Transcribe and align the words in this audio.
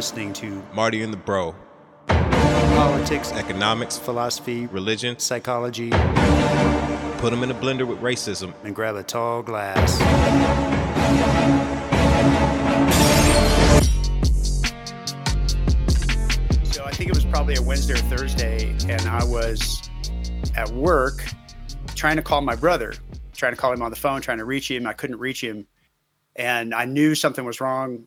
listening 0.00 0.32
to 0.32 0.62
Marty 0.72 1.02
and 1.02 1.12
the 1.12 1.16
Bro. 1.18 1.54
politics, 2.08 3.32
Economics, 3.32 3.98
philosophy, 3.98 4.64
religion. 4.68 5.18
psychology, 5.18 5.90
Put 7.18 7.28
them 7.32 7.42
in 7.42 7.50
a 7.50 7.54
blender 7.54 7.86
with 7.86 7.98
racism. 7.98 8.54
and 8.64 8.74
grab 8.74 8.96
a 8.96 9.02
tall 9.02 9.42
glass. 9.42 9.98
So 16.72 16.84
I 16.84 16.92
think 16.92 17.10
it 17.10 17.14
was 17.14 17.24
probably 17.26 17.56
a 17.56 17.62
Wednesday 17.62 17.94
or 17.94 17.96
Thursday, 18.16 18.70
and 18.88 19.02
I 19.02 19.24
was 19.24 19.82
at 20.56 20.70
work 20.70 21.24
trying 21.96 22.16
to 22.16 22.22
call 22.22 22.40
my 22.40 22.54
brother, 22.54 22.94
trying 23.34 23.52
to 23.52 23.56
call 23.56 23.72
him 23.72 23.82
on 23.82 23.90
the 23.90 23.96
phone, 23.96 24.20
trying 24.20 24.38
to 24.38 24.44
reach 24.44 24.70
him. 24.70 24.86
I 24.86 24.92
couldn't 24.92 25.18
reach 25.18 25.42
him. 25.42 25.66
And 26.36 26.72
I 26.72 26.84
knew 26.84 27.14
something 27.14 27.44
was 27.44 27.60
wrong. 27.60 28.04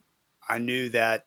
I 0.48 0.58
knew 0.58 0.90
that 0.90 1.26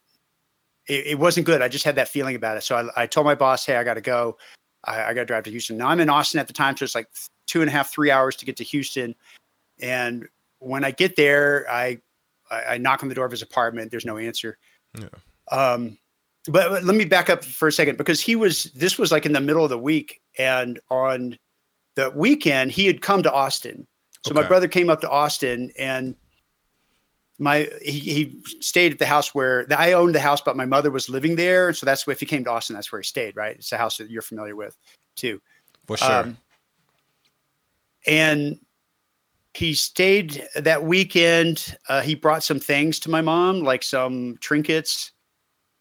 it, 0.87 1.07
it 1.07 1.19
wasn't 1.19 1.47
good. 1.47 1.63
I 1.63 1.69
just 1.69 1.85
had 1.85 1.97
that 1.97 2.09
feeling 2.09 2.37
about 2.37 2.57
it. 2.57 2.63
So 2.63 2.77
I, 2.97 3.03
I 3.03 3.07
told 3.07 3.27
my 3.27 3.35
boss, 3.35 3.67
hey, 3.67 3.77
I 3.77 3.85
got 3.85 3.95
to 3.95 4.01
go. 4.01 4.37
I, 4.85 5.05
I 5.05 5.15
got 5.15 5.23
to 5.23 5.27
drive 5.27 5.45
to 5.45 5.51
Houston. 5.51 5.77
Now 5.77 5.89
I'm 5.89 6.01
in 6.01 6.09
Austin 6.09 6.41
at 6.41 6.47
the 6.47 6.53
time, 6.53 6.77
so 6.77 6.85
it's 6.85 6.95
like 6.95 7.09
two 7.47 7.61
and 7.61 7.69
a 7.69 7.73
half, 7.73 7.91
three 7.93 8.11
hours 8.11 8.37
to 8.37 8.45
get 8.45 8.57
to 8.57 8.65
Houston. 8.65 9.15
And 9.81 10.27
when 10.59 10.85
I 10.85 10.91
get 10.91 11.17
there, 11.17 11.67
I, 11.71 11.99
I, 12.51 12.63
I 12.63 12.79
knock 12.79 13.03
on 13.03 13.09
the 13.09 13.15
door 13.15 13.27
of 13.27 13.31
his 13.31 13.43
apartment. 13.43 13.91
There's 13.91 14.07
no 14.07 14.17
answer. 14.17 14.59
Yeah. 14.99 15.09
Um, 15.51 15.99
but, 16.49 16.71
but 16.71 16.85
let 16.85 16.97
me 16.97 17.05
back 17.05 17.29
up 17.29 17.45
for 17.45 17.69
a 17.69 17.73
second 17.73 17.99
because 17.99 18.21
he 18.21 18.37
was, 18.37 18.65
this 18.75 18.99
was 18.99 19.13
like 19.13 19.27
in 19.27 19.33
the 19.33 19.41
middle 19.41 19.65
of 19.65 19.71
the 19.71 19.79
week. 19.79 20.21
And 20.39 20.79
on 20.91 21.39
the 21.97 22.11
weekend, 22.11 22.71
he 22.73 22.87
had 22.87 23.03
come 23.03 23.23
to 23.23 23.33
Austin. 23.33 23.87
So 24.27 24.35
my 24.35 24.43
brother 24.43 24.67
came 24.67 24.91
up 24.91 25.01
to 25.03 25.11
Austin 25.11 25.71
and 25.79 26.17
my 27.39 27.69
he, 27.83 27.99
he 27.99 28.43
stayed 28.61 28.93
at 28.93 28.99
the 28.99 29.07
house 29.07 29.35
where 29.35 29.67
I 29.77 29.93
owned 29.93 30.15
the 30.15 30.21
house, 30.21 30.41
but 30.41 30.57
my 30.57 30.65
mother 30.65 30.91
was 30.91 31.09
living 31.09 31.37
there. 31.37 31.73
So 31.73 31.85
that's 31.85 32.07
where 32.07 32.13
if 32.13 32.21
he 32.21 32.27
came 32.27 32.45
to 32.45 32.51
Austin, 32.51 32.75
that's 32.75 32.91
where 32.91 33.01
he 33.01 33.05
stayed, 33.07 33.37
right? 33.37 33.57
It's 33.57 33.73
a 33.73 33.77
house 33.77 33.99
that 33.99 34.11
you're 34.11 34.23
familiar 34.23 34.57
with 34.57 34.77
too. 35.17 35.41
For 35.87 35.97
sure. 35.97 36.11
Um, 36.11 36.39
and 38.07 38.59
he 39.55 39.75
stayed 39.75 40.47
that 40.55 40.85
weekend. 40.85 41.77
Uh, 41.89 42.03
he 42.03 42.15
brought 42.15 42.43
some 42.43 42.61
things 42.61 42.99
to 43.01 43.11
my 43.11 43.21
mom, 43.21 43.63
like 43.63 43.83
some 43.83 44.37
trinkets. 44.41 45.13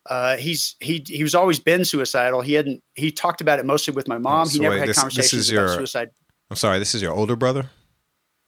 Uh, 0.08 0.38
he's 0.38 0.76
he 0.80 1.04
he 1.08 1.24
was 1.24 1.34
always 1.34 1.60
been 1.60 1.84
suicidal. 1.84 2.42
He 2.42 2.54
hadn't. 2.54 2.84
He 2.94 3.12
talked 3.12 3.42
about 3.42 3.60
it 3.60 3.66
mostly 3.66 3.94
with 3.94 4.08
my 4.08 4.18
mom. 4.18 4.48
he 4.48 4.58
so 4.58 4.62
never 4.62 4.76
wait, 4.76 4.80
had 4.82 4.90
this- 4.90 4.98
this 4.98 5.02
conversations 5.02 5.42
is 5.42 5.52
about 5.52 5.62
your- 5.62 5.76
suicide. 5.78 6.10
I'm 6.52 6.58
sorry, 6.58 6.78
this 6.78 6.94
is 6.94 7.02
your 7.02 7.12
older 7.12 7.36
brother? 7.36 7.72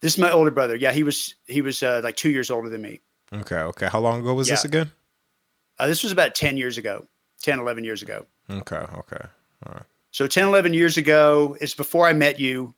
This 0.01 0.13
is 0.13 0.19
my 0.19 0.31
older 0.31 0.51
brother. 0.51 0.75
Yeah, 0.75 0.91
he 0.91 1.03
was 1.03 1.35
he 1.47 1.61
was 1.61 1.81
uh, 1.81 2.01
like 2.03 2.15
two 2.15 2.29
years 2.29 2.51
older 2.51 2.69
than 2.69 2.81
me. 2.81 3.01
Okay, 3.33 3.57
okay. 3.57 3.87
How 3.87 3.99
long 3.99 4.21
ago 4.21 4.33
was 4.33 4.47
this 4.47 4.63
again? 4.63 4.91
Uh, 5.79 5.87
this 5.87 6.03
was 6.03 6.11
about 6.11 6.33
10 6.33 6.57
years 6.57 6.77
ago, 6.77 7.05
10, 7.41 7.59
11 7.59 7.83
years 7.83 8.01
ago. 8.01 8.25
Okay, 8.49 8.77
okay. 8.77 9.25
All 9.65 9.73
right. 9.73 9.83
So 10.11 10.27
10, 10.27 10.47
11 10.47 10.73
years 10.73 10.97
ago, 10.97 11.57
it's 11.61 11.75
before 11.75 12.07
I 12.07 12.13
met 12.13 12.39
you. 12.39 12.73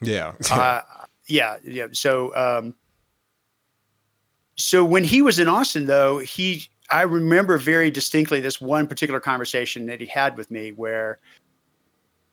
Yeah. 0.00 0.34
uh, 0.50 0.82
yeah, 1.26 1.56
yeah. 1.64 1.86
So, 1.92 2.34
um, 2.36 2.74
so 4.56 4.84
when 4.84 5.02
he 5.02 5.22
was 5.22 5.38
in 5.38 5.48
Austin, 5.48 5.86
though, 5.86 6.18
he, 6.18 6.68
I 6.90 7.02
remember 7.02 7.58
very 7.58 7.90
distinctly 7.90 8.40
this 8.40 8.60
one 8.60 8.86
particular 8.86 9.20
conversation 9.20 9.86
that 9.86 10.00
he 10.00 10.06
had 10.06 10.36
with 10.36 10.50
me 10.50 10.70
where 10.72 11.18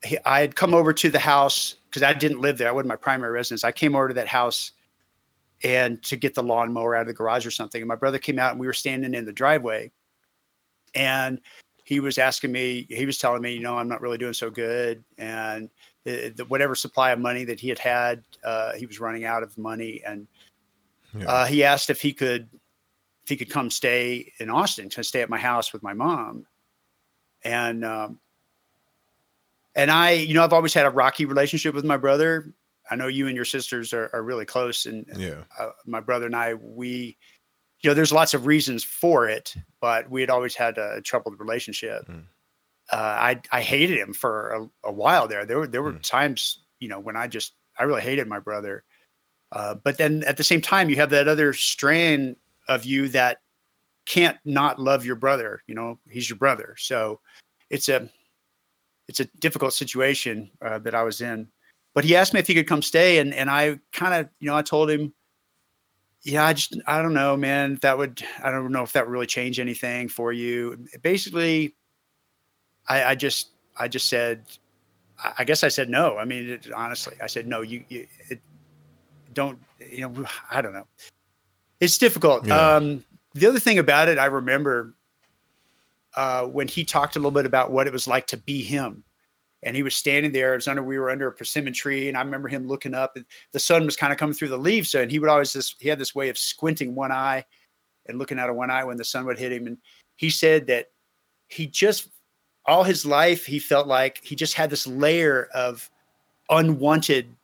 he, 0.04 0.18
I 0.26 0.42
had 0.42 0.56
come 0.56 0.74
over 0.74 0.94
to 0.94 1.10
the 1.10 1.20
house 1.20 1.76
because 1.92 2.04
I 2.04 2.14
didn't 2.14 2.40
live 2.40 2.58
there. 2.58 2.70
I 2.70 2.72
wasn't 2.72 2.88
my 2.88 2.96
primary 2.96 3.34
residence. 3.34 3.66
I 3.66 3.74
came 3.74 3.96
over 3.96 4.08
to 4.08 4.14
that 4.14 4.28
house 4.28 4.72
and 5.64 6.02
to 6.04 6.16
get 6.16 6.34
the 6.34 6.42
lawnmower 6.42 6.96
out 6.96 7.02
of 7.02 7.08
the 7.08 7.14
garage 7.14 7.46
or 7.46 7.52
something. 7.52 7.82
And 7.82 7.88
my 7.88 7.96
brother 7.96 8.18
came 8.18 8.40
out 8.40 8.52
and 8.52 8.60
we 8.60 8.68
were 8.68 8.74
standing 8.74 9.14
in 9.14 9.26
the 9.26 9.34
driveway 9.34 9.92
and 10.96 11.42
he 11.84 12.00
was 12.00 12.18
asking 12.18 12.54
me, 12.54 12.88
he 12.90 13.06
was 13.06 13.18
telling 13.18 13.42
me, 13.42 13.54
you 13.54 13.60
know, 13.60 13.78
I'm 13.78 13.90
not 13.90 14.02
really 14.02 14.18
doing 14.18 14.34
so 14.34 14.50
good. 14.50 15.04
And 15.18 15.70
the, 16.06 16.30
the, 16.30 16.46
whatever 16.46 16.76
supply 16.76 17.12
of 17.12 17.20
money 17.20 17.44
that 17.44 17.60
he 17.60 17.68
had 17.68 17.80
had, 17.80 18.24
uh, 18.44 18.74
he 18.74 18.86
was 18.86 19.00
running 19.00 19.26
out 19.26 19.44
of 19.44 19.58
money. 19.58 20.02
And 20.06 20.28
Yeah. 21.14 21.26
uh, 21.26 21.46
he 21.46 21.66
asked 21.66 21.90
if 21.90 22.02
he 22.02 22.14
could, 22.14 22.48
if 23.24 23.30
he 23.30 23.36
could 23.36 23.50
come 23.50 23.70
stay 23.70 24.32
in 24.40 24.50
Austin 24.50 24.88
to 24.90 25.04
stay 25.04 25.22
at 25.22 25.30
my 25.30 25.38
house 25.38 25.74
with 25.74 25.84
my 25.84 25.94
mom. 25.94 26.46
And, 27.44 27.84
um, 27.84 28.20
and 29.76 29.92
I, 29.92 30.12
you 30.12 30.34
know, 30.34 30.44
I've 30.44 30.54
always 30.54 30.74
had 30.74 30.86
a 30.86 30.90
rocky 30.90 31.26
relationship 31.26 31.74
with 31.76 31.86
my 31.86 31.98
brother. 31.98 32.54
I 32.90 32.96
know 32.96 33.08
you 33.08 33.28
and 33.28 33.36
your 33.36 33.46
sisters 33.46 33.94
are, 33.94 34.10
are 34.14 34.24
really 34.24 34.46
close, 34.46 34.86
and 34.86 35.06
yeah. 35.16 35.44
uh, 35.60 35.70
my 35.86 36.00
brother 36.02 36.26
and 36.26 36.36
I, 36.36 36.56
we, 36.56 37.18
you 37.82 37.90
know, 37.90 37.94
there's 37.94 38.12
lots 38.12 38.34
of 38.34 38.46
reasons 38.46 38.84
for 38.84 39.30
it, 39.30 39.56
but 39.80 40.10
we 40.10 40.22
had 40.22 40.30
always 40.30 40.56
had 40.56 40.78
a 40.78 41.02
troubled 41.02 41.40
relationship. 41.40 42.06
Mm. 42.08 42.24
Uh, 42.92 42.96
I 42.98 43.42
I 43.52 43.62
hated 43.62 43.98
him 43.98 44.14
for 44.14 44.50
a, 44.84 44.90
a 44.90 44.92
while 44.92 45.28
there. 45.28 45.46
There 45.46 45.60
were 45.60 45.68
there 45.68 45.82
were 45.84 45.94
Mm. 45.94 46.02
times, 46.02 46.60
you 46.80 46.90
know, 46.90 47.00
when 47.00 47.16
I 47.16 47.28
just 47.28 47.54
I 47.80 47.84
really 47.84 48.02
hated 48.02 48.28
my 48.28 48.40
brother. 48.40 48.84
Uh, 49.54 49.76
but 49.76 49.98
then 49.98 50.24
at 50.24 50.38
the 50.38 50.44
same 50.44 50.62
time, 50.62 50.90
you 50.90 50.96
have 50.98 51.10
that 51.12 51.28
other 51.28 51.54
strain 51.54 52.36
of 52.68 52.84
you 52.84 53.08
that 53.10 53.42
can't 54.06 54.38
not 54.44 54.80
love 54.80 55.06
your 55.06 55.16
brother. 55.16 55.62
You 55.68 55.76
know, 55.76 56.00
he's 56.10 56.30
your 56.30 56.38
brother, 56.38 56.76
so 56.78 57.22
it's 57.70 57.88
a 57.88 58.10
it's 59.12 59.20
a 59.20 59.26
difficult 59.40 59.74
situation 59.74 60.50
uh, 60.62 60.80
that 60.80 60.96
I 60.96 61.04
was 61.04 61.22
in. 61.22 61.48
But 61.94 62.04
he 62.06 62.16
asked 62.16 62.34
me 62.34 62.40
if 62.40 62.48
he 62.48 62.54
could 62.54 62.68
come 62.68 62.82
stay, 62.82 63.20
and 63.20 63.34
and 63.34 63.50
I 63.50 63.80
kind 63.92 64.14
of 64.14 64.30
you 64.40 64.50
know 64.50 64.56
I 64.56 64.62
told 64.62 64.90
him 64.90 65.14
yeah, 66.24 66.46
I 66.46 66.54
just 66.54 66.78
I 66.86 67.02
don't 67.02 67.14
know, 67.14 67.36
man. 67.36 67.80
That 67.82 67.98
would 67.98 68.24
I 68.44 68.52
don't 68.52 68.72
know 68.72 68.84
if 68.84 68.94
that 68.94 69.06
would 69.06 69.12
really 69.12 69.26
change 69.26 69.60
anything 69.60 70.08
for 70.08 70.32
you. 70.32 70.86
Basically, 71.02 71.76
I, 72.88 73.04
I 73.04 73.16
just 73.16 73.50
I 73.78 73.88
just 73.88 74.08
said, 74.08 74.44
I 75.18 75.34
I 75.40 75.44
guess 75.44 75.64
I 75.64 75.68
said 75.68 75.90
no. 75.90 76.18
I 76.18 76.26
mean, 76.26 76.50
it, 76.50 76.72
honestly, 76.72 77.16
I 77.22 77.28
said 77.28 77.48
no. 77.48 77.62
You, 77.62 77.84
you 77.90 78.08
it, 78.30 78.40
don't 79.34 79.60
you 79.80 80.08
know? 80.08 80.26
I 80.52 80.62
don't 80.62 80.74
know. 80.74 80.88
It's 81.80 81.98
difficult. 81.98 82.46
Yeah. 82.46 82.76
Um, 82.76 83.04
the 83.34 83.48
other 83.48 83.60
thing 83.60 83.80
about 83.80 84.08
it, 84.08 84.20
I 84.20 84.26
remember 84.26 84.94
uh, 86.16 86.46
when 86.46 86.68
he 86.68 86.84
talked 86.84 87.16
a 87.16 87.20
little 87.20 87.32
bit 87.32 87.46
about 87.46 87.72
what 87.72 87.88
it 87.88 87.94
was 87.94 88.08
like 88.08 88.28
to 88.28 88.38
be 88.38 88.62
him. 88.62 89.04
And 89.64 89.76
he 89.76 89.84
was 89.84 89.96
standing 89.96 90.32
there. 90.32 90.54
It 90.54 90.58
was 90.58 90.68
under 90.68 90.82
we 90.82 90.98
were 90.98 91.12
under 91.12 91.28
a 91.28 91.32
persimmon 91.32 91.74
tree, 91.74 92.08
and 92.08 92.18
I 92.18 92.22
remember 92.22 92.48
him 92.48 92.68
looking 92.68 92.96
up. 92.96 93.16
And 93.16 93.26
the 93.52 93.60
sun 93.60 93.86
was 93.86 93.96
kind 93.96 94.12
of 94.12 94.18
coming 94.18 94.34
through 94.34 94.48
the 94.48 94.58
leaves, 94.58 94.90
so 94.90 95.02
and 95.02 95.12
he 95.12 95.20
would 95.20 95.30
always 95.30 95.54
this. 95.54 95.76
He 95.80 95.88
had 95.88 96.00
this 96.00 96.16
way 96.16 96.30
of 96.30 96.38
squinting 96.38 96.96
one 96.96 97.12
eye 97.12 97.46
and 98.08 98.18
looking 98.18 98.40
out 98.40 98.50
of 98.50 98.56
one 98.56 98.72
eye 98.72 98.84
when 98.84 98.98
the 98.98 99.06
sun 99.06 99.26
would 99.26 99.38
hit 99.38 99.52
him. 99.52 99.68
And 99.68 99.78
he 100.16 100.32
said 100.32 100.66
that 100.68 100.88
he 101.48 101.68
just 101.68 102.10
all 102.66 102.84
his 102.84 103.06
life 103.06 103.46
he 103.46 103.60
felt 103.60 103.88
like 103.88 104.20
he 104.24 104.36
just 104.36 104.54
had 104.54 104.70
this 104.70 104.88
layer 104.88 105.50
of 105.54 105.90
unwanted 106.50 107.36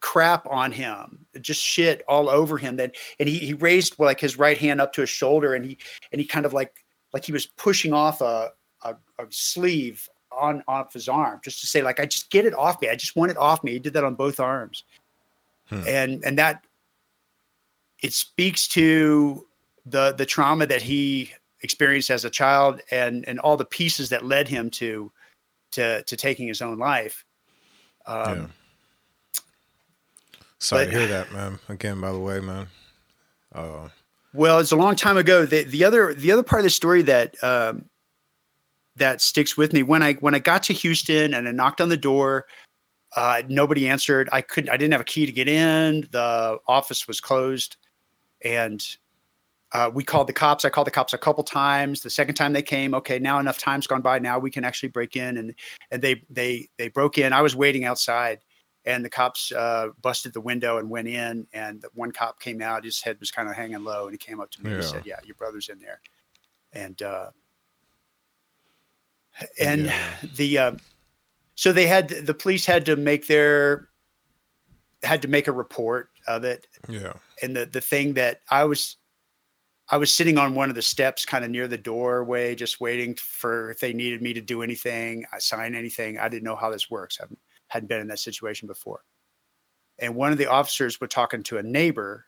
crap 0.00 0.46
on 0.48 0.72
him 0.72 1.26
just 1.40 1.62
shit 1.62 2.02
all 2.08 2.28
over 2.28 2.58
him 2.58 2.76
then 2.76 2.90
and 3.18 3.28
he, 3.28 3.38
he 3.38 3.54
raised 3.54 3.98
like 3.98 4.20
his 4.20 4.38
right 4.38 4.58
hand 4.58 4.80
up 4.80 4.92
to 4.92 5.00
his 5.00 5.10
shoulder 5.10 5.54
and 5.54 5.64
he 5.64 5.78
and 6.12 6.20
he 6.20 6.26
kind 6.26 6.44
of 6.44 6.52
like 6.52 6.84
like 7.12 7.24
he 7.24 7.32
was 7.32 7.46
pushing 7.46 7.92
off 7.92 8.20
a, 8.20 8.50
a, 8.82 8.94
a 9.18 9.26
sleeve 9.30 10.08
on 10.32 10.62
off 10.68 10.92
his 10.92 11.08
arm 11.08 11.40
just 11.42 11.60
to 11.60 11.66
say 11.66 11.80
like 11.82 11.98
i 12.00 12.04
just 12.04 12.30
get 12.30 12.44
it 12.44 12.52
off 12.54 12.80
me 12.82 12.88
i 12.90 12.94
just 12.94 13.16
want 13.16 13.30
it 13.30 13.36
off 13.38 13.62
me 13.64 13.72
he 13.72 13.78
did 13.78 13.92
that 13.94 14.04
on 14.04 14.14
both 14.14 14.38
arms 14.40 14.84
Hmm. 15.68 15.82
and 15.88 16.24
and 16.24 16.38
that 16.38 16.64
it 18.02 18.12
speaks 18.12 18.68
to 18.68 19.44
the 19.84 20.12
the 20.12 20.24
trauma 20.26 20.64
that 20.66 20.80
he 20.82 21.32
experienced 21.62 22.08
as 22.10 22.24
a 22.24 22.30
child 22.30 22.80
and 22.92 23.26
and 23.26 23.40
all 23.40 23.56
the 23.56 23.64
pieces 23.64 24.08
that 24.10 24.24
led 24.24 24.46
him 24.46 24.70
to 24.70 25.10
to 25.72 26.02
to 26.04 26.16
taking 26.16 26.46
his 26.46 26.62
own 26.62 26.78
life 26.78 27.24
um, 28.06 28.38
yeah. 28.38 28.46
Sorry 30.58 30.84
but- 30.84 30.90
to 30.92 30.98
hear 30.98 31.06
that, 31.08 31.32
man. 31.32 31.58
Again, 31.68 32.00
by 32.00 32.12
the 32.12 32.18
way, 32.18 32.40
man. 32.40 32.66
Uh, 33.54 33.88
Well, 34.36 34.58
it's 34.58 34.72
a 34.72 34.76
long 34.76 34.96
time 34.96 35.16
ago. 35.16 35.46
The 35.46 35.64
the 35.64 35.82
other 35.82 36.12
the 36.12 36.30
other 36.30 36.42
part 36.42 36.60
of 36.60 36.64
the 36.64 36.70
story 36.70 37.00
that 37.02 37.42
um, 37.42 37.86
that 38.96 39.22
sticks 39.22 39.56
with 39.56 39.72
me 39.72 39.82
when 39.82 40.02
I 40.02 40.12
when 40.14 40.34
I 40.34 40.40
got 40.40 40.62
to 40.64 40.74
Houston 40.74 41.32
and 41.32 41.48
I 41.48 41.52
knocked 41.52 41.80
on 41.80 41.88
the 41.88 41.96
door, 41.96 42.44
uh, 43.16 43.42
nobody 43.48 43.88
answered. 43.88 44.28
I 44.32 44.42
couldn't. 44.42 44.68
I 44.68 44.76
didn't 44.76 44.92
have 44.92 45.00
a 45.00 45.04
key 45.04 45.24
to 45.24 45.32
get 45.32 45.48
in. 45.48 46.06
The 46.10 46.58
office 46.68 47.08
was 47.08 47.18
closed, 47.18 47.78
and 48.44 48.86
uh, 49.72 49.90
we 49.92 50.04
called 50.04 50.26
the 50.26 50.34
cops. 50.34 50.66
I 50.66 50.68
called 50.68 50.86
the 50.86 50.90
cops 50.90 51.14
a 51.14 51.18
couple 51.18 51.42
times. 51.42 52.02
The 52.02 52.10
second 52.10 52.34
time 52.34 52.52
they 52.52 52.60
came, 52.62 52.94
okay, 52.94 53.18
now 53.18 53.38
enough 53.38 53.56
time's 53.56 53.86
gone 53.86 54.02
by. 54.02 54.18
Now 54.18 54.38
we 54.38 54.50
can 54.50 54.64
actually 54.64 54.90
break 54.90 55.16
in, 55.16 55.38
and 55.38 55.54
and 55.90 56.02
they 56.02 56.22
they 56.28 56.68
they 56.76 56.88
broke 56.88 57.16
in. 57.16 57.32
I 57.32 57.40
was 57.40 57.56
waiting 57.56 57.86
outside, 57.86 58.40
and 58.86 59.04
the 59.04 59.10
cops 59.10 59.52
uh, 59.52 59.88
busted 60.00 60.32
the 60.32 60.40
window 60.40 60.78
and 60.78 60.88
went 60.88 61.08
in. 61.08 61.46
And 61.52 61.82
the 61.82 61.90
one 61.94 62.12
cop 62.12 62.40
came 62.40 62.62
out. 62.62 62.84
His 62.84 63.02
head 63.02 63.18
was 63.20 63.30
kind 63.30 63.48
of 63.48 63.56
hanging 63.56 63.82
low, 63.84 64.04
and 64.04 64.12
he 64.12 64.18
came 64.18 64.40
up 64.40 64.50
to 64.52 64.62
me 64.62 64.70
and 64.70 64.82
Yeah. 64.82 64.88
said, 64.88 65.04
"Yeah, 65.04 65.18
your 65.24 65.34
brother's 65.34 65.68
in 65.68 65.78
there." 65.80 66.00
And 66.72 67.00
uh, 67.02 67.30
and 69.60 69.86
Yeah. 69.86 70.16
the 70.22 70.58
uh, 70.58 70.72
so 71.54 71.72
they 71.72 71.86
had 71.86 72.08
the 72.08 72.34
police 72.34 72.64
had 72.64 72.86
to 72.86 72.96
make 72.96 73.26
their 73.26 73.88
had 75.02 75.22
to 75.22 75.28
make 75.28 75.46
a 75.46 75.52
report 75.52 76.10
of 76.26 76.42
it 76.44 76.66
yeah. 76.88 77.12
and 77.42 77.54
the 77.54 77.66
the 77.66 77.80
thing 77.80 78.14
that 78.14 78.40
I 78.50 78.64
was 78.64 78.96
I 79.88 79.98
was 79.98 80.12
sitting 80.12 80.36
on 80.36 80.54
one 80.54 80.68
of 80.68 80.74
the 80.74 80.82
steps, 80.82 81.24
kind 81.24 81.44
of 81.44 81.50
near 81.50 81.68
the 81.68 81.78
doorway, 81.78 82.56
just 82.56 82.80
waiting 82.80 83.14
for 83.14 83.70
if 83.70 83.78
they 83.78 83.92
needed 83.92 84.20
me 84.20 84.32
to 84.34 84.40
do 84.40 84.62
anything, 84.62 85.24
I 85.32 85.38
sign 85.38 85.76
anything. 85.76 86.18
I 86.18 86.28
didn't 86.28 86.42
know 86.42 86.56
how 86.56 86.70
this 86.70 86.90
works. 86.90 87.18
I 87.22 87.26
hadn't 87.76 87.88
been 87.88 88.00
in 88.00 88.08
that 88.08 88.18
situation 88.18 88.66
before. 88.66 89.04
And 89.98 90.14
one 90.14 90.32
of 90.32 90.38
the 90.38 90.46
officers 90.46 91.00
was 91.00 91.10
talking 91.10 91.42
to 91.44 91.58
a 91.58 91.62
neighbor, 91.62 92.26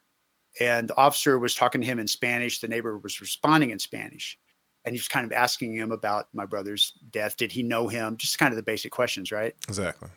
and 0.61 0.89
the 0.89 0.97
officer 0.97 1.39
was 1.39 1.55
talking 1.55 1.81
to 1.81 1.87
him 1.87 1.99
in 1.99 2.07
Spanish. 2.07 2.61
The 2.61 2.69
neighbor 2.69 2.99
was 2.99 3.21
responding 3.21 3.71
in 3.71 3.79
Spanish, 3.79 4.39
and 4.85 4.95
he 4.95 4.99
was 4.99 5.09
kind 5.09 5.27
of 5.27 5.33
asking 5.33 5.75
him 5.75 5.93
about 5.93 6.29
my 6.33 6.47
brother's 6.47 6.93
death. 7.11 7.37
Did 7.37 7.53
he 7.53 7.63
know 7.63 7.89
him? 7.89 8.17
Just 8.17 8.39
kind 8.39 8.53
of 8.53 8.57
the 8.57 8.63
basic 8.63 8.93
questions, 8.93 9.31
right? 9.31 9.55
Exactly. 9.69 10.09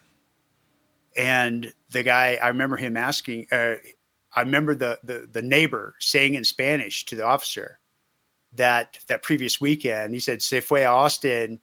And 1.17 1.73
the 1.89 2.03
guy, 2.03 2.39
I 2.41 2.47
remember 2.47 2.77
him 2.77 2.95
asking. 2.95 3.47
Uh, 3.51 3.75
I 4.33 4.41
remember 4.41 4.75
the, 4.75 4.97
the 5.03 5.27
the 5.29 5.41
neighbor 5.41 5.95
saying 5.99 6.35
in 6.35 6.45
Spanish 6.45 7.05
to 7.05 7.15
the 7.15 7.25
officer 7.25 7.79
that 8.53 8.97
that 9.07 9.23
previous 9.23 9.59
weekend 9.59 10.13
he 10.13 10.19
said 10.19 10.41
se 10.41 10.61
fue 10.61 10.81
a 10.81 10.89
Austin 10.89 11.59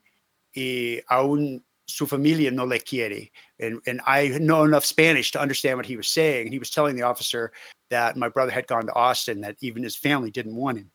y 0.54 1.00
aún 1.10 1.62
su 1.86 2.06
familia 2.06 2.50
no 2.50 2.64
le 2.64 2.78
quiere 2.78 3.30
and 3.60 3.80
and 3.86 4.00
I 4.06 4.28
know 4.40 4.64
enough 4.64 4.84
Spanish 4.84 5.30
to 5.32 5.40
understand 5.40 5.76
what 5.78 5.86
he 5.86 5.96
was 5.96 6.08
saying. 6.08 6.52
He 6.52 6.58
was 6.58 6.70
telling 6.70 6.96
the 6.96 7.02
officer 7.02 7.52
that 7.90 8.16
my 8.16 8.28
brother 8.28 8.52
had 8.52 8.66
gone 8.66 8.86
to 8.86 8.94
Austin, 8.94 9.40
that 9.40 9.56
even 9.60 9.82
his 9.82 9.96
family 9.96 10.30
didn't 10.30 10.54
want 10.56 10.78
him. 10.78 10.90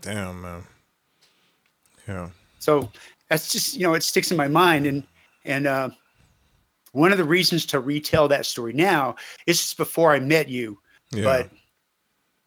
Damn 0.00 0.42
man. 0.42 0.64
Yeah. 2.06 2.30
So 2.58 2.90
that's 3.28 3.50
just 3.52 3.74
you 3.76 3.82
know 3.86 3.94
it 3.94 4.02
sticks 4.02 4.30
in 4.30 4.36
my 4.36 4.48
mind 4.48 4.86
and 4.86 5.02
and 5.44 5.66
uh, 5.66 5.90
one 6.92 7.12
of 7.12 7.18
the 7.18 7.24
reasons 7.24 7.66
to 7.66 7.80
retell 7.80 8.28
that 8.28 8.46
story 8.46 8.72
now 8.72 9.14
is 9.46 9.58
just 9.58 9.76
before 9.76 10.12
I 10.12 10.18
met 10.20 10.48
you 10.48 10.78
Yeah. 11.12 11.24
but 11.24 11.50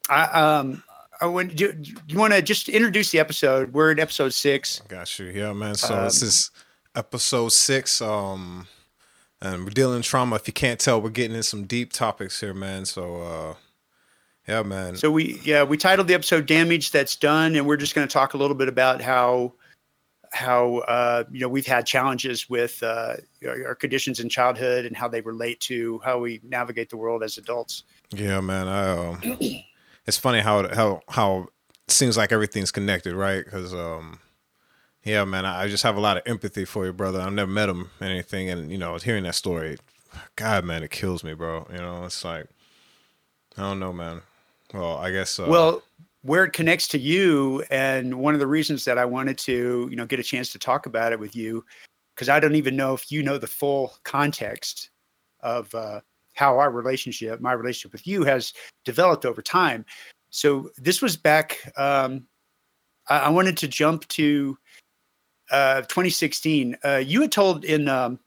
I 0.09 0.23
um 0.57 0.83
I 1.21 1.25
want 1.27 1.55
do, 1.55 1.71
do 1.71 1.91
you 2.07 2.17
want 2.17 2.33
to 2.33 2.41
just 2.41 2.67
introduce 2.67 3.11
the 3.11 3.19
episode? 3.19 3.73
We're 3.73 3.91
in 3.91 3.99
episode 3.99 4.33
six. 4.33 4.81
Got 4.87 5.19
you. 5.19 5.27
Yeah, 5.27 5.53
man. 5.53 5.75
So 5.75 6.03
this 6.03 6.21
Um, 6.23 6.27
is 6.27 6.51
episode 6.95 7.49
six. 7.49 8.01
Um, 8.01 8.67
and 9.41 9.63
we're 9.63 9.71
dealing 9.71 9.97
in 9.97 10.01
trauma. 10.01 10.35
If 10.35 10.47
you 10.47 10.53
can't 10.53 10.79
tell, 10.79 11.01
we're 11.01 11.09
getting 11.09 11.35
in 11.35 11.43
some 11.43 11.65
deep 11.65 11.93
topics 11.93 12.39
here, 12.39 12.53
man. 12.53 12.85
So, 12.85 13.21
uh, 13.21 13.55
yeah, 14.47 14.63
man. 14.63 14.95
So 14.95 15.11
we 15.11 15.39
yeah 15.43 15.63
we 15.63 15.77
titled 15.77 16.07
the 16.07 16.13
episode 16.13 16.45
"Damage 16.45 16.91
That's 16.91 17.15
Done," 17.15 17.55
and 17.55 17.65
we're 17.65 17.77
just 17.77 17.95
going 17.95 18.07
to 18.07 18.11
talk 18.11 18.33
a 18.33 18.37
little 18.37 18.55
bit 18.55 18.67
about 18.67 19.01
how 19.01 19.53
how 20.31 20.77
uh, 20.79 21.23
you 21.31 21.39
know 21.41 21.49
we've 21.49 21.65
had 21.65 21.85
challenges 21.85 22.49
with 22.49 22.81
uh, 22.81 23.15
our 23.45 23.67
our 23.67 23.75
conditions 23.75 24.19
in 24.19 24.29
childhood 24.29 24.85
and 24.85 24.95
how 24.95 25.07
they 25.07 25.21
relate 25.21 25.59
to 25.61 25.99
how 26.03 26.19
we 26.19 26.39
navigate 26.43 26.89
the 26.89 26.97
world 26.97 27.23
as 27.23 27.37
adults. 27.37 27.83
Yeah, 28.11 28.41
man. 28.41 28.67
I, 28.67 28.89
um, 28.91 29.37
it's 30.05 30.17
funny 30.17 30.39
how 30.39 30.73
how 30.73 31.01
how 31.07 31.47
it 31.87 31.91
seems 31.91 32.17
like 32.17 32.31
everything's 32.31 32.71
connected, 32.71 33.13
right? 33.13 33.43
Because 33.45 33.73
um, 33.73 34.19
yeah, 35.03 35.23
man. 35.25 35.45
I, 35.45 35.67
just 35.67 35.83
have 35.83 35.97
a 35.97 36.01
lot 36.01 36.17
of 36.17 36.23
empathy 36.25 36.65
for 36.65 36.83
your 36.83 36.93
brother. 36.93 37.19
I've 37.19 37.33
never 37.33 37.51
met 37.51 37.69
him 37.69 37.89
or 37.99 38.07
anything, 38.07 38.49
and 38.49 38.71
you 38.71 38.77
know, 38.77 38.89
I 38.89 38.93
was 38.93 39.03
hearing 39.03 39.23
that 39.23 39.35
story, 39.35 39.77
God, 40.35 40.63
man, 40.63 40.83
it 40.83 40.91
kills 40.91 41.23
me, 41.23 41.33
bro. 41.33 41.67
You 41.71 41.79
know, 41.79 42.05
it's 42.05 42.23
like 42.23 42.47
I 43.57 43.61
don't 43.61 43.79
know, 43.79 43.93
man. 43.93 44.21
Well, 44.73 44.97
I 44.97 45.11
guess. 45.11 45.39
Uh, 45.39 45.47
well 45.47 45.83
where 46.23 46.43
it 46.43 46.53
connects 46.53 46.87
to 46.87 46.99
you 46.99 47.63
and 47.71 48.19
one 48.19 48.33
of 48.33 48.39
the 48.39 48.47
reasons 48.47 48.85
that 48.85 48.97
i 48.97 49.05
wanted 49.05 49.37
to 49.37 49.87
you 49.89 49.95
know 49.95 50.05
get 50.05 50.19
a 50.19 50.23
chance 50.23 50.51
to 50.51 50.59
talk 50.59 50.85
about 50.85 51.11
it 51.11 51.19
with 51.19 51.35
you 51.35 51.63
because 52.15 52.29
i 52.29 52.39
don't 52.39 52.55
even 52.55 52.75
know 52.75 52.93
if 52.93 53.11
you 53.11 53.23
know 53.23 53.37
the 53.37 53.47
full 53.47 53.93
context 54.03 54.89
of 55.41 55.73
uh, 55.73 55.99
how 56.33 56.57
our 56.57 56.71
relationship 56.71 57.41
my 57.41 57.53
relationship 57.53 57.91
with 57.91 58.05
you 58.05 58.23
has 58.23 58.53
developed 58.85 59.25
over 59.25 59.41
time 59.41 59.85
so 60.29 60.69
this 60.77 61.01
was 61.01 61.17
back 61.17 61.57
um, 61.77 62.25
I, 63.09 63.19
I 63.19 63.29
wanted 63.29 63.57
to 63.57 63.67
jump 63.67 64.07
to 64.09 64.57
uh, 65.51 65.81
2016 65.81 66.77
uh, 66.83 66.95
you 67.05 67.21
had 67.21 67.31
told 67.31 67.63
in 67.65 67.87
um, 67.87 68.19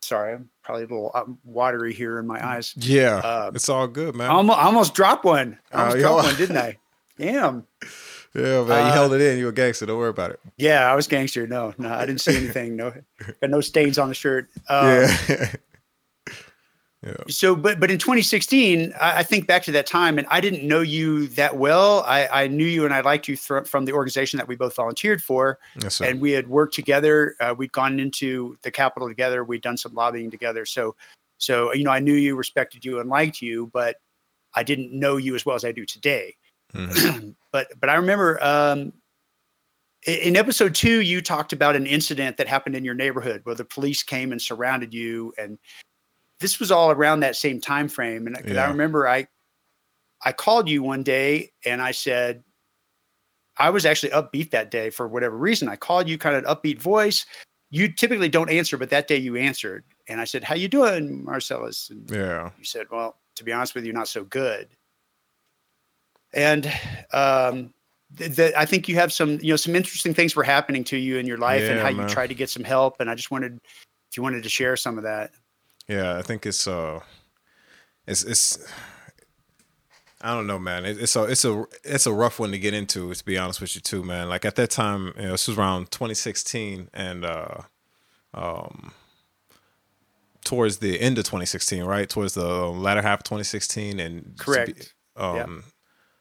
sorry 0.00 0.34
i'm 0.34 0.48
probably 0.62 0.82
a 0.84 0.86
little 0.86 1.10
uh, 1.14 1.24
watery 1.44 1.92
here 1.94 2.18
in 2.18 2.26
my 2.26 2.44
eyes 2.44 2.74
yeah, 2.76 3.16
uh, 3.16 3.50
it's 3.54 3.68
all 3.68 3.86
good, 3.88 4.14
man. 4.14 4.30
I 4.30 4.34
almost, 4.34 4.58
I 4.58 4.62
almost 4.64 4.94
dropped 4.94 5.24
one. 5.24 5.58
I 5.72 5.76
Oh, 5.76 5.80
almost 5.84 5.98
dropped 5.98 6.24
one, 6.24 6.36
didn't 6.36 6.56
I? 6.56 6.78
Damn. 7.18 7.66
Yeah, 8.34 8.64
man, 8.64 8.86
you 8.86 8.90
Uh, 8.90 8.92
held 8.94 9.12
it 9.12 9.20
in. 9.20 9.36
You 9.38 9.44
were 9.44 9.52
gangster. 9.52 9.84
Don't 9.84 9.98
worry 9.98 10.08
about 10.08 10.30
it. 10.30 10.40
Yeah, 10.56 10.90
I 10.90 10.94
was 10.94 11.06
gangster. 11.06 11.46
No, 11.46 11.74
no, 11.76 11.92
I 11.92 12.06
didn't 12.06 12.22
see 12.22 12.34
anything. 12.34 12.76
No, 12.76 12.90
got 13.42 13.50
no 13.50 13.60
stains 13.60 13.98
on 13.98 14.08
the 14.08 14.14
shirt. 14.14 14.48
Um, 14.70 14.86
yeah. 14.86 15.52
yeah. 17.04 17.14
So, 17.28 17.56
but 17.56 17.80
but 17.80 17.90
in 17.90 17.98
2016, 17.98 18.92
I, 19.00 19.18
I 19.18 19.22
think 19.24 19.48
back 19.48 19.64
to 19.64 19.72
that 19.72 19.86
time, 19.86 20.18
and 20.18 20.26
I 20.30 20.40
didn't 20.40 20.66
know 20.66 20.80
you 20.80 21.26
that 21.28 21.56
well. 21.56 22.04
I, 22.06 22.28
I 22.28 22.46
knew 22.46 22.64
you 22.64 22.84
and 22.84 22.94
I 22.94 23.00
liked 23.00 23.26
you 23.26 23.36
thr 23.36 23.60
from 23.62 23.84
the 23.84 23.92
organization 23.92 24.36
that 24.36 24.46
we 24.46 24.54
both 24.54 24.76
volunteered 24.76 25.22
for, 25.22 25.58
Yes, 25.82 26.00
and 26.00 26.20
we 26.20 26.30
had 26.30 26.48
worked 26.48 26.74
together. 26.74 27.34
Uh, 27.40 27.54
we'd 27.56 27.72
gone 27.72 27.98
into 27.98 28.56
the 28.62 28.70
Capitol 28.70 29.08
together. 29.08 29.42
We'd 29.42 29.62
done 29.62 29.76
some 29.76 29.94
lobbying 29.94 30.30
together. 30.30 30.64
So, 30.64 30.94
so 31.38 31.74
you 31.74 31.82
know, 31.82 31.90
I 31.90 31.98
knew 31.98 32.14
you, 32.14 32.36
respected 32.36 32.84
you, 32.84 33.00
and 33.00 33.10
liked 33.10 33.42
you, 33.42 33.68
but 33.72 33.96
I 34.54 34.62
didn't 34.62 34.92
know 34.92 35.16
you 35.16 35.34
as 35.34 35.44
well 35.44 35.56
as 35.56 35.64
I 35.64 35.72
do 35.72 35.84
today. 35.84 36.36
Mhm. 36.72 37.34
but 37.52 37.68
but 37.80 37.90
I 37.90 37.94
remember 37.94 38.40
um, 38.44 38.92
in 40.06 40.36
episode 40.36 40.74
two, 40.74 41.00
you 41.00 41.20
talked 41.20 41.52
about 41.52 41.74
an 41.74 41.86
incident 41.86 42.36
that 42.36 42.46
happened 42.46 42.76
in 42.76 42.84
your 42.84 42.94
neighborhood 42.94 43.40
where 43.42 43.56
the 43.56 43.64
police 43.64 44.04
came 44.04 44.30
and 44.30 44.40
surrounded 44.40 44.94
you, 44.94 45.32
and 45.36 45.58
this 46.42 46.60
was 46.60 46.70
all 46.70 46.90
around 46.90 47.20
that 47.20 47.36
same 47.36 47.60
time 47.60 47.88
frame. 47.88 48.26
And 48.26 48.36
'cause 48.36 48.56
I 48.58 48.66
remember 48.68 49.08
I 49.08 49.26
I 50.24 50.32
called 50.32 50.68
you 50.68 50.82
one 50.82 51.02
day 51.02 51.52
and 51.64 51.80
I 51.80 51.92
said 51.92 52.44
I 53.56 53.70
was 53.70 53.84
actually 53.86 54.10
upbeat 54.10 54.50
that 54.50 54.70
day 54.70 54.90
for 54.90 55.08
whatever 55.08 55.36
reason. 55.36 55.68
I 55.68 55.76
called 55.76 56.08
you 56.08 56.16
kind 56.18 56.36
of 56.36 56.44
an 56.44 56.50
upbeat 56.54 56.78
voice. 56.80 57.26
You 57.70 57.92
typically 57.92 58.28
don't 58.28 58.50
answer, 58.50 58.76
but 58.76 58.90
that 58.90 59.08
day 59.08 59.16
you 59.16 59.36
answered, 59.36 59.84
and 60.08 60.20
I 60.20 60.24
said, 60.24 60.44
"How 60.44 60.54
you 60.54 60.68
doing, 60.68 61.24
Marcellus?" 61.24 61.90
And 61.90 62.10
Yeah. 62.10 62.50
you 62.58 62.64
said, 62.64 62.86
"Well, 62.90 63.18
to 63.36 63.44
be 63.44 63.52
honest 63.52 63.74
with 63.74 63.84
you, 63.86 63.92
not 63.92 64.08
so 64.08 64.24
good." 64.24 64.68
And 66.34 66.66
um, 67.12 67.72
th- 68.16 68.36
th- 68.36 68.54
I 68.56 68.64
think 68.66 68.88
you 68.88 68.94
have 68.96 69.12
some, 69.12 69.38
you 69.42 69.50
know, 69.52 69.56
some 69.56 69.76
interesting 69.76 70.14
things 70.14 70.34
were 70.36 70.42
happening 70.44 70.84
to 70.84 70.96
you 70.96 71.18
in 71.18 71.26
your 71.26 71.38
life, 71.38 71.68
and 71.68 71.78
how 71.78 71.90
man. 71.90 72.08
you 72.08 72.14
tried 72.14 72.28
to 72.28 72.34
get 72.34 72.50
some 72.50 72.64
help. 72.64 73.00
And 73.00 73.10
I 73.10 73.14
just 73.14 73.30
wanted, 73.30 73.58
if 74.10 74.16
you 74.16 74.22
wanted 74.22 74.42
to 74.42 74.48
share 74.48 74.76
some 74.76 74.96
of 74.98 75.04
that. 75.04 75.32
Yeah, 75.92 76.16
I 76.18 76.22
think 76.22 76.46
it's 76.46 76.66
uh, 76.66 77.00
it's 78.06 78.24
it's. 78.24 78.64
I 80.24 80.34
don't 80.34 80.46
know, 80.46 80.58
man. 80.58 80.84
It, 80.84 81.02
it's 81.02 81.16
a 81.16 81.24
it's 81.24 81.44
a 81.44 81.64
it's 81.84 82.06
a 82.06 82.12
rough 82.12 82.38
one 82.38 82.52
to 82.52 82.58
get 82.58 82.74
into. 82.74 83.12
To 83.12 83.24
be 83.24 83.36
honest 83.36 83.60
with 83.60 83.74
you, 83.74 83.80
too, 83.80 84.02
man. 84.02 84.28
Like 84.28 84.44
at 84.44 84.56
that 84.56 84.70
time, 84.70 85.12
you 85.16 85.24
know, 85.24 85.32
this 85.32 85.48
was 85.48 85.58
around 85.58 85.90
2016, 85.90 86.88
and 86.94 87.24
uh, 87.24 87.62
um, 88.32 88.92
towards 90.44 90.78
the 90.78 91.00
end 91.00 91.18
of 91.18 91.24
2016, 91.24 91.82
right? 91.84 92.08
Towards 92.08 92.34
the 92.34 92.66
latter 92.66 93.02
half 93.02 93.20
of 93.20 93.24
2016, 93.24 94.00
and 94.00 94.22
to 94.22 94.28
be- 94.30 94.34
Correct. 94.38 94.94
um, 95.16 95.64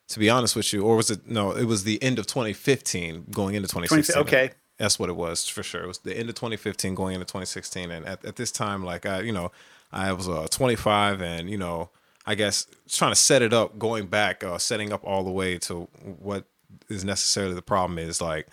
to 0.10 0.20
be 0.20 0.30
honest 0.30 0.56
with 0.56 0.74
you, 0.74 0.82
or 0.84 0.98
was 0.98 1.10
it 1.10 1.28
no? 1.28 1.52
It 1.52 1.66
was 1.66 1.84
the 1.84 2.02
end 2.04 2.20
of 2.20 2.28
2015, 2.28 3.28
going 3.32 3.56
into 3.56 3.68
2016. 3.68 4.22
okay. 4.24 4.52
That's 4.82 4.98
what 4.98 5.10
it 5.10 5.16
was 5.16 5.48
for 5.48 5.62
sure. 5.62 5.84
It 5.84 5.88
was 5.88 6.00
the 6.00 6.18
end 6.18 6.28
of 6.28 6.34
2015 6.34 6.96
going 6.96 7.14
into 7.14 7.26
2016. 7.26 7.92
And 7.92 8.04
at, 8.04 8.26
at 8.26 8.36
this 8.36 8.52
time, 8.52 8.84
like 8.84 9.06
I, 9.06 9.22
you 9.22 9.32
know, 9.32 9.52
I 9.92 10.12
was 10.12 10.28
uh, 10.28 10.48
25 10.50 11.22
and, 11.22 11.52
you 11.52 11.58
know, 11.58 11.90
I 12.26 12.34
guess 12.34 12.66
trying 12.90 13.12
to 13.12 13.16
set 13.16 13.44
it 13.44 13.54
up, 13.54 13.78
going 13.78 14.08
back, 14.08 14.44
uh, 14.44 14.58
setting 14.58 14.92
up 14.92 15.04
all 15.04 15.24
the 15.24 15.30
way 15.30 15.60
to 15.60 15.82
what 16.02 16.46
is 16.90 17.06
necessarily 17.06 17.54
the 17.54 17.62
problem 17.62 18.00
is 18.00 18.22
like, 18.22 18.48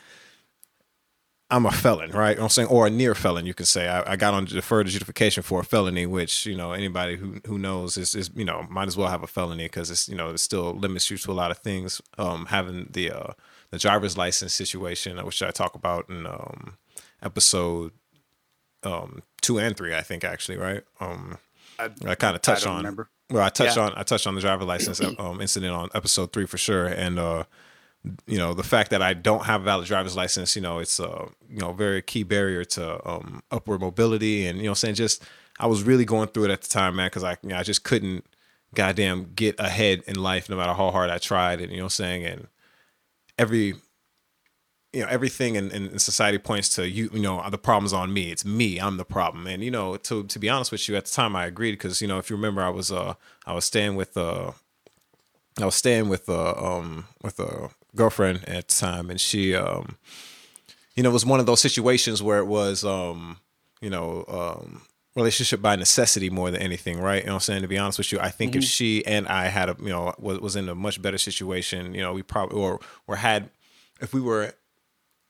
I'm 1.50 1.64
a 1.64 1.70
felon, 1.72 2.10
right? 2.10 2.38
I'm 2.38 2.50
saying, 2.50 2.68
or 2.68 2.86
a 2.86 2.90
near 2.90 3.14
felon, 3.14 3.46
you 3.46 3.54
can 3.54 3.64
say. 3.64 3.88
I, 3.88 4.12
I 4.12 4.16
got 4.16 4.34
on 4.34 4.44
deferred 4.44 4.86
adjudication 4.86 5.42
for 5.42 5.60
a 5.60 5.64
felony, 5.64 6.04
which 6.04 6.44
you 6.44 6.54
know 6.54 6.72
anybody 6.72 7.16
who 7.16 7.40
who 7.46 7.56
knows 7.56 7.96
is, 7.96 8.14
is 8.14 8.30
you 8.36 8.44
know 8.44 8.66
might 8.68 8.86
as 8.86 8.98
well 8.98 9.08
have 9.08 9.22
a 9.22 9.26
felony 9.26 9.64
because 9.64 9.90
it's 9.90 10.10
you 10.10 10.14
know 10.14 10.28
it 10.28 10.38
still 10.40 10.74
limits 10.74 11.10
you 11.10 11.16
to 11.16 11.30
a 11.30 11.32
lot 11.32 11.50
of 11.50 11.56
things. 11.56 12.02
Um, 12.18 12.46
having 12.46 12.88
the 12.90 13.12
uh, 13.12 13.32
the 13.70 13.78
driver's 13.78 14.16
license 14.16 14.54
situation, 14.54 15.16
which 15.24 15.42
I 15.42 15.50
talk 15.50 15.74
about 15.74 16.08
in 16.08 16.26
um, 16.26 16.76
episode 17.22 17.92
um, 18.82 19.22
two 19.40 19.58
and 19.58 19.76
three, 19.76 19.94
I 19.94 20.02
think 20.02 20.24
actually, 20.24 20.56
right? 20.58 20.82
Um, 21.00 21.38
I, 21.78 21.90
I 22.06 22.14
kind 22.14 22.34
of 22.36 22.42
touched 22.42 22.64
don't 22.64 22.72
on. 22.74 22.78
remember. 22.78 23.08
Well, 23.30 23.42
I 23.44 23.50
touched 23.50 23.76
Yeah. 23.76 23.84
on 23.84 23.92
I 23.96 24.02
touched 24.04 24.26
on 24.26 24.34
the 24.34 24.40
driver 24.40 24.64
license 24.64 25.00
um, 25.18 25.40
incident 25.40 25.72
on 25.74 25.90
episode 25.94 26.32
three 26.32 26.46
for 26.46 26.56
sure, 26.58 26.86
and 26.86 27.18
uh, 27.18 27.44
you 28.26 28.38
know 28.38 28.54
the 28.54 28.62
fact 28.62 28.90
that 28.90 29.02
I 29.02 29.12
don't 29.14 29.44
have 29.44 29.60
a 29.62 29.64
valid 29.64 29.86
driver's 29.86 30.16
license, 30.16 30.56
you 30.56 30.62
know, 30.62 30.78
it's 30.78 30.98
a 30.98 31.28
you 31.50 31.58
know 31.58 31.72
very 31.72 32.00
key 32.00 32.22
barrier 32.22 32.64
to 32.64 33.06
um, 33.08 33.42
upward 33.50 33.80
mobility, 33.80 34.46
and 34.46 34.58
you 34.58 34.64
know, 34.64 34.70
I'm 34.70 34.76
saying 34.76 34.94
just 34.94 35.22
I 35.60 35.66
was 35.66 35.82
really 35.82 36.04
going 36.06 36.28
through 36.28 36.44
it 36.44 36.50
at 36.50 36.62
the 36.62 36.68
time, 36.68 36.96
man, 36.96 37.06
because 37.08 37.24
I 37.24 37.32
you 37.42 37.50
know, 37.50 37.56
I 37.56 37.62
just 37.64 37.84
couldn't 37.84 38.24
goddamn 38.74 39.32
get 39.34 39.56
ahead 39.58 40.02
in 40.06 40.16
life 40.16 40.48
no 40.48 40.56
matter 40.56 40.72
how 40.72 40.90
hard 40.90 41.10
I 41.10 41.18
tried, 41.18 41.60
and 41.60 41.70
you 41.70 41.78
know, 41.78 41.84
I'm 41.84 41.90
saying 41.90 42.24
and 42.24 42.46
every 43.38 43.74
you 44.92 45.02
know 45.02 45.08
everything 45.08 45.54
in, 45.54 45.70
in 45.70 45.98
society 45.98 46.38
points 46.38 46.68
to 46.70 46.88
you 46.88 47.10
you 47.12 47.20
know 47.20 47.48
the 47.50 47.58
problem's 47.58 47.92
on 47.92 48.12
me. 48.12 48.30
It's 48.30 48.44
me 48.44 48.78
i'm 48.78 48.96
the 48.96 49.04
problem. 49.04 49.46
And 49.46 49.62
you 49.62 49.70
know 49.70 49.96
to 49.96 50.24
to 50.24 50.38
be 50.38 50.48
honest 50.48 50.72
with 50.72 50.88
you 50.88 50.96
at 50.96 51.04
the 51.04 51.10
time 51.10 51.36
i 51.36 51.46
agreed 51.46 51.72
because 51.72 52.00
you 52.02 52.08
know 52.08 52.18
if 52.18 52.30
you 52.30 52.36
remember 52.36 52.62
i 52.62 52.70
was 52.70 52.90
uh 52.90 53.14
i 53.46 53.52
was 53.52 53.64
staying 53.64 53.96
with 53.96 54.16
uh 54.16 54.52
I 55.60 55.64
was 55.64 55.74
staying 55.74 56.08
with 56.08 56.28
a 56.28 56.56
um 56.62 57.06
with 57.22 57.40
a 57.40 57.70
girlfriend 57.96 58.48
at 58.48 58.68
the 58.68 58.74
time, 58.74 59.10
and 59.10 59.20
she 59.20 59.54
um, 59.54 59.96
you 60.94 61.02
know, 61.02 61.10
it 61.10 61.12
was 61.12 61.26
one 61.26 61.40
of 61.40 61.46
those 61.46 61.60
situations 61.60 62.22
where 62.22 62.38
it 62.38 62.46
was 62.46 62.84
um, 62.84 63.38
you 63.80 63.90
know, 63.90 64.24
um, 64.28 64.82
relationship 65.18 65.60
by 65.60 65.76
necessity 65.76 66.30
more 66.30 66.50
than 66.50 66.62
anything, 66.62 67.00
right? 67.00 67.22
You 67.22 67.26
know 67.26 67.34
what 67.34 67.36
I'm 67.36 67.40
saying? 67.40 67.62
To 67.62 67.68
be 67.68 67.78
honest 67.78 67.98
with 67.98 68.12
you, 68.12 68.20
I 68.20 68.30
think 68.30 68.52
mm-hmm. 68.52 68.58
if 68.58 68.64
she 68.64 69.04
and 69.04 69.28
I 69.28 69.46
had 69.46 69.68
a, 69.68 69.76
you 69.80 69.90
know, 69.90 70.14
was, 70.18 70.40
was 70.40 70.56
in 70.56 70.68
a 70.68 70.74
much 70.74 71.02
better 71.02 71.18
situation, 71.18 71.94
you 71.94 72.00
know, 72.00 72.12
we 72.12 72.22
probably, 72.22 72.58
or, 72.58 72.80
or 73.06 73.16
had, 73.16 73.50
if 74.00 74.14
we 74.14 74.20
were, 74.20 74.54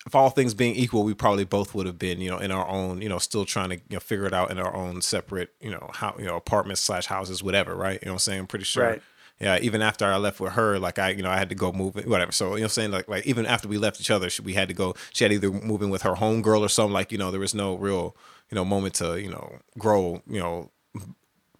if 0.07 0.14
all 0.14 0.30
things 0.30 0.54
being 0.54 0.75
equal, 0.75 1.02
we 1.02 1.14
probably 1.14 1.45
both 1.45 1.75
would 1.75 1.87
have 1.87 1.99
been, 1.99 2.21
you 2.21 2.30
know, 2.30 2.38
in 2.38 2.50
our 2.50 2.66
own, 2.68 3.02
you 3.02 3.09
know, 3.09 3.18
still 3.18 3.45
trying 3.45 3.71
to, 3.71 3.76
you 3.76 3.95
know, 3.97 4.00
figure 4.00 4.26
it 4.26 4.33
out 4.33 4.50
in 4.50 4.59
our 4.59 4.75
own 4.75 5.02
separate, 5.02 5.50
you 5.61 5.71
know, 5.71 5.90
how, 5.92 6.14
you 6.18 6.25
know, 6.25 6.37
apartments 6.37 6.80
slash 6.80 7.07
houses, 7.07 7.42
whatever, 7.42 7.75
right? 7.75 8.00
You 8.02 8.07
know 8.07 8.12
what 8.12 8.16
I'm 8.16 8.21
saying? 8.21 8.40
I'm 8.40 8.47
pretty 8.47 8.64
sure. 8.64 8.85
Right 8.85 9.02
yeah, 9.40 9.59
even 9.61 9.83
after 9.83 10.04
I 10.04 10.16
left 10.16 10.40
with 10.40 10.54
her, 10.54 10.78
like 10.80 10.99
I, 10.99 11.11
you 11.11 11.23
know, 11.23 11.30
I 11.30 11.38
had 11.38 11.49
to 11.50 11.54
go 11.54 11.71
move 11.71 11.97
it, 11.97 12.09
whatever. 12.09 12.33
So 12.33 12.54
you 12.54 12.61
know, 12.61 12.64
I'm 12.64 12.71
saying 12.71 12.90
like, 12.90 13.09
like 13.09 13.25
even 13.25 13.47
after 13.47 13.68
we 13.68 13.78
left 13.78 14.00
each 14.00 14.11
other, 14.11 14.28
we 14.42 14.54
had 14.54 14.66
to 14.68 14.75
go. 14.75 14.95
She 15.12 15.25
had 15.25 15.33
either 15.33 15.50
moving 15.50 15.90
with 15.90 16.02
her 16.02 16.16
home 16.16 16.42
girl 16.42 16.64
or 16.64 16.68
something. 16.68 16.92
Like 16.92 17.12
you 17.12 17.18
know, 17.18 17.30
there 17.30 17.38
was 17.38 17.54
no 17.54 17.76
real, 17.76 18.16
you 18.50 18.55
know, 18.55 18.64
moment 18.64 18.95
to 18.95 19.21
you 19.21 19.31
know 19.31 19.59
grow, 19.78 20.23
you 20.26 20.40
know, 20.40 20.71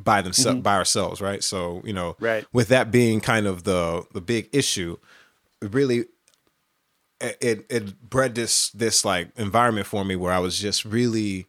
by 0.03 0.23
themselves, 0.23 0.57
mm-hmm. 0.57 0.63
by 0.63 0.75
ourselves, 0.75 1.21
right? 1.21 1.43
So 1.43 1.83
you 1.85 1.93
know, 1.93 2.17
right. 2.21 2.45
With 2.53 2.69
that 2.69 2.91
being 2.91 3.21
kind 3.21 3.47
of 3.47 3.65
the 3.65 4.05
the 4.13 4.21
big 4.21 4.49
issue, 4.53 4.97
really, 5.61 6.07
it 7.21 7.67
it 7.69 8.09
bred 8.09 8.35
this 8.35 8.71
this 8.71 9.05
like 9.05 9.31
environment 9.37 9.87
for 9.87 10.05
me 10.05 10.17
where 10.17 10.33
I 10.33 10.39
was 10.39 10.59
just 10.59 10.85
really, 10.85 11.47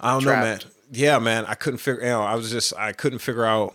I 0.00 0.12
don't 0.12 0.22
Trapped. 0.22 0.42
know, 0.42 0.48
man. 0.48 0.60
Yeah, 0.92 1.18
man, 1.18 1.44
I 1.46 1.54
couldn't 1.54 1.78
figure. 1.78 2.02
You 2.02 2.10
know, 2.10 2.22
I 2.22 2.34
was 2.34 2.50
just 2.50 2.72
I 2.76 2.92
couldn't 2.92 3.18
figure 3.18 3.44
out 3.44 3.74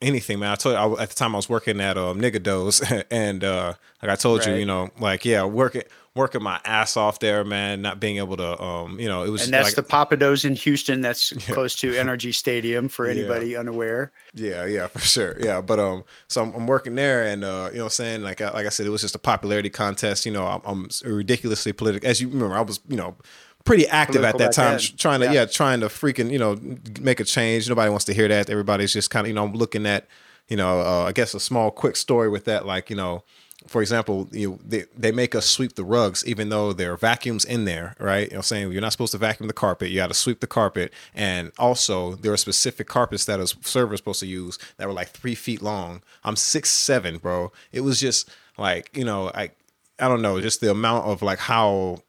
anything, 0.00 0.38
man. 0.38 0.52
I 0.52 0.54
told 0.56 0.74
you 0.74 0.96
I, 0.96 1.02
at 1.02 1.08
the 1.08 1.14
time 1.14 1.34
I 1.34 1.38
was 1.38 1.48
working 1.48 1.80
at 1.80 1.96
um, 1.96 2.20
Nigga 2.20 2.42
Doze, 2.42 2.82
and 3.10 3.42
uh, 3.42 3.74
like 4.02 4.10
I 4.10 4.16
told 4.16 4.40
right. 4.40 4.50
you, 4.50 4.54
you 4.56 4.66
know, 4.66 4.90
like 4.98 5.24
yeah, 5.24 5.44
working 5.44 5.82
working 6.14 6.42
my 6.42 6.60
ass 6.64 6.96
off 6.96 7.18
there, 7.20 7.44
man. 7.44 7.82
Not 7.82 8.00
being 8.00 8.18
able 8.18 8.36
to, 8.36 8.62
um, 8.62 9.00
you 9.00 9.08
know, 9.08 9.22
it 9.24 9.30
was 9.30 9.44
and 9.44 9.52
that's 9.52 9.76
like, 9.76 9.76
the 9.76 9.82
Pappadeaux 9.82 10.44
in 10.44 10.54
Houston. 10.54 11.00
That's 11.00 11.32
yeah. 11.48 11.54
close 11.54 11.74
to 11.76 11.92
NRG 11.92 12.34
Stadium 12.34 12.88
for 12.88 13.06
anybody 13.08 13.50
yeah. 13.50 13.58
unaware. 13.58 14.12
Yeah, 14.34 14.66
yeah, 14.66 14.86
for 14.88 15.00
sure. 15.00 15.36
Yeah, 15.40 15.60
but 15.60 15.78
um, 15.78 16.04
so 16.28 16.42
I'm, 16.42 16.54
I'm 16.54 16.66
working 16.66 16.94
there, 16.94 17.24
and 17.24 17.44
uh, 17.44 17.68
you 17.72 17.78
know, 17.78 17.84
what 17.84 17.86
I'm 17.86 17.90
saying 17.90 18.22
like 18.22 18.40
like 18.40 18.66
I 18.66 18.70
said, 18.70 18.86
it 18.86 18.90
was 18.90 19.02
just 19.02 19.14
a 19.14 19.20
popularity 19.20 19.70
contest. 19.70 20.26
You 20.26 20.32
know, 20.32 20.46
I'm, 20.46 20.60
I'm 20.64 20.88
ridiculously 21.04 21.72
political. 21.72 22.08
As 22.08 22.20
you 22.20 22.28
remember, 22.28 22.56
I 22.56 22.62
was, 22.62 22.80
you 22.88 22.96
know 22.96 23.16
pretty 23.64 23.86
active 23.86 24.24
at 24.24 24.38
that 24.38 24.52
time, 24.52 24.78
then. 24.78 24.96
trying 24.96 25.20
to 25.20 25.26
yeah. 25.26 25.32
yeah. 25.32 25.44
trying 25.46 25.80
to 25.80 25.86
freaking 25.86 26.30
you 26.30 26.38
know 26.38 26.58
make 27.00 27.20
a 27.20 27.24
change. 27.24 27.68
Nobody 27.68 27.90
wants 27.90 28.04
to 28.06 28.14
hear 28.14 28.28
that. 28.28 28.50
Everybody's 28.50 28.92
just 28.92 29.10
kind 29.10 29.26
of 29.26 29.28
you 29.28 29.34
know 29.34 29.44
I'm 29.44 29.52
looking 29.52 29.86
at 29.86 30.06
you 30.48 30.56
know 30.56 30.80
uh, 30.80 31.04
I 31.04 31.12
guess 31.12 31.34
a 31.34 31.40
small 31.40 31.70
quick 31.70 31.96
story 31.96 32.28
with 32.28 32.44
that, 32.46 32.66
like 32.66 32.90
you 32.90 32.96
know. 32.96 33.24
For 33.66 33.80
example, 33.82 34.28
you 34.32 34.58
they, 34.64 34.84
they 34.96 35.12
make 35.12 35.34
us 35.34 35.46
sweep 35.46 35.74
the 35.74 35.84
rugs 35.84 36.24
even 36.26 36.48
though 36.48 36.72
there 36.72 36.92
are 36.92 36.96
vacuums 36.96 37.44
in 37.44 37.64
there, 37.64 37.94
right? 37.98 38.30
You 38.30 38.36
know, 38.36 38.42
saying 38.42 38.72
you're 38.72 38.80
not 38.80 38.92
supposed 38.92 39.12
to 39.12 39.18
vacuum 39.18 39.46
the 39.46 39.54
carpet, 39.54 39.90
you 39.90 39.96
got 39.96 40.08
to 40.08 40.14
sweep 40.14 40.40
the 40.40 40.46
carpet, 40.46 40.92
and 41.14 41.52
also 41.58 42.14
there 42.16 42.32
are 42.32 42.36
specific 42.36 42.86
carpets 42.86 43.24
that 43.26 43.40
a 43.40 43.46
server 43.46 43.94
is 43.94 44.00
supposed 44.00 44.20
to 44.20 44.26
use 44.26 44.58
that 44.76 44.86
were 44.86 44.94
like 44.94 45.10
three 45.10 45.34
feet 45.34 45.62
long. 45.62 46.02
I'm 46.24 46.36
six 46.36 46.70
seven, 46.70 47.18
bro. 47.18 47.52
It 47.72 47.80
was 47.80 48.00
just 48.00 48.30
like 48.58 48.96
you 48.96 49.04
know, 49.04 49.30
I 49.34 49.50
I 49.98 50.08
don't 50.08 50.22
know, 50.22 50.40
just 50.40 50.60
the 50.60 50.70
amount 50.70 51.06
of 51.06 51.22
like 51.22 51.38
how 51.38 52.02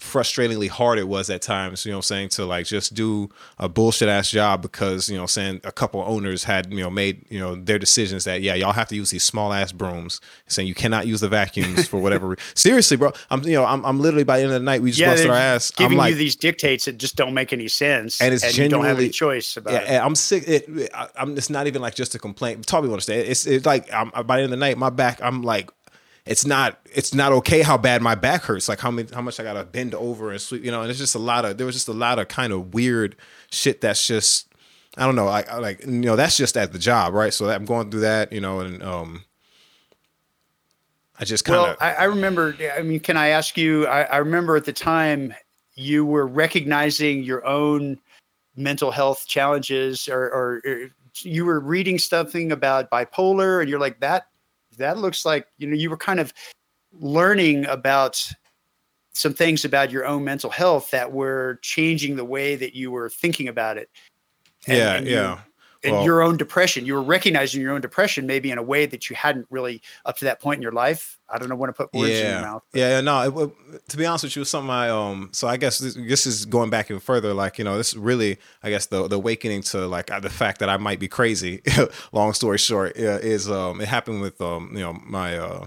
frustratingly 0.00 0.68
hard 0.68 0.98
it 0.98 1.08
was 1.08 1.28
at 1.28 1.42
times, 1.42 1.84
you 1.84 1.90
know, 1.90 1.98
I'm 1.98 2.02
saying 2.02 2.28
to 2.30 2.44
like 2.44 2.66
just 2.66 2.94
do 2.94 3.28
a 3.58 3.68
bullshit 3.68 4.08
ass 4.08 4.30
job 4.30 4.62
because, 4.62 5.08
you 5.08 5.16
know, 5.16 5.26
saying 5.26 5.60
a 5.64 5.72
couple 5.72 6.00
owners 6.06 6.44
had, 6.44 6.72
you 6.72 6.80
know, 6.80 6.90
made, 6.90 7.26
you 7.28 7.40
know, 7.40 7.56
their 7.56 7.80
decisions 7.80 8.24
that, 8.24 8.40
yeah, 8.40 8.54
y'all 8.54 8.72
have 8.72 8.88
to 8.88 8.94
use 8.96 9.10
these 9.10 9.24
small 9.24 9.52
ass 9.52 9.72
brooms, 9.72 10.20
saying 10.46 10.68
you 10.68 10.74
cannot 10.74 11.08
use 11.08 11.20
the 11.20 11.28
vacuums 11.28 11.88
for 11.88 11.98
whatever. 11.98 12.36
Seriously, 12.54 12.96
bro. 12.96 13.12
I'm, 13.30 13.42
you 13.42 13.54
know, 13.54 13.64
I'm, 13.64 13.84
I'm 13.84 13.98
literally 13.98 14.24
by 14.24 14.38
the 14.38 14.44
end 14.44 14.52
of 14.52 14.60
the 14.60 14.64
night, 14.64 14.82
we 14.82 14.90
just 14.90 15.00
yeah, 15.00 15.10
busted 15.10 15.30
our 15.30 15.36
ass. 15.36 15.72
Giving 15.72 15.92
I'm 15.92 15.98
like, 15.98 16.10
you 16.12 16.18
these 16.18 16.36
dictates 16.36 16.84
that 16.84 16.98
just 16.98 17.16
don't 17.16 17.34
make 17.34 17.52
any 17.52 17.68
sense. 17.68 18.20
And 18.20 18.32
it's 18.32 18.44
and 18.44 18.54
genuinely, 18.54 18.64
you 18.64 18.82
don't 18.82 18.96
have 18.96 18.98
any 19.02 19.10
choice 19.10 19.56
about 19.56 19.72
yeah, 19.72 19.96
it. 19.96 20.04
I'm 20.04 20.14
sick. 20.14 20.44
It, 20.46 20.90
I, 20.94 21.08
am 21.16 21.36
it's 21.36 21.50
not 21.50 21.66
even 21.66 21.82
like 21.82 21.96
just 21.96 22.14
a 22.14 22.20
complaint. 22.20 22.64
Tommy 22.66 22.88
understand. 22.88 23.22
It's, 23.22 23.46
it's 23.46 23.66
like, 23.66 23.92
I'm, 23.92 24.10
by 24.10 24.36
the 24.36 24.42
end 24.42 24.44
of 24.44 24.50
the 24.50 24.56
night, 24.56 24.78
my 24.78 24.90
back, 24.90 25.20
I'm 25.20 25.42
like, 25.42 25.70
it's 26.28 26.44
not 26.44 26.78
it's 26.84 27.14
not 27.14 27.32
okay 27.32 27.62
how 27.62 27.78
bad 27.78 28.02
my 28.02 28.14
back 28.14 28.42
hurts. 28.42 28.68
Like 28.68 28.80
how 28.80 28.90
many 28.90 29.08
how 29.12 29.22
much 29.22 29.40
i 29.40 29.42
gotta 29.42 29.64
bend 29.64 29.94
over 29.94 30.30
and 30.30 30.40
sleep 30.40 30.62
you 30.62 30.70
know 30.70 30.82
and 30.82 30.90
it's 30.90 30.98
just 30.98 31.14
a 31.14 31.18
lot 31.18 31.44
of 31.44 31.56
there 31.56 31.66
was 31.66 31.74
just 31.74 31.88
a 31.88 31.92
lot 31.92 32.18
of 32.18 32.28
kind 32.28 32.52
of 32.52 32.74
weird 32.74 33.16
shit 33.50 33.80
that's 33.80 34.06
just 34.06 34.46
i 34.98 35.06
don't 35.06 35.16
know 35.16 35.24
like 35.24 35.50
like 35.58 35.84
you 35.84 35.92
know 35.92 36.16
that's 36.16 36.36
just 36.36 36.56
at 36.56 36.72
the 36.72 36.78
job 36.78 37.14
right? 37.14 37.32
So 37.32 37.48
i'm 37.48 37.64
going 37.64 37.90
through 37.90 38.00
that 38.00 38.30
you 38.30 38.42
know 38.42 38.60
and 38.60 38.82
um 38.82 39.24
i 41.18 41.24
just 41.24 41.46
kind 41.46 41.58
of 41.58 41.62
well 41.62 41.76
I, 41.80 41.94
I, 41.94 42.04
remember 42.04 42.54
i 42.76 42.82
mean 42.82 43.00
can 43.00 43.16
i 43.16 43.28
ask 43.28 43.56
you 43.56 43.86
I, 43.86 44.02
I 44.02 44.16
remember 44.18 44.54
at 44.56 44.66
the 44.66 44.72
time 44.72 45.34
you 45.76 46.04
were 46.04 46.26
recognizing 46.26 47.22
your 47.22 47.46
own 47.46 47.98
mental 48.54 48.90
health 48.90 49.24
challenges 49.28 50.08
or, 50.08 50.24
or, 50.24 50.62
or 50.66 50.90
you 51.22 51.46
were 51.46 51.60
reading 51.60 51.98
something 51.98 52.52
about 52.52 52.90
bipolar 52.90 53.60
and 53.60 53.70
you're 53.70 53.80
like 53.80 54.00
that 54.00 54.26
that 54.78 54.98
looks 54.98 55.24
like 55.24 55.46
you 55.58 55.66
know 55.66 55.76
you 55.76 55.90
were 55.90 55.96
kind 55.96 56.20
of 56.20 56.32
learning 56.92 57.66
about 57.66 58.32
some 59.12 59.34
things 59.34 59.64
about 59.64 59.90
your 59.90 60.06
own 60.06 60.24
mental 60.24 60.50
health 60.50 60.90
that 60.92 61.12
were 61.12 61.58
changing 61.62 62.16
the 62.16 62.24
way 62.24 62.54
that 62.54 62.74
you 62.74 62.90
were 62.90 63.10
thinking 63.10 63.48
about 63.48 63.76
it. 63.76 63.90
And, 64.66 64.78
yeah, 64.78 64.94
and 64.94 65.06
yeah. 65.06 65.40
And 65.84 65.92
well, 65.94 66.04
your 66.04 66.22
own 66.22 66.36
depression, 66.36 66.86
you 66.86 66.94
were 66.94 67.02
recognizing 67.02 67.60
your 67.60 67.72
own 67.72 67.80
depression 67.80 68.26
maybe 68.26 68.50
in 68.50 68.58
a 68.58 68.62
way 68.62 68.86
that 68.86 69.08
you 69.08 69.16
hadn't 69.16 69.46
really 69.50 69.80
up 70.04 70.16
to 70.18 70.24
that 70.24 70.40
point 70.40 70.58
in 70.58 70.62
your 70.62 70.72
life. 70.72 71.18
I 71.28 71.38
don't 71.38 71.48
know 71.48 71.56
when 71.56 71.68
to 71.68 71.74
put 71.74 71.92
words 71.92 72.10
yeah, 72.10 72.16
in 72.16 72.32
your 72.32 72.40
mouth. 72.40 72.62
But. 72.72 72.78
Yeah, 72.78 73.00
no. 73.00 73.20
It, 73.20 73.88
to 73.88 73.96
be 73.96 74.06
honest 74.06 74.24
with 74.24 74.36
you, 74.36 74.44
something 74.44 74.70
I 74.70 74.88
um. 74.88 75.28
So 75.32 75.46
I 75.46 75.56
guess 75.56 75.78
this, 75.78 75.94
this, 75.94 76.26
is 76.26 76.46
going 76.46 76.70
back 76.70 76.90
even 76.90 77.00
further. 77.00 77.34
Like 77.34 77.58
you 77.58 77.64
know, 77.64 77.76
this 77.76 77.94
really, 77.94 78.38
I 78.62 78.70
guess 78.70 78.86
the 78.86 79.06
the 79.08 79.16
awakening 79.16 79.62
to 79.64 79.86
like 79.86 80.06
the 80.06 80.30
fact 80.30 80.58
that 80.60 80.68
I 80.68 80.78
might 80.78 80.98
be 80.98 81.08
crazy. 81.08 81.62
long 82.12 82.32
story 82.32 82.58
short, 82.58 82.96
is 82.96 83.50
um. 83.50 83.80
It 83.80 83.88
happened 83.88 84.22
with 84.22 84.40
um. 84.40 84.70
You 84.72 84.80
know 84.80 84.92
my 85.04 85.36
uh 85.36 85.66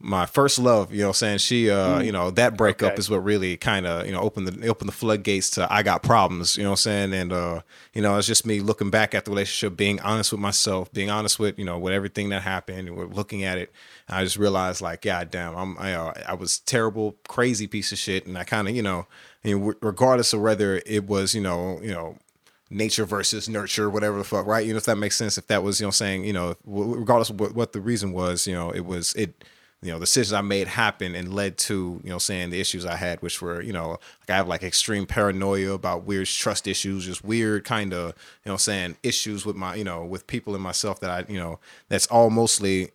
my 0.00 0.26
first 0.26 0.60
love, 0.60 0.92
you 0.92 1.02
know, 1.02 1.10
saying 1.10 1.38
she, 1.38 1.70
uh, 1.70 1.98
mm. 1.98 2.06
you 2.06 2.12
know, 2.12 2.30
that 2.30 2.56
breakup 2.56 2.92
okay. 2.92 2.98
is 3.00 3.10
what 3.10 3.24
really 3.24 3.56
kind 3.56 3.84
of, 3.84 4.06
you 4.06 4.12
know, 4.12 4.20
opened 4.20 4.46
the 4.46 4.68
opened 4.68 4.88
the 4.88 4.92
floodgates 4.92 5.50
to 5.50 5.72
I 5.72 5.82
got 5.82 6.04
problems, 6.04 6.56
you 6.56 6.62
know, 6.62 6.70
what 6.70 6.74
I'm 6.86 7.10
saying, 7.10 7.12
and 7.14 7.32
uh, 7.32 7.60
you 7.94 8.02
know, 8.02 8.16
it's 8.16 8.26
just 8.26 8.46
me 8.46 8.60
looking 8.60 8.90
back 8.90 9.12
at 9.12 9.24
the 9.24 9.32
relationship, 9.32 9.76
being 9.76 10.00
honest 10.00 10.30
with 10.30 10.40
myself, 10.40 10.92
being 10.92 11.10
honest 11.10 11.40
with, 11.40 11.58
you 11.58 11.64
know, 11.64 11.78
with 11.78 11.92
everything 11.92 12.28
that 12.28 12.42
happened, 12.42 12.88
and 12.88 12.96
we're 12.96 13.06
looking 13.06 13.42
at 13.42 13.58
it. 13.58 13.72
I 14.08 14.22
just 14.22 14.36
realized, 14.36 14.80
like, 14.80 15.02
God 15.02 15.30
damn, 15.32 15.56
I'm, 15.56 15.76
I, 15.78 15.94
uh, 15.94 16.12
I 16.26 16.34
was 16.34 16.60
terrible, 16.60 17.16
crazy 17.26 17.66
piece 17.66 17.90
of 17.90 17.98
shit, 17.98 18.24
and 18.24 18.38
I 18.38 18.44
kind 18.44 18.68
of, 18.68 18.76
you 18.76 18.82
know, 18.82 19.06
I 19.44 19.48
mean, 19.48 19.74
regardless 19.80 20.32
of 20.32 20.40
whether 20.40 20.80
it 20.86 21.08
was, 21.08 21.34
you 21.34 21.40
know, 21.40 21.80
you 21.82 21.90
know, 21.90 22.18
nature 22.70 23.04
versus 23.04 23.48
nurture, 23.48 23.90
whatever 23.90 24.18
the 24.18 24.24
fuck, 24.24 24.46
right? 24.46 24.64
You 24.64 24.74
know, 24.74 24.78
if 24.78 24.84
that 24.84 24.96
makes 24.96 25.16
sense, 25.16 25.38
if 25.38 25.46
that 25.48 25.62
was, 25.62 25.80
you 25.80 25.86
know, 25.86 25.90
saying, 25.90 26.24
you 26.24 26.32
know, 26.32 26.54
regardless 26.64 27.30
of 27.30 27.40
what, 27.40 27.54
what 27.54 27.72
the 27.72 27.80
reason 27.80 28.12
was, 28.12 28.46
you 28.46 28.54
know, 28.54 28.70
it 28.70 28.84
was 28.84 29.12
it 29.14 29.44
you 29.80 29.92
know, 29.92 29.98
the 29.98 30.06
decisions 30.06 30.32
I 30.32 30.40
made 30.40 30.66
happen 30.66 31.14
and 31.14 31.32
led 31.32 31.56
to, 31.58 32.00
you 32.02 32.10
know, 32.10 32.18
saying 32.18 32.50
the 32.50 32.60
issues 32.60 32.84
I 32.84 32.96
had, 32.96 33.22
which 33.22 33.40
were, 33.40 33.62
you 33.62 33.72
know, 33.72 33.90
like 33.90 34.30
I 34.30 34.34
have 34.34 34.48
like 34.48 34.64
extreme 34.64 35.06
paranoia 35.06 35.72
about 35.72 36.04
weird 36.04 36.26
trust 36.26 36.66
issues, 36.66 37.06
just 37.06 37.24
weird 37.24 37.64
kind 37.64 37.94
of, 37.94 38.14
you 38.44 38.50
know, 38.50 38.56
saying 38.56 38.96
issues 39.04 39.46
with 39.46 39.54
my, 39.54 39.76
you 39.76 39.84
know, 39.84 40.04
with 40.04 40.26
people 40.26 40.56
in 40.56 40.60
myself 40.60 40.98
that 41.00 41.10
I, 41.10 41.32
you 41.32 41.38
know, 41.38 41.60
that's 41.88 42.08
all 42.08 42.28
mostly, 42.28 42.90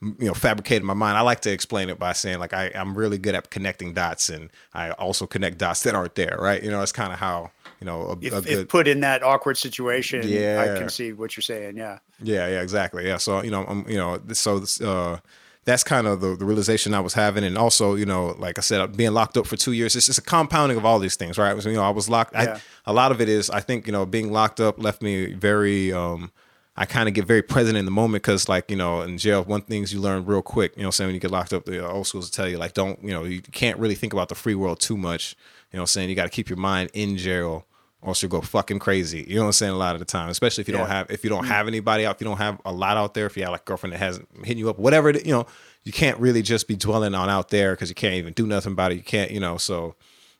you 0.00 0.26
know, 0.26 0.32
fabricated 0.32 0.82
in 0.82 0.86
my 0.86 0.94
mind. 0.94 1.18
I 1.18 1.20
like 1.20 1.40
to 1.40 1.52
explain 1.52 1.90
it 1.90 1.98
by 1.98 2.14
saying 2.14 2.38
like 2.38 2.54
I, 2.54 2.70
I'm 2.74 2.96
really 2.96 3.18
good 3.18 3.34
at 3.34 3.50
connecting 3.50 3.92
dots 3.92 4.30
and 4.30 4.48
I 4.72 4.92
also 4.92 5.26
connect 5.26 5.58
dots 5.58 5.82
that 5.82 5.94
aren't 5.94 6.14
there, 6.14 6.38
right? 6.40 6.62
You 6.62 6.70
know, 6.70 6.80
it's 6.80 6.92
kind 6.92 7.12
of 7.12 7.18
how, 7.18 7.50
you 7.78 7.84
know, 7.84 8.06
a, 8.06 8.12
if, 8.22 8.32
a 8.32 8.40
good, 8.40 8.48
if 8.48 8.68
put 8.68 8.88
in 8.88 9.00
that 9.00 9.22
awkward 9.22 9.58
situation, 9.58 10.26
yeah, 10.26 10.60
I 10.76 10.78
can 10.78 10.88
see 10.88 11.12
what 11.12 11.36
you're 11.36 11.42
saying. 11.42 11.76
Yeah. 11.76 11.98
Yeah. 12.22 12.48
Yeah. 12.48 12.62
Exactly. 12.62 13.06
Yeah. 13.06 13.18
So, 13.18 13.42
you 13.42 13.50
know, 13.50 13.66
I'm, 13.66 13.86
you 13.86 13.98
know, 13.98 14.18
so, 14.32 14.64
uh, 14.82 15.18
that's 15.64 15.84
kind 15.84 16.06
of 16.06 16.20
the, 16.20 16.34
the 16.36 16.44
realization 16.44 16.92
I 16.92 17.00
was 17.00 17.14
having. 17.14 17.44
And 17.44 17.56
also, 17.56 17.94
you 17.94 18.06
know, 18.06 18.34
like 18.38 18.58
I 18.58 18.62
said, 18.62 18.96
being 18.96 19.12
locked 19.12 19.36
up 19.36 19.46
for 19.46 19.56
two 19.56 19.72
years, 19.72 19.94
it's 19.94 20.06
just 20.06 20.18
a 20.18 20.22
compounding 20.22 20.76
of 20.76 20.84
all 20.84 20.98
these 20.98 21.16
things, 21.16 21.38
right? 21.38 21.64
You 21.64 21.72
know, 21.72 21.82
I 21.82 21.90
was 21.90 22.08
locked. 22.08 22.34
Yeah. 22.34 22.58
I, 22.86 22.90
a 22.90 22.92
lot 22.92 23.12
of 23.12 23.20
it 23.20 23.28
is, 23.28 23.48
I 23.48 23.60
think, 23.60 23.86
you 23.86 23.92
know, 23.92 24.04
being 24.04 24.32
locked 24.32 24.60
up 24.60 24.82
left 24.82 25.02
me 25.02 25.32
very, 25.32 25.92
um, 25.92 26.32
I 26.74 26.86
kind 26.86 27.06
of 27.06 27.14
get 27.14 27.26
very 27.26 27.42
present 27.42 27.76
in 27.76 27.84
the 27.84 27.90
moment 27.90 28.22
because, 28.24 28.48
like, 28.48 28.70
you 28.70 28.76
know, 28.76 29.02
in 29.02 29.18
jail, 29.18 29.44
one 29.44 29.60
things 29.60 29.92
you 29.92 30.00
learn 30.00 30.24
real 30.24 30.42
quick, 30.42 30.76
you 30.76 30.82
know, 30.82 30.90
saying 30.90 31.08
when 31.08 31.14
you 31.14 31.20
get 31.20 31.30
locked 31.30 31.52
up, 31.52 31.66
the 31.66 31.86
old 31.86 32.06
schools 32.06 32.30
tell 32.30 32.48
you, 32.48 32.56
like, 32.56 32.72
don't, 32.72 33.02
you 33.04 33.10
know, 33.10 33.24
you 33.24 33.42
can't 33.42 33.78
really 33.78 33.94
think 33.94 34.12
about 34.12 34.30
the 34.30 34.34
free 34.34 34.54
world 34.54 34.80
too 34.80 34.96
much. 34.96 35.36
You 35.70 35.78
know, 35.78 35.84
saying 35.84 36.10
you 36.10 36.14
got 36.14 36.24
to 36.24 36.30
keep 36.30 36.50
your 36.50 36.58
mind 36.58 36.90
in 36.92 37.16
jail 37.16 37.66
or 38.02 38.14
you 38.20 38.28
go 38.28 38.40
fucking 38.40 38.80
crazy. 38.80 39.24
You 39.26 39.36
know 39.36 39.42
what 39.42 39.46
I'm 39.46 39.52
saying? 39.52 39.72
A 39.72 39.76
lot 39.76 39.94
of 39.94 40.00
the 40.00 40.04
time, 40.04 40.28
especially 40.28 40.62
if 40.62 40.68
you 40.68 40.74
yeah. 40.74 40.80
don't 40.80 40.88
have 40.88 41.10
if 41.10 41.24
you 41.24 41.30
don't 41.30 41.42
mm-hmm. 41.42 41.52
have 41.52 41.68
anybody 41.68 42.04
out, 42.04 42.16
if 42.16 42.20
you 42.20 42.26
don't 42.26 42.38
have 42.38 42.60
a 42.64 42.72
lot 42.72 42.96
out 42.96 43.14
there, 43.14 43.26
if 43.26 43.36
you 43.36 43.44
have 43.44 43.52
like 43.52 43.62
a 43.62 43.64
girlfriend 43.64 43.92
that 43.94 43.98
hasn't 43.98 44.28
hitting 44.38 44.58
you 44.58 44.68
up, 44.68 44.78
whatever, 44.78 45.10
it, 45.10 45.24
you 45.24 45.32
know, 45.32 45.46
you 45.84 45.92
can't 45.92 46.18
really 46.18 46.42
just 46.42 46.68
be 46.68 46.76
dwelling 46.76 47.14
on 47.14 47.28
out 47.28 47.48
there 47.48 47.74
because 47.74 47.88
you 47.88 47.94
can't 47.94 48.14
even 48.14 48.32
do 48.32 48.46
nothing 48.46 48.72
about 48.72 48.92
it. 48.92 48.96
You 48.96 49.02
can't, 49.02 49.30
you 49.30 49.40
know, 49.40 49.56
so 49.56 49.94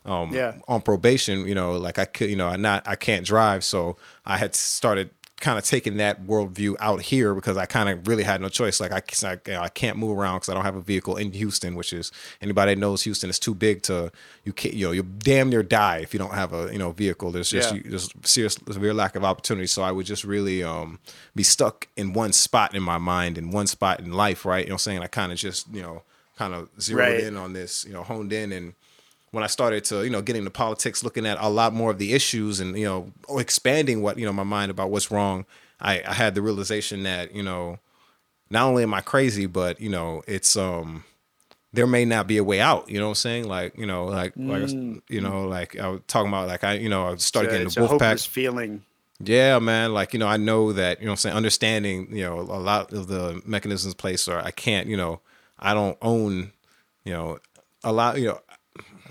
um, 0.04 0.34
yeah. 0.34 0.56
on 0.66 0.82
probation, 0.82 1.46
you 1.46 1.54
know, 1.54 1.72
like 1.72 1.98
I 1.98 2.04
could, 2.04 2.28
you 2.28 2.36
know, 2.36 2.48
I 2.48 2.56
not 2.56 2.86
I 2.86 2.96
can't 2.96 3.24
drive, 3.24 3.62
so 3.64 3.96
I 4.26 4.36
had 4.36 4.54
started 4.54 5.10
kind 5.42 5.58
of 5.58 5.64
taken 5.64 5.96
that 5.96 6.24
worldview 6.24 6.76
out 6.78 7.02
here 7.02 7.34
because 7.34 7.56
I 7.56 7.66
kind 7.66 7.88
of 7.88 8.06
really 8.06 8.22
had 8.22 8.40
no 8.40 8.48
choice. 8.48 8.80
Like 8.80 8.92
I, 8.92 9.02
I, 9.28 9.56
I 9.56 9.68
can't 9.68 9.98
move 9.98 10.16
around 10.16 10.36
because 10.36 10.48
I 10.48 10.54
don't 10.54 10.62
have 10.62 10.76
a 10.76 10.80
vehicle 10.80 11.16
in 11.16 11.32
Houston, 11.32 11.74
which 11.74 11.92
is 11.92 12.12
anybody 12.40 12.74
that 12.74 12.80
knows 12.80 13.02
Houston 13.02 13.28
is 13.28 13.40
too 13.40 13.54
big 13.54 13.82
to 13.82 14.12
you 14.44 14.52
can't 14.52 14.74
you 14.74 14.86
know 14.86 14.92
you 14.92 15.02
damn 15.02 15.50
near 15.50 15.64
die 15.64 15.98
if 15.98 16.14
you 16.14 16.18
don't 16.18 16.32
have 16.32 16.52
a 16.54 16.72
you 16.72 16.78
know 16.78 16.92
vehicle. 16.92 17.32
There's 17.32 17.50
just 17.50 17.74
yeah. 17.74 17.82
you, 17.82 17.90
there's 17.90 18.08
serious 18.22 18.54
severe 18.70 18.94
lack 18.94 19.16
of 19.16 19.24
opportunity. 19.24 19.66
So 19.66 19.82
I 19.82 19.90
would 19.90 20.06
just 20.06 20.22
really 20.22 20.62
um 20.62 21.00
be 21.34 21.42
stuck 21.42 21.88
in 21.96 22.12
one 22.12 22.32
spot 22.32 22.74
in 22.74 22.82
my 22.82 22.98
mind 22.98 23.36
in 23.36 23.50
one 23.50 23.66
spot 23.66 23.98
in 23.98 24.12
life, 24.12 24.46
right? 24.46 24.64
You 24.64 24.70
know, 24.70 24.74
what 24.74 24.86
I'm 24.86 24.92
saying 24.92 24.98
I 25.00 25.08
kind 25.08 25.32
of 25.32 25.38
just 25.38 25.66
you 25.74 25.82
know 25.82 26.02
kind 26.38 26.54
of 26.54 26.68
zeroed 26.80 27.00
right. 27.00 27.20
in 27.20 27.36
on 27.36 27.52
this, 27.52 27.84
you 27.84 27.92
know, 27.92 28.02
honed 28.02 28.32
in 28.32 28.52
and 28.52 28.74
when 29.32 29.42
I 29.42 29.48
started 29.48 29.84
to, 29.86 30.04
you 30.04 30.10
know, 30.10 30.22
get 30.22 30.36
into 30.36 30.50
politics, 30.50 31.02
looking 31.02 31.26
at 31.26 31.38
a 31.40 31.48
lot 31.48 31.72
more 31.72 31.90
of 31.90 31.98
the 31.98 32.12
issues 32.12 32.60
and, 32.60 32.78
you 32.78 32.84
know, 32.84 33.12
expanding 33.38 34.02
what, 34.02 34.18
you 34.18 34.24
know, 34.24 34.32
my 34.32 34.44
mind 34.44 34.70
about 34.70 34.90
what's 34.90 35.10
wrong, 35.10 35.46
I, 35.80 36.02
I 36.06 36.12
had 36.12 36.34
the 36.34 36.42
realization 36.42 37.02
that, 37.02 37.34
you 37.34 37.42
know, 37.42 37.78
not 38.50 38.66
only 38.68 38.82
am 38.82 38.94
I 38.94 39.00
crazy, 39.00 39.46
but, 39.46 39.80
you 39.80 39.88
know, 39.88 40.22
it's 40.28 40.56
um 40.56 41.04
there 41.72 41.86
may 41.86 42.04
not 42.04 42.26
be 42.26 42.36
a 42.36 42.44
way 42.44 42.60
out, 42.60 42.90
you 42.90 42.98
know 42.98 43.06
what 43.06 43.12
I'm 43.12 43.14
saying? 43.16 43.48
Like, 43.48 43.78
you 43.78 43.86
know, 43.86 44.04
like 44.04 44.34
mm. 44.34 44.94
like 44.94 45.02
you 45.08 45.22
know, 45.22 45.44
like 45.44 45.78
I 45.78 45.88
was 45.88 46.00
talking 46.06 46.28
about 46.28 46.46
like 46.46 46.64
I, 46.64 46.74
you 46.74 46.90
know, 46.90 47.08
I 47.08 47.16
started 47.16 47.48
so 47.48 47.52
getting 47.52 47.68
the 47.68 47.80
wolf 47.88 47.98
pack 47.98 48.18
feeling. 48.18 48.84
Yeah, 49.24 49.58
man. 49.60 49.94
Like, 49.94 50.12
you 50.12 50.18
know, 50.18 50.26
I 50.26 50.36
know 50.36 50.72
that, 50.72 51.00
you 51.00 51.06
know 51.06 51.12
I'm 51.12 51.16
saying, 51.16 51.36
understanding, 51.36 52.08
you 52.10 52.24
know, 52.24 52.40
a 52.40 52.60
lot 52.60 52.92
of 52.92 53.06
the 53.06 53.40
mechanisms 53.46 53.94
place 53.94 54.28
or 54.28 54.38
I 54.38 54.50
can't, 54.50 54.88
you 54.88 54.96
know, 54.96 55.20
I 55.58 55.74
don't 55.74 55.96
own, 56.02 56.52
you 57.04 57.12
know, 57.12 57.38
a 57.84 57.92
lot, 57.92 58.18
you 58.18 58.26
know, 58.26 58.40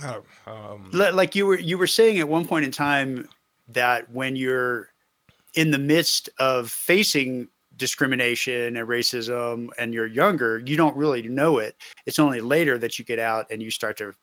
um, 0.04 0.90
like 0.92 1.36
you 1.36 1.46
were 1.46 1.60
you 1.60 1.78
were 1.78 1.88
saying 1.88 2.20
at 2.20 2.28
one 2.28 2.48
point 2.48 2.66
in 2.66 2.72
time 2.72 3.28
that 3.68 4.10
when 4.12 4.36
you're 4.36 4.90
in 5.54 5.72
the 5.72 5.78
midst 5.78 6.30
of 6.40 6.70
facing 6.70 7.48
discrimination 7.78 8.78
and 8.78 8.88
racism 8.88 9.70
and 9.78 9.94
you're 9.94 10.08
younger 10.08 10.60
you 10.60 10.78
don't 10.78 10.96
really 10.96 11.24
know 11.24 11.58
it. 11.58 11.76
It's 12.06 12.20
only 12.20 12.42
later 12.42 12.78
that 12.78 13.00
you 13.00 13.06
get 13.06 13.20
out 13.20 13.48
and 13.50 13.62
you 13.62 13.72
start 13.72 13.98
to 13.98 14.14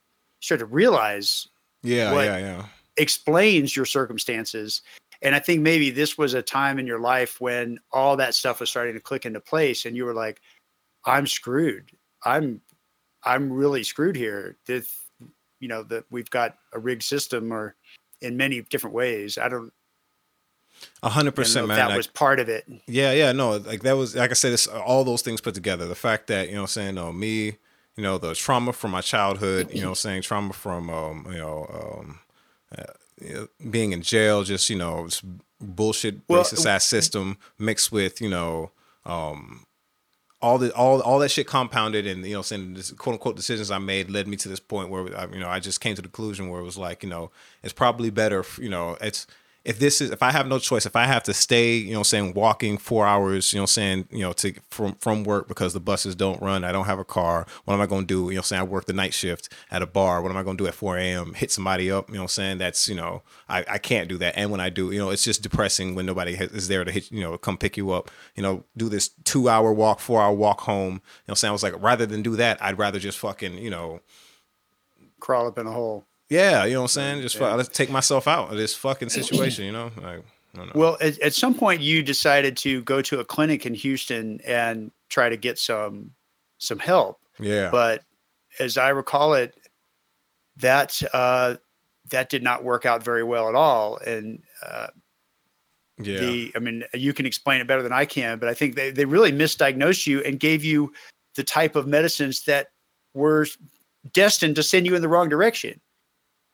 start 0.40 0.60
to 0.60 0.66
realize 0.66 1.48
yeah 1.82 2.12
yeah 2.22 2.38
yeah. 2.38 2.66
explains 2.96 3.74
your 3.76 3.86
circumstances. 3.86 4.82
And 5.22 5.34
i 5.34 5.40
think 5.40 5.60
maybe 5.60 5.90
this 5.90 6.16
was 6.16 6.34
a 6.34 6.42
time 6.42 6.78
in 6.78 6.86
your 6.86 7.00
life 7.00 7.40
when 7.40 7.78
all 7.92 8.16
that 8.16 8.34
stuff 8.34 8.60
was 8.60 8.70
starting 8.70 8.94
to 8.94 9.00
click 9.00 9.26
into 9.26 9.40
place 9.40 9.84
and 9.84 9.96
you 9.96 10.04
were 10.04 10.14
like 10.14 10.40
i'm 11.04 11.26
screwed. 11.26 11.90
I'm 12.24 12.60
i'm 13.24 13.52
really 13.52 13.82
screwed 13.82 14.16
here. 14.16 14.56
This 14.66 15.07
you 15.60 15.68
know 15.68 15.82
that 15.84 16.04
we've 16.10 16.30
got 16.30 16.56
a 16.72 16.78
rigged 16.78 17.02
system 17.02 17.52
or 17.52 17.74
in 18.20 18.36
many 18.36 18.60
different 18.62 18.94
ways. 18.94 19.38
I 19.38 19.48
don't. 19.48 19.72
A 21.02 21.08
hundred 21.08 21.34
percent, 21.34 21.66
man. 21.66 21.76
That 21.76 21.96
was 21.96 22.06
part 22.06 22.38
of 22.38 22.48
it. 22.48 22.64
Yeah, 22.86 23.12
yeah, 23.12 23.32
no, 23.32 23.56
like 23.56 23.82
that 23.82 23.96
was 23.96 24.14
like 24.14 24.30
I 24.30 24.34
said, 24.34 24.52
it's 24.52 24.66
all 24.66 25.04
those 25.04 25.22
things 25.22 25.40
put 25.40 25.54
together. 25.54 25.86
The 25.86 25.96
fact 25.96 26.28
that 26.28 26.48
you 26.48 26.54
know, 26.54 26.62
I'm 26.62 26.66
saying, 26.68 26.94
no, 26.94 27.12
me, 27.12 27.56
you 27.96 28.02
know, 28.02 28.16
the 28.16 28.34
trauma 28.34 28.72
from 28.72 28.92
my 28.92 29.00
childhood, 29.00 29.70
you 29.72 29.82
know, 29.82 29.88
I'm 29.88 29.94
saying 29.96 30.22
trauma 30.22 30.52
from, 30.52 30.88
um, 30.88 31.26
you 31.30 31.38
know, 31.38 31.98
um, 31.98 32.20
uh, 32.76 33.46
being 33.68 33.92
in 33.92 34.02
jail, 34.02 34.44
just 34.44 34.70
you 34.70 34.76
know, 34.76 35.08
bullshit 35.60 36.20
well, 36.28 36.44
racist 36.44 36.64
ass 36.64 36.86
system 36.86 37.38
mixed 37.58 37.90
with 37.90 38.20
you 38.20 38.28
know, 38.28 38.70
um, 39.04 39.66
all 40.40 40.58
the 40.58 40.72
all 40.74 41.00
all 41.02 41.18
that 41.18 41.30
shit 41.30 41.46
compounded 41.46 42.06
and 42.06 42.24
you 42.24 42.34
know 42.34 42.42
saying 42.42 42.74
this 42.74 42.92
quote 42.92 43.14
unquote 43.14 43.36
decisions 43.36 43.70
I 43.70 43.78
made 43.78 44.10
led 44.10 44.28
me 44.28 44.36
to 44.36 44.48
this 44.48 44.60
point 44.60 44.88
where 44.88 45.16
I, 45.16 45.26
you 45.26 45.40
know 45.40 45.48
I 45.48 45.58
just 45.58 45.80
came 45.80 45.96
to 45.96 46.02
the 46.02 46.08
conclusion 46.08 46.48
where 46.48 46.60
it 46.60 46.64
was 46.64 46.78
like 46.78 47.02
you 47.02 47.08
know 47.08 47.30
it's 47.62 47.72
probably 47.72 48.10
better 48.10 48.44
you 48.58 48.68
know 48.68 48.96
it's 49.00 49.26
if 49.68 49.78
this 49.78 50.00
is 50.00 50.10
if 50.10 50.22
I 50.22 50.32
have 50.32 50.46
no 50.46 50.58
choice, 50.58 50.86
if 50.86 50.96
I 50.96 51.04
have 51.04 51.22
to 51.24 51.34
stay, 51.34 51.76
you 51.76 51.92
know, 51.92 52.02
saying 52.02 52.32
walking 52.32 52.78
four 52.78 53.06
hours, 53.06 53.52
you 53.52 53.60
know, 53.60 53.66
saying 53.66 54.08
you 54.10 54.20
know 54.20 54.32
to 54.32 54.54
from 54.70 54.94
from 54.94 55.24
work 55.24 55.46
because 55.46 55.74
the 55.74 55.80
buses 55.80 56.14
don't 56.14 56.40
run, 56.40 56.64
I 56.64 56.72
don't 56.72 56.86
have 56.86 56.98
a 56.98 57.04
car. 57.04 57.46
What 57.66 57.74
am 57.74 57.80
I 57.82 57.86
going 57.86 58.06
to 58.06 58.06
do? 58.06 58.30
You 58.30 58.36
know, 58.36 58.42
saying 58.42 58.60
I 58.60 58.62
work 58.62 58.86
the 58.86 58.94
night 58.94 59.12
shift 59.12 59.52
at 59.70 59.82
a 59.82 59.86
bar. 59.86 60.22
What 60.22 60.30
am 60.30 60.38
I 60.38 60.42
going 60.42 60.56
to 60.56 60.64
do 60.64 60.68
at 60.68 60.74
4 60.74 60.96
a.m. 60.96 61.34
Hit 61.34 61.52
somebody 61.52 61.90
up? 61.90 62.08
You 62.08 62.16
know, 62.16 62.26
saying 62.26 62.56
that's 62.56 62.88
you 62.88 62.94
know 62.94 63.22
I 63.46 63.62
I 63.68 63.76
can't 63.76 64.08
do 64.08 64.16
that. 64.16 64.38
And 64.38 64.50
when 64.50 64.60
I 64.60 64.70
do, 64.70 64.90
you 64.90 64.98
know, 64.98 65.10
it's 65.10 65.22
just 65.22 65.42
depressing 65.42 65.94
when 65.94 66.06
nobody 66.06 66.32
is 66.32 66.68
there 66.68 66.82
to 66.82 66.90
hit 66.90 67.12
you 67.12 67.20
know 67.20 67.36
come 67.36 67.58
pick 67.58 67.76
you 67.76 67.90
up. 67.90 68.10
You 68.36 68.42
know, 68.42 68.64
do 68.74 68.88
this 68.88 69.10
two 69.24 69.50
hour 69.50 69.70
walk, 69.70 70.00
four 70.00 70.22
hour 70.22 70.32
walk 70.32 70.62
home. 70.62 70.94
You 70.94 71.28
know, 71.28 71.34
saying 71.34 71.50
I 71.50 71.52
was 71.52 71.62
like 71.62 71.74
rather 71.82 72.06
than 72.06 72.22
do 72.22 72.36
that, 72.36 72.56
I'd 72.62 72.78
rather 72.78 72.98
just 72.98 73.18
fucking 73.18 73.58
you 73.58 73.68
know 73.68 74.00
crawl 75.20 75.46
up 75.46 75.58
in 75.58 75.66
a 75.66 75.72
hole. 75.72 76.07
Yeah, 76.28 76.64
you 76.64 76.74
know 76.74 76.80
what 76.80 76.84
I'm 76.84 76.88
saying? 76.88 77.22
Just 77.22 77.36
yeah. 77.36 77.54
let's 77.54 77.70
take 77.70 77.90
myself 77.90 78.28
out 78.28 78.50
of 78.50 78.56
this 78.56 78.74
fucking 78.74 79.08
situation, 79.08 79.64
you 79.64 79.72
know? 79.72 79.90
Like, 80.02 80.22
well, 80.74 80.96
at, 81.00 81.18
at, 81.20 81.34
some 81.34 81.54
point 81.54 81.80
you 81.80 82.02
decided 82.02 82.56
to 82.58 82.82
go 82.82 83.00
to 83.02 83.20
a 83.20 83.24
clinic 83.24 83.64
in 83.64 83.74
Houston 83.74 84.40
and 84.46 84.90
try 85.08 85.28
to 85.28 85.36
get 85.36 85.58
some 85.58 86.12
some 86.58 86.78
help. 86.78 87.20
Yeah. 87.38 87.70
But 87.70 88.02
as 88.58 88.76
I 88.76 88.88
recall 88.88 89.34
it, 89.34 89.54
that 90.56 91.00
uh, 91.12 91.56
that 92.10 92.28
did 92.30 92.42
not 92.42 92.64
work 92.64 92.86
out 92.86 93.02
very 93.02 93.22
well 93.22 93.48
at 93.48 93.54
all. 93.54 93.98
And 93.98 94.42
uh, 94.66 94.88
yeah, 95.98 96.20
the, 96.20 96.52
I 96.56 96.58
mean, 96.58 96.84
you 96.94 97.12
can 97.12 97.26
explain 97.26 97.60
it 97.60 97.66
better 97.66 97.82
than 97.82 97.92
I 97.92 98.04
can, 98.04 98.38
but 98.38 98.48
I 98.48 98.54
think 98.54 98.74
they, 98.74 98.90
they 98.90 99.04
really 99.04 99.32
misdiagnosed 99.32 100.06
you 100.06 100.22
and 100.22 100.40
gave 100.40 100.64
you 100.64 100.92
the 101.36 101.44
type 101.44 101.76
of 101.76 101.86
medicines 101.86 102.44
that 102.44 102.68
were 103.14 103.46
destined 104.12 104.56
to 104.56 104.62
send 104.62 104.86
you 104.86 104.94
in 104.94 105.02
the 105.02 105.08
wrong 105.08 105.28
direction. 105.28 105.80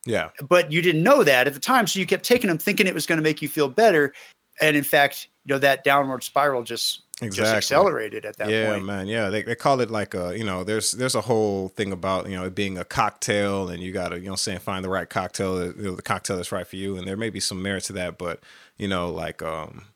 Yeah. 0.07 0.31
But 0.49 0.71
you 0.71 0.83
didn't 0.83 1.03
know 1.03 1.25
that 1.25 1.47
at 1.47 1.55
the 1.55 1.61
time. 1.61 1.87
So 1.87 1.99
you 1.99 2.07
kept 2.07 2.25
taking 2.25 2.49
them 2.49 2.59
thinking 2.59 2.87
it 2.87 2.95
was 2.95 3.07
going 3.07 3.19
to 3.19 3.23
make 3.23 3.41
you 3.43 3.49
feel 3.49 3.69
better. 3.69 4.13
And 4.61 4.77
in 4.77 4.85
fact, 4.85 5.29
you 5.45 5.55
know, 5.55 5.59
that 5.59 5.85
downward 5.85 6.23
spiral 6.23 6.63
just 6.63 7.03
exactly. 7.23 7.37
just 7.37 7.55
accelerated 7.55 8.25
at 8.25 8.37
that 8.37 8.49
yeah, 8.49 8.73
point. 8.73 8.85
man. 8.85 9.07
Yeah. 9.07 9.31
They, 9.31 9.43
they 9.43 9.55
call 9.55 9.81
it 9.81 9.91
like 9.91 10.15
a, 10.15 10.37
you 10.37 10.45
know, 10.45 10.65
there's 10.65 10.93
there's 10.93 11.15
a 11.15 11.21
whole 11.23 11.69
thing 11.69 11.93
about, 11.93 12.29
you 12.29 12.37
know, 12.37 12.45
it 12.45 12.55
being 12.55 12.79
a 12.79 12.85
cocktail 12.85 13.69
and 13.69 13.83
you 13.83 13.93
gotta, 13.93 14.21
you 14.21 14.29
know 14.29 14.37
saying, 14.37 14.61
find 14.61 14.85
the 14.85 14.91
right 14.91 15.09
cocktail, 15.09 15.65
you 15.67 15.83
know, 15.83 15.95
the 15.95 16.03
cocktail 16.03 16.37
that's 16.37 16.53
right 16.53 16.67
for 16.67 16.77
you. 16.77 16.97
And 16.97 17.07
there 17.07 17.17
may 17.17 17.31
be 17.31 17.41
some 17.41 17.63
merit 17.63 17.85
to 17.85 17.93
that, 17.95 18.19
but 18.19 18.41
you 18.79 18.89
know, 18.89 19.11
like 19.11 19.43
um 19.43 19.87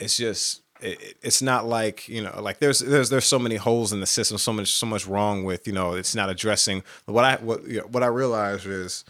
it's 0.00 0.16
just 0.16 0.62
it, 0.80 1.16
it's 1.22 1.42
not 1.42 1.66
like 1.66 2.08
you 2.08 2.22
know 2.22 2.40
like 2.40 2.58
there's 2.58 2.80
there's 2.80 3.10
there's 3.10 3.24
so 3.24 3.38
many 3.38 3.56
holes 3.56 3.92
in 3.92 4.00
the 4.00 4.06
system 4.06 4.38
so 4.38 4.52
much 4.52 4.72
so 4.72 4.86
much 4.86 5.06
wrong 5.06 5.44
with 5.44 5.66
you 5.66 5.72
know 5.72 5.92
it's 5.92 6.14
not 6.14 6.30
addressing. 6.30 6.82
What 7.06 7.24
i 7.24 7.36
what 7.36 7.66
you 7.66 7.78
know, 7.78 7.86
what 7.90 8.02
i 8.02 8.06
realized 8.06 8.66
is 8.66 9.04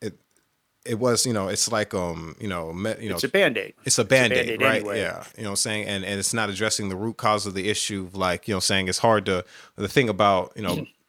it 0.00 0.18
it 0.84 0.98
was 0.98 1.26
you 1.26 1.32
know 1.32 1.48
it's 1.48 1.70
like 1.70 1.94
um 1.94 2.36
you 2.40 2.48
know 2.48 2.72
me, 2.72 2.94
you 3.00 3.08
know 3.08 3.16
it's 3.16 3.24
a 3.24 3.28
band-aid. 3.28 3.74
it's 3.84 3.98
a 3.98 4.04
band-aid, 4.04 4.38
it's 4.38 4.56
a 4.56 4.58
band-aid 4.58 4.62
right? 4.62 4.80
anyway. 4.80 5.00
yeah 5.00 5.24
you 5.36 5.42
know 5.42 5.50
what 5.50 5.52
i'm 5.52 5.56
saying? 5.56 5.86
And 5.86 6.04
and 6.04 6.18
it's 6.18 6.34
not 6.34 6.50
addressing 6.50 6.88
the 6.88 6.96
root 6.96 7.16
cause 7.16 7.46
of 7.46 7.54
the 7.54 7.68
issue 7.68 8.08
like 8.12 8.48
you 8.48 8.54
know 8.54 8.60
saying? 8.60 8.88
It's 8.88 8.98
hard 8.98 9.26
to 9.26 9.44
the 9.76 9.88
thing 9.88 10.08
about 10.08 10.52
you 10.56 10.62
know 10.62 10.86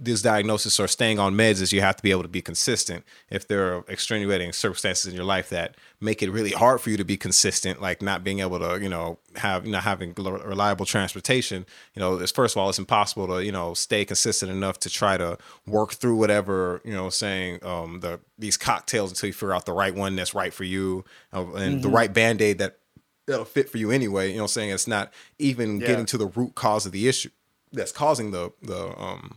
this 0.00 0.22
diagnosis 0.22 0.78
or 0.80 0.88
staying 0.88 1.18
on 1.18 1.34
meds 1.34 1.60
is 1.60 1.72
you 1.72 1.80
have 1.80 1.96
to 1.96 2.02
be 2.02 2.10
able 2.10 2.22
to 2.22 2.28
be 2.28 2.42
consistent. 2.42 3.04
If 3.30 3.46
there 3.48 3.74
are 3.74 3.84
extenuating 3.88 4.52
circumstances 4.52 5.06
in 5.06 5.14
your 5.14 5.24
life 5.24 5.48
that 5.50 5.76
make 6.00 6.22
it 6.22 6.30
really 6.30 6.50
hard 6.50 6.80
for 6.80 6.90
you 6.90 6.96
to 6.96 7.04
be 7.04 7.16
consistent, 7.16 7.80
like 7.80 8.02
not 8.02 8.24
being 8.24 8.40
able 8.40 8.58
to, 8.58 8.80
you 8.80 8.88
know, 8.88 9.18
have 9.36 9.66
not 9.66 9.84
having 9.84 10.14
reliable 10.14 10.86
transportation, 10.86 11.66
you 11.94 12.00
know, 12.00 12.18
it's 12.18 12.32
first 12.32 12.56
of 12.56 12.60
all, 12.60 12.68
it's 12.68 12.78
impossible 12.78 13.26
to, 13.28 13.44
you 13.44 13.52
know, 13.52 13.74
stay 13.74 14.04
consistent 14.04 14.50
enough 14.50 14.78
to 14.80 14.90
try 14.90 15.16
to 15.16 15.38
work 15.66 15.92
through 15.92 16.16
whatever, 16.16 16.80
you 16.84 16.92
know, 16.92 17.10
saying 17.10 17.64
um, 17.64 18.00
the 18.00 18.20
these 18.38 18.56
cocktails 18.56 19.10
until 19.10 19.28
you 19.28 19.32
figure 19.32 19.54
out 19.54 19.66
the 19.66 19.72
right 19.72 19.94
one 19.94 20.16
that's 20.16 20.34
right 20.34 20.52
for 20.52 20.64
you 20.64 21.04
uh, 21.32 21.40
and 21.40 21.50
mm-hmm. 21.52 21.80
the 21.80 21.88
right 21.88 22.12
band 22.12 22.42
aid 22.42 22.58
that 22.58 22.78
that'll 23.26 23.44
fit 23.44 23.70
for 23.70 23.78
you 23.78 23.90
anyway. 23.90 24.32
You 24.32 24.38
know, 24.38 24.46
saying 24.46 24.70
it's 24.70 24.88
not 24.88 25.12
even 25.38 25.80
yeah. 25.80 25.86
getting 25.86 26.06
to 26.06 26.18
the 26.18 26.26
root 26.26 26.54
cause 26.54 26.86
of 26.86 26.92
the 26.92 27.08
issue 27.08 27.30
that's 27.74 27.92
causing 27.92 28.30
the 28.30 28.52
the 28.62 28.98
um 29.00 29.36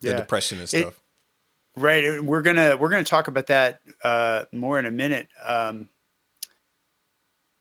the 0.00 0.10
yeah. 0.10 0.16
depression 0.16 0.58
and 0.58 0.68
stuff. 0.68 0.94
It, 1.76 1.80
right. 1.80 2.22
We're 2.22 2.42
gonna 2.42 2.76
we're 2.76 2.88
gonna 2.88 3.04
talk 3.04 3.28
about 3.28 3.46
that 3.48 3.80
uh, 4.02 4.44
more 4.52 4.78
in 4.78 4.86
a 4.86 4.90
minute. 4.90 5.28
Um, 5.44 5.88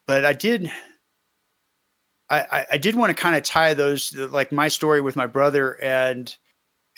but 0.05 0.25
I 0.25 0.33
did. 0.33 0.71
I, 2.29 2.65
I 2.73 2.77
did 2.77 2.95
want 2.95 3.15
to 3.15 3.21
kind 3.21 3.37
of 3.37 3.43
tie 3.43 3.73
those 3.73 4.13
like 4.13 4.51
my 4.51 4.67
story 4.67 4.99
with 4.99 5.15
my 5.15 5.27
brother 5.27 5.81
and 5.81 6.35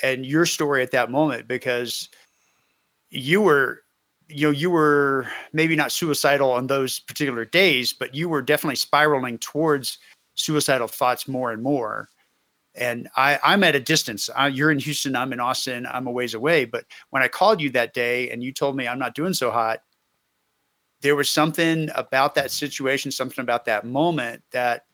and 0.02 0.25
your 0.25 0.45
story 0.45 0.82
at 0.82 0.91
that 0.91 1.12
moment 1.12 1.47
because 1.47 2.10
you 3.10 3.41
were 3.41 3.84
you 4.28 4.47
know 4.47 4.52
you 4.52 4.71
were 4.71 5.28
maybe 5.54 5.75
not 5.75 5.91
suicidal 5.91 6.52
on 6.52 6.67
those 6.67 6.99
particular 6.99 7.45
days 7.45 7.93
but 7.93 8.15
you 8.15 8.30
were 8.30 8.41
definitely 8.41 8.75
spiraling 8.75 9.38
towards 9.38 9.97
suicidal 10.36 10.88
thoughts 10.88 11.28
more 11.28 11.52
and 11.52 11.62
more 11.62 12.10
and 12.80 13.10
I, 13.18 13.38
I'm 13.44 13.63
at 13.63 13.76
a 13.76 13.80
distance. 13.80 14.30
I, 14.36 14.48
you're 14.48 14.72
in 14.72 14.80
Houston, 14.80 15.15
I'm 15.15 15.34
in 15.34 15.39
Austin, 15.39 15.86
I'm 15.86 16.08
a 16.08 16.12
ways 16.12 16.34
away. 16.34 16.65
But 16.65 16.86
when 17.10 17.22
I 17.22 17.28
called 17.28 17.62
you 17.62 17.70
that 17.72 17.94
day 17.94 18.30
and 18.32 18.42
you 18.42 18.54
told 18.54 18.76
me 18.76 18.88
I'm 18.88 18.98
not 18.98 19.15
doing 19.15 19.34
so 19.34 19.52
hot, 19.52 19.84
there 21.02 21.15
was 21.15 21.30
something 21.30 21.89
about 21.96 22.36
that 22.36 22.52
situation, 22.52 23.12
something 23.12 23.44
about 23.44 23.65
that 23.65 23.86
moment 23.86 24.42
that, 24.52 24.86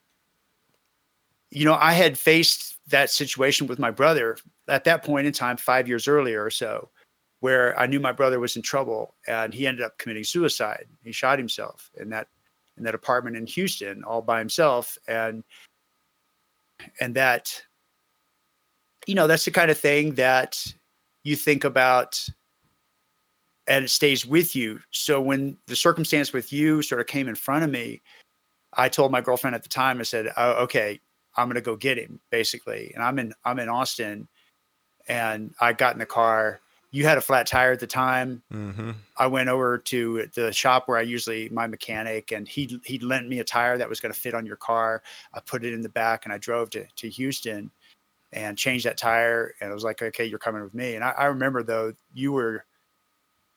you 1.52 1.64
know, 1.64 1.76
I 1.80 1.94
had 1.94 2.18
faced 2.18 2.78
that 2.88 3.12
situation 3.12 3.68
with 3.68 3.80
my 3.80 3.92
brother 3.92 4.38
at 4.68 4.84
that 4.84 5.04
point 5.04 5.28
in 5.28 5.34
time, 5.34 5.58
five 5.58 5.88
years 5.88 6.08
earlier 6.08 6.44
or 6.44 6.50
so, 6.50 6.90
where 7.40 7.80
I 7.80 7.86
knew 7.86 8.00
my 8.00 8.12
brother 8.12 8.40
was 8.40 8.56
in 8.56 8.62
trouble 8.64 9.16
and 9.28 9.54
he 9.54 9.68
ended 9.68 9.86
up 9.86 9.98
committing 10.00 10.24
suicide. 10.24 10.86
He 11.04 11.12
shot 11.12 11.38
himself, 11.38 11.92
and 11.98 12.12
that 12.12 12.28
in 12.78 12.84
that 12.84 12.96
apartment 12.96 13.38
in 13.38 13.46
Houston 13.46 14.04
all 14.04 14.22
by 14.22 14.40
himself 14.40 14.98
and 15.08 15.44
and 17.00 17.16
that 17.16 17.64
you 19.08 19.16
know 19.16 19.28
that's 19.28 19.46
the 19.46 19.52
kind 19.52 19.72
of 19.72 19.78
thing 19.78 20.16
that 20.16 20.74
you 21.24 21.36
think 21.36 21.64
about 21.64 22.24
and 23.68 23.86
it 23.86 23.90
stays 23.90 24.26
with 24.26 24.56
you 24.56 24.80
so 24.92 25.22
when 25.22 25.58
the 25.68 25.76
circumstance 25.76 26.34
with 26.34 26.52
you 26.52 26.82
sort 26.82 27.02
of 27.02 27.08
came 27.08 27.28
in 27.28 27.36
front 27.36 27.64
of 27.64 27.70
me 27.70 28.02
i 28.74 28.90
told 28.90 29.12
my 29.12 29.22
girlfriend 29.22 29.56
at 29.56 29.64
the 29.64 29.70
time 29.70 30.00
i 30.00 30.04
said 30.04 30.32
oh, 30.38 30.64
okay 30.64 31.00
i'm 31.36 31.48
going 31.48 31.56
to 31.56 31.62
go 31.62 31.76
get 31.76 31.98
him 31.98 32.20
basically 32.32 32.92
and 32.94 33.04
i'm 33.04 33.20
in 33.20 33.34
i'm 33.44 33.60
in 33.60 33.70
austin 33.70 34.28
and 35.08 35.54
i 35.60 35.74
got 35.74 35.94
in 35.94 36.00
the 36.00 36.06
car 36.06 36.62
you 36.96 37.06
had 37.06 37.18
a 37.18 37.22
flat 37.22 37.46
tire 37.46 37.74
at 37.74 37.82
the 37.82 37.88
time. 37.88 38.42
Mm-hmm. 38.54 38.92
I 39.18 39.28
went 39.28 39.50
over 39.50 39.78
to 39.78 40.30
the 40.34 40.54
shop 40.54 40.88
where 40.88 40.98
I 40.98 41.02
usually 41.02 41.50
my 41.50 41.68
mechanic, 41.68 42.32
and 42.32 42.48
he 42.48 42.80
he 42.86 43.00
lent 43.00 43.28
me 43.28 43.40
a 43.40 43.44
tire 43.44 43.78
that 43.78 43.90
was 43.90 44.00
going 44.00 44.14
to 44.14 44.20
fit 44.20 44.34
on 44.34 44.46
your 44.46 44.56
car. 44.56 45.04
I 45.34 45.42
put 45.42 45.66
it 45.66 45.74
in 45.74 45.82
the 45.82 45.90
back, 45.90 46.24
and 46.24 46.34
I 46.34 46.38
drove 46.38 46.70
to 46.70 46.86
to 46.86 47.10
Houston 47.10 47.70
and 48.32 48.58
changed 48.58 48.86
that 48.86 48.98
tire. 48.98 49.54
And 49.60 49.72
it 49.72 49.74
was 49.74 49.84
like, 49.84 50.02
okay, 50.02 50.26
you're 50.26 50.40
coming 50.40 50.64
with 50.64 50.74
me. 50.74 50.96
And 50.96 51.04
I, 51.04 51.12
I 51.12 51.26
remember 51.26 51.64
though 51.64 51.94
you 52.14 52.32
were, 52.32 52.66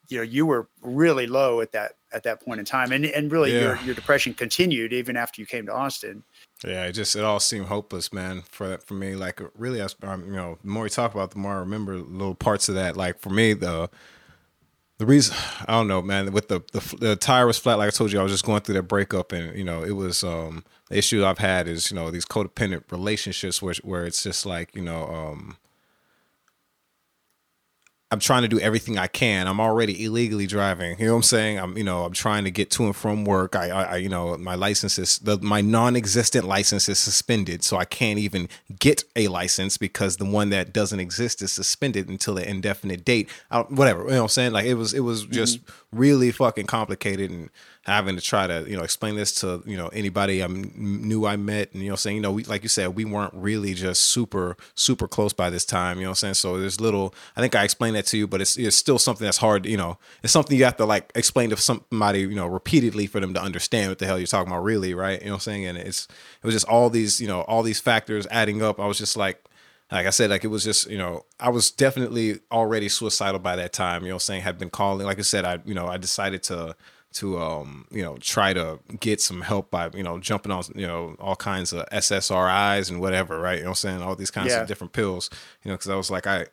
you 0.08 0.18
know, 0.18 0.22
you 0.22 0.46
were 0.46 0.68
really 0.80 1.26
low 1.26 1.60
at 1.60 1.72
that 1.72 1.92
at 2.12 2.22
that 2.22 2.42
point 2.42 2.58
in 2.58 2.64
time, 2.64 2.92
and 2.92 3.04
and 3.04 3.30
really 3.30 3.52
yeah. 3.52 3.60
your 3.60 3.76
your 3.80 3.94
depression 3.94 4.32
continued 4.32 4.92
even 4.92 5.16
after 5.16 5.40
you 5.40 5.46
came 5.46 5.66
to 5.66 5.72
Austin. 5.72 6.22
Yeah, 6.64 6.86
it 6.86 6.92
just 6.92 7.14
it 7.14 7.24
all 7.24 7.40
seemed 7.40 7.66
hopeless, 7.66 8.10
man. 8.10 8.42
For 8.48 8.78
for 8.78 8.94
me, 8.94 9.14
like 9.14 9.42
really, 9.54 9.82
I, 9.82 9.88
um, 10.02 10.24
you 10.24 10.36
know, 10.36 10.58
the 10.62 10.70
more 10.70 10.84
we 10.84 10.88
talk 10.88 11.14
about, 11.14 11.32
the 11.32 11.38
more 11.38 11.56
I 11.56 11.58
remember 11.58 11.96
little 11.96 12.34
parts 12.34 12.70
of 12.70 12.74
that. 12.76 12.96
Like 12.96 13.20
for 13.20 13.28
me, 13.30 13.52
the 13.52 13.90
the 14.98 15.06
reason 15.06 15.36
I 15.66 15.72
don't 15.72 15.88
know, 15.88 16.02
man. 16.02 16.32
With 16.32 16.48
the, 16.48 16.60
the 16.72 16.96
the 16.96 17.16
tire 17.16 17.46
was 17.46 17.58
flat, 17.58 17.78
like 17.78 17.88
I 17.88 17.90
told 17.90 18.12
you, 18.12 18.20
I 18.20 18.22
was 18.22 18.32
just 18.32 18.44
going 18.44 18.60
through 18.60 18.74
that 18.74 18.82
breakup, 18.82 19.32
and 19.32 19.56
you 19.56 19.64
know, 19.64 19.82
it 19.82 19.92
was 19.92 20.22
um 20.22 20.64
the 20.90 20.98
issue 20.98 21.24
I've 21.24 21.38
had 21.38 21.66
is 21.68 21.90
you 21.90 21.94
know 21.94 22.10
these 22.10 22.24
codependent 22.24 22.84
relationships 22.90 23.62
where 23.62 23.74
where 23.82 24.04
it's 24.04 24.22
just 24.22 24.44
like 24.44 24.74
you 24.74 24.82
know 24.82 25.06
um 25.06 25.56
I'm 28.10 28.20
trying 28.20 28.40
to 28.40 28.48
do 28.48 28.58
everything 28.58 28.96
I 28.96 29.06
can. 29.06 29.46
I'm 29.46 29.60
already 29.60 30.02
illegally 30.02 30.46
driving. 30.46 30.98
You 30.98 31.06
know 31.06 31.12
what 31.12 31.18
I'm 31.18 31.22
saying? 31.24 31.58
I'm, 31.58 31.76
you 31.76 31.84
know, 31.84 32.04
I'm 32.04 32.14
trying 32.14 32.44
to 32.44 32.50
get 32.50 32.70
to 32.72 32.86
and 32.86 32.96
from 32.96 33.26
work. 33.26 33.54
I, 33.54 33.68
I, 33.68 33.96
you 33.96 34.08
know, 34.08 34.34
my 34.38 34.54
license 34.54 34.98
is 34.98 35.18
the 35.18 35.36
my 35.38 35.60
non-existent 35.60 36.46
license 36.46 36.88
is 36.88 36.98
suspended, 36.98 37.62
so 37.62 37.76
I 37.76 37.84
can't 37.84 38.18
even 38.18 38.48
get 38.78 39.04
a 39.14 39.28
license 39.28 39.76
because 39.76 40.16
the 40.16 40.24
one 40.24 40.48
that 40.50 40.72
doesn't 40.72 41.00
exist 41.00 41.42
is 41.42 41.52
suspended 41.52 42.08
until 42.08 42.36
the 42.36 42.48
indefinite 42.48 43.04
date. 43.04 43.28
I, 43.50 43.60
whatever. 43.60 44.04
You 44.04 44.10
know 44.10 44.16
what 44.16 44.22
I'm 44.22 44.28
saying? 44.28 44.52
Like 44.52 44.64
it 44.64 44.74
was, 44.74 44.94
it 44.94 45.00
was 45.00 45.26
just 45.26 45.62
mm-hmm. 45.62 45.98
really 45.98 46.30
fucking 46.30 46.66
complicated 46.66 47.30
and 47.30 47.50
having 47.88 48.16
to 48.16 48.22
try 48.22 48.46
to 48.46 48.64
you 48.68 48.76
know 48.76 48.82
explain 48.82 49.16
this 49.16 49.32
to 49.40 49.62
you 49.66 49.76
know 49.76 49.88
anybody 49.88 50.42
I 50.42 50.46
knew 50.46 51.26
I 51.26 51.36
met 51.36 51.72
and 51.72 51.82
you 51.82 51.88
know 51.88 51.96
saying 51.96 52.16
you 52.16 52.22
know 52.22 52.32
we 52.32 52.44
like 52.44 52.62
you 52.62 52.68
said 52.68 52.94
we 52.94 53.04
weren't 53.04 53.32
really 53.34 53.74
just 53.74 54.04
super 54.04 54.56
super 54.74 55.08
close 55.08 55.32
by 55.32 55.50
this 55.50 55.64
time 55.64 55.98
you 55.98 56.04
know 56.04 56.10
I'm 56.10 56.14
saying? 56.14 56.34
So 56.34 56.60
there's 56.60 56.80
little 56.80 57.14
I 57.36 57.40
think 57.40 57.54
I 57.54 57.64
explained 57.64 57.96
that 57.96 58.06
to 58.06 58.18
you 58.18 58.26
but 58.26 58.40
it's 58.40 58.56
it's 58.56 58.76
still 58.76 58.98
something 58.98 59.24
that's 59.24 59.38
hard 59.38 59.66
you 59.66 59.76
know 59.76 59.98
it's 60.22 60.32
something 60.32 60.56
you 60.56 60.64
have 60.64 60.76
to 60.76 60.84
like 60.84 61.10
explain 61.14 61.50
to 61.50 61.56
somebody 61.56 62.20
you 62.20 62.34
know 62.34 62.46
repeatedly 62.46 63.06
for 63.06 63.20
them 63.20 63.34
to 63.34 63.42
understand 63.42 63.90
what 63.90 63.98
the 63.98 64.06
hell 64.06 64.18
you're 64.18 64.26
talking 64.26 64.52
about 64.52 64.62
really 64.62 64.94
right? 64.94 65.20
You 65.20 65.26
know 65.26 65.32
what 65.32 65.36
I'm 65.36 65.40
saying? 65.40 65.66
And 65.66 65.78
it's 65.78 66.06
it 66.42 66.46
was 66.46 66.54
just 66.54 66.68
all 66.68 66.90
these 66.90 67.20
you 67.20 67.26
know 67.26 67.42
all 67.42 67.62
these 67.62 67.80
factors 67.80 68.26
adding 68.30 68.62
up. 68.62 68.78
I 68.78 68.86
was 68.86 68.98
just 68.98 69.16
like 69.16 69.44
like 69.90 70.06
I 70.06 70.10
said, 70.10 70.28
like 70.28 70.44
it 70.44 70.48
was 70.48 70.64
just, 70.64 70.90
you 70.90 70.98
know, 70.98 71.24
I 71.40 71.48
was 71.48 71.70
definitely 71.70 72.40
already 72.52 72.90
suicidal 72.90 73.38
by 73.38 73.56
that 73.56 73.72
time, 73.72 74.04
you 74.04 74.10
know, 74.10 74.18
saying? 74.18 74.42
Had 74.42 74.58
been 74.58 74.68
calling. 74.68 75.06
Like 75.06 75.18
I 75.18 75.22
said, 75.22 75.46
I, 75.46 75.60
you 75.64 75.72
know, 75.72 75.86
I 75.86 75.96
decided 75.96 76.42
to 76.44 76.76
to 77.14 77.38
um, 77.38 77.86
you 77.90 78.02
know 78.02 78.16
try 78.18 78.52
to 78.52 78.78
get 79.00 79.20
some 79.20 79.40
help 79.40 79.70
by 79.70 79.90
you 79.94 80.02
know 80.02 80.18
jumping 80.18 80.52
on 80.52 80.62
you 80.74 80.86
know 80.86 81.16
all 81.18 81.36
kinds 81.36 81.72
of 81.72 81.88
SSRIs 81.90 82.90
and 82.90 83.00
whatever, 83.00 83.38
right? 83.40 83.58
You 83.58 83.64
know, 83.64 83.70
I'm 83.70 83.74
saying 83.74 84.02
all 84.02 84.14
these 84.14 84.30
kinds 84.30 84.50
yeah. 84.50 84.60
of 84.60 84.68
different 84.68 84.92
pills, 84.92 85.30
you 85.64 85.70
know, 85.70 85.76
because 85.76 85.90
I 85.90 85.96
was 85.96 86.10
like 86.10 86.26
I. 86.26 86.46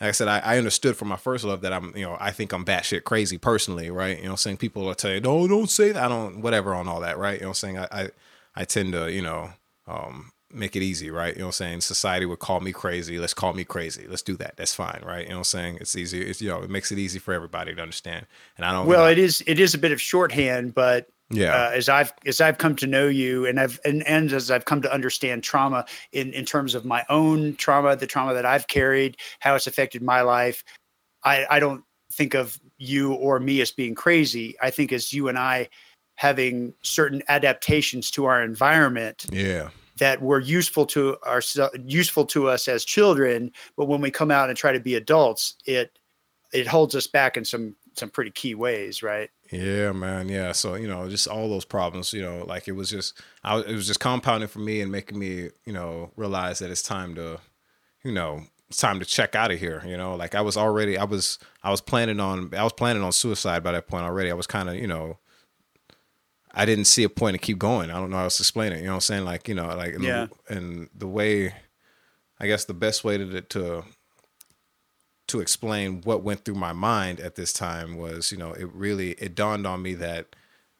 Like 0.00 0.08
I 0.08 0.12
said, 0.12 0.28
I, 0.28 0.38
I 0.38 0.56
understood 0.56 0.96
from 0.96 1.08
my 1.08 1.18
first 1.18 1.44
love 1.44 1.60
that 1.60 1.74
I'm, 1.74 1.94
you 1.94 2.06
know, 2.06 2.16
I 2.18 2.30
think 2.30 2.54
I'm 2.54 2.64
batshit 2.64 3.04
crazy 3.04 3.36
personally, 3.36 3.90
right? 3.90 4.18
You 4.18 4.30
know, 4.30 4.34
saying 4.34 4.56
people 4.56 4.88
are 4.88 4.94
telling 4.94 5.16
you, 5.16 5.20
no, 5.20 5.46
don't 5.46 5.68
say 5.68 5.92
that. 5.92 6.02
I 6.02 6.08
don't, 6.08 6.40
whatever 6.40 6.74
on 6.74 6.88
all 6.88 7.00
that, 7.00 7.18
right? 7.18 7.38
You 7.38 7.48
know, 7.48 7.52
saying 7.52 7.76
I, 7.76 7.86
I, 7.92 8.08
I 8.56 8.64
tend 8.64 8.94
to, 8.94 9.12
you 9.12 9.20
know, 9.20 9.50
um, 9.86 10.32
make 10.52 10.76
it 10.76 10.82
easy, 10.82 11.10
right? 11.10 11.34
You 11.34 11.40
know 11.40 11.46
what 11.46 11.60
I'm 11.60 11.66
saying? 11.66 11.80
Society 11.82 12.26
would 12.26 12.38
call 12.38 12.60
me 12.60 12.72
crazy. 12.72 13.18
Let's 13.18 13.34
call 13.34 13.52
me 13.52 13.64
crazy. 13.64 14.06
Let's 14.06 14.22
do 14.22 14.36
that. 14.38 14.56
That's 14.56 14.74
fine, 14.74 15.02
right? 15.04 15.22
You 15.22 15.30
know 15.30 15.36
what 15.36 15.40
I'm 15.40 15.44
saying? 15.44 15.78
It's 15.80 15.96
easy. 15.96 16.22
It's 16.22 16.40
you 16.40 16.48
know, 16.48 16.62
it 16.62 16.70
makes 16.70 16.90
it 16.90 16.98
easy 16.98 17.18
for 17.18 17.32
everybody 17.32 17.74
to 17.74 17.80
understand. 17.80 18.26
And 18.56 18.64
I 18.64 18.72
don't 18.72 18.86
Well, 18.86 19.06
it 19.06 19.18
is 19.18 19.42
it 19.46 19.58
is 19.58 19.74
a 19.74 19.78
bit 19.78 19.92
of 19.92 20.00
shorthand, 20.00 20.74
but 20.74 21.08
yeah, 21.30 21.54
uh, 21.54 21.70
as 21.70 21.88
I've 21.88 22.12
as 22.26 22.40
I've 22.40 22.58
come 22.58 22.74
to 22.76 22.86
know 22.86 23.06
you 23.08 23.46
and 23.46 23.60
I've 23.60 23.78
and, 23.84 24.06
and 24.06 24.32
as 24.32 24.50
I've 24.50 24.64
come 24.64 24.82
to 24.82 24.92
understand 24.92 25.44
trauma 25.44 25.84
in 26.12 26.32
in 26.32 26.44
terms 26.44 26.74
of 26.74 26.84
my 26.84 27.04
own 27.08 27.54
trauma, 27.56 27.96
the 27.96 28.06
trauma 28.06 28.34
that 28.34 28.46
I've 28.46 28.66
carried, 28.66 29.16
how 29.38 29.54
it's 29.54 29.66
affected 29.66 30.02
my 30.02 30.22
life, 30.22 30.64
I 31.24 31.46
I 31.48 31.60
don't 31.60 31.84
think 32.12 32.34
of 32.34 32.58
you 32.78 33.12
or 33.12 33.38
me 33.38 33.60
as 33.60 33.70
being 33.70 33.94
crazy. 33.94 34.56
I 34.60 34.70
think 34.70 34.92
as 34.92 35.12
you 35.12 35.28
and 35.28 35.38
I 35.38 35.68
having 36.16 36.74
certain 36.82 37.22
adaptations 37.28 38.10
to 38.10 38.26
our 38.26 38.42
environment. 38.42 39.26
Yeah 39.32 39.70
that 40.00 40.20
were 40.20 40.40
useful 40.40 40.84
to 40.86 41.16
our 41.22 41.40
useful 41.84 42.24
to 42.26 42.48
us 42.48 42.66
as 42.68 42.84
children, 42.84 43.52
but 43.76 43.86
when 43.86 44.00
we 44.00 44.10
come 44.10 44.30
out 44.30 44.48
and 44.48 44.58
try 44.58 44.72
to 44.72 44.80
be 44.80 44.96
adults, 44.96 45.56
it 45.66 45.98
it 46.52 46.66
holds 46.66 46.94
us 46.96 47.06
back 47.06 47.36
in 47.36 47.44
some 47.44 47.76
some 47.94 48.10
pretty 48.10 48.30
key 48.30 48.54
ways, 48.54 49.02
right? 49.02 49.30
Yeah, 49.52 49.92
man. 49.92 50.28
Yeah. 50.28 50.52
So 50.52 50.74
you 50.74 50.88
know, 50.88 51.08
just 51.08 51.28
all 51.28 51.48
those 51.48 51.64
problems. 51.64 52.12
You 52.12 52.22
know, 52.22 52.44
like 52.46 52.66
it 52.66 52.72
was 52.72 52.90
just, 52.90 53.20
I 53.44 53.58
it 53.58 53.74
was 53.74 53.86
just 53.86 54.00
compounding 54.00 54.48
for 54.48 54.60
me 54.60 54.80
and 54.80 54.90
making 54.90 55.18
me, 55.18 55.50
you 55.64 55.72
know, 55.72 56.10
realize 56.16 56.58
that 56.60 56.70
it's 56.70 56.82
time 56.82 57.14
to, 57.16 57.38
you 58.02 58.12
know, 58.12 58.42
it's 58.68 58.78
time 58.78 59.00
to 59.00 59.06
check 59.06 59.34
out 59.34 59.50
of 59.50 59.58
here. 59.58 59.82
You 59.86 59.96
know, 59.96 60.14
like 60.16 60.34
I 60.34 60.40
was 60.40 60.56
already, 60.56 60.96
I 60.96 61.04
was, 61.04 61.38
I 61.62 61.70
was 61.70 61.80
planning 61.80 62.20
on, 62.20 62.54
I 62.54 62.64
was 62.64 62.72
planning 62.72 63.02
on 63.02 63.12
suicide 63.12 63.62
by 63.62 63.72
that 63.72 63.86
point 63.86 64.04
already. 64.04 64.30
I 64.30 64.34
was 64.34 64.46
kind 64.46 64.68
of, 64.68 64.76
you 64.76 64.86
know, 64.86 65.18
I 66.52 66.64
didn't 66.64 66.86
see 66.86 67.04
a 67.04 67.08
point 67.08 67.34
to 67.34 67.38
keep 67.38 67.58
going. 67.58 67.90
I 67.90 67.94
don't 67.94 68.10
know 68.10 68.16
how 68.16 68.24
else 68.24 68.38
to 68.38 68.42
explain 68.42 68.72
it. 68.72 68.78
You 68.78 68.86
know 68.86 68.92
what 68.92 68.96
I'm 68.96 69.00
saying? 69.02 69.24
Like, 69.24 69.48
you 69.48 69.54
know, 69.54 69.68
like, 69.76 69.96
yeah. 70.00 70.26
the, 70.48 70.56
and 70.56 70.88
the 70.94 71.06
way, 71.06 71.54
I 72.38 72.46
guess 72.46 72.64
the 72.64 72.74
best 72.74 73.04
way 73.04 73.18
to, 73.18 73.40
to, 73.40 73.84
to 75.28 75.40
explain 75.40 76.00
what 76.02 76.22
went 76.22 76.44
through 76.44 76.56
my 76.56 76.72
mind 76.72 77.20
at 77.20 77.36
this 77.36 77.52
time 77.52 77.96
was, 77.96 78.32
you 78.32 78.38
know, 78.38 78.52
it 78.52 78.68
really, 78.72 79.12
it 79.12 79.34
dawned 79.34 79.66
on 79.66 79.82
me 79.82 79.94
that 79.94 80.34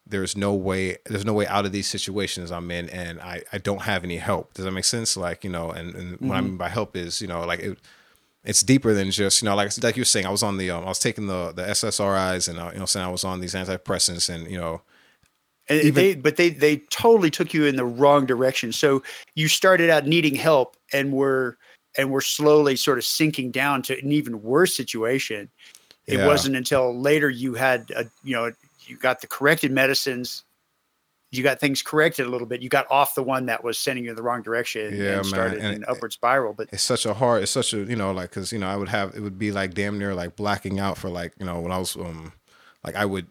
there's 0.06 0.36
no 0.36 0.54
way, 0.54 0.96
there's 1.06 1.24
no 1.24 1.32
way 1.32 1.46
out 1.46 1.66
of 1.66 1.72
these 1.72 1.86
situations 1.86 2.50
I'm 2.50 2.70
in 2.72 2.88
and 2.90 3.20
I, 3.20 3.42
I 3.52 3.58
don't 3.58 3.82
have 3.82 4.02
any 4.02 4.16
help. 4.16 4.54
Does 4.54 4.64
that 4.64 4.72
make 4.72 4.84
sense? 4.84 5.16
Like, 5.16 5.44
you 5.44 5.50
know, 5.50 5.70
and, 5.70 5.94
and 5.94 6.14
mm-hmm. 6.14 6.28
what 6.28 6.34
I 6.34 6.38
mm-hmm. 6.38 6.48
mean 6.48 6.56
by 6.56 6.68
help 6.68 6.96
is, 6.96 7.20
you 7.20 7.28
know, 7.28 7.44
like 7.44 7.60
it, 7.60 7.78
it's 8.44 8.62
deeper 8.62 8.94
than 8.94 9.10
just 9.10 9.42
you 9.42 9.46
know 9.48 9.54
like 9.54 9.70
like 9.82 9.96
you 9.96 10.00
were 10.00 10.06
saying 10.06 10.26
I 10.26 10.30
was 10.30 10.42
on 10.42 10.56
the 10.56 10.70
um, 10.70 10.84
I 10.84 10.88
was 10.88 10.98
taking 10.98 11.26
the 11.26 11.52
the 11.52 11.62
SSRIs 11.62 12.48
and 12.48 12.58
uh, 12.58 12.70
you 12.72 12.78
know 12.78 12.86
saying 12.86 13.04
I 13.04 13.10
was 13.10 13.22
on 13.22 13.40
these 13.40 13.54
antidepressants 13.54 14.32
and 14.34 14.50
you 14.50 14.56
know 14.56 14.80
and 14.80 14.80
Even, 15.70 15.94
they, 15.94 16.14
but 16.14 16.36
they 16.36 16.50
they 16.50 16.78
totally 16.90 17.30
took 17.30 17.54
you 17.54 17.64
in 17.64 17.76
the 17.76 17.84
wrong 17.84 18.26
direction. 18.26 18.72
So 18.72 19.02
you 19.34 19.48
started 19.48 19.88
out 19.90 20.06
needing 20.06 20.34
help 20.34 20.76
and 20.92 21.12
were 21.12 21.56
and 21.96 22.10
were 22.10 22.20
slowly 22.20 22.76
sort 22.76 22.98
of 22.98 23.04
sinking 23.04 23.50
down 23.50 23.82
to 23.82 23.98
an 23.98 24.12
even 24.12 24.42
worse 24.42 24.76
situation. 24.76 25.48
It 26.06 26.18
yeah. 26.18 26.26
wasn't 26.26 26.56
until 26.56 26.98
later 26.98 27.30
you 27.30 27.54
had 27.54 27.90
a, 27.94 28.06
you 28.24 28.34
know 28.34 28.52
you 28.86 28.96
got 28.96 29.20
the 29.20 29.26
corrected 29.26 29.70
medicines, 29.70 30.44
you 31.30 31.44
got 31.44 31.60
things 31.60 31.82
corrected 31.82 32.26
a 32.26 32.28
little 32.28 32.46
bit. 32.46 32.60
You 32.60 32.68
got 32.68 32.90
off 32.90 33.14
the 33.14 33.22
one 33.22 33.46
that 33.46 33.62
was 33.62 33.78
sending 33.78 34.04
you 34.04 34.10
in 34.10 34.16
the 34.16 34.22
wrong 34.22 34.42
direction 34.42 34.96
yeah, 34.96 35.18
and 35.18 35.26
started 35.26 35.60
and 35.60 35.76
an 35.76 35.84
upward 35.86 36.12
spiral. 36.12 36.52
But 36.52 36.68
it's 36.72 36.82
such 36.82 37.06
a 37.06 37.14
hard, 37.14 37.44
it's 37.44 37.52
such 37.52 37.72
a 37.72 37.84
you 37.84 37.96
know 37.96 38.10
like 38.12 38.30
because 38.30 38.52
you 38.52 38.58
know 38.58 38.68
I 38.68 38.76
would 38.76 38.88
have 38.88 39.14
it 39.14 39.20
would 39.20 39.38
be 39.38 39.52
like 39.52 39.74
damn 39.74 39.98
near 39.98 40.14
like 40.14 40.34
blacking 40.34 40.80
out 40.80 40.98
for 40.98 41.08
like 41.08 41.32
you 41.38 41.46
know 41.46 41.60
when 41.60 41.70
I 41.70 41.78
was 41.78 41.94
um 41.96 42.32
like 42.84 42.96
I 42.96 43.04
would 43.04 43.28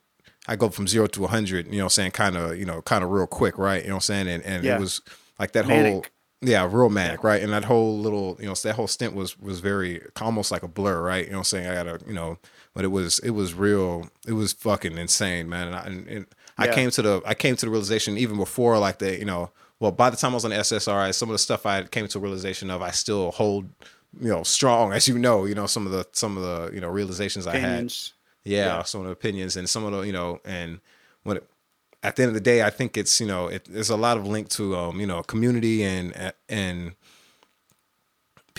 I 0.48 0.56
go 0.56 0.70
from 0.70 0.88
zero 0.88 1.08
to 1.08 1.22
100, 1.22 1.72
you 1.72 1.80
know, 1.80 1.88
saying 1.88 2.12
kind 2.12 2.36
of, 2.36 2.58
you 2.58 2.66
know, 2.66 2.82
kind 2.82 3.04
of 3.04 3.12
real 3.12 3.28
quick, 3.28 3.58
right? 3.58 3.82
You 3.82 3.90
know, 3.90 3.96
what 3.96 4.10
I'm 4.10 4.26
saying, 4.26 4.28
and, 4.28 4.44
and 4.44 4.64
yeah. 4.64 4.76
it 4.76 4.80
was 4.80 5.02
like 5.38 5.52
that 5.52 5.68
manic. 5.68 5.92
whole, 5.92 6.06
yeah, 6.42 6.68
real 6.72 6.90
manic, 6.90 7.24
right? 7.24 7.42
And 7.42 7.52
that 7.54 7.66
whole 7.66 8.00
little, 8.00 8.38
you 8.40 8.48
know, 8.48 8.54
that 8.56 8.76
whole 8.76 8.88
stint 8.88 9.14
was 9.14 9.38
was 9.40 9.60
very 9.60 10.02
almost 10.22 10.52
like 10.52 10.64
a 10.64 10.68
blur, 10.68 11.02
right? 11.02 11.26
You 11.26 11.32
know, 11.32 11.38
what 11.38 11.40
I'm 11.40 11.44
saying 11.46 11.68
I 11.68 11.76
gotta, 11.76 12.00
you 12.08 12.14
know, 12.14 12.38
but 12.74 12.86
it 12.86 12.90
was 12.90 13.20
it 13.20 13.32
was 13.32 13.54
real, 13.54 14.10
it 14.26 14.34
was 14.34 14.54
fucking 14.54 14.98
insane, 14.98 15.50
man. 15.50 15.68
And 15.68 15.76
I, 15.76 15.84
and, 15.84 16.08
and 16.08 16.26
yeah. 16.58 16.66
I 16.66 16.68
came 16.74 16.90
to 16.92 17.02
the 17.02 17.22
I 17.26 17.34
came 17.34 17.56
to 17.56 17.66
the 17.66 17.72
realization 17.72 18.18
even 18.18 18.38
before 18.38 18.78
like 18.80 19.00
the, 19.00 19.18
you 19.18 19.26
know, 19.26 19.52
well, 19.80 19.92
by 19.92 20.10
the 20.10 20.18
time 20.18 20.32
I 20.32 20.36
was 20.36 20.46
on 20.46 20.52
SSRI, 20.52 21.14
some 21.14 21.30
of 21.30 21.34
the 21.34 21.40
stuff 21.40 21.66
I 21.66 21.84
came 21.84 22.08
to 22.08 22.18
a 22.18 22.22
realization 22.22 22.70
of, 22.70 22.82
I 22.82 22.92
still 22.92 23.32
hold, 23.32 23.66
you 24.20 24.30
know, 24.30 24.44
strong, 24.44 24.94
as 24.94 25.08
you 25.08 25.18
know, 25.18 25.46
you 25.46 25.56
know, 25.56 25.68
some 25.68 25.86
of 25.86 25.92
the 25.92 26.08
some 26.14 26.38
of 26.38 26.44
the 26.44 26.74
you 26.74 26.82
know 26.82 26.90
realizations 26.90 27.46
Opinions. 27.48 28.14
I 28.14 28.16
had 28.16 28.19
yeah, 28.44 28.78
yeah, 28.78 28.84
some 28.84 29.02
of 29.02 29.08
the 29.08 29.14
opinions 29.14 29.56
and 29.56 29.70
some 29.70 29.84
of 29.86 29.92
the 29.92 30.02
you 30.02 30.14
know 30.14 30.40
and 30.46 30.80
when 31.24 31.38
it, 31.38 31.50
at 32.02 32.16
the 32.16 32.24
end 32.24 32.30
of 32.30 32.34
the 32.34 32.40
day 32.40 32.64
i 32.64 32.70
think 32.70 32.96
it's 32.96 33.20
you 33.20 33.28
know 33.28 33.48
it, 33.48 33.66
there's 33.70 33.90
a 33.90 33.98
lot 33.98 34.18
of 34.18 34.26
link 34.26 34.50
to 34.50 34.76
um 34.76 35.00
you 35.00 35.08
know 35.08 35.22
community 35.24 35.84
and 35.84 36.34
and 36.48 36.96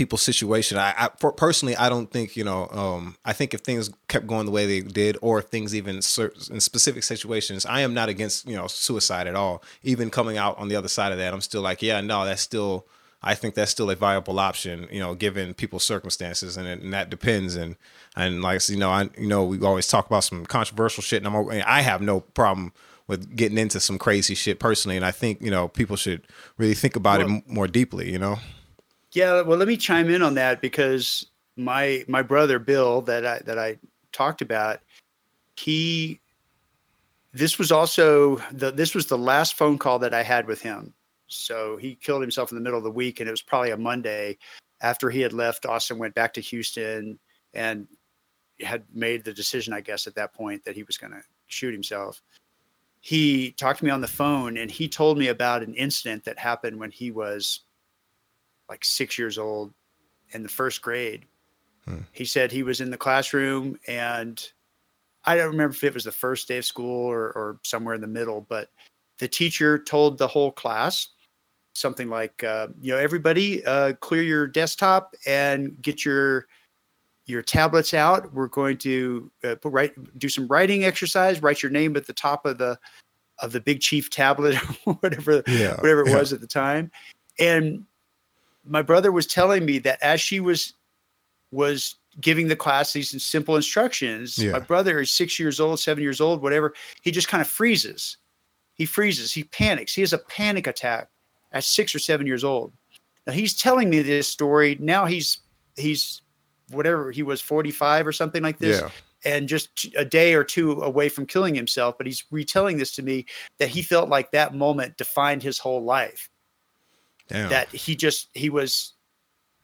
people's 0.00 0.22
situation. 0.22 0.78
I, 0.78 0.94
I 0.96 1.10
for, 1.18 1.30
personally, 1.30 1.76
I 1.76 1.90
don't 1.90 2.10
think 2.10 2.34
you 2.34 2.42
know. 2.42 2.68
Um, 2.68 3.16
I 3.22 3.34
think 3.34 3.52
if 3.52 3.60
things 3.60 3.90
kept 4.08 4.26
going 4.26 4.46
the 4.46 4.50
way 4.50 4.64
they 4.64 4.80
did, 4.80 5.18
or 5.20 5.40
if 5.40 5.46
things 5.46 5.74
even 5.74 5.96
in 5.96 6.60
specific 6.60 7.02
situations, 7.02 7.66
I 7.66 7.80
am 7.82 7.92
not 7.92 8.08
against 8.08 8.48
you 8.48 8.56
know 8.56 8.66
suicide 8.66 9.26
at 9.26 9.34
all. 9.34 9.62
Even 9.82 10.08
coming 10.08 10.38
out 10.38 10.56
on 10.56 10.68
the 10.68 10.76
other 10.76 10.88
side 10.88 11.12
of 11.12 11.18
that, 11.18 11.34
I'm 11.34 11.42
still 11.42 11.60
like, 11.60 11.82
yeah, 11.82 12.00
no, 12.00 12.24
that's 12.24 12.40
still. 12.40 12.86
I 13.22 13.34
think 13.34 13.54
that's 13.54 13.70
still 13.70 13.90
a 13.90 13.94
viable 13.94 14.38
option, 14.38 14.88
you 14.90 14.98
know, 14.98 15.14
given 15.14 15.52
people's 15.52 15.84
circumstances, 15.84 16.56
and, 16.56 16.66
and 16.66 16.94
that 16.94 17.10
depends. 17.10 17.54
And 17.54 17.76
and 18.16 18.42
like 18.42 18.68
you 18.68 18.76
know, 18.76 18.90
I 18.90 19.08
you 19.18 19.26
know 19.26 19.44
we 19.44 19.60
always 19.60 19.86
talk 19.86 20.06
about 20.06 20.24
some 20.24 20.46
controversial 20.46 21.02
shit, 21.02 21.24
and 21.24 21.34
I'm 21.34 21.62
I 21.66 21.82
have 21.82 22.00
no 22.00 22.20
problem 22.20 22.72
with 23.06 23.34
getting 23.36 23.58
into 23.58 23.80
some 23.80 23.98
crazy 23.98 24.34
shit 24.34 24.58
personally, 24.58 24.96
and 24.96 25.04
I 25.04 25.10
think 25.10 25.40
you 25.40 25.50
know 25.50 25.68
people 25.68 25.96
should 25.96 26.26
really 26.58 26.74
think 26.74 26.96
about 26.96 27.18
well, 27.18 27.36
it 27.36 27.48
more 27.48 27.68
deeply, 27.68 28.10
you 28.10 28.18
know. 28.18 28.38
Yeah, 29.12 29.42
well, 29.42 29.58
let 29.58 29.68
me 29.68 29.76
chime 29.76 30.08
in 30.08 30.22
on 30.22 30.34
that 30.34 30.60
because 30.60 31.26
my 31.56 32.04
my 32.08 32.22
brother 32.22 32.58
Bill 32.58 33.00
that 33.02 33.26
I 33.26 33.38
that 33.40 33.58
I 33.58 33.78
talked 34.12 34.42
about, 34.42 34.80
he 35.56 36.20
this 37.32 37.58
was 37.58 37.70
also 37.70 38.36
the 38.52 38.70
this 38.70 38.94
was 38.94 39.06
the 39.06 39.18
last 39.18 39.54
phone 39.54 39.78
call 39.78 39.98
that 40.00 40.14
I 40.14 40.22
had 40.22 40.46
with 40.46 40.60
him. 40.60 40.94
So 41.28 41.76
he 41.76 41.94
killed 41.94 42.22
himself 42.22 42.50
in 42.50 42.56
the 42.56 42.62
middle 42.62 42.78
of 42.78 42.84
the 42.84 42.90
week, 42.90 43.20
and 43.20 43.28
it 43.28 43.32
was 43.32 43.42
probably 43.42 43.70
a 43.70 43.76
Monday 43.76 44.38
after 44.80 45.10
he 45.10 45.20
had 45.20 45.32
left. 45.32 45.64
Austin 45.64 45.98
went 45.98 46.14
back 46.14 46.32
to 46.34 46.40
Houston 46.40 47.18
and 47.54 47.86
had 48.62 48.84
made 48.92 49.24
the 49.24 49.32
decision, 49.32 49.72
I 49.72 49.80
guess, 49.80 50.06
at 50.06 50.14
that 50.16 50.34
point 50.34 50.64
that 50.64 50.74
he 50.74 50.82
was 50.82 50.98
going 50.98 51.12
to 51.12 51.22
shoot 51.46 51.72
himself. 51.72 52.22
He 53.00 53.52
talked 53.52 53.78
to 53.78 53.84
me 53.84 53.90
on 53.90 54.02
the 54.02 54.08
phone, 54.08 54.56
and 54.58 54.70
he 54.70 54.88
told 54.88 55.16
me 55.16 55.28
about 55.28 55.62
an 55.62 55.74
incident 55.74 56.24
that 56.24 56.38
happened 56.38 56.78
when 56.78 56.90
he 56.90 57.10
was 57.10 57.60
like 58.68 58.84
six 58.84 59.18
years 59.18 59.38
old 59.38 59.72
in 60.30 60.42
the 60.42 60.48
first 60.48 60.80
grade. 60.80 61.26
Hmm. 61.84 61.98
He 62.12 62.24
said 62.24 62.52
he 62.52 62.62
was 62.62 62.80
in 62.80 62.90
the 62.90 62.96
classroom 62.96 63.78
and 63.86 64.42
I 65.24 65.36
don't 65.36 65.50
remember 65.50 65.74
if 65.74 65.84
it 65.84 65.94
was 65.94 66.04
the 66.04 66.12
first 66.12 66.48
day 66.48 66.58
of 66.58 66.64
school 66.64 67.06
or, 67.06 67.32
or 67.32 67.58
somewhere 67.62 67.94
in 67.94 68.00
the 68.00 68.06
middle, 68.06 68.46
but 68.48 68.70
the 69.18 69.28
teacher 69.28 69.78
told 69.78 70.16
the 70.16 70.28
whole 70.28 70.50
class 70.50 71.08
something 71.74 72.08
like, 72.08 72.42
uh, 72.42 72.68
you 72.80 72.92
know, 72.92 72.98
everybody 72.98 73.64
uh, 73.66 73.92
clear 73.94 74.22
your 74.22 74.46
desktop 74.46 75.14
and 75.26 75.80
get 75.82 76.04
your 76.04 76.46
your 77.30 77.42
tablets 77.42 77.94
out. 77.94 78.32
We're 78.32 78.48
going 78.48 78.78
to 78.78 79.30
uh, 79.44 79.54
put, 79.56 79.72
write, 79.72 80.18
do 80.18 80.28
some 80.28 80.46
writing 80.48 80.84
exercise. 80.84 81.42
Write 81.42 81.62
your 81.62 81.70
name 81.70 81.96
at 81.96 82.06
the 82.06 82.12
top 82.12 82.46
of 82.46 82.58
the 82.58 82.78
of 83.38 83.52
the 83.52 83.60
Big 83.60 83.80
Chief 83.80 84.10
tablet, 84.10 84.56
whatever 84.84 85.42
yeah, 85.46 85.76
whatever 85.76 86.02
it 86.02 86.08
yeah. 86.08 86.18
was 86.18 86.32
at 86.32 86.40
the 86.40 86.46
time. 86.46 86.90
And 87.38 87.84
my 88.64 88.82
brother 88.82 89.12
was 89.12 89.26
telling 89.26 89.64
me 89.64 89.78
that 89.80 89.98
as 90.02 90.20
she 90.20 90.40
was 90.40 90.74
was 91.50 91.96
giving 92.20 92.48
the 92.48 92.56
class 92.56 92.92
these 92.92 93.22
simple 93.22 93.56
instructions, 93.56 94.38
yeah. 94.38 94.52
my 94.52 94.58
brother 94.58 95.00
is 95.00 95.10
six 95.10 95.38
years 95.38 95.60
old, 95.60 95.80
seven 95.80 96.02
years 96.02 96.20
old, 96.20 96.42
whatever. 96.42 96.74
He 97.02 97.10
just 97.10 97.28
kind 97.28 97.40
of 97.40 97.48
freezes. 97.48 98.16
He 98.74 98.86
freezes. 98.86 99.32
He 99.32 99.44
panics. 99.44 99.94
He 99.94 100.00
has 100.02 100.12
a 100.12 100.18
panic 100.18 100.66
attack 100.66 101.08
at 101.52 101.64
six 101.64 101.94
or 101.94 101.98
seven 101.98 102.26
years 102.26 102.44
old. 102.44 102.72
Now 103.26 103.32
he's 103.32 103.54
telling 103.54 103.90
me 103.90 104.02
this 104.02 104.28
story. 104.28 104.76
Now 104.80 105.06
he's 105.06 105.40
he's 105.76 106.22
whatever 106.70 107.10
he 107.10 107.22
was 107.22 107.40
45 107.40 108.06
or 108.06 108.12
something 108.12 108.42
like 108.42 108.58
this. 108.58 108.80
Yeah. 108.80 108.90
And 109.22 109.48
just 109.48 109.86
a 109.98 110.04
day 110.04 110.32
or 110.32 110.44
two 110.44 110.80
away 110.82 111.10
from 111.10 111.26
killing 111.26 111.54
himself, 111.54 111.98
but 111.98 112.06
he's 112.06 112.24
retelling 112.30 112.78
this 112.78 112.94
to 112.94 113.02
me 113.02 113.26
that 113.58 113.68
he 113.68 113.82
felt 113.82 114.08
like 114.08 114.30
that 114.30 114.54
moment 114.54 114.96
defined 114.96 115.42
his 115.42 115.58
whole 115.58 115.84
life 115.84 116.30
Damn. 117.30 117.48
that 117.50 117.68
he 117.68 117.94
just 117.94 118.28
he 118.34 118.50
was 118.50 118.94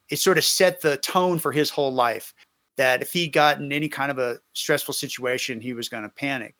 it 0.08 0.16
sort 0.16 0.38
of 0.38 0.44
set 0.44 0.80
the 0.80 0.96
tone 0.98 1.38
for 1.38 1.50
his 1.50 1.68
whole 1.68 1.92
life 1.92 2.32
that 2.76 3.02
if 3.02 3.12
he 3.12 3.26
got 3.26 3.58
in 3.58 3.72
any 3.72 3.88
kind 3.88 4.10
of 4.10 4.18
a 4.18 4.38
stressful 4.52 4.94
situation 4.94 5.60
he 5.60 5.72
was 5.72 5.88
going 5.88 6.04
to 6.04 6.08
panic 6.08 6.54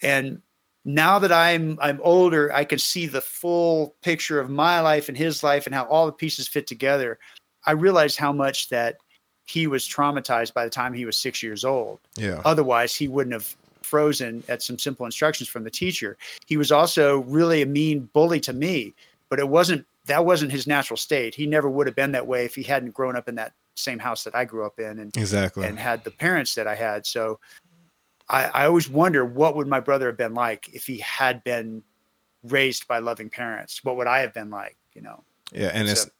and 0.00 0.40
now 0.86 1.18
that 1.18 1.32
i'm 1.32 1.78
i'm 1.82 2.00
older 2.02 2.50
i 2.54 2.64
can 2.64 2.78
see 2.78 3.06
the 3.06 3.20
full 3.20 3.94
picture 4.02 4.40
of 4.40 4.48
my 4.48 4.80
life 4.80 5.10
and 5.10 5.18
his 5.18 5.42
life 5.42 5.66
and 5.66 5.74
how 5.74 5.84
all 5.84 6.06
the 6.06 6.12
pieces 6.12 6.48
fit 6.48 6.66
together 6.66 7.18
i 7.66 7.72
realized 7.72 8.16
how 8.16 8.32
much 8.32 8.70
that 8.70 8.96
he 9.50 9.66
was 9.66 9.88
traumatized 9.88 10.54
by 10.54 10.64
the 10.64 10.70
time 10.70 10.92
he 10.92 11.04
was 11.04 11.16
six 11.16 11.42
years 11.42 11.64
old 11.64 11.98
yeah 12.16 12.40
otherwise 12.44 12.94
he 12.94 13.08
wouldn't 13.08 13.34
have 13.34 13.56
frozen 13.82 14.42
at 14.48 14.62
some 14.62 14.78
simple 14.78 15.04
instructions 15.04 15.48
from 15.48 15.64
the 15.64 15.70
teacher 15.70 16.16
he 16.46 16.56
was 16.56 16.70
also 16.70 17.18
really 17.20 17.62
a 17.62 17.66
mean 17.66 18.08
bully 18.12 18.38
to 18.38 18.52
me 18.52 18.94
but 19.28 19.38
it 19.38 19.48
wasn't 19.48 19.84
that 20.06 20.24
wasn't 20.24 20.50
his 20.50 20.66
natural 20.66 20.96
state. 20.96 21.34
He 21.34 21.46
never 21.46 21.70
would 21.70 21.86
have 21.86 21.96
been 21.96 22.12
that 22.12 22.26
way 22.26 22.44
if 22.44 22.54
he 22.54 22.62
hadn't 22.62 22.92
grown 22.92 23.16
up 23.16 23.28
in 23.28 23.36
that 23.36 23.52
same 23.76 23.98
house 23.98 24.24
that 24.24 24.34
I 24.34 24.44
grew 24.44 24.66
up 24.66 24.78
in 24.78 24.98
and 24.98 25.16
exactly 25.16 25.66
and 25.66 25.78
had 25.78 26.04
the 26.04 26.10
parents 26.10 26.54
that 26.56 26.66
I 26.66 26.74
had. 26.74 27.06
So 27.06 27.38
I, 28.28 28.44
I 28.46 28.66
always 28.66 28.88
wonder 28.88 29.24
what 29.24 29.56
would 29.56 29.68
my 29.68 29.80
brother 29.80 30.06
have 30.06 30.16
been 30.16 30.34
like 30.34 30.68
if 30.74 30.86
he 30.86 30.98
had 30.98 31.44
been 31.44 31.82
raised 32.42 32.88
by 32.88 32.98
loving 32.98 33.30
parents. 33.30 33.84
What 33.84 33.96
would 33.96 34.06
I 34.06 34.18
have 34.20 34.34
been 34.34 34.50
like? 34.50 34.76
You 34.94 35.02
know? 35.02 35.22
Yeah, 35.52 35.70
and 35.72 35.86
so, 35.86 35.92
it's 35.92 36.10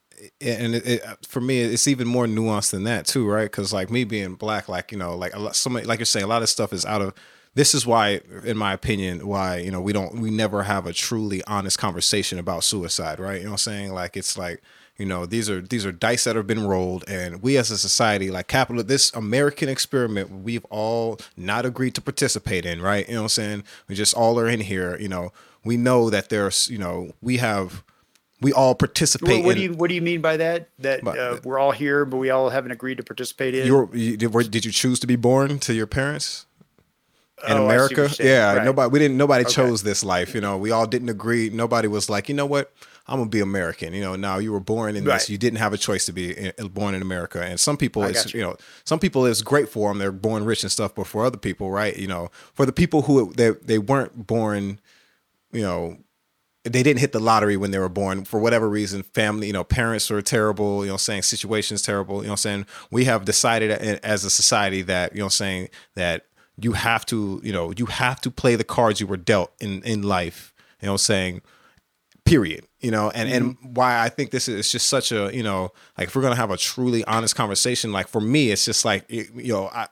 and 0.41 0.75
it, 0.75 0.87
it, 0.87 1.03
for 1.27 1.41
me 1.41 1.61
it's 1.61 1.89
even 1.89 2.07
more 2.07 2.27
nuanced 2.27 2.71
than 2.71 2.85
that 2.85 3.07
too 3.07 3.29
right 3.29 3.51
because 3.51 3.73
like 3.73 3.91
me 3.91 4.05
being 4.05 4.35
black 4.35 4.69
like 4.69 4.93
you 4.93 4.99
know 4.99 5.17
like 5.17 5.35
a 5.35 5.39
lot 5.39 5.57
somebody 5.57 5.87
like 5.87 5.99
you're 5.99 6.07
saying 6.07 6.25
a 6.25 6.29
lot 6.29 6.43
of 6.43 6.49
stuff 6.49 6.73
is 6.73 6.85
out 6.85 7.01
of 7.01 7.15
this 7.55 7.75
is 7.75 7.85
why, 7.85 8.21
in 8.45 8.57
my 8.57 8.73
opinion, 8.73 9.27
why 9.27 9.59
you 9.59 9.71
know 9.71 9.81
we 9.81 9.93
don't 9.93 10.21
we 10.21 10.31
never 10.31 10.63
have 10.63 10.87
a 10.87 10.93
truly 10.93 11.43
honest 11.45 11.79
conversation 11.79 12.39
about 12.39 12.65
suicide, 12.65 13.19
right? 13.19 13.39
You 13.39 13.45
know 13.45 13.51
what 13.51 13.67
I'm 13.67 13.73
saying? 13.73 13.93
Like 13.93 14.17
it's 14.17 14.39
like 14.39 14.63
you 14.99 15.07
know 15.07 15.27
these 15.27 15.51
are 15.51 15.61
these 15.61 15.85
are 15.85 15.93
dice 15.93 16.25
that 16.25 16.37
have 16.37 16.47
been 16.47 16.67
rolled, 16.67 17.05
and 17.09 17.43
we 17.43 17.57
as 17.57 17.71
a 17.71 17.79
society, 17.79 18.31
like 18.31 18.47
capital, 18.47 18.83
this 18.85 19.13
American 19.15 19.69
experiment, 19.69 20.31
we've 20.31 20.65
all 20.67 21.19
not 21.37 21.67
agreed 21.67 21.95
to 21.97 22.01
participate 22.01 22.65
in, 22.65 22.81
right? 22.81 23.09
You 23.09 23.15
know 23.15 23.23
what 23.23 23.25
I'm 23.25 23.29
saying? 23.31 23.65
We 23.89 23.97
just 23.97 24.15
all 24.15 24.39
are 24.39 24.49
in 24.49 24.61
here. 24.61 24.97
You 25.01 25.09
know, 25.09 25.33
we 25.65 25.77
know 25.77 26.09
that 26.09 26.29
there's 26.29 26.71
you 26.71 26.79
know 26.79 27.13
we 27.21 27.39
have 27.39 27.83
we 28.41 28.53
all 28.53 28.75
participate. 28.75 29.39
What, 29.39 29.45
what 29.45 29.57
do 29.57 29.63
you 29.63 29.73
What 29.73 29.89
do 29.89 29.95
you 29.95 30.03
mean 30.03 30.21
by 30.21 30.37
that? 30.39 30.69
That 30.79 31.07
uh, 31.07 31.41
we're 31.45 31.59
all 31.59 31.73
here, 31.73 32.05
but 32.05 32.17
we 32.17 32.31
all 32.31 32.51
haven't 32.51 32.73
agreed 32.73 32.97
to 32.97 33.03
participate 33.03 33.55
in. 33.55 33.67
You, 33.67 34.17
did 34.17 34.65
you 34.65 34.73
choose 34.73 34.99
to 35.01 35.07
be 35.07 35.17
born 35.17 35.59
to 35.61 35.75
your 35.75 35.87
parents? 35.87 36.47
in 37.49 37.57
oh, 37.57 37.65
America. 37.65 38.11
Yeah, 38.23 38.55
right. 38.55 38.65
nobody 38.65 38.91
we 38.91 38.99
didn't 38.99 39.17
nobody 39.17 39.45
okay. 39.45 39.53
chose 39.53 39.83
this 39.83 40.05
life. 40.05 40.35
You 40.35 40.41
know, 40.41 40.57
we 40.57 40.71
all 40.71 40.87
didn't 40.87 41.09
agree. 41.09 41.51
Nobody 41.51 41.89
was 41.89 42.11
like, 42.11 42.29
you 42.29 42.35
know 42.35 42.47
what, 42.47 42.73
I'm 43.07 43.19
gonna 43.19 43.31
be 43.31 43.41
American. 43.41 43.93
You 43.93 44.03
know, 44.03 44.17
now 44.17 44.39
you 44.39 44.53
were 44.53 44.61
born 44.61 44.97
in 44.97 45.05
right. 45.05 45.15
this. 45.15 45.31
You 45.31 45.39
didn't 45.39 45.59
have 45.59 45.73
a 45.73 45.79
choice 45.79 46.07
to 46.07 46.13
be 46.13 46.33
in, 46.33 46.69
born 46.69 46.95
in 46.95 47.03
America. 47.03 47.43
And 47.43 47.59
some 47.59 47.77
people, 47.77 48.03
it's 48.05 48.33
you. 48.33 48.41
you. 48.41 48.47
know, 48.47 48.57
some 48.85 48.99
people 48.99 49.27
it's 49.27 49.43
great 49.43 49.69
for 49.69 49.91
them. 49.91 49.99
They're 49.99 50.13
born 50.13 50.45
rich 50.45 50.63
and 50.63 50.73
stuff. 50.73 50.95
But 50.95 51.07
for 51.07 51.25
other 51.25 51.39
people, 51.39 51.71
right? 51.71 51.97
You 51.97 52.09
know, 52.09 52.31
for 52.55 52.67
the 52.67 52.73
people 52.73 53.03
who 53.03 53.33
they 53.33 53.51
they 53.51 53.79
weren't 53.79 54.27
born, 54.27 54.81
you 55.53 55.63
know. 55.63 55.99
They 56.65 56.83
didn't 56.83 57.01
hit 57.01 57.13
the 57.13 57.21
lottery 57.21 57.57
when 57.57 57.71
they 57.71 57.79
were 57.79 57.89
born 57.89 58.25
for 58.25 58.39
whatever 58.39 58.69
reason. 58.69 59.03
Family, 59.03 59.47
you 59.47 59.53
know, 59.53 59.65
parents 59.65 60.11
are 60.11 60.21
terrible. 60.21 60.85
You 60.85 60.91
know, 60.91 60.97
saying 60.99 61.23
situations 61.23 61.81
terrible. 61.81 62.23
You 62.23 62.29
know, 62.29 62.37
saying 62.37 62.67
we 62.91 63.05
have 63.05 63.25
decided 63.25 63.71
as 63.71 64.25
a 64.25 64.31
society 64.31 64.83
that 64.83 65.15
you 65.15 65.21
know, 65.21 65.29
saying 65.29 65.71
that 65.95 66.27
you 66.61 66.73
have 66.73 67.07
to, 67.07 67.41
you 67.43 67.53
know, 67.53 67.73
you 67.77 67.87
have 67.87 68.21
to 68.21 68.31
play 68.31 68.57
the 68.57 68.65
cards 68.65 69.01
you 69.01 69.07
were 69.07 69.17
dealt 69.17 69.53
in 69.61 69.83
in 69.85 70.03
life. 70.03 70.53
You 70.83 70.89
know, 70.89 70.97
saying, 70.97 71.41
period. 72.25 72.67
You 72.81 72.91
know, 72.91 73.11
and 73.11 73.29
mm-hmm. 73.29 73.65
and 73.65 73.77
why 73.77 74.03
I 74.03 74.09
think 74.09 74.31
this 74.31 74.49
is 74.49 74.73
just 74.73 74.89
such 74.89 75.13
a, 75.13 75.31
you 75.35 75.43
know, 75.43 75.73
like 75.99 76.09
if 76.09 76.17
we're 76.17 76.23
gonna 76.23 76.37
have 76.37 76.51
a 76.51 76.57
truly 76.57 77.05
honest 77.05 77.37
conversation, 77.37 77.93
like 77.93 78.09
for 78.09 78.21
me, 78.21 78.51
it's 78.51 78.65
just 78.65 78.85
like, 78.87 79.05
you 79.09 79.29
know, 79.35 79.69
I, 79.69 79.87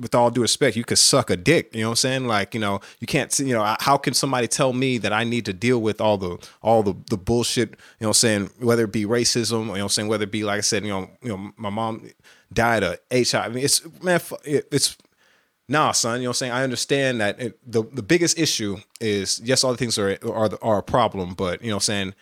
with 0.00 0.14
all 0.14 0.30
due 0.30 0.42
respect, 0.42 0.76
you 0.76 0.84
could 0.84 0.98
suck 0.98 1.30
a 1.30 1.36
dick. 1.36 1.74
You 1.74 1.80
know 1.80 1.88
what 1.88 1.92
I'm 1.92 1.96
saying? 1.96 2.26
Like, 2.26 2.52
you 2.52 2.60
know, 2.60 2.80
you 3.00 3.06
can't, 3.06 3.36
you 3.38 3.54
know, 3.54 3.76
how 3.80 3.96
can 3.96 4.12
somebody 4.12 4.48
tell 4.48 4.74
me 4.74 4.98
that 4.98 5.14
I 5.14 5.24
need 5.24 5.46
to 5.46 5.54
deal 5.54 5.80
with 5.80 6.00
all 6.00 6.18
the 6.18 6.38
all 6.62 6.82
the 6.82 6.94
the 7.08 7.16
bullshit? 7.16 7.70
You 7.70 7.76
know, 8.00 8.08
what 8.08 8.08
i'm 8.08 8.14
saying 8.14 8.50
whether 8.58 8.84
it 8.84 8.92
be 8.92 9.06
racism, 9.06 9.60
you 9.60 9.64
know, 9.64 9.72
what 9.72 9.80
i'm 9.80 9.88
saying 9.88 10.08
whether 10.08 10.24
it 10.24 10.32
be 10.32 10.44
like 10.44 10.58
I 10.58 10.62
said, 10.62 10.84
you 10.84 10.90
know, 10.90 11.10
you 11.22 11.30
know, 11.30 11.52
my 11.56 11.70
mom 11.70 12.10
died 12.52 12.82
of 12.82 12.98
HIV. 13.10 13.34
I 13.34 13.48
mean, 13.48 13.64
it's 13.64 13.82
man, 14.02 14.20
it's 14.44 14.96
nah, 15.68 15.92
son, 15.92 16.20
you 16.20 16.24
know 16.24 16.30
what 16.30 16.30
I'm 16.30 16.34
saying? 16.34 16.52
I 16.52 16.62
understand 16.62 17.20
that 17.20 17.40
it, 17.40 17.58
the 17.70 17.82
the 17.82 18.02
biggest 18.02 18.38
issue 18.38 18.78
is 19.00 19.40
yes, 19.44 19.64
all 19.64 19.72
the 19.72 19.78
things 19.78 19.98
are 19.98 20.18
are 20.24 20.50
are 20.62 20.78
a 20.78 20.82
problem, 20.82 21.34
but 21.34 21.62
you 21.62 21.68
know 21.68 21.76
what 21.76 21.82
I'm 21.88 22.12
saying? 22.12 22.14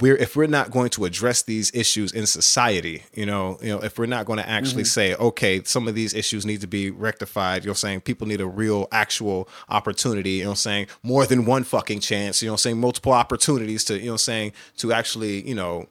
We're 0.00 0.16
if 0.16 0.36
we're 0.36 0.48
not 0.48 0.70
going 0.70 0.90
to 0.90 1.06
address 1.06 1.42
these 1.42 1.74
issues 1.74 2.12
in 2.12 2.26
society, 2.26 3.04
you 3.14 3.24
know, 3.24 3.58
you 3.62 3.70
know, 3.70 3.78
if 3.78 3.98
we're 3.98 4.06
not 4.06 4.26
going 4.26 4.38
to 4.38 4.48
actually 4.48 4.82
mm-hmm. 4.82 5.12
say, 5.12 5.14
okay, 5.14 5.62
some 5.64 5.88
of 5.88 5.94
these 5.94 6.12
issues 6.12 6.44
need 6.44 6.60
to 6.60 6.66
be 6.66 6.90
rectified, 6.90 7.64
you 7.64 7.70
know, 7.70 7.74
saying? 7.74 8.02
People 8.02 8.26
need 8.26 8.42
a 8.42 8.46
real 8.46 8.86
actual 8.92 9.48
opportunity, 9.70 10.32
you 10.32 10.44
know, 10.44 10.54
saying? 10.54 10.88
More 11.02 11.24
than 11.24 11.46
one 11.46 11.64
fucking 11.64 12.00
chance, 12.00 12.42
you 12.42 12.50
know, 12.50 12.56
saying? 12.56 12.78
Multiple 12.78 13.12
opportunities 13.12 13.82
to, 13.84 13.98
you 13.98 14.10
know, 14.10 14.18
saying? 14.18 14.52
To 14.76 14.92
actually, 14.92 15.48
you 15.48 15.54
know, 15.54 15.88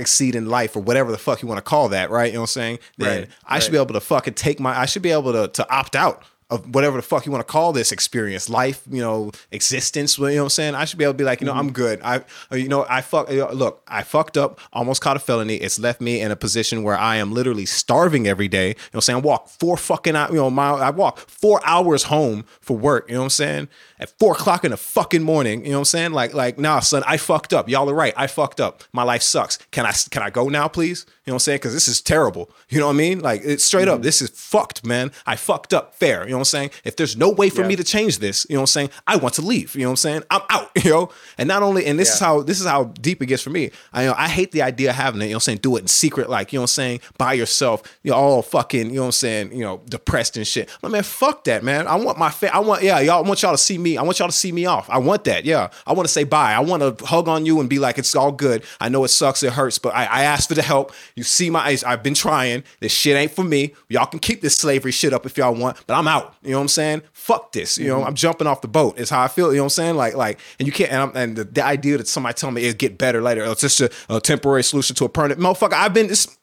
exceed 0.00 0.34
in 0.34 0.46
life 0.46 0.74
or 0.74 0.80
whatever 0.80 1.12
the 1.12 1.18
fuck 1.18 1.42
you 1.42 1.48
want 1.48 1.58
to 1.58 1.62
call 1.62 1.90
that, 1.90 2.10
right? 2.10 2.26
You 2.26 2.34
know 2.34 2.40
what 2.40 2.50
I'm 2.50 2.62
saying? 2.62 2.78
Then 2.98 3.20
right, 3.20 3.30
I 3.46 3.54
right. 3.54 3.62
should 3.62 3.72
be 3.72 3.78
able 3.78 3.94
to 3.94 4.00
fucking 4.00 4.34
take 4.34 4.58
my 4.58 4.78
I 4.78 4.86
should 4.86 5.02
be 5.02 5.10
able 5.10 5.32
to 5.32 5.48
to 5.48 5.70
opt 5.70 5.94
out 5.94 6.24
of 6.50 6.74
whatever 6.74 6.96
the 6.96 7.02
fuck 7.02 7.24
you 7.24 7.32
want 7.32 7.46
to 7.46 7.50
call 7.50 7.72
this 7.72 7.92
experience, 7.92 8.48
life, 8.50 8.82
you 8.90 9.00
know, 9.00 9.30
existence. 9.52 10.18
You 10.18 10.26
know 10.26 10.34
what 10.34 10.42
I'm 10.42 10.48
saying? 10.50 10.74
I 10.74 10.84
should 10.84 10.98
be 10.98 11.04
able 11.04 11.14
to 11.14 11.18
be 11.18 11.24
like, 11.24 11.40
you 11.40 11.46
know, 11.46 11.52
mm-hmm. 11.52 11.60
I'm 11.60 11.72
good. 11.72 12.00
I, 12.02 12.24
you 12.52 12.68
know, 12.68 12.84
I 12.88 13.00
fuck. 13.02 13.28
Look, 13.30 13.82
I 13.86 14.02
fucked 14.02 14.36
up, 14.36 14.60
almost 14.72 15.00
caught 15.00 15.16
a 15.16 15.20
felony. 15.20 15.56
It's 15.56 15.78
left 15.78 16.00
me 16.00 16.20
in 16.20 16.30
a 16.30 16.36
position 16.36 16.82
where 16.82 16.98
I 16.98 17.16
am 17.16 17.32
literally 17.32 17.66
starving 17.66 18.26
every 18.26 18.48
day. 18.48 18.68
You 18.68 18.74
know, 18.74 18.78
what 18.78 18.94
I'm 18.96 19.00
saying 19.02 19.16
I 19.18 19.20
walk 19.20 19.48
four 19.48 19.76
fucking, 19.76 20.14
you 20.14 20.34
know, 20.34 20.50
mile. 20.50 20.76
I 20.76 20.90
walk 20.90 21.18
four 21.18 21.60
hours 21.64 22.04
home 22.04 22.44
for 22.60 22.76
work. 22.76 23.08
You 23.08 23.14
know 23.14 23.20
what 23.20 23.26
I'm 23.26 23.30
saying? 23.30 23.68
At 24.00 24.08
four 24.18 24.32
o'clock 24.32 24.64
in 24.64 24.70
the 24.70 24.76
fucking 24.76 25.22
morning. 25.22 25.64
You 25.64 25.72
know 25.72 25.76
what 25.76 25.80
I'm 25.80 25.84
saying? 25.84 26.12
Like, 26.12 26.34
like, 26.34 26.58
nah, 26.58 26.80
son, 26.80 27.02
I 27.06 27.18
fucked 27.18 27.52
up. 27.52 27.68
Y'all 27.68 27.88
are 27.90 27.94
right. 27.94 28.14
I 28.16 28.26
fucked 28.26 28.58
up. 28.58 28.82
My 28.92 29.02
life 29.02 29.22
sucks. 29.22 29.58
Can 29.70 29.84
I, 29.84 29.92
can 30.10 30.22
I 30.22 30.30
go 30.30 30.48
now, 30.48 30.68
please? 30.68 31.04
You 31.26 31.32
know 31.32 31.34
what 31.34 31.36
I'm 31.36 31.38
saying? 31.40 31.56
Because 31.58 31.74
this 31.74 31.86
is 31.86 32.00
terrible. 32.00 32.50
You 32.70 32.80
know 32.80 32.86
what 32.86 32.94
I 32.94 32.96
mean? 32.96 33.20
Like, 33.20 33.42
it's 33.44 33.62
straight 33.62 33.86
mm-hmm. 33.86 33.96
up. 33.96 34.02
This 34.02 34.22
is 34.22 34.30
fucked, 34.30 34.84
man. 34.84 35.12
I 35.26 35.36
fucked 35.36 35.74
up. 35.74 35.94
Fair. 35.94 36.24
You 36.24 36.30
know 36.30 36.36
what 36.36 36.40
I'm 36.40 36.44
saying? 36.46 36.70
If 36.82 36.96
there's 36.96 37.16
no 37.16 37.30
way 37.30 37.50
for 37.50 37.60
yeah. 37.60 37.68
me 37.68 37.76
to 37.76 37.84
change 37.84 38.18
this, 38.18 38.46
you 38.48 38.54
know 38.54 38.60
what 38.60 38.70
I'm 38.74 38.88
saying? 38.88 38.90
I 39.06 39.16
want 39.16 39.34
to 39.34 39.42
leave. 39.42 39.74
You 39.74 39.82
know 39.82 39.88
what 39.88 39.92
I'm 39.92 39.96
saying? 39.96 40.22
I'm 40.30 40.42
out. 40.50 40.70
You 40.82 40.90
know. 40.90 41.10
And 41.36 41.46
not 41.46 41.62
only, 41.62 41.84
and 41.84 41.98
this 41.98 42.08
yeah. 42.08 42.14
is 42.14 42.20
how 42.20 42.42
this 42.42 42.60
is 42.60 42.66
how 42.66 42.84
deep 42.84 43.22
it 43.22 43.26
gets 43.26 43.42
for 43.42 43.50
me. 43.50 43.70
I 43.92 44.02
you 44.02 44.08
know 44.08 44.14
I 44.16 44.28
hate 44.28 44.50
the 44.52 44.62
idea 44.62 44.90
of 44.90 44.96
having 44.96 45.20
it. 45.20 45.26
You 45.26 45.30
know 45.32 45.34
what 45.34 45.42
I'm 45.42 45.44
saying? 45.44 45.58
Do 45.58 45.76
it 45.76 45.80
in 45.80 45.88
secret, 45.88 46.30
like 46.30 46.52
you 46.52 46.58
know 46.58 46.62
what 46.62 46.70
I'm 46.70 46.74
saying, 46.74 47.00
by 47.18 47.34
yourself. 47.34 47.82
You 48.02 48.12
know, 48.12 48.16
all 48.16 48.42
fucking. 48.42 48.88
You 48.88 48.96
know 48.96 49.02
what 49.02 49.06
I'm 49.06 49.12
saying? 49.12 49.52
You 49.52 49.64
know, 49.64 49.82
depressed 49.86 50.36
and 50.38 50.46
shit. 50.46 50.70
But 50.80 50.90
man, 50.90 51.02
fuck 51.02 51.44
that, 51.44 51.62
man. 51.62 51.86
I 51.86 51.96
want 51.96 52.18
my 52.18 52.30
fa- 52.30 52.54
I 52.54 52.60
want 52.60 52.82
yeah, 52.82 52.98
y'all 53.00 53.22
I 53.22 53.28
want 53.28 53.42
y'all 53.42 53.52
to 53.52 53.58
see 53.58 53.76
me. 53.76 53.89
I 53.98 54.02
want 54.02 54.18
y'all 54.18 54.28
to 54.28 54.32
see 54.32 54.52
me 54.52 54.66
off. 54.66 54.88
I 54.90 54.98
want 54.98 55.24
that. 55.24 55.44
Yeah. 55.44 55.70
I 55.86 55.92
want 55.92 56.06
to 56.06 56.12
say 56.12 56.24
bye. 56.24 56.52
I 56.52 56.60
want 56.60 56.98
to 56.98 57.04
hug 57.04 57.28
on 57.28 57.46
you 57.46 57.60
and 57.60 57.68
be 57.68 57.78
like, 57.78 57.98
it's 57.98 58.14
all 58.14 58.32
good. 58.32 58.64
I 58.80 58.88
know 58.88 59.04
it 59.04 59.08
sucks. 59.08 59.42
It 59.42 59.52
hurts, 59.52 59.78
but 59.78 59.94
I, 59.94 60.04
I 60.04 60.22
asked 60.24 60.48
for 60.48 60.54
the 60.54 60.62
help. 60.62 60.92
You 61.14 61.22
see 61.22 61.50
my 61.50 61.60
eyes. 61.60 61.84
I've 61.84 62.02
been 62.02 62.14
trying. 62.14 62.64
This 62.80 62.92
shit 62.92 63.16
ain't 63.16 63.32
for 63.32 63.44
me. 63.44 63.74
Y'all 63.88 64.06
can 64.06 64.20
keep 64.20 64.40
this 64.40 64.56
slavery 64.56 64.92
shit 64.92 65.12
up 65.12 65.26
if 65.26 65.36
y'all 65.36 65.54
want, 65.54 65.78
but 65.86 65.94
I'm 65.94 66.08
out. 66.08 66.34
You 66.42 66.50
know 66.50 66.58
what 66.58 66.62
I'm 66.62 66.68
saying? 66.68 67.02
Fuck 67.12 67.52
this. 67.52 67.78
You 67.78 67.88
know, 67.88 67.98
mm-hmm. 67.98 68.08
I'm 68.08 68.14
jumping 68.14 68.46
off 68.46 68.60
the 68.60 68.68
boat. 68.68 68.98
Is 68.98 69.10
how 69.10 69.22
I 69.22 69.28
feel. 69.28 69.50
You 69.50 69.58
know 69.58 69.64
what 69.64 69.66
I'm 69.66 69.70
saying? 69.70 69.96
Like, 69.96 70.14
like, 70.14 70.38
and 70.58 70.66
you 70.66 70.72
can't. 70.72 70.90
And, 70.90 71.02
I'm, 71.02 71.16
and 71.16 71.36
the, 71.36 71.44
the, 71.44 71.64
idea 71.64 71.98
that 71.98 72.08
somebody 72.08 72.34
tell 72.34 72.50
me 72.50 72.64
it'll 72.64 72.76
get 72.76 72.98
better 72.98 73.22
later. 73.22 73.44
Oh, 73.44 73.52
it's 73.52 73.60
just 73.60 73.80
a, 73.80 73.90
a, 74.08 74.20
temporary 74.20 74.64
solution 74.64 74.96
to 74.96 75.04
a 75.04 75.08
permanent. 75.08 75.40
Motherfucker, 75.40 75.74
I've 75.74 75.94
been. 75.94 76.08
This, 76.08 76.36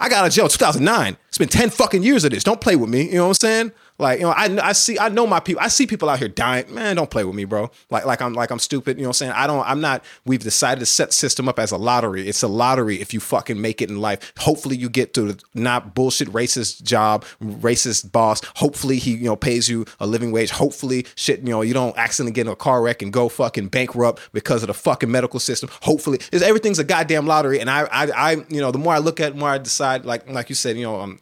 I 0.00 0.08
got 0.08 0.20
out 0.20 0.28
of 0.28 0.32
jail 0.32 0.48
2009. 0.48 1.16
It's 1.28 1.38
been 1.38 1.48
10 1.48 1.70
fucking 1.70 2.02
years 2.02 2.24
of 2.24 2.30
this. 2.30 2.42
Don't 2.42 2.60
play 2.60 2.74
with 2.74 2.88
me. 2.88 3.04
You 3.04 3.16
know 3.16 3.24
what 3.24 3.28
I'm 3.28 3.34
saying? 3.34 3.72
Like, 4.00 4.20
you 4.20 4.24
know, 4.24 4.32
I, 4.32 4.68
I 4.68 4.72
see, 4.72 4.98
I 4.98 5.08
know 5.08 5.26
my 5.26 5.40
people. 5.40 5.62
I 5.62 5.68
see 5.68 5.86
people 5.86 6.08
out 6.08 6.18
here 6.18 6.28
dying. 6.28 6.72
Man, 6.72 6.96
don't 6.96 7.10
play 7.10 7.24
with 7.24 7.34
me, 7.34 7.44
bro. 7.44 7.70
Like, 7.90 8.06
like 8.06 8.22
I'm, 8.22 8.32
like 8.32 8.50
I'm 8.50 8.58
stupid. 8.58 8.96
You 8.96 9.02
know 9.02 9.08
what 9.08 9.20
I'm 9.22 9.26
saying? 9.26 9.32
I 9.32 9.46
don't, 9.46 9.66
I'm 9.66 9.80
not. 9.80 10.04
We've 10.24 10.42
decided 10.42 10.80
to 10.80 10.86
set 10.86 11.12
system 11.12 11.48
up 11.48 11.58
as 11.58 11.70
a 11.70 11.76
lottery. 11.76 12.26
It's 12.26 12.42
a 12.42 12.48
lottery 12.48 13.00
if 13.00 13.12
you 13.12 13.20
fucking 13.20 13.60
make 13.60 13.82
it 13.82 13.90
in 13.90 14.00
life. 14.00 14.32
Hopefully, 14.38 14.76
you 14.76 14.88
get 14.88 15.14
to 15.14 15.36
not 15.54 15.94
bullshit 15.94 16.28
racist 16.28 16.82
job, 16.82 17.24
racist 17.42 18.10
boss. 18.10 18.40
Hopefully, 18.56 18.98
he, 18.98 19.12
you 19.12 19.24
know, 19.24 19.36
pays 19.36 19.68
you 19.68 19.84
a 20.00 20.06
living 20.06 20.32
wage. 20.32 20.50
Hopefully, 20.50 21.06
shit, 21.14 21.40
you 21.40 21.50
know, 21.50 21.62
you 21.62 21.74
don't 21.74 21.96
accidentally 21.96 22.32
get 22.32 22.46
in 22.46 22.52
a 22.52 22.56
car 22.56 22.82
wreck 22.82 23.02
and 23.02 23.12
go 23.12 23.28
fucking 23.28 23.68
bankrupt 23.68 24.20
because 24.32 24.62
of 24.62 24.68
the 24.68 24.74
fucking 24.74 25.10
medical 25.10 25.40
system. 25.40 25.68
Hopefully, 25.82 26.18
is 26.32 26.42
everything's 26.42 26.78
a 26.78 26.84
goddamn 26.84 27.26
lottery. 27.26 27.60
And 27.60 27.68
I, 27.68 27.82
I, 27.82 28.10
I, 28.10 28.32
you 28.48 28.60
know, 28.60 28.70
the 28.70 28.78
more 28.78 28.94
I 28.94 28.98
look 28.98 29.20
at, 29.20 29.28
it, 29.28 29.34
the 29.34 29.40
more 29.40 29.50
I 29.50 29.58
decide. 29.58 30.04
Like, 30.04 30.28
like 30.28 30.48
you 30.48 30.54
said, 30.54 30.76
you 30.76 30.84
know, 30.84 31.00
um 31.00 31.20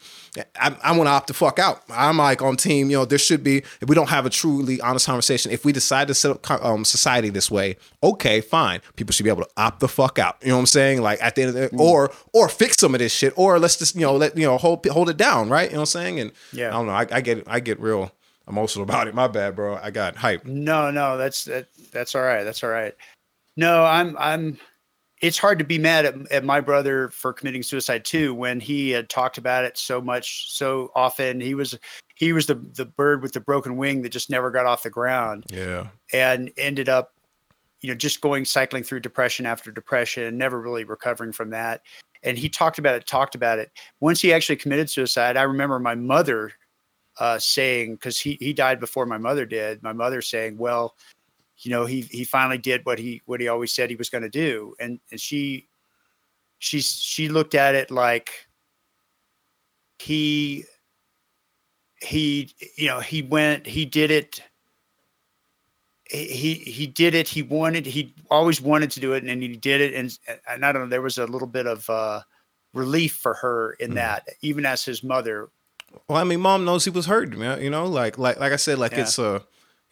I, 0.61 0.77
I 0.83 0.97
want 0.97 1.07
to 1.07 1.13
opt 1.13 1.29
the 1.29 1.35
fuck 1.35 1.59
out. 1.59 1.83
I'm 1.91 2.19
like 2.19 2.43
on 2.43 2.57
team. 2.57 2.91
You 2.91 2.99
know, 2.99 3.05
there 3.05 3.19
should 3.19 3.43
be. 3.43 3.59
If 3.81 3.89
we 3.89 3.95
don't 3.95 4.09
have 4.09 4.27
a 4.27 4.31
truly 4.31 4.81
honest 4.81 5.07
conversation, 5.07 5.51
if 5.51 5.65
we 5.65 5.73
decide 5.73 6.09
to 6.09 6.15
set 6.15 6.31
up 6.31 6.65
um, 6.65 6.85
society 6.85 7.31
this 7.31 7.51
way, 7.51 7.77
okay, 8.03 8.41
fine. 8.41 8.81
People 8.97 9.13
should 9.13 9.25
be 9.25 9.31
able 9.31 9.45
to 9.45 9.51
opt 9.57 9.81
the 9.81 9.89
fuck 9.89 10.19
out. 10.19 10.37
You 10.43 10.49
know 10.49 10.55
what 10.55 10.61
I'm 10.61 10.67
saying? 10.67 11.03
Like 11.03 11.23
at 11.23 11.35
the 11.35 11.43
end 11.43 11.49
of 11.51 11.55
the, 11.55 11.77
mm. 11.77 11.81
or 11.81 12.13
or 12.33 12.49
fix 12.49 12.77
some 12.77 12.95
of 12.95 12.99
this 13.01 13.13
shit, 13.13 13.33
or 13.37 13.59
let's 13.59 13.77
just 13.77 13.95
you 13.95 14.03
know 14.03 14.17
let 14.17 14.37
you 14.37 14.45
know 14.45 14.59
hold 14.59 14.85
hold 14.87 15.09
it 15.09 15.17
down, 15.17 15.49
right? 15.49 15.69
You 15.69 15.75
know 15.75 15.81
what 15.81 15.95
I'm 15.95 16.03
saying? 16.03 16.21
And 16.21 16.33
yeah, 16.53 16.69
I 16.69 16.73
don't 16.73 16.87
know. 16.87 16.93
I, 16.93 17.07
I 17.11 17.21
get 17.21 17.45
I 17.47 17.61
get 17.61 17.81
real 17.81 18.13
emotional 18.49 18.83
about 18.83 19.09
it. 19.09 19.15
My 19.15 19.29
bad, 19.29 19.57
bro. 19.57 19.77
I 19.77 19.91
got 19.91 20.17
hype. 20.17 20.45
No, 20.45 20.91
no, 20.91 21.17
that's 21.17 21.45
that, 21.45 21.69
that's 21.93 22.15
all 22.15 22.23
right. 22.23 22.45
That's 22.45 22.63
all 22.63 22.71
right. 22.71 22.95
No, 23.57 23.85
I'm 23.85 24.17
I'm 24.19 24.59
it's 25.21 25.39
hard 25.39 25.59
to 25.59 25.65
be 25.65 25.79
mad 25.79 26.05
at, 26.05 26.33
at 26.33 26.45
my 26.45 26.61
brother 26.61 27.09
for 27.09 27.33
committing 27.33 27.63
suicide 27.63 28.05
too 28.05 28.35
when 28.35 28.61
he 28.61 28.91
had 28.91 29.09
talked 29.09 29.39
about 29.39 29.65
it 29.65 29.77
so 29.77 30.01
much 30.01 30.53
so 30.53 30.91
often. 30.95 31.41
He 31.41 31.55
was 31.55 31.79
he 32.15 32.33
was 32.33 32.47
the 32.47 32.55
the 32.55 32.85
bird 32.85 33.23
with 33.23 33.33
the 33.33 33.41
broken 33.41 33.77
wing 33.77 34.03
that 34.03 34.11
just 34.11 34.31
never 34.31 34.51
got 34.51 34.67
off 34.67 34.83
the 34.83 34.91
ground 34.91 35.45
yeah. 35.51 35.89
and 36.13 36.51
ended 36.57 36.89
up 36.89 37.15
you 37.81 37.89
know 37.89 37.95
just 37.95 38.21
going 38.21 38.45
cycling 38.45 38.83
through 38.83 39.01
depression 39.01 39.47
after 39.47 39.71
depression 39.71 40.25
and 40.25 40.39
never 40.39 40.61
really 40.61 40.85
recovering 40.85 41.33
from 41.33 41.51
that. 41.51 41.83
And 42.23 42.37
he 42.37 42.49
talked 42.49 42.79
about 42.79 42.95
it 42.95 43.07
talked 43.07 43.35
about 43.35 43.59
it. 43.59 43.71
Once 44.01 44.21
he 44.21 44.33
actually 44.33 44.57
committed 44.57 44.89
suicide 44.89 45.37
i 45.37 45.43
remember 45.43 45.79
my 45.79 45.95
mother 45.95 46.53
uh, 47.19 47.39
saying 47.39 47.95
because 47.95 48.21
he 48.21 48.37
he 48.41 48.53
died 48.53 48.79
before 48.79 49.05
my 49.05 49.19
mother 49.19 49.45
did 49.45 49.83
my 49.83 49.93
mother 49.93 50.23
saying 50.23 50.57
well 50.57 50.95
you 51.61 51.71
know 51.71 51.87
he 51.87 52.03
he 52.03 52.25
finally 52.25 52.59
did 52.59 52.85
what 52.85 52.99
he 52.99 53.23
what 53.27 53.41
he 53.41 53.49
always 53.49 53.73
said 53.73 53.91
he 53.91 53.97
was 53.97 54.11
going 54.11 54.23
to 54.23 54.29
do 54.29 54.75
and 54.79 55.01
and 55.11 55.21
she 55.21 55.67
she 56.59 56.81
she 56.81 57.29
looked 57.29 57.55
at 57.55 57.75
it 57.75 57.91
like 57.91 58.31
he 59.99 60.65
he 62.01 62.55
you 62.77 62.89
know 62.89 63.01
he 63.01 63.23
went 63.23 63.67
he 63.67 63.85
did 63.85 64.11
it 64.11 64.43
he 66.11 66.55
he 66.55 66.87
did 66.87 67.15
it 67.15 67.29
he 67.29 67.43
wanted 67.43 67.85
he 67.85 68.15
always 68.31 68.61
wanted 68.61 68.91
to 68.91 69.01
do 69.01 69.13
it 69.13 69.25
and 69.25 69.43
he 69.43 69.57
did 69.57 69.81
it 69.81 69.95
and 69.95 70.17
and 70.49 70.65
I 70.65 70.73
don't 70.73 70.83
know 70.83 70.89
there 70.89 71.03
was 71.03 71.19
a 71.19 71.27
little 71.27 71.49
bit 71.49 71.67
of 71.67 71.89
uh 71.91 72.23
relief 72.73 73.15
for 73.15 73.35
her 73.35 73.73
in 73.75 73.93
mm. 73.93 73.95
that 73.95 74.29
even 74.41 74.65
as 74.65 74.85
his 74.85 75.03
mother 75.03 75.51
well 76.09 76.19
I 76.19 76.25
mean 76.25 76.41
mom 76.41 76.65
knows 76.65 76.85
he 76.85 76.91
was 76.91 77.07
hurt 77.07 77.37
man 77.37 77.61
you 77.61 77.71
know 77.71 77.87
like 77.87 78.17
like 78.17 78.39
like 78.39 78.53
I 78.53 78.57
said 78.57 78.79
like 78.79 78.93
yeah. 78.93 79.01
it's 79.01 79.19
a 79.19 79.43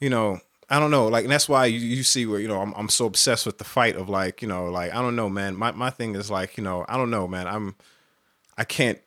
you 0.00 0.08
know 0.08 0.40
I 0.68 0.80
don't 0.80 0.90
know, 0.90 1.06
like, 1.06 1.24
and 1.24 1.32
that's 1.32 1.48
why 1.48 1.66
you, 1.66 1.78
you 1.78 2.02
see 2.02 2.26
where 2.26 2.40
you 2.40 2.48
know 2.48 2.60
I'm 2.60 2.72
I'm 2.74 2.88
so 2.88 3.06
obsessed 3.06 3.46
with 3.46 3.58
the 3.58 3.64
fight 3.64 3.94
of 3.94 4.08
like 4.08 4.42
you 4.42 4.48
know 4.48 4.66
like 4.66 4.92
I 4.92 5.00
don't 5.00 5.14
know, 5.14 5.28
man. 5.28 5.56
My 5.56 5.70
my 5.70 5.90
thing 5.90 6.16
is 6.16 6.30
like 6.30 6.56
you 6.56 6.64
know 6.64 6.84
I 6.88 6.96
don't 6.96 7.10
know, 7.10 7.28
man. 7.28 7.46
I'm 7.46 7.76
I 8.58 8.64
can't 8.64 8.98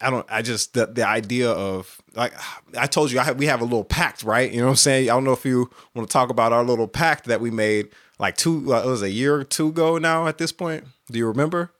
I 0.00 0.10
don't 0.10 0.26
I 0.30 0.42
just 0.42 0.74
the 0.74 0.86
the 0.86 1.06
idea 1.06 1.50
of 1.50 2.00
like 2.14 2.34
I 2.76 2.86
told 2.86 3.10
you 3.10 3.20
I 3.20 3.24
have, 3.24 3.38
we 3.38 3.46
have 3.46 3.62
a 3.62 3.64
little 3.64 3.84
pact, 3.84 4.22
right? 4.22 4.50
You 4.50 4.58
know 4.58 4.66
what 4.66 4.72
I'm 4.72 4.76
saying? 4.76 5.08
I 5.08 5.14
don't 5.14 5.24
know 5.24 5.32
if 5.32 5.46
you 5.46 5.70
want 5.94 6.08
to 6.08 6.12
talk 6.12 6.28
about 6.28 6.52
our 6.52 6.64
little 6.64 6.88
pact 6.88 7.24
that 7.24 7.40
we 7.40 7.50
made 7.50 7.88
like 8.18 8.36
two 8.36 8.74
uh, 8.74 8.82
it 8.82 8.86
was 8.86 9.02
a 9.02 9.10
year 9.10 9.34
or 9.34 9.44
two 9.44 9.68
ago 9.68 9.96
now 9.96 10.26
at 10.26 10.36
this 10.36 10.52
point. 10.52 10.84
Do 11.10 11.18
you 11.18 11.26
remember? 11.26 11.72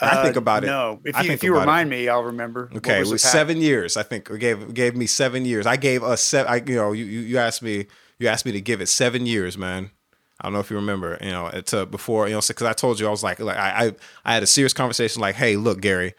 I 0.00 0.22
think 0.22 0.36
uh, 0.36 0.40
about 0.40 0.64
uh, 0.64 0.66
it. 0.66 0.70
No, 0.70 1.00
if 1.04 1.24
you, 1.24 1.32
if 1.32 1.44
you 1.44 1.58
remind 1.58 1.92
it. 1.92 1.96
me, 1.96 2.08
I'll 2.08 2.24
remember. 2.24 2.70
Okay, 2.76 3.00
it 3.00 3.06
was 3.06 3.22
seven 3.22 3.58
years. 3.58 3.96
I 3.96 4.02
think 4.02 4.28
gave 4.38 4.72
gave 4.74 4.96
me 4.96 5.06
seven 5.06 5.44
years. 5.44 5.66
I 5.66 5.76
gave 5.76 6.02
us 6.02 6.22
seven. 6.22 6.52
I 6.52 6.56
you 6.56 6.76
know 6.76 6.92
you 6.92 7.04
you 7.04 7.38
asked 7.38 7.62
me 7.62 7.86
you 8.22 8.28
asked 8.28 8.46
me 8.46 8.52
to 8.52 8.60
give 8.60 8.80
it 8.80 8.86
seven 8.86 9.26
years, 9.26 9.58
man. 9.58 9.90
I 10.40 10.46
don't 10.46 10.54
know 10.54 10.60
if 10.60 10.70
you 10.70 10.76
remember, 10.76 11.18
you 11.20 11.30
know, 11.30 11.46
it's 11.46 11.72
uh, 11.72 11.84
before, 11.86 12.26
you 12.26 12.34
know, 12.34 12.40
because 12.46 12.66
I 12.66 12.72
told 12.72 12.98
you 12.98 13.06
I 13.06 13.10
was 13.10 13.22
like, 13.22 13.38
like 13.38 13.56
I, 13.56 13.86
I, 13.86 13.92
I 14.24 14.34
had 14.34 14.42
a 14.42 14.46
serious 14.46 14.72
conversation, 14.72 15.20
like, 15.20 15.36
hey, 15.36 15.56
look, 15.56 15.80
Gary, 15.80 16.14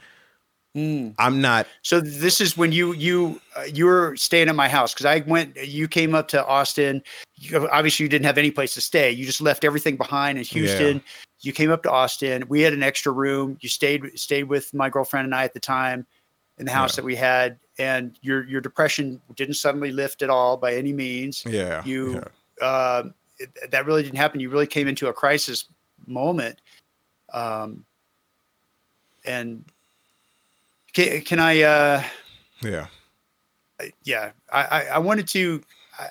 mm. 0.78 1.13
I'm 1.20 1.42
not. 1.42 1.68
So 1.82 2.00
this 2.00 2.39
is 2.39 2.56
when 2.56 2.72
you 2.72 2.94
you 2.94 3.42
uh, 3.58 3.63
you 3.63 3.86
were 3.86 4.16
staying 4.16 4.48
at 4.48 4.56
my 4.56 4.70
house 4.70 4.94
because 4.94 5.06
I 5.06 5.24
went. 5.28 5.58
You 5.58 5.89
came 5.89 6.16
up 6.16 6.30
to 6.30 6.46
Austin. 6.46 7.04
You, 7.36 7.68
obviously, 7.70 8.04
you 8.04 8.10
didn't 8.10 8.26
have 8.26 8.38
any 8.38 8.52
place 8.52 8.74
to 8.76 8.82
stay. 8.82 9.12
You 9.12 9.26
just 9.26 9.42
left 9.42 9.66
everything 9.66 9.98
behind 9.98 10.38
in 10.38 10.46
Houston. 10.46 10.98
Yeah. 10.98 11.04
You 11.42 11.52
came 11.52 11.72
up 11.72 11.84
to 11.84 11.92
Austin. 11.92 12.46
We 12.48 12.62
had 12.62 12.72
an 12.72 12.84
extra 12.84 13.12
room. 13.12 13.58
You 13.60 13.68
stayed 13.68 14.18
stayed 14.18 14.44
with 14.44 14.74
my 14.74 14.89
girlfriend 14.89 15.26
and 15.26 15.36
I 15.36 15.44
at 15.44 15.54
the 15.54 15.60
time 15.60 16.08
in 16.58 16.66
the 16.66 16.72
house 16.72 16.94
yeah. 16.94 17.02
that 17.02 17.06
we 17.06 17.16
had 17.18 17.60
and 17.80 18.18
your 18.22 18.44
your 18.46 18.62
depression 18.62 19.22
didn't 19.36 19.56
suddenly 19.56 19.92
lift 19.92 20.22
at 20.22 20.30
all 20.30 20.58
by 20.58 20.76
any 20.76 20.94
means. 20.94 21.44
Yeah, 21.46 21.84
you 21.86 22.22
yeah. 22.62 22.66
Uh, 22.66 23.04
it, 23.40 23.72
that 23.72 23.86
really 23.86 24.04
didn't 24.04 24.18
happen. 24.18 24.40
You 24.40 24.50
really 24.50 24.68
came 24.68 24.88
into 24.88 25.08
a 25.08 25.14
crisis 25.14 25.66
moment. 26.06 26.60
Um, 27.34 27.86
and 29.26 29.66
can, 30.94 31.22
can 31.22 31.40
I? 31.40 31.62
Uh, 31.62 32.04
yeah, 32.62 32.88
yeah. 34.04 34.32
I, 34.52 34.86
I 34.94 35.00
wanted 35.00 35.28
to 35.30 35.62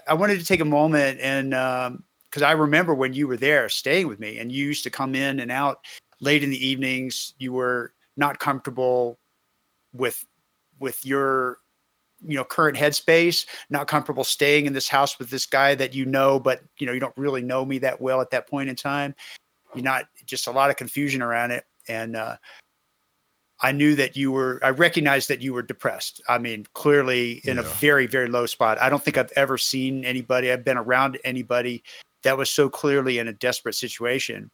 I 0.06 0.14
wanted 0.14 0.38
to 0.38 0.44
take 0.44 0.60
a 0.60 0.64
moment 0.64 1.20
and 1.20 1.50
because 1.50 2.42
um, 2.42 2.48
I 2.48 2.52
remember 2.52 2.94
when 2.94 3.14
you 3.14 3.28
were 3.28 3.36
there 3.36 3.68
staying 3.68 4.08
with 4.08 4.18
me, 4.18 4.38
and 4.38 4.50
you 4.50 4.66
used 4.66 4.84
to 4.84 4.90
come 4.90 5.14
in 5.14 5.40
and 5.40 5.50
out 5.50 5.84
late 6.20 6.42
in 6.42 6.50
the 6.50 6.66
evenings. 6.66 7.34
You 7.38 7.52
were 7.52 7.92
not 8.16 8.38
comfortable 8.38 9.18
with 9.92 10.24
with 10.82 11.06
your 11.06 11.58
you 12.24 12.36
know 12.36 12.44
current 12.44 12.76
headspace 12.76 13.46
not 13.70 13.88
comfortable 13.88 14.24
staying 14.24 14.66
in 14.66 14.72
this 14.72 14.88
house 14.88 15.18
with 15.18 15.30
this 15.30 15.46
guy 15.46 15.74
that 15.74 15.94
you 15.94 16.04
know 16.04 16.38
but 16.38 16.60
you 16.78 16.86
know 16.86 16.92
you 16.92 17.00
don't 17.00 17.16
really 17.16 17.42
know 17.42 17.64
me 17.64 17.78
that 17.78 18.00
well 18.00 18.20
at 18.20 18.30
that 18.30 18.48
point 18.48 18.68
in 18.68 18.76
time. 18.76 19.14
You're 19.74 19.84
not 19.84 20.04
just 20.26 20.46
a 20.46 20.50
lot 20.50 20.70
of 20.70 20.76
confusion 20.76 21.22
around 21.22 21.50
it. 21.52 21.64
And 21.88 22.14
uh, 22.14 22.36
i 23.60 23.72
knew 23.72 23.94
that 23.94 24.16
you 24.16 24.30
were 24.30 24.60
i 24.62 24.70
recognized 24.70 25.28
that 25.28 25.40
you 25.40 25.52
were 25.52 25.62
depressed. 25.62 26.22
I 26.28 26.38
mean 26.38 26.66
clearly 26.74 27.40
in 27.44 27.56
yeah. 27.56 27.62
a 27.62 27.66
very 27.66 28.06
very 28.06 28.28
low 28.28 28.46
spot. 28.46 28.80
I 28.80 28.88
don't 28.90 29.02
think 29.02 29.16
i've 29.16 29.32
ever 29.36 29.58
seen 29.58 30.04
anybody 30.04 30.52
i've 30.52 30.64
been 30.64 30.78
around 30.78 31.18
anybody 31.24 31.82
that 32.22 32.38
was 32.38 32.50
so 32.50 32.68
clearly 32.68 33.18
in 33.18 33.28
a 33.28 33.32
desperate 33.32 33.74
situation. 33.74 34.50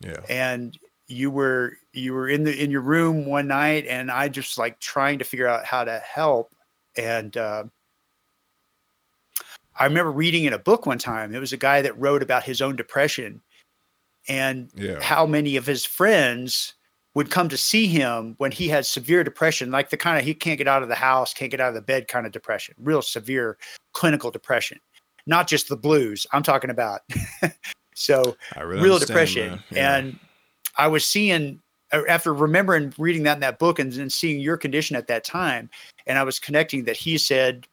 Yeah. 0.00 0.20
And 0.28 0.78
you 1.06 1.30
were 1.30 1.76
you 1.92 2.12
were 2.14 2.28
in 2.28 2.44
the 2.44 2.62
in 2.62 2.70
your 2.70 2.80
room 2.80 3.26
one 3.26 3.46
night 3.46 3.86
and 3.86 4.10
i 4.10 4.26
just 4.28 4.56
like 4.58 4.78
trying 4.80 5.18
to 5.18 5.24
figure 5.24 5.46
out 5.46 5.64
how 5.64 5.84
to 5.84 5.98
help 5.98 6.54
and 6.96 7.36
uh, 7.36 7.64
I 9.76 9.84
remember 9.84 10.12
reading 10.12 10.44
in 10.44 10.52
a 10.52 10.58
book 10.58 10.86
one 10.86 10.98
time. 10.98 11.34
It 11.34 11.40
was 11.40 11.52
a 11.52 11.56
guy 11.56 11.82
that 11.82 11.98
wrote 11.98 12.22
about 12.22 12.44
his 12.44 12.62
own 12.62 12.76
depression 12.76 13.42
and 14.28 14.70
Yeah. 14.76 15.00
how 15.02 15.26
many 15.26 15.56
of 15.56 15.66
his 15.66 15.84
friends 15.84 16.74
would 17.14 17.30
come 17.30 17.48
to 17.48 17.56
see 17.56 17.86
him 17.86 18.34
when 18.38 18.52
he 18.52 18.68
had 18.68 18.86
severe 18.86 19.22
depression, 19.24 19.70
like 19.70 19.90
the 19.90 19.96
kind 19.96 20.18
of 20.18 20.24
he 20.24 20.34
can't 20.34 20.58
get 20.58 20.68
out 20.68 20.82
of 20.82 20.88
the 20.88 20.94
house, 20.94 21.34
can't 21.34 21.50
get 21.50 21.60
out 21.60 21.68
of 21.68 21.74
the 21.74 21.82
bed 21.82 22.08
kind 22.08 22.26
of 22.26 22.32
depression, 22.32 22.74
real 22.78 23.02
severe 23.02 23.56
clinical 23.92 24.30
depression, 24.30 24.78
not 25.26 25.48
just 25.48 25.68
the 25.68 25.76
blues. 25.76 26.26
I'm 26.32 26.42
talking 26.42 26.70
about. 26.70 27.00
so 27.94 28.36
real 28.56 28.94
understand, 28.94 29.00
depression. 29.06 29.62
Yeah. 29.70 29.96
And 29.96 30.18
I 30.76 30.88
was 30.88 31.04
seeing 31.04 31.60
uh, 31.92 32.02
after 32.08 32.34
remembering 32.34 32.92
reading 32.98 33.22
that 33.24 33.34
in 33.34 33.40
that 33.40 33.58
book 33.58 33.78
and, 33.78 33.92
and 33.94 34.12
seeing 34.12 34.40
your 34.40 34.56
condition 34.56 34.96
at 34.96 35.06
that 35.08 35.24
time, 35.24 35.70
and 36.06 36.18
I 36.18 36.24
was 36.24 36.38
connecting 36.38 36.84
that 36.84 36.96
he 36.96 37.18
said 37.18 37.66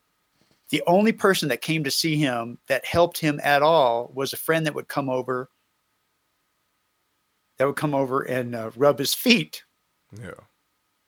the 0.69 0.81
only 0.87 1.11
person 1.11 1.49
that 1.49 1.61
came 1.61 1.83
to 1.83 1.91
see 1.91 2.15
him 2.15 2.57
that 2.67 2.85
helped 2.85 3.17
him 3.17 3.39
at 3.43 3.61
all 3.61 4.11
was 4.15 4.33
a 4.33 4.37
friend 4.37 4.65
that 4.65 4.73
would 4.73 4.87
come 4.87 5.09
over 5.09 5.49
that 7.57 7.67
would 7.67 7.75
come 7.75 7.93
over 7.93 8.21
and 8.21 8.55
uh, 8.55 8.71
rub 8.75 8.97
his 8.97 9.13
feet 9.13 9.63
yeah. 10.19 10.31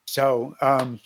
so 0.06 0.54
um 0.60 1.00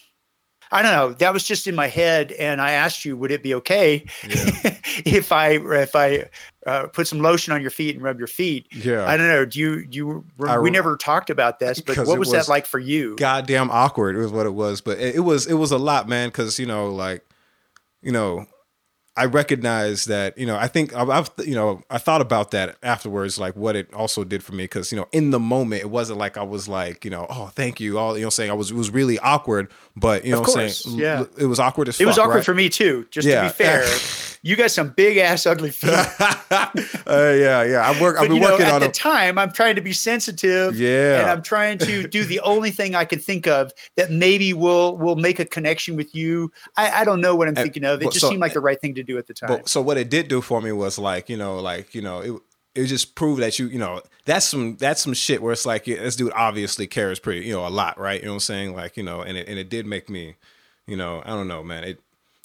i 0.73 0.83
don't 0.83 0.93
know 0.93 1.13
that 1.15 1.33
was 1.33 1.45
just 1.45 1.67
in 1.67 1.75
my 1.75 1.87
head 1.87 2.33
and 2.33 2.61
i 2.61 2.73
asked 2.73 3.05
you 3.05 3.17
would 3.17 3.31
it 3.31 3.43
be 3.43 3.55
okay 3.55 4.05
Yeah. 4.29 4.35
if 5.05 5.33
i 5.33 5.51
if 5.53 5.95
i 5.97 6.29
uh, 6.67 6.87
put 6.89 7.07
some 7.07 7.21
lotion 7.21 7.55
on 7.55 7.63
your 7.63 7.71
feet 7.71 7.95
and 7.95 8.05
rub 8.05 8.19
your 8.19 8.27
feet 8.27 8.67
Yeah. 8.73 9.07
I 9.07 9.17
don't 9.17 9.29
know. 9.29 9.47
Do 9.47 9.59
you 9.59 9.87
do 9.87 9.97
you? 9.97 10.25
I 10.47 10.59
we 10.59 10.71
never 10.71 10.99
talked 10.99 11.31
about 11.31 11.61
this, 11.61 11.81
but 11.81 11.97
what 11.97 12.19
was, 12.19 12.29
was 12.29 12.33
that 12.33 12.49
like 12.49 12.67
for 12.67 12.79
you? 12.79 13.17
goddamn 13.17 13.71
awkward 13.71 14.17
was 14.17 14.31
what 14.33 14.45
it 14.45 14.53
was 14.53 14.83
but 14.83 14.99
it, 14.99 15.15
it 15.15 15.21
was 15.21 15.47
it 15.47 15.55
was 15.55 15.71
a 15.73 15.79
lot 15.79 16.09
man 16.09 16.29
because 16.29 16.59
you 16.59 16.67
know 16.67 16.91
like 16.91 17.25
you 18.03 18.13
know 18.13 18.45
i 19.19 19.25
recognize 19.25 20.05
that 20.07 20.37
you 20.39 20.47
know 20.47 20.57
i 20.57 20.67
think 20.69 20.95
I've, 20.95 21.11
I've 21.11 21.31
you 21.45 21.55
know 21.55 21.83
i 21.91 21.99
thought 21.99 22.21
about 22.21 22.51
that 22.53 22.77
afterwards 22.83 23.39
like 23.39 23.55
what 23.57 23.77
it 23.77 23.93
also 23.93 24.25
did 24.25 24.43
for 24.43 24.53
me 24.53 24.65
because 24.65 24.91
you 24.93 24.97
know 24.99 25.07
in 25.13 25.31
the 25.31 25.41
moment 25.41 25.83
it 25.83 25.91
wasn't 25.91 26.19
like 26.19 26.37
i 26.37 26.43
was 26.43 26.69
like 26.69 27.05
you 27.05 27.11
know 27.11 27.27
oh 27.29 27.47
thank 27.55 27.81
you 27.81 27.99
all 27.99 28.17
you 28.17 28.25
know 28.25 28.31
saying 28.31 28.51
i 28.51 28.55
was 28.55 28.71
it 28.71 28.77
was 28.77 28.91
really 28.91 29.19
awkward 29.19 29.71
but 29.97 30.25
you 30.25 30.33
know 30.33 30.41
what 30.41 30.57
i'm 30.57 30.69
saying 30.71 30.99
yeah. 30.99 31.25
it 31.37 31.47
was 31.47 31.59
awkward 31.61 31.89
as 31.89 32.01
It 32.01 32.07
was 32.07 32.19
awkward 32.19 32.37
right? 32.37 32.45
for 32.45 32.55
me 32.55 32.69
too. 32.69 33.07
Just 33.11 33.27
Yeah. 33.27 33.43
to 33.43 33.49
be 33.49 33.53
fair, 33.53 33.85
you 34.43 34.55
got 34.55 34.71
some 34.71 34.91
big 34.91 35.17
ass 35.17 35.45
ugly 35.45 35.71
feet. 35.71 35.91
uh, 36.51 36.71
yeah 37.07 37.63
yeah 37.65 37.91
i 37.91 38.01
work 38.01 38.17
i've 38.17 38.23
been 38.29 38.37
you 38.37 38.41
know, 38.41 38.51
working 38.51 38.67
at 38.67 38.75
on 38.75 38.81
the 38.81 38.87
them 38.87 38.93
time, 38.93 39.39
I'm 39.39 39.51
trying 39.53 39.75
to 39.75 39.81
be 39.81 39.93
sensitive. 39.93 40.79
Yeah. 40.79 41.21
and 41.21 41.31
I'm 41.31 41.43
trying 41.43 41.79
to 41.79 42.07
do 42.07 42.25
the 42.25 42.41
only 42.41 42.71
thing 42.71 42.95
I 42.95 43.05
can 43.05 43.19
think 43.19 43.47
of 43.47 43.73
that 43.97 44.11
maybe 44.11 44.53
will 44.53 44.97
will 44.97 45.17
make 45.17 45.39
a 45.41 45.45
connection 45.45 45.97
with 45.97 46.15
you. 46.15 46.53
I, 46.77 47.01
I 47.01 47.05
don't 47.05 47.21
know 47.21 47.35
what 47.35 47.49
I'm 47.49 47.57
And- 47.57 47.65
thinking 47.65 47.85
of. 47.85 48.01
It 48.01 48.05
well, 48.07 48.13
just 48.13 48.23
so- 48.23 48.29
seemed 48.31 48.41
like 48.41 48.53
the 48.53 48.61
right 48.61 48.81
thing 48.81 48.95
to 48.97 49.03
do 49.03 49.08
at 49.17 49.27
the 49.27 49.35
time. 49.35 49.49
But 49.49 49.69
so 49.69 49.81
what 49.81 49.97
it 49.97 50.11
did 50.11 50.29
do 50.29 50.41
for 50.41 50.61
me 50.61 50.73
was 50.73 50.99
like, 50.99 51.31
you 51.31 51.37
know, 51.37 51.59
like, 51.59 51.95
you 51.95 52.03
know, 52.03 52.21
it 52.21 52.43
it 52.75 52.87
just 52.87 53.15
proved 53.15 53.43
that 53.43 53.59
you, 53.59 53.67
you 53.69 53.79
know, 53.79 54.03
that's 54.25 54.47
some 54.47 54.77
that's 54.77 55.03
some 55.03 55.15
shit 55.15 55.41
where 55.41 55.53
it's 55.53 55.65
like 55.65 55.87
yeah, 55.87 55.97
this 55.97 56.17
dude 56.17 56.33
obviously 56.35 56.87
cares 56.87 57.19
pretty, 57.19 57.47
you 57.47 57.53
know, 57.53 57.67
a 57.67 57.69
lot, 57.69 57.99
right? 57.99 58.21
You 58.21 58.27
know 58.27 58.33
what 58.33 58.37
I'm 58.37 58.41
saying? 58.41 58.77
Like, 58.77 58.97
you 58.97 59.03
know, 59.03 59.23
and 59.23 59.39
it 59.39 59.49
and 59.49 59.59
it 59.59 59.69
did 59.69 59.87
make 59.87 60.11
me, 60.11 60.35
you 60.87 60.97
know, 60.97 61.23
I 61.25 61.31
don't 61.31 61.49
know, 61.49 61.63
man. 61.63 61.85
It 61.85 62.01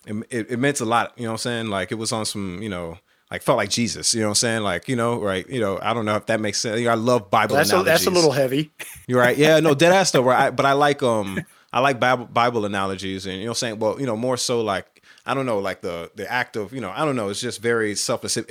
it, 0.05 0.51
it 0.51 0.59
meant 0.59 0.80
a 0.82 0.86
lot, 0.86 1.14
you 1.16 1.24
know 1.24 1.30
what 1.30 1.34
I'm 1.34 1.38
saying? 1.39 1.68
Like 1.68 1.91
it 1.91 1.95
was 1.95 2.11
on 2.11 2.26
some, 2.26 2.61
you 2.61 2.70
know, 2.70 2.97
like 3.32 3.41
felt 3.41 3.57
like 3.57 3.70
Jesus, 3.70 4.14
you 4.14 4.22
know 4.22 4.28
what 4.28 4.32
I'm 4.32 4.36
saying? 4.36 4.64
Like, 4.64 4.88
you 4.88 4.95
know, 4.95 5.20
right, 5.20 5.47
you 5.49 5.59
know, 5.59 5.80
I 5.82 5.93
don't 5.93 6.05
know 6.05 6.16
if 6.16 6.26
that 6.28 6.39
makes 6.39 6.59
sense. 6.59 6.80
You 6.80 6.86
know, 6.86 6.91
I 6.91 6.95
love 6.95 7.32
Bible 7.32 7.55
that's 7.55 7.72
a, 7.72 7.84
that's 7.84 8.05
a 8.05 8.11
little 8.11 8.32
heavy. 8.32 8.72
You're 9.07 9.20
right. 9.20 9.38
Yeah, 9.38 9.59
no, 9.59 9.74
dead 9.74 9.91
ass 9.91 10.11
though. 10.11 10.24
Right. 10.24 10.49
But 10.49 10.66
I 10.66 10.74
like 10.74 11.01
um 11.03 11.43
I 11.72 11.80
like 11.80 11.99
Bible 11.99 12.26
Bible 12.26 12.66
analogies 12.66 13.26
and 13.26 13.36
you 13.36 13.41
know 13.41 13.51
what 13.51 13.51
I'm 13.51 13.55
saying, 13.59 13.80
well, 13.80 13.99
you 13.99 14.05
know, 14.05 14.16
more 14.16 14.38
so 14.38 14.61
like 14.61 14.92
I 15.26 15.34
don't 15.34 15.45
know, 15.45 15.59
like 15.59 15.82
the 15.82 16.11
the 16.15 16.30
act 16.32 16.55
of, 16.55 16.74
you 16.74 16.82
know, 16.82 16.91
I 16.91 17.05
don't 17.05 17.15
know, 17.15 17.30
it's 17.30 17.41
just 17.41 17.61
very 17.61 17.95
selfless. 17.95 18.38
It 18.38 18.49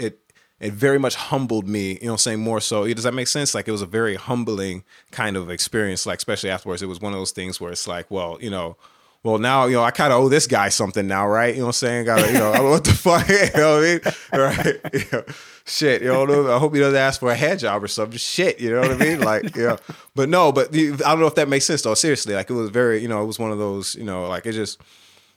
it, 0.61 0.73
very 0.73 0.99
much 0.99 1.16
humbled 1.16 1.66
me, 1.66 1.99
you 2.01 2.07
know 2.07 2.16
saying, 2.16 2.39
more 2.39 2.61
so. 2.61 2.87
Does 2.87 3.03
that 3.03 3.14
make 3.14 3.27
sense? 3.27 3.53
Like 3.53 3.66
it 3.66 3.73
was 3.73 3.83
a 3.83 3.87
very 3.87 4.14
humbling 4.14 4.85
kind 5.11 5.37
of 5.37 5.51
experience, 5.51 6.07
like 6.07 6.18
especially 6.18 6.51
afterwards. 6.51 6.83
It 6.83 6.87
was 6.87 7.01
one 7.01 7.12
of 7.12 7.18
those 7.18 7.33
things 7.33 7.61
where 7.61 7.73
it's 7.73 7.89
like, 7.89 8.11
well, 8.12 8.39
you 8.41 8.49
know, 8.49 8.77
well 9.25 9.39
now, 9.39 9.66
you 9.66 9.75
know, 9.75 9.85
I 9.85 9.91
kind 9.91 10.12
of 10.12 10.20
owe 10.20 10.29
this 10.29 10.47
guy 10.47 10.68
something 10.68 11.07
now, 11.07 11.27
right? 11.29 11.55
You 11.55 11.61
know 11.61 11.66
what 11.66 11.68
I'm 11.70 11.73
saying? 11.75 12.07
Gotta, 12.07 12.27
you 12.27 12.39
know, 12.39 12.53
what 12.70 12.85
the 12.85 12.93
fuck, 12.93 13.29
you 13.29 13.61
know 13.61 13.81
what 13.81 14.05
I 14.33 14.37
mean? 14.37 14.41
Right. 14.41 14.81
You 14.93 15.18
know, 15.18 15.25
shit, 15.64 16.03
you 16.03 16.09
know, 16.09 16.55
I 16.55 16.59
hope 16.59 16.75
he 16.75 16.81
doesn't 16.81 16.99
ask 16.99 17.20
for 17.20 17.31
a 17.31 17.37
hand 17.37 17.61
job 17.61 17.83
or 17.83 17.89
something. 17.89 18.18
Shit, 18.18 18.61
you 18.61 18.70
know 18.70 18.81
what 18.81 18.91
I 18.93 18.97
mean? 18.97 19.20
Like, 19.20 19.57
yeah. 19.57 19.77
But 20.14 20.29
no, 20.29 20.53
but 20.53 20.75
I 20.75 20.91
don't 20.91 21.20
know 21.20 21.27
if 21.27 21.35
that 21.37 21.49
makes 21.49 21.64
sense 21.64 21.83
though. 21.83 21.95
Seriously, 21.95 22.35
like 22.35 22.51
it 22.51 22.55
was 22.55 22.70
very, 22.70 23.01
you 23.01 23.09
know, 23.09 23.23
it 23.23 23.27
was 23.27 23.39
one 23.39 23.53
of 23.53 23.59
those, 23.59 23.95
you 23.95 24.05
know, 24.05 24.29
like 24.29 24.47
it 24.47 24.53
just, 24.53 24.81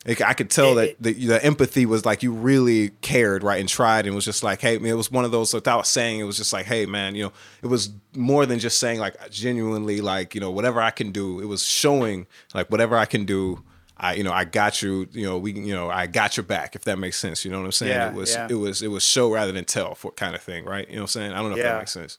it, 0.05 0.21
I 0.21 0.33
could 0.33 0.51
tell 0.51 0.75
that 0.75 0.95
the, 1.01 1.13
the 1.13 1.43
empathy 1.43 1.85
was 1.85 2.05
like 2.05 2.21
you 2.21 2.31
really 2.31 2.89
cared, 3.01 3.43
right, 3.43 3.59
and 3.59 3.67
tried, 3.67 4.05
and 4.05 4.13
was 4.13 4.25
just 4.25 4.43
like, 4.43 4.61
hey, 4.61 4.77
man, 4.77 4.91
it 4.91 4.95
was 4.95 5.11
one 5.11 5.25
of 5.25 5.31
those 5.31 5.53
without 5.53 5.87
saying, 5.87 6.19
it 6.19 6.23
was 6.23 6.37
just 6.37 6.53
like, 6.53 6.67
hey, 6.67 6.85
man, 6.85 7.15
you 7.15 7.23
know, 7.23 7.33
it 7.63 7.67
was 7.67 7.89
more 8.15 8.45
than 8.45 8.59
just 8.59 8.79
saying 8.79 8.99
like 8.99 9.15
genuinely, 9.31 10.01
like 10.01 10.35
you 10.35 10.41
know, 10.41 10.51
whatever 10.51 10.79
I 10.79 10.91
can 10.91 11.11
do. 11.11 11.39
It 11.39 11.45
was 11.45 11.63
showing 11.63 12.27
like 12.53 12.69
whatever 12.69 12.95
I 12.97 13.05
can 13.05 13.25
do. 13.25 13.63
I, 13.97 14.13
you 14.13 14.23
know, 14.23 14.33
I 14.33 14.43
got 14.43 14.81
you. 14.81 15.07
You 15.11 15.23
know, 15.23 15.37
we, 15.37 15.53
you 15.53 15.73
know, 15.73 15.89
I 15.89 16.05
got 16.05 16.37
your 16.37 16.43
back. 16.43 16.75
If 16.75 16.83
that 16.83 16.99
makes 16.99 17.17
sense, 17.17 17.45
you 17.45 17.49
know 17.49 17.59
what 17.59 17.65
I'm 17.65 17.71
saying? 17.71 17.91
Yeah, 17.93 18.09
it 18.09 18.15
was, 18.15 18.33
yeah. 18.33 18.47
it 18.49 18.55
was, 18.55 18.81
it 18.81 18.89
was 18.89 19.03
show 19.03 19.31
rather 19.31 19.53
than 19.53 19.65
tell 19.65 19.95
for 19.95 20.11
kind 20.11 20.35
of 20.35 20.41
thing, 20.41 20.65
right? 20.65 20.87
You 20.87 20.95
know 20.95 21.03
what 21.03 21.15
I'm 21.15 21.21
saying? 21.21 21.31
I 21.31 21.37
don't 21.37 21.51
know 21.51 21.57
if 21.57 21.63
that 21.63 21.77
makes 21.79 21.91
sense. 21.91 22.17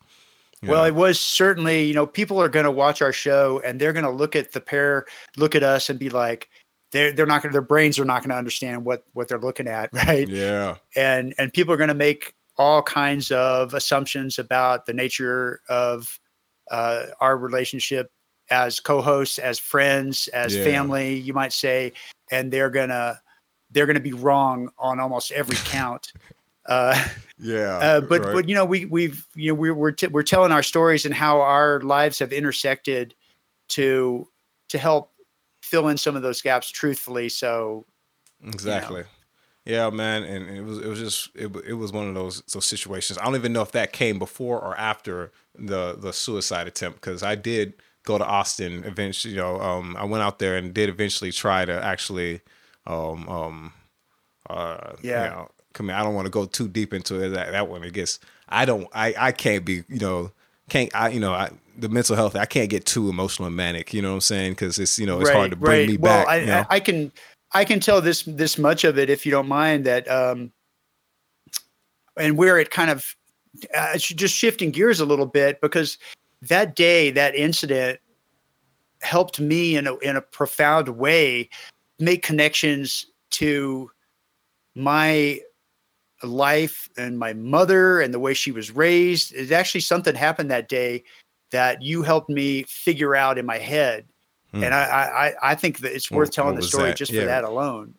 You 0.62 0.70
Well, 0.70 0.82
know? 0.82 0.89
it 0.89 0.95
was 0.95 1.20
certainly, 1.20 1.84
you 1.84 1.93
know, 1.95 2.07
people 2.07 2.41
are 2.41 2.49
going 2.49 2.64
to 2.64 2.70
watch 2.70 3.03
our 3.03 3.12
show 3.12 3.61
and 3.62 3.78
they're 3.78 3.93
going 3.93 4.07
to 4.07 4.11
look 4.11 4.34
at 4.34 4.53
the 4.53 4.61
pair, 4.61 5.05
look 5.37 5.55
at 5.55 5.62
us 5.62 5.91
and 5.91 5.99
be 5.99 6.09
like, 6.09 6.49
they're, 6.93 7.12
they're 7.12 7.26
not 7.26 7.43
going 7.43 7.51
to, 7.51 7.55
their 7.55 7.62
brains 7.62 7.99
are 7.99 8.05
not 8.05 8.22
going 8.22 8.30
to 8.30 8.37
understand 8.37 8.84
what, 8.84 9.05
what 9.12 9.28
they're 9.28 9.39
looking 9.41 9.68
at. 9.68 9.91
Right. 9.95 10.28
yeah, 10.28 10.76
And, 10.95 11.34
and 11.39 11.53
people 11.53 11.74
are 11.74 11.76
going 11.76 11.89
to 11.89 11.95
make 11.95 12.34
all 12.57 12.82
kinds 12.82 13.30
of 13.30 13.74
assumptions 13.74 14.39
about 14.39 14.87
the 14.87 14.93
nature 14.95 15.61
of 15.68 16.18
uh, 16.70 17.07
our 17.20 17.37
relationship 17.37 18.11
as 18.51 18.80
co-hosts, 18.80 19.39
as 19.39 19.59
friends, 19.59 20.28
as 20.28 20.57
Yeah. 20.57 20.64
family, 20.64 21.14
you 21.14 21.34
might 21.34 21.53
say, 21.53 21.93
and 22.30 22.53
they're 22.53 22.70
going 22.70 22.89
to, 22.91 23.20
they're 23.72 23.87
going 23.87 23.95
to 23.97 24.01
be 24.01 24.12
wrong 24.12 24.70
on 24.78 25.01
almost 25.01 25.32
every 25.32 25.57
count. 25.64 26.12
Uh, 26.68 27.01
yeah. 27.39 27.78
uh, 27.78 28.01
but 28.01 28.22
right. 28.22 28.32
but 28.32 28.49
you 28.49 28.55
know 28.57 28.64
we 28.64 28.87
we've 28.87 29.24
you 29.37 29.53
know 29.53 29.55
we're 29.55 29.72
we're, 29.72 29.93
t- 29.93 30.09
we're 30.09 30.24
telling 30.24 30.51
our 30.51 30.64
stories 30.64 31.07
and 31.07 31.14
how 31.14 31.41
our 31.41 31.80
lives 31.82 32.18
have 32.18 32.32
intersected 32.32 33.14
to 33.68 34.26
to 34.70 34.76
help 34.76 35.12
fill 35.67 35.89
in 35.89 35.99
some 35.99 36.17
of 36.17 36.23
those 36.23 36.41
gaps 36.41 36.71
truthfully. 36.71 37.29
So 37.29 37.85
Exactly. 38.45 39.05
Yeah, 39.64 39.91
man, 39.91 40.23
and 40.23 40.49
it 40.49 40.62
was 40.62 40.79
it 40.79 40.87
was 40.87 41.01
just 41.01 41.31
it, 41.35 41.55
it 41.67 41.73
was 41.75 41.91
one 41.93 42.07
of 42.07 42.14
those 42.14 42.41
those 42.53 42.64
situations. 42.64 43.19
I 43.19 43.25
don't 43.25 43.35
even 43.35 43.53
know 43.53 43.62
if 43.62 43.73
that 43.73 43.93
came 43.93 44.19
before 44.19 44.61
or 44.61 44.77
after 44.79 45.33
the 45.59 45.97
the 45.99 46.12
suicide 46.12 46.69
attempt 46.69 47.01
because 47.01 47.25
I 47.25 47.35
did 47.35 47.75
go 48.05 48.17
to 48.17 48.25
Austin 48.25 48.85
eventually. 48.85 49.35
You 49.35 49.41
know, 49.41 49.61
um, 49.61 49.97
I 49.99 50.05
went 50.05 50.23
out 50.23 50.39
there 50.39 50.57
and 50.57 50.73
did 50.73 50.89
eventually 50.89 51.33
try 51.33 51.64
to 51.64 51.83
actually, 51.85 52.43
um, 52.87 53.29
um, 53.29 53.73
uh, 54.49 54.93
Yeah. 55.03 55.25
You 55.25 55.31
know, 55.31 55.49
come 55.73 55.89
here. 55.89 55.97
I 55.97 56.05
don't 56.05 56.14
want 56.14 56.27
to 56.27 56.31
go 56.31 56.45
too 56.47 56.69
deep 56.69 56.95
into 56.95 57.21
it, 57.21 57.31
that 57.31 57.51
that 57.51 57.69
one. 57.69 57.83
I 57.83 57.89
guess 57.89 58.21
I 58.49 58.67
don't. 58.67 58.87
I 58.93 59.14
I 59.19 59.33
can't 59.33 59.64
be. 59.64 59.83
You 59.89 59.99
know, 59.99 60.31
can't 60.69 60.95
I? 60.95 61.09
You 61.09 61.21
know, 61.21 61.33
I 61.33 61.51
the 61.79 61.89
mental 61.89 62.17
health. 62.17 62.37
I 62.37 62.47
can't 62.47 62.71
get 62.71 62.87
too 62.87 63.09
emotional 63.09 63.47
and 63.47 63.57
manic. 63.57 63.93
You 63.93 64.03
know 64.03 64.11
what 64.11 64.14
I'm 64.14 64.21
saying? 64.23 64.53
Because 64.53 64.79
it's 64.79 64.99
you 64.99 65.07
know 65.07 65.21
it's 65.21 65.31
hard 65.31 65.51
to 65.51 65.57
bring 65.57 65.89
me 65.89 65.97
well, 65.97 66.25
back. 66.25 66.29
I, 66.29 66.37
you 66.41 66.47
know? 66.47 66.64
I, 66.71 66.77
I 66.77 66.81
can 66.81 67.12
I 67.53 67.64
can 67.64 67.81
tell 67.81 68.01
this 68.01 68.23
this 68.23 68.59
much 68.59 68.85
of 68.85 68.99
it 68.99 69.11
if 69.11 69.25
you 69.25 69.33
don't 69.33 69.49
mind 69.49 69.85
that 69.87 70.09
um 70.11 70.53
and 72.17 72.37
where 72.37 72.59
it 72.59 72.71
kind 72.71 72.91
of 72.91 73.14
uh, 73.75 73.97
just 73.97 74.35
shifting 74.35 74.71
gears 74.71 75.01
a 75.01 75.07
little 75.07 75.27
bit 75.27 75.61
because 75.61 75.99
that 76.43 76.77
day 76.77 77.11
that 77.11 77.35
incident 77.35 77.99
helped 79.01 79.41
me 79.41 79.77
in 79.77 79.87
a 79.87 79.97
in 79.99 80.17
a 80.17 80.21
profound 80.21 80.89
way 80.89 81.49
make 81.99 82.23
connections 82.23 83.07
to 83.31 83.91
my 84.75 85.41
life 86.23 86.89
and 86.97 87.19
my 87.19 87.33
mother 87.35 88.01
and 88.01 88.12
the 88.14 88.19
way 88.19 88.35
she 88.35 88.53
was 88.53 88.71
raised. 88.71 89.35
It's 89.35 89.53
actually 89.53 89.83
something 89.83 90.14
happened 90.14 90.51
that 90.51 90.69
day 90.69 91.05
that 91.51 91.83
you 91.83 92.03
helped 92.03 92.29
me 92.31 92.62
figure 92.64 93.14
out 93.14 93.39
in 93.39 93.47
my 93.47 93.59
head. 93.59 94.07
Hmm. 94.53 94.64
And 94.64 94.75
I, 94.75 95.35
I, 95.43 95.51
I- 95.53 95.55
think 95.55 95.79
that 95.81 95.93
it's 95.95 96.11
What- 96.11 96.19
worth 96.19 96.31
telling 96.31 96.55
what 96.55 96.62
the 96.62 96.69
story 96.69 96.89
that? 96.91 96.97
just 96.97 97.12
Yeah. 97.12 97.21
for 97.23 97.27
that 97.27 97.45
alone. 97.45 97.95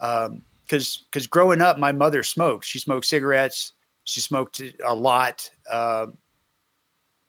Um, 0.00 0.42
cause, 0.68 1.04
cause 1.12 1.26
growing 1.26 1.60
up, 1.60 1.78
my 1.78 1.92
mother 1.92 2.22
smoked, 2.22 2.64
she 2.64 2.78
smoked 2.78 3.06
cigarettes. 3.06 3.72
She 4.04 4.20
smoked 4.20 4.62
a 4.84 4.94
lot. 4.94 5.50
Um, 5.70 6.16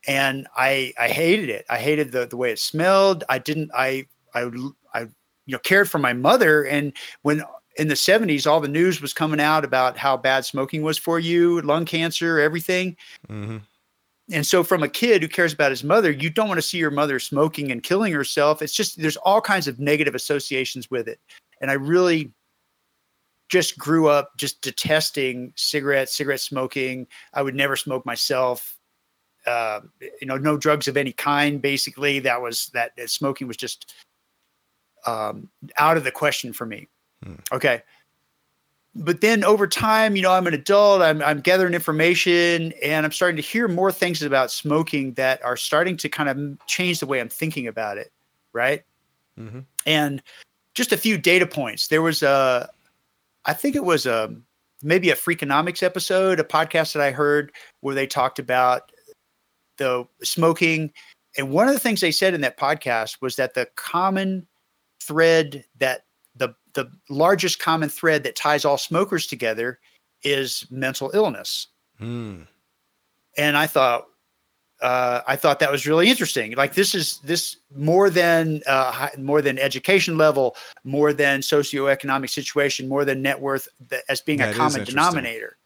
and 0.08 0.48
I, 0.56 0.94
I 1.00 1.08
hated 1.10 1.50
it. 1.50 1.66
I 1.70 1.78
hated 1.78 2.12
the, 2.12 2.28
the 2.28 2.38
way 2.38 2.52
it 2.52 2.60
smelled. 2.60 3.24
I 3.30 3.40
didn't, 3.40 3.72
I, 3.76 4.06
I, 4.34 4.50
I, 4.94 5.02
you 5.02 5.54
know, 5.54 5.60
cared 5.60 5.90
for 5.90 5.98
my 5.98 6.14
mother. 6.14 6.64
And 6.66 6.94
when 7.24 7.42
in 7.78 7.88
the 7.88 7.96
seventies, 7.96 8.46
all 8.46 8.60
the 8.60 8.68
news 8.68 9.02
was 9.02 9.14
coming 9.14 9.40
out 9.40 9.64
about 9.64 9.98
how 9.98 10.18
bad 10.18 10.46
smoking 10.46 10.82
was 10.82 10.98
for 10.98 11.20
you, 11.20 11.62
lung 11.62 11.86
cancer, 11.86 12.40
everything. 12.40 12.96
Mm-hmm. 13.30 13.58
And 14.32 14.46
so, 14.46 14.64
from 14.64 14.84
a 14.84 14.90
kid 14.90 15.22
who 15.22 15.30
cares 15.30 15.54
about 15.54 15.72
his 15.72 15.84
mother, 15.84 16.12
you 16.12 16.30
don't 16.30 16.50
want 16.50 16.58
to 16.58 16.68
see 16.68 16.78
your 16.78 16.92
mother 16.92 17.20
smoking 17.20 17.72
and 17.72 17.82
killing 17.82 18.12
herself. 18.12 18.62
It's 18.62 18.74
just 18.74 19.02
there's 19.02 19.18
all 19.18 19.40
kinds 19.42 19.68
of 19.68 19.80
negative 19.80 20.16
associations 20.16 20.92
with 20.92 21.08
it. 21.08 21.20
And 21.62 21.72
I 21.72 21.76
really, 21.76 22.34
just 23.50 23.78
grew 23.78 24.10
up 24.10 24.32
just 24.38 24.62
detesting 24.62 25.54
cigarettes, 25.56 26.16
cigarette 26.16 26.42
smoking. 26.42 27.08
I 27.34 27.42
would 27.42 27.56
never 27.56 27.76
smoke 27.76 28.06
myself. 28.06 28.78
Uh, 29.46 29.82
you 30.02 30.28
know, 30.28 30.38
no 30.38 30.58
drugs 30.58 30.88
of 30.88 30.98
any 30.98 31.14
kind. 31.14 31.62
Basically, 31.62 32.20
that 32.20 32.42
was 32.42 32.68
that, 32.74 32.92
that 32.98 33.10
smoking 33.10 33.48
was 33.48 33.56
just 33.56 33.94
um, 35.06 35.50
out 35.78 35.96
of 35.96 36.04
the 36.04 36.12
question 36.12 36.52
for 36.52 36.66
me. 36.66 36.90
Hmm. 37.24 37.36
Okay. 37.51 37.82
But 38.95 39.22
then 39.22 39.43
over 39.43 39.68
time, 39.68 40.15
you 40.15 40.24
know, 40.24 40.32
I'm 40.32 40.47
an 40.47 40.55
adult, 40.55 41.01
I'm, 41.01 41.22
I'm 41.22 41.39
gathering 41.39 41.76
information, 41.76 42.74
and 42.82 43.05
I'm 43.05 43.11
starting 43.11 43.36
to 43.36 43.43
hear 43.43 43.68
more 43.68 43.91
things 43.91 44.24
about 44.24 44.49
smoking 44.49 45.13
that 45.13 45.43
are 45.45 45.55
starting 45.55 45.97
to 45.97 46.09
kind 46.09 46.30
of 46.30 46.65
change 46.65 46.99
the 46.99 47.05
way 47.05 47.20
I'm 47.20 47.30
thinking 47.30 47.68
about 47.68 47.99
it. 47.99 48.11
Right. 48.53 48.84
Mm-hmm. 49.39 49.59
And 49.86 50.24
just 50.74 50.91
a 50.91 50.97
few 50.97 51.18
data 51.18 51.45
points. 51.45 51.89
There 51.89 52.01
was 52.01 52.24
a, 52.24 52.70
I 53.45 53.53
think 53.53 53.76
it 53.76 53.84
was 53.84 54.07
a 54.07 54.36
maybe 54.82 55.11
a 55.11 55.15
Freakonomics 55.15 55.84
episode, 55.84 56.39
a 56.39 56.43
podcast 56.43 56.93
that 56.93 57.03
I 57.03 57.11
heard 57.11 57.51
where 57.82 57.95
they 57.95 58.07
talked 58.07 58.39
about 58.39 58.91
the 59.78 60.07
smoking. 60.24 60.91
And 61.38 61.51
one 61.51 61.68
of 61.68 61.76
the 61.76 61.80
things 61.80 62.01
they 62.01 62.11
said 62.11 62.34
in 62.34 62.41
that 62.41 62.57
podcast 62.57 63.22
was 63.22 63.36
that 63.36 63.53
the 63.53 63.68
common 63.76 64.47
thread 64.99 65.65
that 65.78 66.05
the 66.78 66.92
largest 67.10 67.60
common 67.60 67.90
thread 67.90 68.24
that 68.24 68.36
ties 68.36 68.64
all 68.64 68.78
smokers 68.78 69.26
together 69.26 69.80
is 70.22 70.68
mental 70.70 71.10
illness. 71.14 71.68
Mm. 72.00 72.46
And 73.36 73.58
I 73.58 73.66
thought, 73.66 74.06
uh, 74.80 75.22
I 75.28 75.36
thought 75.36 75.58
that 75.60 75.72
was 75.72 75.88
really 75.88 76.08
interesting. 76.08 76.54
Like 76.54 76.76
this 76.76 76.94
is 76.94 77.18
this 77.24 77.58
more 77.76 78.12
than 78.12 78.62
uh, 78.68 79.10
more 79.18 79.42
than 79.42 79.58
education 79.58 80.20
level, 80.20 80.56
more 80.84 81.14
than 81.14 81.40
socioeconomic 81.40 82.30
situation, 82.30 82.88
more 82.88 83.04
than 83.04 83.24
net 83.24 83.42
worth 83.42 83.68
as 84.08 84.22
being 84.22 84.38
that 84.38 84.54
a 84.54 84.56
common 84.56 84.84
denominator. 84.84 85.58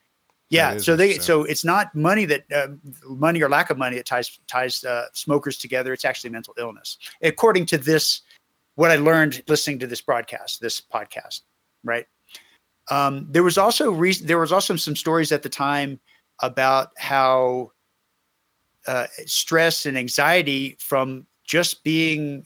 Yeah, 0.50 0.78
so 0.78 0.96
they 0.96 1.18
so 1.18 1.44
it's 1.44 1.66
not 1.66 1.94
money 1.94 2.24
that 2.26 2.44
uh, 2.54 2.68
money 3.06 3.42
or 3.42 3.50
lack 3.50 3.70
of 3.70 3.78
money 3.78 3.98
that 3.98 4.06
ties 4.06 4.40
ties 4.48 4.84
uh, 4.86 5.08
smokers 5.12 5.58
together. 5.58 5.92
It's 5.92 6.06
actually 6.06 6.30
mental 6.30 6.54
illness, 6.58 6.98
according 7.22 7.66
to 7.68 7.78
this. 7.78 8.22
What 8.76 8.92
I 8.92 8.96
learned 8.96 9.44
listening 9.48 9.80
to 9.80 9.88
this 9.88 10.02
broadcast, 10.02 10.62
this 10.62 10.82
podcast, 10.82 11.42
right? 11.84 12.06
Um, 12.90 13.28
there 13.30 13.44
was 13.44 13.58
also 13.58 13.92
re- 13.92 14.14
there 14.14 14.40
was 14.40 14.52
also 14.52 14.76
some 14.76 14.96
stories 14.96 15.32
at 15.32 15.44
the 15.44 15.50
time 15.50 16.00
about 16.42 16.90
how 16.98 17.72
uh, 18.88 19.08
stress 19.26 19.86
and 19.86 19.98
anxiety 19.98 20.76
from 20.80 21.28
just 21.46 21.84
being 21.84 22.46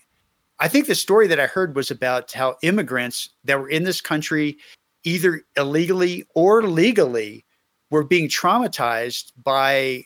I 0.59 0.67
think 0.67 0.87
the 0.87 0.95
story 0.95 1.27
that 1.27 1.39
I 1.39 1.47
heard 1.47 1.75
was 1.75 1.91
about 1.91 2.31
how 2.31 2.55
immigrants 2.63 3.29
that 3.43 3.59
were 3.59 3.69
in 3.69 3.83
this 3.83 3.99
country, 3.99 4.57
either 5.03 5.41
illegally 5.57 6.25
or 6.33 6.63
legally, 6.63 7.45
were 7.89 8.03
being 8.03 8.29
traumatized 8.29 9.31
by 9.43 10.05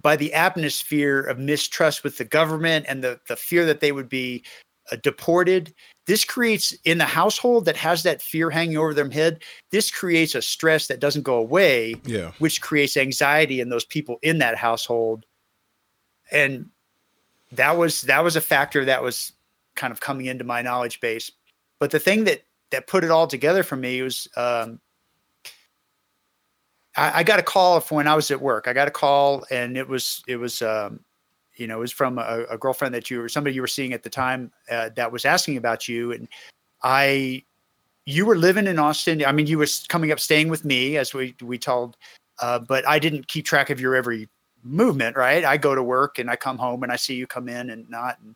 by 0.00 0.16
the 0.16 0.32
atmosphere 0.32 1.20
of 1.20 1.38
mistrust 1.38 2.02
with 2.02 2.18
the 2.18 2.24
government 2.24 2.86
and 2.88 3.02
the 3.02 3.20
the 3.28 3.36
fear 3.36 3.64
that 3.64 3.80
they 3.80 3.92
would 3.92 4.08
be 4.08 4.44
uh, 4.90 4.96
deported. 5.02 5.72
This 6.06 6.24
creates 6.24 6.72
in 6.84 6.98
the 6.98 7.04
household 7.04 7.64
that 7.66 7.76
has 7.76 8.02
that 8.02 8.20
fear 8.20 8.50
hanging 8.50 8.76
over 8.76 8.92
their 8.92 9.08
head. 9.08 9.42
This 9.70 9.90
creates 9.90 10.34
a 10.34 10.42
stress 10.42 10.88
that 10.88 11.00
doesn't 11.00 11.22
go 11.22 11.36
away, 11.36 11.94
yeah. 12.04 12.32
which 12.38 12.60
creates 12.60 12.96
anxiety 12.96 13.60
in 13.60 13.68
those 13.68 13.84
people 13.84 14.18
in 14.22 14.38
that 14.38 14.56
household. 14.56 15.24
And 16.30 16.70
that 17.52 17.76
was 17.76 18.02
that 18.02 18.24
was 18.24 18.36
a 18.36 18.40
factor 18.40 18.84
that 18.84 19.02
was 19.02 19.32
kind 19.76 19.92
of 19.92 20.00
coming 20.00 20.26
into 20.26 20.44
my 20.44 20.62
knowledge 20.62 21.00
base. 21.00 21.30
But 21.78 21.90
the 21.90 21.98
thing 21.98 22.24
that 22.24 22.42
that 22.70 22.86
put 22.86 23.04
it 23.04 23.10
all 23.10 23.26
together 23.26 23.62
for 23.62 23.76
me 23.76 24.02
was 24.02 24.26
um, 24.36 24.80
I, 26.96 27.20
I, 27.20 27.22
got 27.22 27.38
a 27.38 27.42
call 27.42 27.80
from 27.80 27.98
when 27.98 28.08
I 28.08 28.14
was 28.14 28.30
at 28.30 28.40
work. 28.40 28.66
I 28.66 28.72
got 28.72 28.88
a 28.88 28.92
call, 28.92 29.44
and 29.50 29.76
it 29.76 29.86
was 29.86 30.22
it 30.26 30.36
was 30.36 30.62
um, 30.62 31.00
you 31.56 31.66
know, 31.66 31.76
it 31.76 31.80
was 31.80 31.92
from 31.92 32.18
a, 32.18 32.44
a, 32.50 32.58
girlfriend 32.58 32.94
that 32.94 33.10
you 33.10 33.20
were 33.20 33.28
somebody 33.28 33.54
you 33.54 33.60
were 33.60 33.66
seeing 33.66 33.92
at 33.92 34.02
the 34.02 34.10
time 34.10 34.50
uh, 34.70 34.90
that 34.96 35.12
was 35.12 35.24
asking 35.24 35.56
about 35.56 35.88
you. 35.88 36.12
And 36.12 36.28
I, 36.82 37.44
you 38.06 38.24
were 38.26 38.36
living 38.36 38.66
in 38.66 38.78
Austin. 38.78 39.24
I 39.24 39.32
mean, 39.32 39.46
you 39.46 39.58
were 39.58 39.66
coming 39.88 40.12
up, 40.12 40.20
staying 40.20 40.48
with 40.48 40.64
me 40.64 40.96
as 40.96 41.12
we, 41.14 41.34
we 41.42 41.58
told, 41.58 41.96
uh, 42.40 42.58
but 42.58 42.86
I 42.88 42.98
didn't 42.98 43.28
keep 43.28 43.44
track 43.44 43.70
of 43.70 43.80
your 43.80 43.94
every 43.94 44.28
movement, 44.62 45.16
right? 45.16 45.44
I 45.44 45.56
go 45.56 45.74
to 45.74 45.82
work 45.82 46.18
and 46.18 46.30
I 46.30 46.36
come 46.36 46.58
home 46.58 46.82
and 46.82 46.92
I 46.92 46.96
see 46.96 47.14
you 47.14 47.26
come 47.26 47.48
in 47.48 47.70
and 47.70 47.88
not. 47.90 48.18
And, 48.20 48.34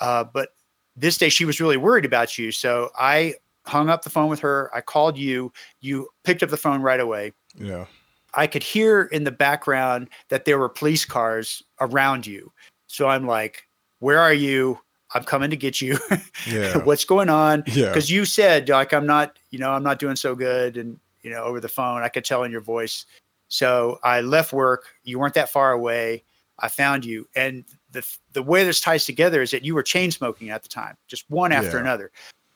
uh, 0.00 0.24
but 0.24 0.50
this 0.96 1.18
day 1.18 1.28
she 1.28 1.44
was 1.44 1.60
really 1.60 1.76
worried 1.76 2.04
about 2.04 2.38
you. 2.38 2.50
So 2.50 2.90
I 2.98 3.34
hung 3.66 3.88
up 3.88 4.02
the 4.02 4.10
phone 4.10 4.28
with 4.28 4.40
her. 4.40 4.70
I 4.74 4.80
called 4.80 5.16
you. 5.16 5.52
You 5.80 6.08
picked 6.24 6.42
up 6.42 6.50
the 6.50 6.56
phone 6.56 6.82
right 6.82 7.00
away. 7.00 7.32
Yeah. 7.54 7.86
I 8.34 8.46
could 8.46 8.62
hear 8.62 9.04
in 9.04 9.24
the 9.24 9.30
background 9.30 10.08
that 10.28 10.44
there 10.44 10.58
were 10.58 10.68
police 10.68 11.04
cars 11.04 11.62
around 11.80 12.26
you. 12.26 12.52
So 12.86 13.08
I'm 13.08 13.26
like, 13.26 13.66
where 13.98 14.18
are 14.18 14.32
you? 14.32 14.78
I'm 15.14 15.24
coming 15.24 15.50
to 15.50 15.56
get 15.56 15.80
you. 15.80 15.98
Yeah. 16.46 16.78
What's 16.78 17.04
going 17.04 17.28
on? 17.28 17.62
Yeah. 17.68 17.88
Because 17.88 18.10
you 18.10 18.24
said 18.24 18.68
like 18.68 18.92
I'm 18.92 19.06
not, 19.06 19.38
you 19.50 19.60
know, 19.60 19.70
I'm 19.70 19.84
not 19.84 20.00
doing 20.00 20.16
so 20.16 20.34
good, 20.34 20.76
and 20.76 20.98
you 21.22 21.30
know, 21.30 21.44
over 21.44 21.60
the 21.60 21.68
phone, 21.68 22.02
I 22.02 22.08
could 22.08 22.24
tell 22.24 22.42
in 22.42 22.50
your 22.50 22.60
voice. 22.60 23.06
So 23.46 24.00
I 24.02 24.22
left 24.22 24.52
work. 24.52 24.86
You 25.04 25.20
weren't 25.20 25.34
that 25.34 25.50
far 25.50 25.70
away. 25.70 26.24
I 26.58 26.68
found 26.68 27.04
you, 27.04 27.28
and 27.36 27.64
the 27.92 28.04
the 28.32 28.42
way 28.42 28.64
this 28.64 28.80
ties 28.80 29.04
together 29.04 29.40
is 29.40 29.52
that 29.52 29.64
you 29.64 29.74
were 29.74 29.82
chain 29.82 30.10
smoking 30.10 30.50
at 30.50 30.62
the 30.62 30.68
time, 30.68 30.96
just 31.06 31.30
one 31.30 31.52
after 31.52 31.76
yeah. 31.76 31.82
another. 31.82 32.10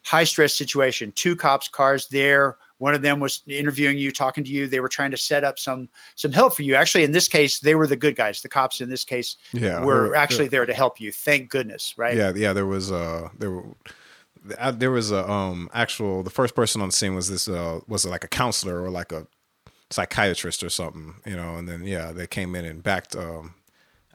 High 0.05 0.25
stress 0.25 0.55
situation. 0.55 1.13
Two 1.13 1.37
cops' 1.37 1.69
cars 1.69 2.09
there 2.09 2.57
one 2.79 2.95
of 2.95 3.03
them 3.03 3.21
was 3.21 3.43
interviewing 3.47 3.97
you, 3.99 4.11
talking 4.11 4.45
to 4.45 4.51
you. 4.51 4.67
They 4.67 4.81
were 4.81 4.89
trying 4.89 5.11
to 5.11 5.17
set 5.17 5.45
up 5.45 5.59
some 5.59 5.89
some 6.15 6.33
help 6.33 6.55
for 6.55 6.63
you. 6.63 6.75
Actually, 6.75 7.05
in 7.05 7.13
this 7.13 7.29
case, 7.29 7.61
they 7.61 7.75
were 7.75 7.87
the 7.87 7.97
good 7.97 8.17
guys. 8.17 8.43
The 8.43 8.49
cops 8.49 8.81
in 8.81 8.91
this 8.91 9.05
case 9.05 9.37
yeah, 9.53 9.85
were 9.85 10.15
actually 10.15 10.49
there 10.49 10.67
to 10.67 10.75
help 10.75 11.01
you. 11.01 11.13
Thank 11.13 11.51
goodness, 11.51 11.95
right? 11.97 12.17
Yeah, 12.17 12.33
yeah. 12.35 12.53
There 12.53 12.67
was 12.67 12.93
uh 12.93 13.29
there 13.39 13.51
were 13.51 13.65
uh, 14.59 14.73
there 14.73 14.91
was 14.91 15.11
a 15.11 15.29
um 15.29 15.71
actual 15.73 16.23
the 16.23 16.31
first 16.31 16.55
person 16.55 16.81
on 16.81 16.89
the 16.89 16.93
scene 16.93 17.15
was 17.15 17.29
this 17.29 17.49
uh 17.49 17.81
was 17.89 18.05
like 18.05 18.25
a 18.25 18.29
counselor 18.29 18.83
or 18.83 18.91
like 18.91 19.13
a 19.13 19.27
psychiatrist 19.91 20.63
or 20.63 20.71
something, 20.71 21.15
you 21.25 21.37
know, 21.37 21.57
and 21.57 21.69
then 21.69 21.85
yeah, 21.85 22.13
they 22.13 22.27
came 22.27 22.55
in 22.55 22.65
and 22.65 22.83
backed 22.83 23.17
um 23.17 23.55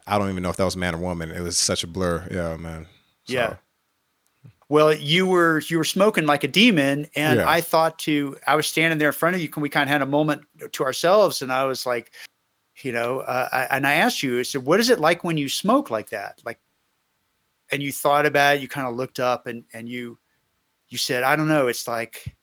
I 0.08 0.18
don't 0.18 0.30
even 0.30 0.44
know 0.44 0.50
if 0.50 0.58
that 0.58 0.66
was 0.66 0.78
man 0.78 0.96
or 0.96 0.98
woman. 0.98 1.32
It 1.32 1.42
was 1.42 1.58
such 1.58 1.84
a 1.84 1.88
blur. 1.88 2.28
Yeah, 2.30 2.58
man. 2.58 2.88
So. 3.26 3.34
Yeah. 3.34 3.56
Well, 4.72 4.94
you 4.94 5.28
were 5.28 5.60
you 5.68 5.78
were 5.78 5.84
smoking 5.84 6.26
like 6.26 6.46
a 6.46 6.48
demon, 6.48 7.06
and 7.18 7.42
yeah. 7.42 7.50
I 7.50 7.60
thought 7.60 8.00
to 8.00 8.38
I 8.48 8.56
was 8.56 8.68
standing 8.68 9.00
there 9.00 9.10
in 9.10 9.14
front 9.14 9.36
of 9.36 9.42
you. 9.42 9.50
Can 9.50 9.62
we 9.62 9.68
kind 9.68 9.84
of 9.84 9.90
had 9.90 10.02
a 10.02 10.06
moment 10.06 10.44
to 10.72 10.84
ourselves? 10.86 11.42
And 11.42 11.52
I 11.52 11.66
was 11.66 11.86
like, 11.86 12.14
you 12.82 12.94
know, 12.94 13.20
uh, 13.20 13.50
I, 13.52 13.76
and 13.76 13.86
I 13.86 13.96
asked 13.96 14.24
you, 14.24 14.40
I 14.40 14.44
said, 14.44 14.64
"What 14.64 14.80
is 14.80 14.90
it 14.90 15.02
like 15.02 15.26
when 15.26 15.36
you 15.36 15.50
smoke 15.50 15.90
like 15.90 16.12
that?" 16.12 16.40
Like, 16.46 16.58
and 17.70 17.84
you 17.84 17.92
thought 17.92 18.26
about 18.26 18.56
it. 18.56 18.62
You 18.62 18.70
kind 18.70 18.88
of 18.88 18.96
looked 18.96 19.20
up, 19.20 19.46
and 19.46 19.66
and 19.74 19.90
you 19.90 20.18
you 20.88 20.98
said, 20.98 21.24
"I 21.24 21.36
don't 21.36 21.50
know. 21.50 21.68
It's 21.68 21.86
like 21.86 22.34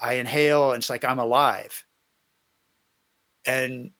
I 0.00 0.14
inhale, 0.14 0.72
and 0.72 0.80
it's 0.80 0.90
like 0.90 1.04
I'm 1.04 1.20
alive." 1.20 1.84
And 3.44 3.92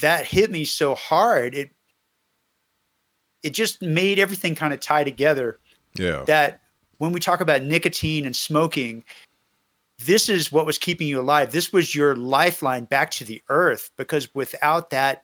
that 0.00 0.24
hit 0.24 0.50
me 0.50 0.64
so 0.64 0.94
hard. 0.94 1.54
It 1.54 1.72
it 3.42 3.50
just 3.50 3.82
made 3.82 4.18
everything 4.18 4.54
kind 4.54 4.72
of 4.72 4.80
tie 4.80 5.04
together. 5.04 5.60
Yeah. 5.98 6.24
That 6.24 6.62
when 6.98 7.12
we 7.12 7.20
talk 7.20 7.40
about 7.40 7.62
nicotine 7.62 8.26
and 8.26 8.34
smoking, 8.34 9.04
this 9.98 10.28
is 10.28 10.52
what 10.52 10.66
was 10.66 10.78
keeping 10.78 11.08
you 11.08 11.20
alive. 11.20 11.52
This 11.52 11.72
was 11.72 11.94
your 11.94 12.16
lifeline 12.16 12.84
back 12.84 13.10
to 13.12 13.24
the 13.24 13.42
earth 13.48 13.90
because 13.96 14.32
without 14.34 14.90
that 14.90 15.22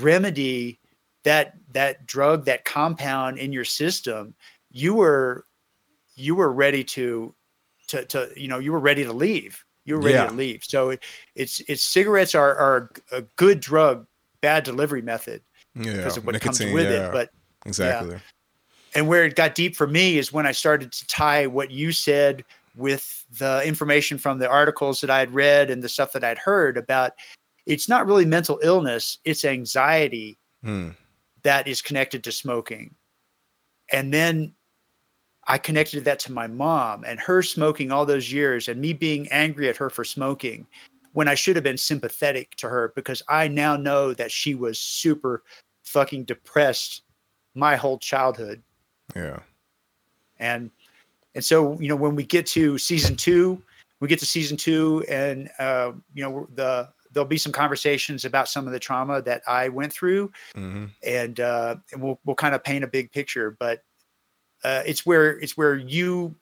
remedy, 0.00 0.78
that 1.24 1.54
that 1.72 2.06
drug, 2.06 2.44
that 2.46 2.64
compound 2.64 3.38
in 3.38 3.52
your 3.52 3.64
system, 3.64 4.34
you 4.70 4.94
were 4.94 5.46
you 6.16 6.34
were 6.34 6.52
ready 6.52 6.82
to 6.82 7.34
to 7.88 8.04
to 8.06 8.30
you 8.36 8.48
know, 8.48 8.58
you 8.58 8.72
were 8.72 8.80
ready 8.80 9.04
to 9.04 9.12
leave. 9.12 9.64
You 9.84 9.94
were 9.94 10.02
ready 10.02 10.14
yeah. 10.14 10.26
to 10.26 10.34
leave. 10.34 10.64
So 10.64 10.90
it, 10.90 11.02
it's 11.34 11.60
it's 11.60 11.82
cigarettes 11.82 12.34
are 12.34 12.56
are 12.56 12.90
a 13.12 13.22
good 13.36 13.60
drug, 13.60 14.06
bad 14.40 14.64
delivery 14.64 15.00
method 15.00 15.42
yeah. 15.74 15.96
because 15.96 16.16
of 16.16 16.26
what 16.26 16.32
Nicotine, 16.32 16.68
comes 16.68 16.74
with 16.74 16.90
yeah. 16.90 17.08
it. 17.08 17.12
But 17.12 17.30
exactly. 17.64 18.18
And 18.98 19.06
where 19.06 19.24
it 19.24 19.36
got 19.36 19.54
deep 19.54 19.76
for 19.76 19.86
me 19.86 20.18
is 20.18 20.32
when 20.32 20.44
I 20.44 20.50
started 20.50 20.90
to 20.90 21.06
tie 21.06 21.46
what 21.46 21.70
you 21.70 21.92
said 21.92 22.44
with 22.74 23.24
the 23.38 23.62
information 23.64 24.18
from 24.18 24.40
the 24.40 24.48
articles 24.48 25.00
that 25.00 25.08
I 25.08 25.20
had 25.20 25.32
read 25.32 25.70
and 25.70 25.80
the 25.80 25.88
stuff 25.88 26.10
that 26.14 26.24
I'd 26.24 26.36
heard 26.36 26.76
about 26.76 27.12
it's 27.64 27.88
not 27.88 28.08
really 28.08 28.24
mental 28.24 28.58
illness, 28.60 29.18
it's 29.24 29.44
anxiety 29.44 30.36
hmm. 30.64 30.88
that 31.44 31.68
is 31.68 31.80
connected 31.80 32.24
to 32.24 32.32
smoking. 32.32 32.92
And 33.92 34.12
then 34.12 34.52
I 35.46 35.58
connected 35.58 36.04
that 36.04 36.18
to 36.20 36.32
my 36.32 36.48
mom 36.48 37.04
and 37.04 37.20
her 37.20 37.40
smoking 37.40 37.92
all 37.92 38.04
those 38.04 38.32
years 38.32 38.66
and 38.66 38.80
me 38.80 38.94
being 38.94 39.28
angry 39.28 39.68
at 39.68 39.76
her 39.76 39.90
for 39.90 40.02
smoking 40.02 40.66
when 41.12 41.28
I 41.28 41.36
should 41.36 41.54
have 41.54 41.62
been 41.62 41.78
sympathetic 41.78 42.56
to 42.56 42.68
her 42.68 42.92
because 42.96 43.22
I 43.28 43.46
now 43.46 43.76
know 43.76 44.12
that 44.14 44.32
she 44.32 44.56
was 44.56 44.80
super 44.80 45.44
fucking 45.84 46.24
depressed 46.24 47.02
my 47.54 47.76
whole 47.76 47.98
childhood 47.98 48.60
yeah. 49.14 49.40
And 50.38 50.70
and 51.34 51.44
so 51.44 51.78
you 51.80 51.88
know 51.88 51.96
when 51.96 52.14
we 52.14 52.24
get 52.24 52.46
to 52.46 52.78
season 52.78 53.16
two, 53.16 53.62
we 54.00 54.08
get 54.08 54.18
to 54.20 54.26
season 54.26 54.56
two, 54.56 55.04
and 55.08 55.50
uh, 55.58 55.92
you 56.14 56.22
know 56.22 56.48
the 56.54 56.88
there'll 57.12 57.28
be 57.28 57.38
some 57.38 57.52
conversations 57.52 58.24
about 58.24 58.48
some 58.48 58.66
of 58.66 58.72
the 58.72 58.78
trauma 58.78 59.22
that 59.22 59.42
I 59.46 59.68
went 59.68 59.92
through, 59.92 60.30
mm-hmm. 60.54 60.86
and 61.02 61.40
uh, 61.40 61.76
and 61.92 62.02
we'll 62.02 62.20
we'll 62.24 62.36
kind 62.36 62.54
of 62.54 62.62
paint 62.62 62.84
a 62.84 62.88
big 62.88 63.12
picture. 63.12 63.56
But 63.58 63.82
uh, 64.64 64.82
it's 64.86 65.04
where 65.04 65.38
it's 65.38 65.56
where 65.56 65.76
you 65.76 66.34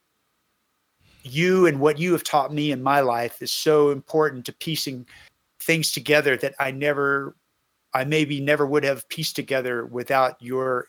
you 1.22 1.66
and 1.66 1.80
what 1.80 1.98
you 1.98 2.12
have 2.12 2.22
taught 2.22 2.52
me 2.52 2.70
in 2.70 2.82
my 2.82 3.00
life 3.00 3.42
is 3.42 3.50
so 3.50 3.90
important 3.90 4.44
to 4.46 4.52
piecing 4.52 5.06
things 5.60 5.92
together 5.92 6.36
that 6.36 6.54
I 6.60 6.70
never 6.70 7.36
I 7.92 8.04
maybe 8.04 8.40
never 8.40 8.66
would 8.66 8.84
have 8.84 9.08
pieced 9.08 9.36
together 9.36 9.86
without 9.86 10.40
your 10.40 10.88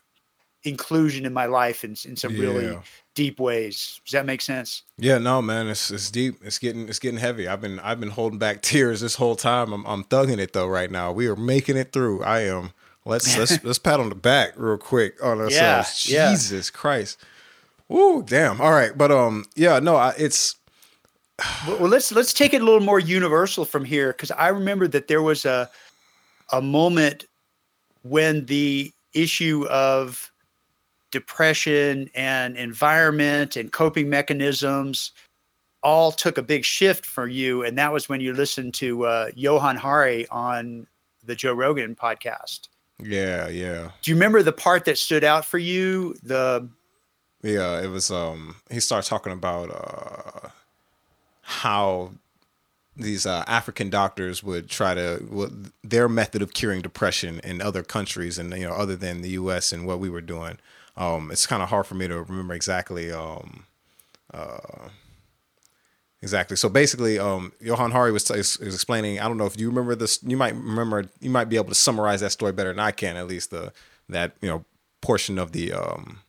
inclusion 0.67 1.25
in 1.25 1.33
my 1.33 1.45
life 1.45 1.83
in, 1.83 1.91
in 2.05 2.15
some 2.15 2.35
yeah. 2.35 2.41
really 2.41 2.79
deep 3.15 3.39
ways. 3.39 3.99
Does 4.05 4.11
that 4.11 4.25
make 4.25 4.41
sense? 4.41 4.83
Yeah, 4.97 5.17
no, 5.17 5.41
man, 5.41 5.67
it's 5.67 5.89
it's 5.91 6.11
deep. 6.11 6.35
It's 6.43 6.59
getting 6.59 6.87
it's 6.87 6.99
getting 6.99 7.19
heavy. 7.19 7.47
I've 7.47 7.61
been 7.61 7.79
I've 7.79 7.99
been 7.99 8.11
holding 8.11 8.39
back 8.39 8.61
tears 8.61 9.01
this 9.01 9.15
whole 9.15 9.35
time. 9.35 9.73
I'm 9.73 9.85
I'm 9.85 10.03
thugging 10.03 10.39
it 10.39 10.53
though 10.53 10.67
right 10.67 10.91
now. 10.91 11.11
We 11.11 11.27
are 11.27 11.35
making 11.35 11.77
it 11.77 11.91
through. 11.91 12.23
I 12.23 12.41
am. 12.41 12.71
Let's 13.05 13.37
let's 13.37 13.63
let's 13.63 13.79
pat 13.79 13.99
on 13.99 14.09
the 14.09 14.15
back 14.15 14.53
real 14.55 14.77
quick 14.77 15.23
on 15.23 15.39
ourselves. 15.39 16.09
Yeah, 16.09 16.31
Jesus 16.31 16.71
yeah. 16.71 16.77
Christ. 16.77 17.17
Woo, 17.89 18.21
damn. 18.21 18.59
All 18.61 18.71
right, 18.71 18.97
but 18.97 19.11
um, 19.11 19.45
yeah, 19.55 19.79
no, 19.79 19.95
I, 19.95 20.13
it's. 20.17 20.55
well, 21.67 21.87
let's 21.87 22.11
let's 22.11 22.33
take 22.33 22.53
it 22.53 22.61
a 22.61 22.65
little 22.65 22.81
more 22.81 22.99
universal 22.99 23.63
from 23.63 23.85
here 23.85 24.11
because 24.11 24.31
I 24.31 24.49
remember 24.49 24.87
that 24.89 25.07
there 25.07 25.21
was 25.21 25.45
a 25.45 25.69
a 26.51 26.61
moment 26.61 27.25
when 28.03 28.45
the 28.45 28.91
issue 29.13 29.65
of 29.69 30.31
depression 31.11 32.09
and 32.15 32.57
environment 32.57 33.55
and 33.55 33.71
coping 33.71 34.09
mechanisms 34.09 35.11
all 35.83 36.11
took 36.11 36.37
a 36.37 36.41
big 36.41 36.65
shift 36.65 37.05
for 37.05 37.27
you 37.27 37.63
and 37.63 37.77
that 37.77 37.93
was 37.93 38.09
when 38.09 38.19
you 38.19 38.33
listened 38.33 38.73
to 38.73 39.05
uh, 39.05 39.29
johann 39.35 39.75
hari 39.75 40.27
on 40.29 40.85
the 41.23 41.35
joe 41.35 41.53
rogan 41.53 41.95
podcast 41.95 42.67
yeah 43.01 43.47
yeah 43.47 43.91
do 44.01 44.11
you 44.11 44.15
remember 44.15 44.41
the 44.41 44.51
part 44.51 44.85
that 44.85 44.97
stood 44.97 45.23
out 45.23 45.45
for 45.45 45.59
you 45.59 46.15
the 46.23 46.67
yeah 47.43 47.81
it 47.81 47.87
was 47.87 48.11
um 48.11 48.55
he 48.69 48.79
started 48.79 49.07
talking 49.07 49.31
about 49.31 49.69
uh 49.69 50.49
how 51.41 52.11
these 52.97 53.25
uh, 53.25 53.43
African 53.47 53.89
doctors 53.89 54.43
would 54.43 54.69
try 54.69 54.93
to 54.93 55.25
well, 55.29 55.49
their 55.83 56.09
method 56.09 56.41
of 56.41 56.53
curing 56.53 56.81
depression 56.81 57.39
in 57.43 57.61
other 57.61 57.83
countries 57.83 58.37
and 58.37 58.51
you 58.53 58.67
know 58.67 58.73
other 58.73 58.95
than 58.95 59.21
the 59.21 59.29
U.S. 59.29 59.71
and 59.71 59.85
what 59.85 59.99
we 59.99 60.09
were 60.09 60.21
doing. 60.21 60.57
Um, 60.97 61.31
it's 61.31 61.45
kind 61.45 61.61
of 61.61 61.69
hard 61.69 61.85
for 61.85 61.95
me 61.95 62.07
to 62.07 62.23
remember 62.23 62.55
exactly. 62.55 63.11
Um, 63.11 63.65
uh, 64.33 64.89
exactly. 66.21 66.57
So 66.57 66.69
basically, 66.69 67.19
um, 67.19 67.53
Johann 67.61 67.91
Hari 67.91 68.11
was, 68.11 68.29
explaining. 68.31 69.19
I 69.19 69.27
don't 69.27 69.37
know 69.37 69.45
if 69.45 69.59
you 69.59 69.69
remember 69.69 69.95
this. 69.95 70.21
You 70.23 70.37
might 70.37 70.55
remember. 70.55 71.05
You 71.21 71.29
might 71.29 71.49
be 71.49 71.55
able 71.55 71.69
to 71.69 71.75
summarize 71.75 72.21
that 72.21 72.31
story 72.31 72.51
better 72.51 72.71
than 72.71 72.79
I 72.79 72.91
can. 72.91 73.15
At 73.15 73.27
least 73.27 73.51
the 73.51 73.71
that 74.09 74.33
you 74.41 74.49
know 74.49 74.65
portion 75.01 75.37
of 75.37 75.51
the 75.51 75.71
um, 75.71 76.19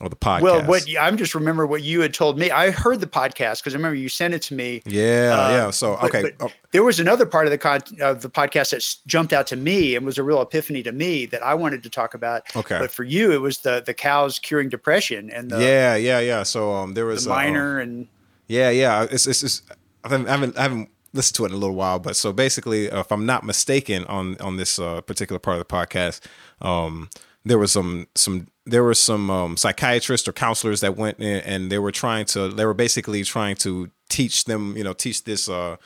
or 0.00 0.08
the 0.08 0.16
podcast. 0.16 0.42
Well, 0.42 0.64
what 0.64 0.84
I'm 0.98 1.16
just 1.16 1.34
remember 1.34 1.66
what 1.66 1.82
you 1.82 2.00
had 2.00 2.14
told 2.14 2.38
me. 2.38 2.50
I 2.50 2.70
heard 2.70 3.00
the 3.00 3.06
podcast 3.06 3.60
because 3.60 3.74
I 3.74 3.76
remember 3.76 3.96
you 3.96 4.08
sent 4.08 4.34
it 4.34 4.42
to 4.42 4.54
me. 4.54 4.82
Yeah, 4.86 5.36
uh, 5.38 5.50
yeah. 5.50 5.70
So 5.70 5.96
okay, 5.96 6.22
but, 6.22 6.38
but 6.38 6.50
oh. 6.50 6.52
there 6.70 6.84
was 6.84 7.00
another 7.00 7.26
part 7.26 7.46
of 7.46 7.50
the 7.50 7.58
con- 7.58 7.82
of 8.00 8.22
the 8.22 8.30
podcast 8.30 8.70
that 8.70 8.84
jumped 9.06 9.32
out 9.32 9.46
to 9.48 9.56
me 9.56 9.96
and 9.96 10.06
was 10.06 10.18
a 10.18 10.22
real 10.22 10.40
epiphany 10.40 10.82
to 10.84 10.92
me 10.92 11.26
that 11.26 11.42
I 11.42 11.54
wanted 11.54 11.82
to 11.82 11.90
talk 11.90 12.14
about. 12.14 12.42
Okay, 12.54 12.78
but 12.78 12.90
for 12.90 13.04
you, 13.04 13.32
it 13.32 13.40
was 13.40 13.58
the 13.58 13.82
the 13.84 13.94
cows 13.94 14.38
curing 14.38 14.68
depression 14.68 15.30
and 15.30 15.50
the 15.50 15.60
yeah, 15.60 15.96
yeah, 15.96 16.20
yeah. 16.20 16.42
So 16.42 16.72
um, 16.72 16.94
there 16.94 17.06
was 17.06 17.24
the 17.24 17.30
miner 17.30 17.78
uh, 17.78 17.82
um, 17.82 17.88
and 17.88 18.08
yeah, 18.46 18.70
yeah. 18.70 19.06
It's 19.10 19.26
it's, 19.26 19.42
it's 19.42 19.62
I 20.04 20.10
haven't 20.10 20.56
I 20.56 20.62
haven't 20.62 20.90
listened 21.12 21.36
to 21.36 21.44
it 21.44 21.48
in 21.48 21.54
a 21.54 21.58
little 21.58 21.76
while, 21.76 21.98
but 21.98 22.16
so 22.16 22.32
basically, 22.32 22.90
uh, 22.90 23.00
if 23.00 23.10
I'm 23.10 23.26
not 23.26 23.44
mistaken 23.44 24.04
on 24.04 24.36
on 24.40 24.56
this 24.56 24.78
uh, 24.78 25.00
particular 25.02 25.38
part 25.38 25.58
of 25.58 25.66
the 25.66 25.74
podcast, 25.74 26.20
um, 26.60 27.10
there 27.44 27.58
was 27.58 27.72
some 27.72 28.06
some 28.14 28.48
there 28.68 28.84
were 28.84 28.94
some 28.94 29.30
um, 29.30 29.56
psychiatrists 29.56 30.28
or 30.28 30.32
counselors 30.32 30.80
that 30.80 30.96
went 30.96 31.18
in 31.18 31.40
and 31.40 31.70
they 31.70 31.78
were 31.78 31.92
trying 31.92 32.26
to 32.26 32.48
they 32.48 32.64
were 32.64 32.74
basically 32.74 33.24
trying 33.24 33.56
to 33.56 33.90
teach 34.08 34.44
them 34.44 34.76
you 34.76 34.84
know 34.84 34.92
teach 34.92 35.24
this 35.24 35.48
uh 35.48 35.76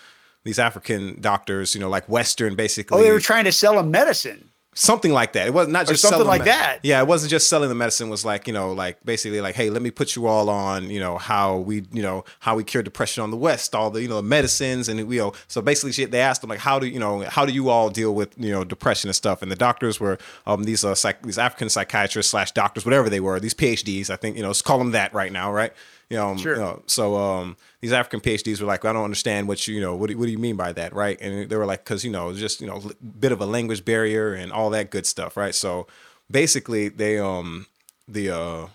these 0.45 0.59
African 0.59 1.21
doctors 1.21 1.75
you 1.75 1.81
know 1.81 1.89
like 1.89 2.09
Western 2.09 2.55
basically. 2.55 2.99
Oh, 2.99 3.03
they 3.03 3.13
were 3.13 3.21
trying 3.21 3.45
to 3.45 3.53
sell 3.53 3.77
them 3.77 3.91
medicine 3.91 4.52
something 4.75 5.13
like 5.13 5.35
that. 5.35 5.47
It 5.47 5.55
was 5.55 5.69
not 5.69 5.87
just 5.87 6.03
something 6.03 6.27
like 6.27 6.45
that. 6.45 6.81
Yeah, 6.83 7.01
it 7.01 7.07
wasn't 7.07 7.31
just 7.31 7.49
selling 7.49 7.69
the 7.69 7.75
medicine. 7.75 8.09
It 8.09 8.11
was 8.11 8.25
like 8.25 8.47
you 8.47 8.53
know, 8.53 8.73
like 8.73 9.05
basically 9.05 9.41
like, 9.41 9.55
hey, 9.55 9.71
let 9.71 9.83
me 9.83 9.91
put 9.91 10.17
you 10.17 10.27
all 10.27 10.49
on, 10.49 10.91
you 10.91 11.01
know, 11.01 11.19
how 11.19 11.59
we, 11.59 11.85
you 11.93 12.03
know, 12.03 12.25
how 12.41 12.57
we 12.57 12.65
cure 12.65 12.83
depression 12.83 13.23
on 13.23 13.31
the 13.31 13.37
West, 13.37 13.75
all 13.75 13.91
the 13.91 14.03
you 14.03 14.09
know 14.09 14.21
medicines 14.23 14.89
and 14.89 14.99
you 15.13 15.19
know. 15.19 15.33
So 15.49 15.61
basically, 15.61 16.05
they 16.07 16.21
asked 16.21 16.41
them 16.41 16.51
like, 16.51 16.61
how 16.61 16.79
do 16.79 16.87
you 16.87 16.99
know, 16.99 17.21
how 17.21 17.45
do 17.45 17.53
you 17.53 17.69
all 17.69 17.91
deal 17.91 18.15
with 18.15 18.35
you 18.39 18.51
know 18.51 18.65
depression 18.65 19.09
and 19.09 19.17
stuff? 19.17 19.43
And 19.43 19.51
the 19.51 19.57
doctors 19.57 20.01
were 20.01 20.19
um 20.47 20.65
these 20.65 20.85
uh 20.85 20.95
psych- 20.95 21.23
these 21.23 21.39
African 21.39 21.69
psychiatrists 21.69 22.31
slash 22.31 22.53
doctors, 22.53 22.85
whatever 22.85 23.11
they 23.11 23.21
were, 23.21 23.39
these 23.41 23.55
PhDs. 23.55 24.11
I 24.11 24.17
think 24.17 24.37
you 24.37 24.43
know, 24.43 24.49
let's 24.49 24.63
call 24.63 24.79
them 24.79 24.93
that 24.93 25.13
right 25.13 25.33
now, 25.33 25.53
right? 25.53 25.73
You 26.13 26.19
know, 26.19 26.37
sure. 26.37 26.57
you 26.57 26.61
know, 26.61 26.83
so 26.85 27.17
um, 27.17 27.57
these 27.81 27.91
African 27.91 28.21
PhDs 28.21 28.61
were 28.61 28.67
like, 28.67 28.85
I 28.85 28.93
don't 28.93 29.03
understand 29.03 29.49
what 29.49 29.67
you, 29.67 29.77
you 29.77 29.81
know, 29.81 29.97
what 29.97 30.11
do, 30.11 30.19
what 30.19 30.27
do 30.27 30.31
you 30.31 30.37
mean 30.37 30.57
by 30.57 30.71
that, 30.73 30.93
right? 30.93 31.19
And 31.23 31.49
they 31.49 31.57
were 31.57 31.65
like, 31.65 31.85
because 31.85 32.05
you 32.05 32.11
know, 32.11 32.35
just 32.35 32.61
you 32.61 32.67
know, 32.67 32.83
bit 33.19 33.33
of 33.33 33.41
a 33.41 33.47
language 33.47 33.83
barrier 33.83 34.35
and 34.35 34.53
all 34.53 34.69
that 34.71 34.91
good 34.91 35.07
stuff, 35.07 35.39
right? 35.39 35.55
So 35.55 35.87
basically, 36.31 36.91
they 36.91 37.19
um, 37.19 37.65
the 38.07 38.29
uh, 38.29 38.67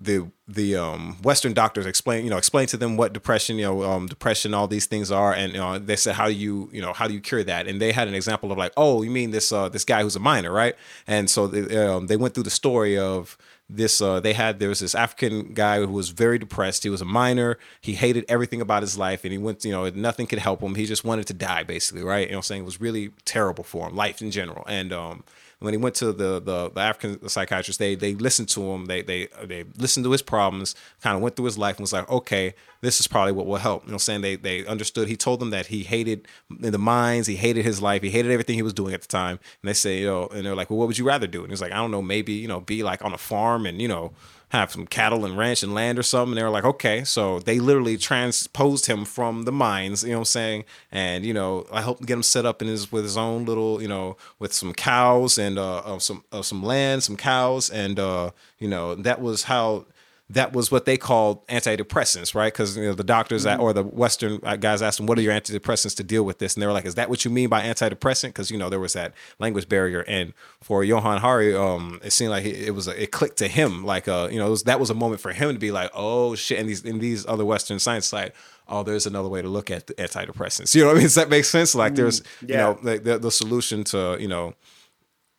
the 0.00 0.28
the 0.48 0.74
um, 0.74 1.18
Western 1.22 1.52
doctors 1.52 1.86
explain, 1.86 2.24
you 2.24 2.30
know, 2.30 2.36
explain 2.36 2.66
to 2.66 2.76
them 2.76 2.96
what 2.96 3.12
depression, 3.12 3.56
you 3.56 3.64
know, 3.64 3.84
um, 3.84 4.08
depression, 4.08 4.54
all 4.54 4.66
these 4.66 4.86
things 4.86 5.12
are, 5.12 5.32
and 5.32 5.52
you 5.52 5.58
know, 5.58 5.78
they 5.78 5.94
said 5.94 6.16
how 6.16 6.26
do 6.26 6.34
you, 6.34 6.68
you 6.72 6.82
know, 6.82 6.92
how 6.92 7.06
do 7.06 7.14
you 7.14 7.20
cure 7.20 7.44
that? 7.44 7.68
And 7.68 7.80
they 7.80 7.92
had 7.92 8.08
an 8.08 8.14
example 8.14 8.50
of 8.50 8.58
like, 8.58 8.72
oh, 8.76 9.02
you 9.02 9.10
mean 9.10 9.30
this 9.30 9.52
uh, 9.52 9.68
this 9.68 9.84
guy 9.84 10.02
who's 10.02 10.16
a 10.16 10.20
miner, 10.20 10.50
right? 10.50 10.74
And 11.06 11.30
so 11.30 11.46
they, 11.46 11.76
um, 11.76 12.08
they 12.08 12.16
went 12.16 12.34
through 12.34 12.42
the 12.42 12.50
story 12.50 12.98
of 12.98 13.38
this 13.76 14.00
uh, 14.00 14.20
they 14.20 14.32
had 14.32 14.58
there 14.58 14.68
was 14.68 14.80
this 14.80 14.94
African 14.94 15.54
guy 15.54 15.78
who 15.78 15.88
was 15.88 16.10
very 16.10 16.38
depressed. 16.38 16.82
He 16.82 16.90
was 16.90 17.00
a 17.00 17.06
miner. 17.06 17.58
He 17.80 17.94
hated 17.94 18.24
everything 18.28 18.60
about 18.60 18.82
his 18.82 18.98
life, 18.98 19.24
and 19.24 19.32
he 19.32 19.38
went, 19.38 19.64
you 19.64 19.72
know, 19.72 19.88
nothing 19.90 20.26
could 20.26 20.38
help 20.38 20.60
him. 20.60 20.74
He 20.74 20.86
just 20.86 21.04
wanted 21.04 21.26
to 21.28 21.34
die, 21.34 21.62
basically, 21.62 22.02
right? 22.02 22.26
You 22.26 22.32
know, 22.32 22.38
I'm 22.38 22.42
saying 22.42 22.62
it 22.62 22.66
was 22.66 22.80
really 22.80 23.10
terrible 23.24 23.64
for 23.64 23.88
him, 23.88 23.96
life 23.96 24.20
in 24.20 24.30
general. 24.30 24.64
And 24.68 24.92
um, 24.92 25.24
when 25.62 25.74
he 25.74 25.78
went 25.78 25.94
to 25.96 26.12
the 26.12 26.40
the, 26.40 26.70
the 26.70 26.80
African 26.80 27.28
psychiatrist, 27.28 27.78
they 27.78 27.94
they 27.94 28.14
listened 28.14 28.48
to 28.50 28.62
him. 28.72 28.86
They 28.86 29.02
they 29.02 29.28
they 29.44 29.64
listened 29.76 30.04
to 30.04 30.10
his 30.10 30.22
problems, 30.22 30.74
kind 31.00 31.16
of 31.16 31.22
went 31.22 31.36
through 31.36 31.46
his 31.46 31.58
life, 31.58 31.76
and 31.76 31.82
was 31.82 31.92
like, 31.92 32.08
okay, 32.10 32.54
this 32.80 33.00
is 33.00 33.06
probably 33.06 33.32
what 33.32 33.46
will 33.46 33.56
help. 33.56 33.86
You 33.86 33.92
know, 33.92 33.98
saying 33.98 34.20
they 34.20 34.36
they 34.36 34.66
understood. 34.66 35.08
He 35.08 35.16
told 35.16 35.40
them 35.40 35.50
that 35.50 35.66
he 35.66 35.82
hated 35.82 36.26
the 36.50 36.78
mines, 36.78 37.26
he 37.26 37.36
hated 37.36 37.64
his 37.64 37.80
life, 37.80 38.02
he 38.02 38.10
hated 38.10 38.30
everything 38.30 38.56
he 38.56 38.62
was 38.62 38.74
doing 38.74 38.94
at 38.94 39.02
the 39.02 39.08
time. 39.08 39.38
And 39.62 39.68
they 39.68 39.74
say, 39.74 40.00
you 40.00 40.06
know, 40.06 40.26
and 40.28 40.44
they're 40.44 40.56
like, 40.56 40.70
well, 40.70 40.78
what 40.78 40.88
would 40.88 40.98
you 40.98 41.06
rather 41.06 41.26
do? 41.26 41.42
And 41.42 41.50
he's 41.50 41.62
like, 41.62 41.72
I 41.72 41.76
don't 41.76 41.90
know, 41.90 42.02
maybe 42.02 42.32
you 42.32 42.48
know, 42.48 42.60
be 42.60 42.82
like 42.82 43.04
on 43.04 43.12
a 43.12 43.18
farm 43.18 43.66
and 43.66 43.80
you 43.80 43.88
know 43.88 44.12
have 44.52 44.70
some 44.70 44.86
cattle 44.86 45.24
and 45.24 45.38
ranch 45.38 45.62
and 45.62 45.72
land 45.72 45.98
or 45.98 46.02
something. 46.02 46.32
And 46.32 46.38
they 46.38 46.42
were 46.42 46.50
like, 46.50 46.64
okay. 46.64 47.04
So 47.04 47.38
they 47.38 47.58
literally 47.58 47.96
transposed 47.96 48.84
him 48.84 49.06
from 49.06 49.44
the 49.44 49.52
mines, 49.52 50.04
you 50.04 50.10
know 50.10 50.18
what 50.18 50.20
I'm 50.20 50.24
saying? 50.26 50.64
And, 50.92 51.24
you 51.24 51.32
know, 51.32 51.66
I 51.72 51.80
helped 51.80 52.04
get 52.04 52.14
him 52.14 52.22
set 52.22 52.44
up 52.44 52.60
in 52.60 52.68
his 52.68 52.92
with 52.92 53.04
his 53.04 53.16
own 53.16 53.46
little, 53.46 53.80
you 53.80 53.88
know, 53.88 54.18
with 54.38 54.52
some 54.52 54.74
cows 54.74 55.38
and 55.38 55.58
uh, 55.58 55.98
some 55.98 56.22
uh, 56.32 56.42
some 56.42 56.62
land, 56.62 57.02
some 57.02 57.16
cows, 57.16 57.70
and 57.70 57.98
uh, 57.98 58.30
you 58.58 58.68
know, 58.68 58.94
that 58.94 59.22
was 59.22 59.44
how 59.44 59.86
that 60.32 60.52
was 60.52 60.70
what 60.70 60.86
they 60.86 60.96
called 60.96 61.46
antidepressants, 61.48 62.34
right? 62.34 62.52
Because 62.52 62.76
you 62.76 62.84
know, 62.84 62.94
the 62.94 63.04
doctors 63.04 63.44
mm-hmm. 63.44 63.60
or 63.60 63.72
the 63.72 63.82
Western 63.82 64.40
uh, 64.42 64.56
guys 64.56 64.80
asked 64.80 64.96
them, 64.96 65.06
"What 65.06 65.18
are 65.18 65.22
your 65.22 65.32
antidepressants 65.32 65.96
to 65.96 66.02
deal 66.02 66.24
with 66.24 66.38
this?" 66.38 66.54
And 66.54 66.62
they 66.62 66.66
were 66.66 66.72
like, 66.72 66.86
"Is 66.86 66.94
that 66.94 67.10
what 67.10 67.24
you 67.24 67.30
mean 67.30 67.48
by 67.48 67.62
antidepressant?" 67.62 68.28
Because 68.28 68.50
you 68.50 68.56
know 68.58 68.70
there 68.70 68.80
was 68.80 68.94
that 68.94 69.12
language 69.38 69.68
barrier, 69.68 70.04
and 70.08 70.32
for 70.62 70.84
Johann 70.84 71.18
Hari, 71.18 71.54
um, 71.54 72.00
it 72.02 72.12
seemed 72.12 72.30
like 72.30 72.44
it, 72.44 72.70
was 72.70 72.88
a, 72.88 73.02
it 73.02 73.10
clicked 73.10 73.36
to 73.38 73.48
him, 73.48 73.84
like 73.84 74.08
uh, 74.08 74.28
you 74.30 74.38
know, 74.38 74.50
was, 74.50 74.62
that 74.64 74.80
was 74.80 74.90
a 74.90 74.94
moment 74.94 75.20
for 75.20 75.32
him 75.32 75.52
to 75.52 75.58
be 75.58 75.70
like, 75.70 75.90
"Oh 75.94 76.34
shit!" 76.34 76.58
And 76.58 76.68
these 76.68 76.82
in 76.84 76.98
these 76.98 77.26
other 77.26 77.44
Western 77.44 77.78
science, 77.78 78.12
like, 78.12 78.34
oh, 78.68 78.82
there's 78.82 79.06
another 79.06 79.28
way 79.28 79.42
to 79.42 79.48
look 79.48 79.70
at 79.70 79.86
the 79.86 79.94
antidepressants. 79.94 80.74
You 80.82 80.82
know 80.82 80.88
what 80.88 80.92
I 80.92 80.94
mean? 80.94 81.02
Does 81.04 81.14
that 81.16 81.28
make 81.28 81.44
sense? 81.44 81.74
Like, 81.74 81.94
there's 81.94 82.20
mm, 82.20 82.48
yeah. 82.48 82.48
you 82.48 82.56
know, 82.56 82.78
the, 82.82 82.98
the, 82.98 83.18
the 83.18 83.30
solution 83.30 83.84
to 83.84 84.16
you 84.18 84.28
know 84.28 84.54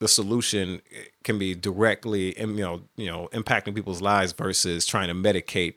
the 0.03 0.07
solution 0.09 0.81
eh, 0.93 1.05
can 1.23 1.39
be 1.39 1.55
directly 1.55 2.37
you 2.37 2.47
know 2.47 2.81
you 2.97 3.07
know 3.07 3.29
impacting 3.31 3.73
people's 3.73 4.01
lives 4.01 4.33
versus 4.33 4.85
trying 4.85 5.07
to 5.07 5.13
medicate 5.13 5.75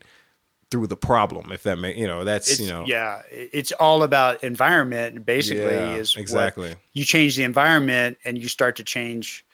through 0.68 0.88
the 0.88 0.96
problem 0.96 1.52
if 1.52 1.62
that 1.62 1.78
may 1.78 1.96
you 1.96 2.08
know 2.08 2.24
that's 2.24 2.50
it's, 2.50 2.60
you 2.60 2.66
know. 2.66 2.84
yeah 2.86 3.22
it's 3.30 3.70
all 3.72 4.02
about 4.02 4.42
environment 4.42 5.24
basically 5.24 5.62
yeah, 5.62 5.94
is 5.94 6.16
exactly. 6.16 6.74
you 6.92 7.04
change 7.04 7.36
the 7.36 7.44
environment 7.44 8.18
and 8.24 8.36
you 8.36 8.48
start 8.48 8.74
to 8.74 8.82
change 8.84 9.44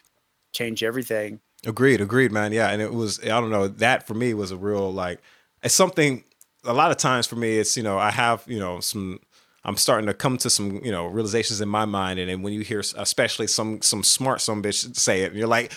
change 0.53 0.83
everything. 0.83 1.41
Agreed 1.67 2.01
agreed 2.01 2.33
man 2.33 2.51
yeah 2.53 2.71
and 2.71 2.81
it 2.81 2.95
was 2.95 3.21
i 3.21 3.27
don't 3.27 3.51
know 3.51 3.69
that 3.69 4.07
for 4.07 4.15
me 4.15 4.33
was 4.33 4.51
a 4.51 4.57
real 4.57 4.91
like 4.91 5.21
it's 5.63 5.75
something 5.75 6.25
a 6.65 6.73
lot 6.73 6.91
of 6.91 6.97
times 6.97 7.27
for 7.27 7.37
me 7.37 7.59
it's 7.59 7.77
you 7.77 7.83
know 7.83 7.99
i 7.99 8.11
have 8.11 8.43
you 8.47 8.59
know 8.59 8.81
some 8.81 9.21
I'm 9.65 9.77
starting 9.77 10.07
to 10.07 10.15
come 10.15 10.39
to 10.39 10.51
some, 10.51 10.81
you 10.85 10.91
know, 10.91 11.07
realizations 11.07 11.61
in 11.61 11.69
my 11.69 11.85
mind. 11.85 12.19
And 12.19 12.29
then 12.29 12.43
when 12.43 12.53
you 12.53 12.61
hear, 12.63 12.81
especially 12.81 13.47
some 13.47 13.81
some 13.81 14.03
smart 14.03 14.41
some 14.41 14.63
bitch 14.63 14.97
say 14.97 15.23
it, 15.23 15.35
you're 15.35 15.47
like, 15.47 15.73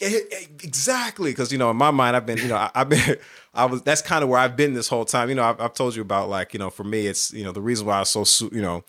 Yeah, 0.00 0.18
exactly. 0.62 1.30
Because 1.30 1.52
you 1.52 1.58
know, 1.58 1.70
in 1.70 1.76
my 1.76 1.90
mind, 1.90 2.16
I've 2.16 2.26
been, 2.26 2.38
you 2.38 2.48
know, 2.48 2.56
I, 2.56 2.70
have 2.74 2.88
been, 2.88 3.16
I 3.54 3.64
was. 3.66 3.82
That's 3.82 4.02
kind 4.02 4.22
of 4.22 4.28
where 4.28 4.38
I've 4.38 4.56
been 4.56 4.74
this 4.74 4.88
whole 4.88 5.04
time. 5.04 5.28
You 5.28 5.36
know, 5.36 5.44
I've, 5.44 5.60
I've, 5.60 5.74
told 5.74 5.94
you 5.94 6.02
about 6.02 6.28
like, 6.28 6.52
you 6.52 6.58
know, 6.58 6.70
for 6.70 6.84
me, 6.84 7.06
it's 7.06 7.32
you 7.32 7.44
know 7.44 7.52
the 7.52 7.62
reason 7.62 7.86
why 7.86 7.96
I 7.96 8.00
was 8.00 8.10
so, 8.10 8.48
you 8.52 8.62
know, 8.62 8.84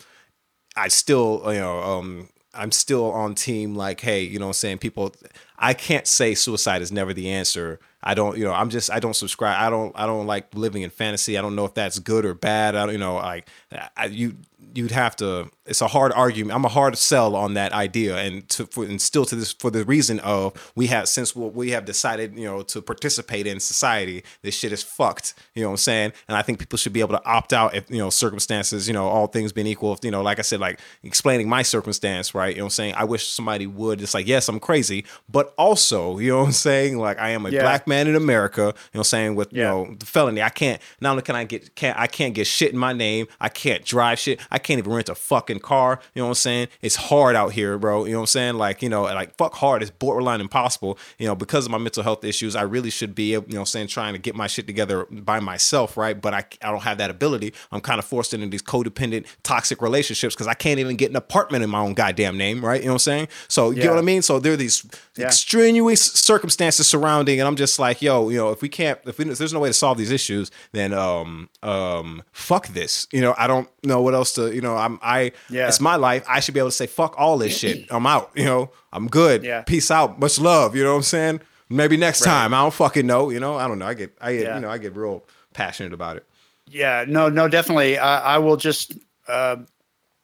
I 0.76 0.88
still, 0.88 1.42
you 1.48 1.60
know, 1.60 1.80
um, 1.82 2.30
I'm 2.54 2.72
still 2.72 3.12
on 3.12 3.36
team. 3.36 3.76
Like, 3.76 4.02
hey, 4.02 4.24
you 4.24 4.40
know, 4.40 4.48
I'm 4.48 4.54
saying 4.54 4.80
people, 4.80 5.14
I 5.58 5.74
can't 5.74 6.08
say 6.08 6.34
suicide 6.36 6.82
is 6.82 6.92
never 6.92 7.14
the 7.14 7.30
answer. 7.30 7.80
I 8.02 8.14
don't, 8.14 8.38
you 8.38 8.46
know, 8.46 8.54
I'm 8.54 8.70
just, 8.70 8.90
I 8.90 9.00
don't 9.00 9.16
subscribe. 9.16 9.58
I 9.60 9.70
don't, 9.70 9.92
I 9.96 10.06
don't 10.06 10.26
like 10.26 10.56
living 10.56 10.84
in 10.84 10.90
fantasy. 10.90 11.38
I 11.38 11.42
don't 11.42 11.56
know 11.56 11.66
if 11.66 11.74
that's 11.74 12.00
good 12.00 12.26
or 12.26 12.34
bad. 12.34 12.76
I 12.76 12.86
don't, 12.86 12.94
you 12.94 13.00
know, 13.00 13.16
like, 13.16 13.50
I, 13.98 14.06
you, 14.06 14.38
you'd 14.74 14.92
have 14.92 15.16
to 15.18 15.50
it's 15.70 15.82
a 15.82 15.88
hard 15.88 16.12
argument. 16.14 16.56
I'm 16.56 16.66
a 16.66 16.70
hard 16.70 16.98
sell 16.98 17.36
on 17.36 17.54
that 17.54 17.72
idea. 17.74 18.18
And 18.18 18.48
to 18.50 18.66
for, 18.66 18.84
and 18.84 19.02
still 19.02 19.26
to 19.26 19.36
this 19.36 19.54
for 19.54 19.70
the 19.70 19.86
reason 19.86 20.20
of 20.22 20.72
we 20.76 20.88
have 20.88 21.08
since 21.08 21.36
we 21.36 21.72
have 21.72 21.86
decided 21.86 22.38
you 22.38 22.46
know 22.46 22.64
to 22.64 22.82
participate 22.82 23.46
in 23.48 23.60
society 23.60 24.24
this 24.42 24.56
shit 24.56 24.72
is 24.72 24.84
fucked. 24.84 25.36
You 25.54 25.64
know 25.64 25.70
what 25.70 25.74
i'm 25.74 25.78
saying? 25.78 26.14
And 26.28 26.36
i 26.36 26.42
think 26.42 26.60
people 26.60 26.78
should 26.78 26.94
be 26.94 27.00
able 27.00 27.18
to 27.18 27.26
opt 27.26 27.54
out 27.54 27.76
if 27.76 27.90
you 27.90 28.00
know 28.00 28.10
circumstances 28.10 28.88
you 28.88 28.94
know 28.94 29.08
all 29.08 29.28
things 29.28 29.52
being 29.52 29.68
equal 29.68 29.94
if, 29.94 30.04
you 30.04 30.12
know 30.12 30.22
like 30.22 30.40
i 30.40 30.42
said 30.42 30.60
like 30.60 30.80
explaining 31.04 31.48
my 31.48 31.62
circumstance 31.62 32.34
right? 32.34 32.56
You 32.56 32.58
know 32.58 32.66
what 32.66 32.68
i'm 32.68 32.72
saying? 32.72 32.94
I 32.96 33.04
wish 33.04 33.28
somebody 33.28 33.68
would. 33.68 34.02
It's 34.02 34.14
like 34.14 34.28
yes 34.28 34.50
i'm 34.50 34.60
crazy 34.60 35.06
but 35.30 35.54
also 35.58 36.18
you 36.18 36.32
know 36.32 36.40
what 36.40 36.46
i'm 36.46 36.52
saying? 36.52 36.98
Like 36.98 37.20
i 37.20 37.30
am 37.30 37.46
a 37.46 37.50
yeah. 37.50 37.62
black 37.62 37.88
man 37.88 38.08
in 38.08 38.16
america 38.16 38.62
you 38.62 38.68
know 38.68 38.72
what 38.72 39.00
i'm 39.00 39.04
saying 39.04 39.36
with 39.36 39.54
yeah. 39.54 39.58
you 39.58 39.86
know 39.88 39.96
the 39.96 40.06
felony. 40.06 40.42
I 40.42 40.50
can't 40.50 40.82
not 41.00 41.12
only 41.12 41.24
can 41.24 41.36
i 41.36 41.44
get 41.44 41.76
can't 41.76 41.98
i 41.98 42.08
can't 42.08 42.34
get 42.34 42.48
shit 42.48 42.72
in 42.72 42.78
my 42.78 42.94
name. 42.94 43.28
I 43.40 43.50
can't 43.50 43.86
drive 43.86 44.20
shit. 44.20 44.40
I 44.52 44.58
can't 44.58 44.80
even 44.80 44.92
rent 44.92 45.10
a 45.10 45.16
fucking 45.16 45.59
car. 45.60 46.00
You 46.14 46.22
know 46.22 46.28
what 46.28 46.32
I'm 46.32 46.36
saying? 46.36 46.68
It's 46.82 46.96
hard 46.96 47.36
out 47.36 47.54
here, 47.54 47.78
bro. 47.78 48.06
You 48.06 48.14
know 48.14 48.20
what 48.20 48.24
I'm 48.24 48.28
saying? 48.28 48.56
Like, 48.56 48.82
you 48.82 48.90
know, 48.90 49.04
like 49.04 49.36
fuck 49.38 49.56
hard. 49.56 49.82
It's 49.82 49.92
borderline 49.92 50.42
impossible. 50.42 50.98
You 51.18 51.28
know, 51.28 51.36
because 51.36 51.66
of 51.66 51.72
my 51.72 51.78
mental 51.78 52.04
health 52.04 52.24
issues, 52.24 52.56
I 52.56 52.64
really 52.64 52.90
should 52.90 53.16
be, 53.16 53.32
you 53.32 53.44
know, 53.50 53.64
saying 53.64 53.88
trying 53.88 54.14
to 54.14 54.20
get 54.20 54.36
my 54.36 54.48
shit 54.48 54.68
together 54.68 55.06
by 55.12 55.40
myself, 55.40 55.98
right? 55.98 56.20
But 56.20 56.34
I, 56.34 56.46
I 56.62 56.72
don't 56.72 56.84
have 56.84 56.98
that 56.98 57.10
ability. 57.10 57.54
I'm 57.72 57.82
kind 57.82 58.00
of 58.00 58.06
forced 58.06 58.34
into 58.34 58.48
these 58.48 58.62
codependent, 58.62 59.26
toxic 59.44 59.82
relationships 59.82 60.36
because 60.36 60.48
I 60.48 60.54
can't 60.54 60.80
even 60.80 60.96
get 60.96 61.10
an 61.10 61.16
apartment 61.16 61.64
in 61.64 61.70
my 61.70 61.80
own 61.80 61.94
goddamn 61.94 62.38
name, 62.38 62.64
right? 62.64 62.82
You 62.82 62.88
know 62.88 62.94
what 62.94 62.96
I'm 62.96 63.00
saying? 63.00 63.28
So, 63.48 63.72
yeah. 63.72 63.78
you 63.78 63.84
know 63.86 63.96
what 63.96 64.00
I 64.00 64.04
mean? 64.04 64.22
So 64.22 64.40
there 64.40 64.54
are 64.54 64.58
these 64.58 64.86
yeah. 65.16 65.28
extraneous 65.28 66.02
circumstances 66.02 66.88
surrounding, 66.88 67.40
and 67.40 67.48
I'm 67.48 67.56
just 67.56 67.80
like, 67.80 68.02
yo, 68.02 68.30
you 68.30 68.38
know, 68.38 68.52
if 68.52 68.62
we 68.62 68.70
can't, 68.70 69.00
if, 69.06 69.18
we, 69.18 69.30
if 69.30 69.38
there's 69.38 69.54
no 69.54 69.60
way 69.60 69.70
to 69.70 69.74
solve 69.74 69.98
these 69.98 70.12
issues, 70.12 70.52
then 70.72 70.94
um, 70.94 71.50
um, 71.64 72.24
fuck 72.32 72.68
this. 72.70 73.08
You 73.12 73.22
know, 73.22 73.36
I 73.38 73.48
don't 73.48 73.70
know 73.84 74.02
what 74.02 74.14
else 74.14 74.34
to, 74.34 74.54
you 74.54 74.62
know, 74.62 74.76
I'm, 74.76 75.00
I, 75.02 75.32
yeah. 75.50 75.68
it's 75.68 75.80
my 75.80 75.96
life. 75.96 76.26
I 76.28 76.40
should 76.40 76.54
be 76.54 76.60
able 76.60 76.70
to 76.70 76.76
say, 76.76 76.88
fuck 76.88 77.16
all 77.18 77.38
this 77.38 77.58
shit. 77.58 77.88
I'm 77.90 78.06
out. 78.06 78.32
You 78.36 78.46
know, 78.46 78.72
I'm 78.92 79.08
good. 79.08 79.44
Yeah. 79.44 79.62
Peace 79.62 79.92
out. 79.92 80.20
Much 80.20 80.40
love. 80.40 80.76
You 80.76 80.84
know 80.84 80.92
what 80.92 80.98
I'm 80.98 81.04
saying? 81.04 81.42
Maybe 81.70 81.98
next 81.98 82.22
right. 82.22 82.32
time. 82.32 82.54
I 82.54 82.62
don't 82.62 82.74
fucking 82.74 83.06
know. 83.06 83.30
You 83.30 83.40
know, 83.40 83.56
I 83.56 83.68
don't 83.68 83.80
know. 83.80 83.86
I 83.86 83.94
get, 83.94 84.18
I 84.20 84.34
get, 84.34 84.44
yeah. 84.44 84.56
you 84.56 84.62
know, 84.62 84.70
I 84.70 84.78
get 84.78 84.96
real 84.96 85.24
passionate 85.54 85.94
about 85.94 86.18
it. 86.18 86.26
Yeah. 86.68 87.06
No, 87.08 87.30
no, 87.30 87.48
definitely. 87.48 87.98
I, 87.98 88.36
I 88.36 88.38
will 88.40 88.58
just 88.58 88.94
uh, 89.28 89.58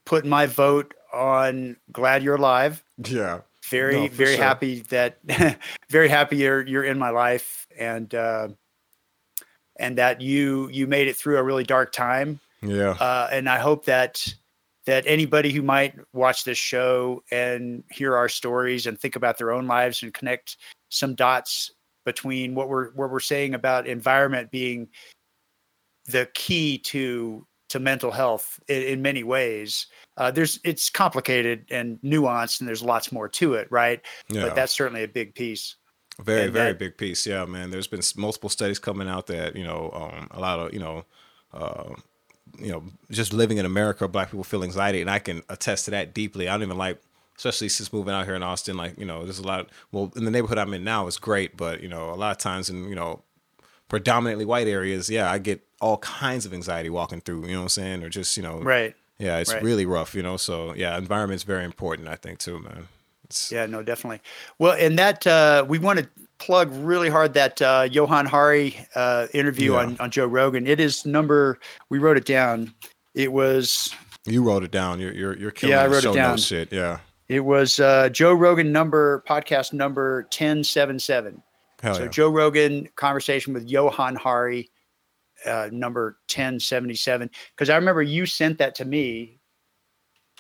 put 0.05 0.25
my 0.25 0.45
vote 0.45 0.93
on 1.13 1.77
Glad 1.91 2.23
You're 2.23 2.35
Alive. 2.35 2.83
Yeah. 2.97 3.41
Very, 3.69 4.01
no, 4.01 4.07
very 4.09 4.35
sure. 4.35 4.43
happy 4.43 4.81
that, 4.89 5.17
very 5.89 6.07
happy 6.07 6.37
you're 6.37 6.61
you're 6.67 6.83
in 6.83 6.99
my 6.99 7.09
life, 7.09 7.65
and 7.75 8.13
uh, 8.13 8.49
and 9.77 9.97
that 9.97 10.21
you 10.21 10.69
you 10.69 10.85
made 10.85 11.07
it 11.07 11.15
through 11.15 11.37
a 11.37 11.43
really 11.43 11.63
dark 11.63 11.91
time. 11.91 12.39
Yeah. 12.61 12.91
Uh, 12.91 13.27
and 13.31 13.49
I 13.49 13.57
hope 13.59 13.85
that 13.85 14.35
that 14.85 15.03
anybody 15.07 15.51
who 15.51 15.61
might 15.61 15.95
watch 16.13 16.43
this 16.43 16.57
show 16.57 17.23
and 17.31 17.83
hear 17.91 18.15
our 18.15 18.29
stories 18.29 18.85
and 18.87 18.99
think 18.99 19.15
about 19.15 19.37
their 19.37 19.51
own 19.51 19.67
lives 19.67 20.03
and 20.03 20.13
connect 20.13 20.57
some 20.89 21.15
dots 21.15 21.71
between 22.05 22.53
what 22.53 22.69
we're 22.69 22.91
what 22.91 23.09
we're 23.09 23.19
saying 23.19 23.55
about 23.55 23.87
environment 23.87 24.51
being 24.51 24.87
the 26.05 26.27
key 26.33 26.77
to 26.77 27.45
to 27.67 27.79
mental 27.79 28.11
health 28.11 28.59
in, 28.67 28.83
in 28.83 29.01
many 29.01 29.23
ways. 29.23 29.87
Uh, 30.17 30.29
there's 30.29 30.59
it's 30.63 30.89
complicated 30.89 31.65
and 31.71 31.99
nuanced, 32.01 32.59
and 32.59 32.69
there's 32.69 32.83
lots 32.83 33.11
more 33.11 33.27
to 33.27 33.55
it, 33.55 33.67
right? 33.71 34.01
Yeah. 34.29 34.43
But 34.43 34.55
that's 34.55 34.71
certainly 34.71 35.03
a 35.03 35.07
big 35.07 35.33
piece. 35.33 35.75
Very, 36.21 36.43
and 36.43 36.53
very 36.53 36.71
that, 36.71 36.79
big 36.79 36.97
piece. 36.97 37.25
Yeah, 37.25 37.43
man. 37.45 37.71
There's 37.71 37.87
been 37.87 38.01
multiple 38.15 38.49
studies 38.49 38.79
coming 38.79 39.09
out 39.09 39.27
that 39.27 39.55
you 39.55 39.63
know 39.63 39.89
um, 39.93 40.27
a 40.31 40.39
lot 40.39 40.59
of 40.59 40.73
you 40.73 40.79
know. 40.79 41.05
Uh, 41.53 41.95
you 42.59 42.71
know, 42.71 42.83
just 43.11 43.33
living 43.33 43.57
in 43.57 43.65
America, 43.65 44.07
black 44.07 44.29
people 44.31 44.43
feel 44.43 44.63
anxiety, 44.63 45.01
and 45.01 45.09
I 45.09 45.19
can 45.19 45.43
attest 45.49 45.85
to 45.85 45.91
that 45.91 46.13
deeply. 46.13 46.47
I 46.47 46.53
don't 46.53 46.63
even 46.63 46.77
like, 46.77 47.01
especially 47.37 47.69
since 47.69 47.91
moving 47.91 48.13
out 48.13 48.25
here 48.25 48.35
in 48.35 48.43
Austin. 48.43 48.77
Like, 48.77 48.97
you 48.97 49.05
know, 49.05 49.23
there's 49.23 49.39
a 49.39 49.47
lot. 49.47 49.69
Well, 49.91 50.11
in 50.15 50.25
the 50.25 50.31
neighborhood 50.31 50.57
I'm 50.57 50.73
in 50.73 50.83
now 50.83 51.07
is 51.07 51.17
great, 51.17 51.57
but 51.57 51.81
you 51.81 51.89
know, 51.89 52.11
a 52.11 52.15
lot 52.15 52.31
of 52.31 52.37
times 52.37 52.69
in 52.69 52.89
you 52.89 52.95
know, 52.95 53.21
predominantly 53.89 54.45
white 54.45 54.67
areas, 54.67 55.09
yeah, 55.09 55.31
I 55.31 55.37
get 55.37 55.61
all 55.81 55.97
kinds 55.97 56.45
of 56.45 56.53
anxiety 56.53 56.89
walking 56.89 57.21
through. 57.21 57.45
You 57.45 57.53
know 57.53 57.59
what 57.59 57.63
I'm 57.63 57.69
saying? 57.69 58.03
Or 58.03 58.09
just 58.09 58.35
you 58.37 58.43
know, 58.43 58.61
right. 58.61 58.95
Yeah, 59.17 59.37
it's 59.37 59.53
right. 59.53 59.63
really 59.63 59.85
rough. 59.85 60.13
You 60.13 60.23
know, 60.23 60.37
so 60.37 60.73
yeah, 60.73 60.97
environment's 60.97 61.43
very 61.43 61.65
important. 61.65 62.07
I 62.07 62.15
think 62.15 62.39
too, 62.39 62.59
man. 62.59 62.87
It's, 63.25 63.51
yeah, 63.51 63.65
no, 63.65 63.81
definitely. 63.81 64.21
Well, 64.59 64.73
and 64.79 64.99
that 64.99 65.25
uh, 65.25 65.65
we 65.67 65.79
want 65.79 65.99
to 65.99 66.09
plug 66.37 66.71
really 66.73 67.09
hard 67.09 67.33
that 67.33 67.61
uh, 67.61 67.87
Johann 67.91 68.25
Hari 68.25 68.77
uh, 68.95 69.27
interview 69.33 69.73
yeah. 69.73 69.79
on, 69.79 69.97
on 69.99 70.11
Joe 70.11 70.25
Rogan. 70.25 70.67
It 70.67 70.79
is 70.79 71.05
number. 71.05 71.59
We 71.89 71.99
wrote 71.99 72.17
it 72.17 72.25
down. 72.25 72.73
It 73.13 73.31
was. 73.31 73.93
You 74.25 74.43
wrote 74.43 74.63
it 74.63 74.71
down. 74.71 74.99
You're 74.99 75.13
you're, 75.13 75.37
you're 75.37 75.51
killing. 75.51 75.73
Yeah, 75.73 75.83
I 75.83 75.87
wrote 75.87 76.05
it 76.05 76.13
down. 76.13 76.37
Shit. 76.37 76.71
Yeah. 76.71 76.99
It 77.27 77.39
was 77.39 77.79
uh, 77.79 78.09
Joe 78.09 78.33
Rogan 78.33 78.71
number 78.71 79.23
podcast 79.27 79.73
number 79.73 80.23
ten 80.29 80.63
seven 80.63 80.99
seven. 80.99 81.41
so 81.81 82.03
yeah. 82.03 82.07
Joe 82.07 82.29
Rogan 82.29 82.87
conversation 82.95 83.53
with 83.53 83.67
Johann 83.67 84.15
Hari, 84.15 84.69
uh, 85.45 85.69
number 85.71 86.17
ten 86.27 86.59
seventy 86.59 86.95
seven. 86.95 87.29
Because 87.55 87.69
I 87.69 87.75
remember 87.75 88.03
you 88.03 88.25
sent 88.25 88.59
that 88.59 88.75
to 88.75 88.85
me 88.85 89.34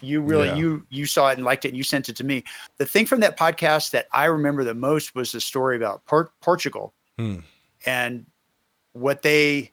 you 0.01 0.21
really 0.21 0.47
yeah. 0.47 0.55
you 0.55 0.85
you 0.89 1.05
saw 1.05 1.29
it 1.29 1.37
and 1.37 1.45
liked 1.45 1.65
it 1.65 1.69
and 1.69 1.77
you 1.77 1.83
sent 1.83 2.09
it 2.09 2.15
to 2.15 2.23
me 2.23 2.43
the 2.77 2.85
thing 2.85 3.05
from 3.05 3.19
that 3.19 3.37
podcast 3.37 3.91
that 3.91 4.07
i 4.11 4.25
remember 4.25 4.63
the 4.63 4.73
most 4.73 5.15
was 5.15 5.31
the 5.31 5.41
story 5.41 5.75
about 5.75 6.05
Port- 6.05 6.31
portugal 6.41 6.93
hmm. 7.17 7.37
and 7.85 8.25
what 8.93 9.21
they 9.21 9.71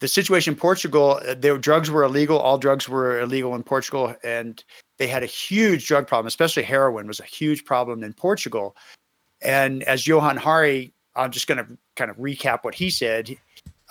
the 0.00 0.08
situation 0.08 0.54
in 0.54 0.60
portugal 0.60 1.20
uh, 1.26 1.34
their 1.34 1.58
drugs 1.58 1.90
were 1.90 2.04
illegal 2.04 2.38
all 2.38 2.58
drugs 2.58 2.88
were 2.88 3.20
illegal 3.20 3.54
in 3.54 3.62
portugal 3.62 4.14
and 4.22 4.64
they 4.98 5.06
had 5.06 5.22
a 5.22 5.26
huge 5.26 5.86
drug 5.86 6.06
problem 6.06 6.26
especially 6.26 6.62
heroin 6.62 7.06
was 7.06 7.20
a 7.20 7.24
huge 7.24 7.64
problem 7.64 8.02
in 8.02 8.12
portugal 8.12 8.76
and 9.42 9.82
as 9.84 10.06
Johann 10.06 10.36
hari 10.36 10.92
i'm 11.16 11.30
just 11.30 11.46
going 11.46 11.58
to 11.58 11.78
kind 11.96 12.10
of 12.10 12.16
recap 12.18 12.62
what 12.62 12.74
he 12.74 12.90
said 12.90 13.34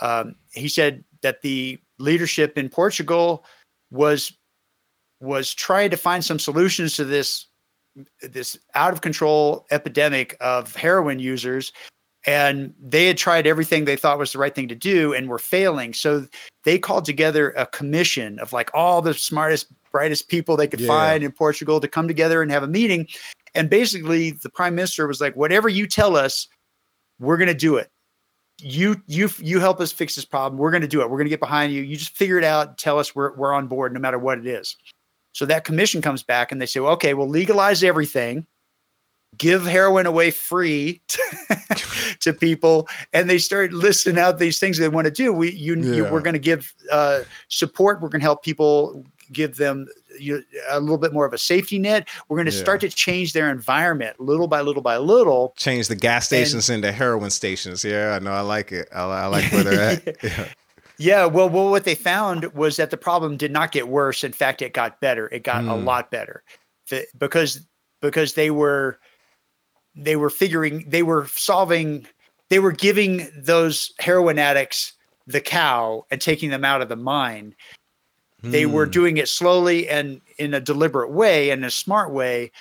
um, 0.01 0.35
he 0.53 0.69
said 0.69 1.03
that 1.21 1.41
the 1.41 1.79
leadership 1.97 2.57
in 2.57 2.69
portugal 2.69 3.43
was 3.91 4.33
was 5.22 5.53
trying 5.53 5.89
to 5.89 5.97
find 5.97 6.24
some 6.24 6.39
solutions 6.39 6.95
to 6.95 7.05
this 7.05 7.47
this 8.22 8.57
out 8.76 8.93
of 8.93 9.01
control 9.01 9.65
epidemic 9.72 10.38
of 10.39 10.76
heroin 10.76 11.20
users 11.20 11.74
and 12.26 12.74
they 12.82 13.07
had 13.07 13.17
tried 13.17 13.47
everything 13.47 13.86
they 13.86 13.95
thought 13.95 14.20
was 14.20 14.34
the 14.34 14.39
right 14.39 14.53
thing 14.53 14.67
to 14.67 14.76
do 14.76 15.13
and 15.13 15.30
were 15.30 15.39
failing. 15.39 15.93
So 15.93 16.28
they 16.63 16.78
called 16.78 17.05
together 17.05 17.51
a 17.51 17.65
commission 17.65 18.39
of 18.39 18.51
like 18.51 18.70
all 18.74 19.01
the 19.01 19.13
smartest 19.13 19.67
brightest 19.91 20.28
people 20.28 20.55
they 20.55 20.67
could 20.67 20.82
yeah. 20.82 20.88
find 20.88 21.24
in 21.24 21.32
portugal 21.32 21.80
to 21.80 21.88
come 21.88 22.07
together 22.07 22.41
and 22.41 22.51
have 22.51 22.63
a 22.63 22.67
meeting. 22.67 23.07
And 23.55 23.70
basically 23.70 24.32
the 24.32 24.49
prime 24.49 24.76
minister 24.76 25.07
was 25.07 25.22
like 25.22 25.36
whatever 25.36 25.70
you 25.70 25.88
tell 25.88 26.15
us 26.15 26.47
we're 27.20 27.38
going 27.38 27.47
to 27.47 27.53
do 27.53 27.78
it. 27.78 27.89
You 28.61 29.01
you 29.07 29.30
you 29.39 29.59
help 29.59 29.80
us 29.80 29.91
fix 29.91 30.15
this 30.15 30.26
problem. 30.26 30.59
We're 30.59 30.72
going 30.72 30.82
to 30.82 30.88
do 30.88 31.01
it. 31.01 31.09
We're 31.09 31.17
going 31.17 31.26
to 31.26 31.32
get 31.32 31.39
behind 31.39 31.74
you. 31.74 31.82
You 31.82 31.95
just 31.95 32.15
figure 32.15 32.38
it 32.38 32.43
out. 32.43 32.78
Tell 32.78 32.99
us 32.99 33.15
we're, 33.15 33.34
we're 33.36 33.53
on 33.53 33.67
board 33.67 33.93
no 33.93 33.99
matter 33.99 34.20
what 34.20 34.38
it 34.38 34.45
is 34.45 34.76
so 35.39 35.45
that 35.45 35.63
commission 35.63 36.01
comes 36.01 36.21
back 36.21 36.51
and 36.51 36.61
they 36.61 36.65
say, 36.65 36.81
well, 36.81 36.91
okay, 36.91 37.13
we'll 37.13 37.29
legalize 37.29 37.81
everything, 37.81 38.45
give 39.37 39.65
heroin 39.65 40.05
away 40.05 40.31
free 40.31 41.01
to 42.19 42.33
people, 42.33 42.89
and 43.13 43.29
they 43.29 43.37
start 43.37 43.71
listing 43.71 44.19
out 44.19 44.37
these 44.37 44.59
things 44.59 44.77
they 44.77 44.89
want 44.89 45.05
to 45.05 45.11
do. 45.11 45.31
We 45.31 45.53
you, 45.53 45.77
yeah. 45.77 45.93
you 45.93 46.03
we're 46.03 46.19
going 46.19 46.33
to 46.33 46.39
give 46.39 46.73
uh, 46.91 47.21
support. 47.47 48.01
We're 48.01 48.09
going 48.09 48.19
to 48.19 48.25
help 48.25 48.43
people 48.43 49.05
give 49.31 49.55
them 49.55 49.87
you, 50.19 50.43
a 50.69 50.81
little 50.81 50.97
bit 50.97 51.13
more 51.13 51.25
of 51.25 51.31
a 51.31 51.37
safety 51.37 51.79
net. 51.79 52.09
We're 52.27 52.35
going 52.35 52.47
to 52.47 52.51
yeah. 52.51 52.61
start 52.61 52.81
to 52.81 52.89
change 52.89 53.31
their 53.31 53.49
environment 53.49 54.19
little 54.19 54.49
by 54.49 54.59
little 54.59 54.81
by 54.81 54.97
little. 54.97 55.53
Change 55.55 55.87
the 55.87 55.95
gas 55.95 56.25
stations 56.25 56.69
and, 56.69 56.83
into 56.83 56.91
heroin 56.91 57.29
stations. 57.29 57.85
Yeah, 57.85 58.13
I 58.13 58.19
know. 58.19 58.33
I 58.33 58.41
like 58.41 58.73
it. 58.73 58.89
I, 58.93 59.03
I 59.03 59.25
like 59.27 59.49
where 59.53 59.63
they're 59.63 59.81
at. 59.81 60.17
Yeah. 60.21 60.49
Yeah, 60.99 61.25
well, 61.27 61.47
well, 61.47 61.69
what 61.69 61.85
they 61.85 61.95
found 61.95 62.43
was 62.53 62.75
that 62.75 62.89
the 62.89 62.97
problem 62.97 63.37
did 63.37 63.51
not 63.51 63.71
get 63.71 63.87
worse. 63.87 64.25
In 64.25 64.33
fact, 64.33 64.61
it 64.61 64.73
got 64.73 64.99
better. 64.99 65.29
It 65.29 65.43
got 65.43 65.63
mm. 65.63 65.71
a 65.71 65.75
lot 65.75 66.11
better, 66.11 66.43
the, 66.89 67.07
because 67.17 67.65
because 68.01 68.33
they 68.33 68.51
were 68.51 68.99
they 69.95 70.17
were 70.17 70.29
figuring 70.29 70.83
they 70.89 71.01
were 71.01 71.25
solving 71.27 72.05
they 72.49 72.59
were 72.59 72.73
giving 72.73 73.29
those 73.33 73.93
heroin 73.99 74.37
addicts 74.37 74.93
the 75.25 75.39
cow 75.39 76.05
and 76.11 76.19
taking 76.19 76.49
them 76.49 76.65
out 76.65 76.81
of 76.81 76.89
the 76.89 76.97
mine. 76.97 77.55
Mm. 78.43 78.51
They 78.51 78.65
were 78.65 78.85
hmm. 78.85 78.91
doing 78.91 79.17
it 79.17 79.29
slowly 79.29 79.87
and 79.87 80.19
in 80.37 80.53
a 80.53 80.59
deliberate 80.59 81.11
way 81.11 81.49
and 81.49 81.63
a 81.63 81.71
smart 81.71 82.11
way, 82.11 82.51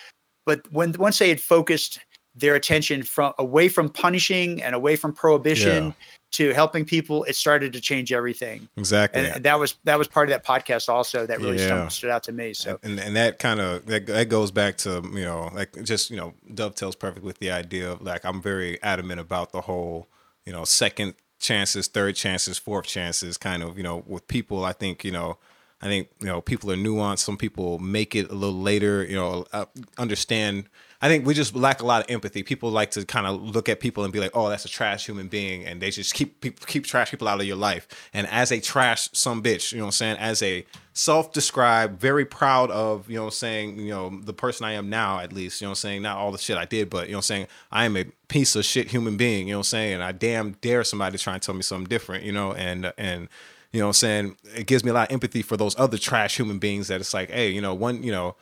but 0.46 0.60
when 0.70 0.92
once 0.92 1.18
they 1.18 1.28
had 1.28 1.40
focused 1.40 1.98
their 2.38 2.54
attention 2.54 3.02
from 3.02 3.32
away 3.38 3.68
from 3.68 3.88
punishing 3.88 4.62
and 4.62 4.74
away 4.74 4.96
from 4.96 5.12
prohibition 5.12 5.86
Yeah. 5.86 5.92
to 6.32 6.52
helping 6.52 6.84
people, 6.84 7.24
it 7.24 7.34
started 7.36 7.72
to 7.72 7.80
change 7.80 8.12
everything. 8.12 8.68
Exactly. 8.76 9.26
And 9.26 9.42
that 9.44 9.58
was 9.58 9.76
that 9.84 9.98
was 9.98 10.08
part 10.08 10.28
of 10.28 10.32
that 10.32 10.44
podcast 10.44 10.88
also 10.88 11.26
that 11.26 11.40
really 11.40 11.58
Yeah. 11.58 11.88
stood, 11.88 12.10
out 12.10 12.22
to 12.24 12.32
me. 12.32 12.54
So 12.54 12.78
and 12.82 12.98
and 13.00 13.16
that 13.16 13.38
kind 13.38 13.60
of 13.60 13.86
that, 13.86 14.06
that 14.06 14.28
goes 14.28 14.50
back 14.50 14.76
to 14.78 15.02
you 15.12 15.24
know 15.24 15.50
like 15.54 15.82
just 15.84 16.10
you 16.10 16.16
know 16.16 16.34
dovetails 16.54 16.96
perfect 16.96 17.24
with 17.24 17.38
the 17.38 17.50
idea 17.50 17.90
of 17.92 18.02
like 18.02 18.24
I'm 18.24 18.40
very 18.42 18.82
adamant 18.82 19.20
about 19.20 19.52
the 19.52 19.62
whole 19.62 20.08
you 20.46 20.52
know 20.52 20.64
second 20.64 21.14
chances, 21.40 21.86
third 21.86 22.16
chances, 22.16 22.58
fourth 22.58 22.86
chances 22.86 23.36
kind 23.38 23.62
of 23.62 23.76
you 23.76 23.82
know 23.82 24.02
with 24.06 24.28
people. 24.28 24.64
I 24.64 24.72
think 24.72 25.04
you 25.04 25.12
know. 25.12 25.38
I 25.80 25.86
think 25.86 26.08
you 26.18 26.26
know 26.26 26.40
people 26.40 26.72
are 26.72 26.76
nuanced. 26.76 27.20
Some 27.20 27.36
people 27.36 27.78
make 27.78 28.16
it 28.16 28.28
a 28.32 28.34
little 28.34 28.60
later. 28.60 29.04
You 29.04 29.14
know, 29.14 29.46
uh, 29.52 29.66
understand. 29.96 30.64
I 31.00 31.06
think 31.06 31.24
we 31.24 31.32
just 31.32 31.54
lack 31.54 31.80
a 31.80 31.86
lot 31.86 32.02
of 32.02 32.10
empathy. 32.10 32.42
People 32.42 32.70
like 32.70 32.90
to 32.92 33.04
kind 33.04 33.24
of 33.24 33.40
look 33.40 33.68
at 33.68 33.78
people 33.78 34.02
and 34.02 34.12
be 34.12 34.18
like, 34.18 34.32
"Oh, 34.34 34.48
that's 34.48 34.64
a 34.64 34.68
trash 34.68 35.06
human 35.06 35.28
being," 35.28 35.64
and 35.64 35.80
they 35.80 35.90
just 35.90 36.12
keep 36.12 36.40
keep, 36.40 36.66
keep 36.66 36.84
trash 36.84 37.12
people 37.12 37.28
out 37.28 37.40
of 37.40 37.46
your 37.46 37.56
life. 37.56 37.86
And 38.12 38.26
as 38.26 38.50
a 38.50 38.60
trash 38.60 39.08
some 39.12 39.40
bitch, 39.40 39.70
you 39.70 39.78
know 39.78 39.84
what 39.84 39.88
I'm 39.88 39.92
saying? 39.92 40.16
As 40.18 40.42
a 40.42 40.66
self-described, 40.94 42.00
very 42.00 42.24
proud 42.24 42.72
of, 42.72 43.08
you 43.08 43.14
know 43.14 43.22
what 43.22 43.28
I'm 43.28 43.34
saying, 43.34 43.78
you 43.78 43.90
know, 43.90 44.20
the 44.24 44.32
person 44.32 44.66
I 44.66 44.72
am 44.72 44.90
now 44.90 45.20
at 45.20 45.32
least, 45.32 45.60
you 45.60 45.66
know 45.66 45.70
what 45.70 45.78
I'm 45.78 45.82
saying, 45.82 46.02
not 46.02 46.16
all 46.16 46.32
the 46.32 46.38
shit 46.38 46.58
I 46.58 46.64
did, 46.64 46.90
but 46.90 47.06
you 47.06 47.12
know 47.12 47.18
what 47.18 47.30
I'm 47.30 47.46
saying, 47.46 47.46
I 47.70 47.84
am 47.84 47.96
a 47.96 48.04
piece 48.26 48.56
of 48.56 48.64
shit 48.64 48.88
human 48.88 49.16
being, 49.16 49.46
you 49.46 49.52
know 49.52 49.58
what 49.58 49.66
I'm 49.68 49.78
saying? 49.78 49.94
And 49.94 50.02
I 50.02 50.10
damn 50.10 50.52
dare 50.54 50.82
somebody 50.82 51.16
to 51.16 51.22
try 51.22 51.34
and 51.34 51.42
tell 51.42 51.54
me 51.54 51.62
something 51.62 51.86
different, 51.88 52.24
you 52.24 52.32
know, 52.32 52.52
and 52.54 52.92
and 52.98 53.28
you 53.70 53.78
know 53.78 53.86
what 53.86 53.90
I'm 53.90 53.94
saying, 53.94 54.36
it 54.56 54.66
gives 54.66 54.82
me 54.82 54.90
a 54.90 54.94
lot 54.94 55.10
of 55.10 55.14
empathy 55.14 55.42
for 55.42 55.56
those 55.56 55.78
other 55.78 55.98
trash 55.98 56.36
human 56.36 56.58
beings 56.58 56.88
that 56.88 57.00
it's 57.00 57.14
like, 57.14 57.30
hey, 57.30 57.50
you 57.50 57.60
know, 57.60 57.74
one, 57.74 58.02
you 58.02 58.10
know, 58.10 58.34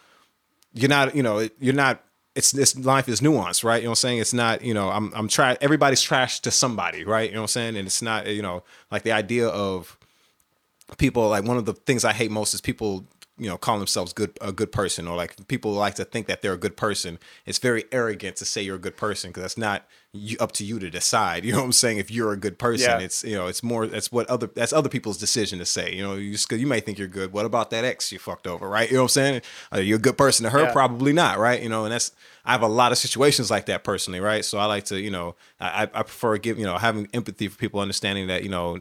you're 0.72 0.88
not, 0.88 1.14
you 1.14 1.22
know, 1.22 1.46
you're 1.60 1.74
not. 1.74 2.02
It's 2.36 2.52
this 2.52 2.76
life 2.78 3.08
is 3.08 3.20
nuanced, 3.20 3.64
right? 3.64 3.78
You 3.78 3.84
know 3.84 3.90
what 3.90 4.04
I'm 4.04 4.08
saying? 4.08 4.18
It's 4.18 4.34
not, 4.34 4.62
you 4.62 4.74
know, 4.74 4.90
I'm 4.90 5.12
I'm 5.14 5.26
trying. 5.26 5.56
Everybody's 5.60 6.02
trash 6.02 6.40
to 6.40 6.50
somebody, 6.50 7.02
right? 7.02 7.28
You 7.30 7.34
know 7.34 7.40
what 7.40 7.44
I'm 7.44 7.48
saying? 7.48 7.76
And 7.76 7.86
it's 7.86 8.02
not, 8.02 8.26
you 8.26 8.42
know, 8.42 8.62
like 8.90 9.02
the 9.02 9.12
idea 9.12 9.48
of 9.48 9.98
people. 10.98 11.28
Like 11.30 11.44
one 11.44 11.56
of 11.56 11.64
the 11.64 11.72
things 11.72 12.04
I 12.04 12.12
hate 12.12 12.30
most 12.30 12.54
is 12.54 12.60
people, 12.60 13.06
you 13.38 13.48
know, 13.48 13.58
call 13.58 13.78
themselves 13.78 14.12
good 14.12 14.38
a 14.40 14.52
good 14.52 14.72
person, 14.72 15.06
or 15.06 15.16
like 15.16 15.46
people 15.48 15.72
like 15.72 15.94
to 15.96 16.04
think 16.04 16.26
that 16.26 16.40
they're 16.42 16.54
a 16.54 16.58
good 16.58 16.76
person. 16.76 17.18
It's 17.44 17.58
very 17.58 17.84
arrogant 17.92 18.36
to 18.36 18.44
say 18.44 18.62
you're 18.62 18.76
a 18.76 18.78
good 18.78 18.96
person 18.96 19.30
because 19.30 19.42
that's 19.42 19.58
not 19.58 19.86
you, 20.12 20.38
up 20.40 20.52
to 20.52 20.64
you 20.64 20.78
to 20.78 20.88
decide. 20.88 21.44
You 21.46 21.52
know 21.52 21.58
what 21.58 21.64
I'm 21.66 21.72
saying? 21.72 21.98
If 21.98 22.10
you're 22.10 22.32
a 22.32 22.36
good 22.38 22.58
person, 22.58 22.88
Yeah. 22.98 23.04
it's 23.04 23.22
you 23.24 23.34
know, 23.36 23.46
it's 23.46 23.62
more 23.62 23.86
that's 23.86 24.10
what 24.10 24.26
other 24.30 24.48
that's 24.54 24.72
other 24.72 24.88
people's 24.88 25.18
decision 25.18 25.58
to 25.58 25.66
say. 25.66 25.92
You 25.94 26.02
know, 26.02 26.14
you 26.14 26.32
just, 26.32 26.50
you 26.50 26.66
may 26.66 26.80
think 26.80 26.98
you're 26.98 27.08
good. 27.08 27.32
What 27.32 27.44
about 27.44 27.70
that 27.70 27.84
ex 27.84 28.10
you 28.10 28.18
fucked 28.18 28.46
over, 28.46 28.68
right? 28.68 28.88
You 28.88 28.96
know 28.96 29.02
what 29.02 29.16
I'm 29.16 29.20
saying? 29.20 29.42
Are 29.72 29.80
you 29.82 29.96
a 29.96 29.98
good 29.98 30.16
person 30.16 30.44
to 30.44 30.50
her? 30.50 30.62
Yeah. 30.62 30.72
Probably 30.72 31.12
not, 31.12 31.38
right? 31.38 31.62
You 31.62 31.68
know, 31.68 31.84
and 31.84 31.92
that's 31.92 32.12
I 32.46 32.52
have 32.52 32.62
a 32.62 32.68
lot 32.68 32.92
of 32.92 32.98
situations 32.98 33.50
like 33.50 33.66
that 33.66 33.84
personally, 33.84 34.20
right? 34.20 34.44
So 34.44 34.56
I 34.58 34.64
like 34.64 34.84
to, 34.86 34.98
you 35.00 35.10
know, 35.10 35.34
I 35.60 35.82
I 35.92 36.02
prefer 36.02 36.38
give 36.38 36.58
you 36.58 36.64
know 36.64 36.78
having 36.78 37.08
empathy 37.12 37.48
for 37.48 37.58
people, 37.58 37.80
understanding 37.80 38.28
that 38.28 38.42
you 38.42 38.48
know 38.48 38.78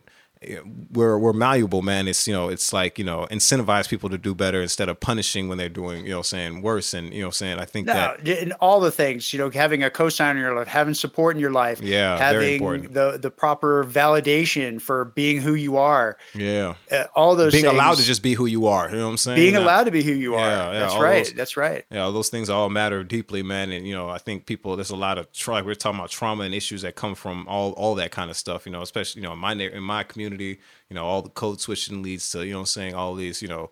we're 0.91 1.17
we're 1.17 1.33
malleable, 1.33 1.81
man. 1.81 2.07
It's 2.07 2.27
you 2.27 2.33
know, 2.33 2.49
it's 2.49 2.71
like 2.73 2.99
you 2.99 3.05
know, 3.05 3.27
incentivize 3.31 3.89
people 3.89 4.09
to 4.09 4.17
do 4.17 4.35
better 4.35 4.61
instead 4.61 4.89
of 4.89 4.99
punishing 4.99 5.47
when 5.47 5.57
they're 5.57 5.69
doing 5.69 6.05
you 6.05 6.11
know, 6.11 6.21
saying 6.21 6.61
worse. 6.61 6.93
And 6.93 7.13
you 7.13 7.21
know, 7.21 7.29
saying 7.31 7.59
I 7.59 7.65
think 7.65 7.87
no, 7.87 7.93
that 7.93 8.27
in 8.27 8.51
all 8.53 8.79
the 8.79 8.91
things, 8.91 9.33
you 9.33 9.39
know, 9.39 9.49
having 9.49 9.83
a 9.83 9.89
cosign 9.89 10.31
in 10.31 10.37
your 10.37 10.55
life, 10.55 10.67
having 10.67 10.93
support 10.93 11.35
in 11.35 11.39
your 11.41 11.51
life, 11.51 11.81
Yeah, 11.81 12.17
having 12.17 12.61
the 12.93 13.17
the 13.19 13.31
proper 13.31 13.83
validation 13.83 14.81
for 14.81 15.05
being 15.05 15.41
who 15.41 15.53
you 15.55 15.77
are, 15.77 16.17
yeah, 16.33 16.75
uh, 16.91 17.05
all 17.15 17.35
those 17.35 17.51
being 17.53 17.63
things, 17.65 17.73
allowed 17.73 17.95
to 17.97 18.03
just 18.03 18.21
be 18.23 18.33
who 18.33 18.45
you 18.45 18.67
are. 18.67 18.89
You 18.89 18.97
know 18.97 19.05
what 19.05 19.11
I'm 19.11 19.17
saying? 19.17 19.37
being 19.37 19.55
allowed 19.55 19.85
to 19.85 19.91
be 19.91 20.03
who 20.03 20.11
you 20.13 20.35
are. 20.35 20.39
Yeah, 20.47 20.71
yeah, 20.71 20.79
that's 20.79 20.95
right. 20.97 21.25
those- 21.25 21.33
That's 21.33 21.57
right. 21.57 21.85
Yeah, 21.91 22.09
those 22.09 22.29
things 22.29 22.49
all 22.49 22.69
matter 22.69 23.03
deeply, 23.03 23.43
man. 23.43 23.71
And 23.71 23.87
you 23.87 23.95
know, 23.95 24.09
I 24.09 24.17
think 24.17 24.45
people 24.45 24.75
there's 24.75 24.89
a 24.89 24.95
lot 24.95 25.17
of 25.17 25.27
like 25.47 25.65
we're 25.65 25.75
talking 25.75 25.99
about 25.99 26.09
trauma 26.11 26.43
and 26.43 26.53
issues 26.53 26.81
that 26.83 26.95
come 26.95 27.15
from 27.15 27.47
all 27.47 27.71
all 27.73 27.95
that 27.95 28.11
kind 28.11 28.29
of 28.29 28.37
stuff. 28.37 28.65
You 28.65 28.71
know, 28.71 28.81
especially 28.81 29.21
you 29.21 29.27
know 29.27 29.33
in 29.33 29.39
my 29.39 29.53
in 29.53 29.83
my 29.83 30.03
community, 30.03 30.24
you 30.33 30.57
know, 30.91 31.05
all 31.05 31.21
the 31.21 31.29
code 31.29 31.61
switching 31.61 32.01
leads 32.01 32.29
to 32.31 32.45
you 32.45 32.53
know 32.53 32.63
saying 32.63 32.93
all 32.93 33.15
these 33.15 33.41
you 33.41 33.47
know 33.47 33.69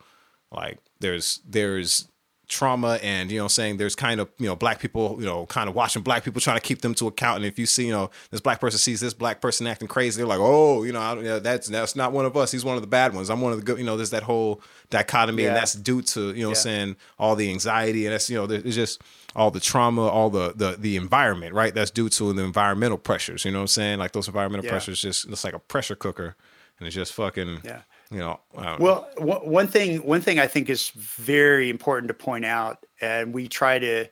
like 0.51 0.79
there's 0.99 1.39
there's 1.47 2.07
trauma 2.49 2.99
and 3.01 3.31
you 3.31 3.39
know 3.39 3.47
saying 3.47 3.77
there's 3.77 3.95
kind 3.95 4.19
of 4.19 4.29
you 4.37 4.45
know 4.45 4.55
black 4.55 4.79
people 4.79 5.15
you 5.17 5.25
know 5.25 5.45
kind 5.47 5.67
of 5.69 5.73
watching 5.73 6.03
black 6.03 6.23
people 6.23 6.39
trying 6.39 6.57
to 6.57 6.61
keep 6.61 6.81
them 6.81 6.93
to 6.93 7.07
account. 7.07 7.37
And 7.37 7.45
if 7.45 7.57
you 7.57 7.65
see 7.65 7.85
you 7.87 7.91
know 7.91 8.11
this 8.31 8.41
black 8.41 8.59
person 8.59 8.77
sees 8.77 8.99
this 8.99 9.13
black 9.13 9.41
person 9.41 9.65
acting 9.65 9.87
crazy 9.87 10.17
they're 10.17 10.27
like 10.27 10.39
oh 10.41 10.83
you 10.83 10.91
know, 10.91 10.99
I 11.01 11.15
don't, 11.15 11.23
yeah, 11.25 11.39
that's 11.39 11.67
that's 11.67 11.95
not 11.95 12.11
one 12.11 12.25
of 12.25 12.37
us. 12.37 12.51
He's 12.51 12.65
one 12.65 12.75
of 12.75 12.81
the 12.81 12.87
bad 12.87 13.15
ones. 13.15 13.29
I'm 13.29 13.41
one 13.41 13.53
of 13.53 13.59
the 13.59 13.65
good 13.65 13.79
you 13.79 13.85
know 13.85 13.97
there's 13.97 14.11
that 14.11 14.23
whole 14.23 14.61
dichotomy 14.89 15.45
and 15.45 15.55
that's 15.55 15.73
due 15.73 16.01
to 16.01 16.33
you 16.33 16.43
know 16.43 16.49
Yeah. 16.49 16.55
saying 16.55 16.95
all 17.17 17.35
the 17.35 17.49
anxiety 17.49 18.05
and 18.05 18.13
that's 18.13 18.29
you 18.29 18.37
know 18.37 18.45
there's 18.45 18.75
just 18.75 19.01
all 19.35 19.51
the 19.51 19.59
trauma 19.59 20.01
all 20.07 20.29
the 20.29 20.53
the 20.55 20.75
the 20.77 20.95
environment 20.95 21.53
right 21.53 21.73
that's 21.73 21.91
due 21.91 22.09
to 22.09 22.33
the 22.33 22.43
environmental 22.43 22.97
pressures 22.97 23.45
you 23.45 23.51
know 23.51 23.59
what 23.59 23.63
I'm 23.63 23.67
saying 23.67 23.99
like 23.99 24.11
those 24.11 24.27
environmental 24.27 24.65
Yeah. 24.65 24.71
pressures 24.71 25.01
just 25.01 25.27
it's 25.27 25.43
like 25.43 25.53
a 25.53 25.59
pressure 25.59 25.95
cooker 25.95 26.35
and 26.79 26.87
it's 26.87 26.95
just 26.95 27.13
fucking 27.13 27.61
Yeah. 27.63 27.81
you 28.11 28.19
know 28.19 28.39
know. 28.55 28.77
Well, 28.79 29.09
one 29.17 29.37
one 29.49 29.67
thing 29.67 29.97
one 30.05 30.21
thing 30.21 30.39
I 30.39 30.47
think 30.47 30.69
is 30.69 30.89
very 30.95 31.69
important 31.69 32.07
to 32.09 32.13
point 32.13 32.45
out, 32.45 32.85
and 33.01 33.33
we 33.33 33.47
try 33.47 33.79
to 33.79 34.07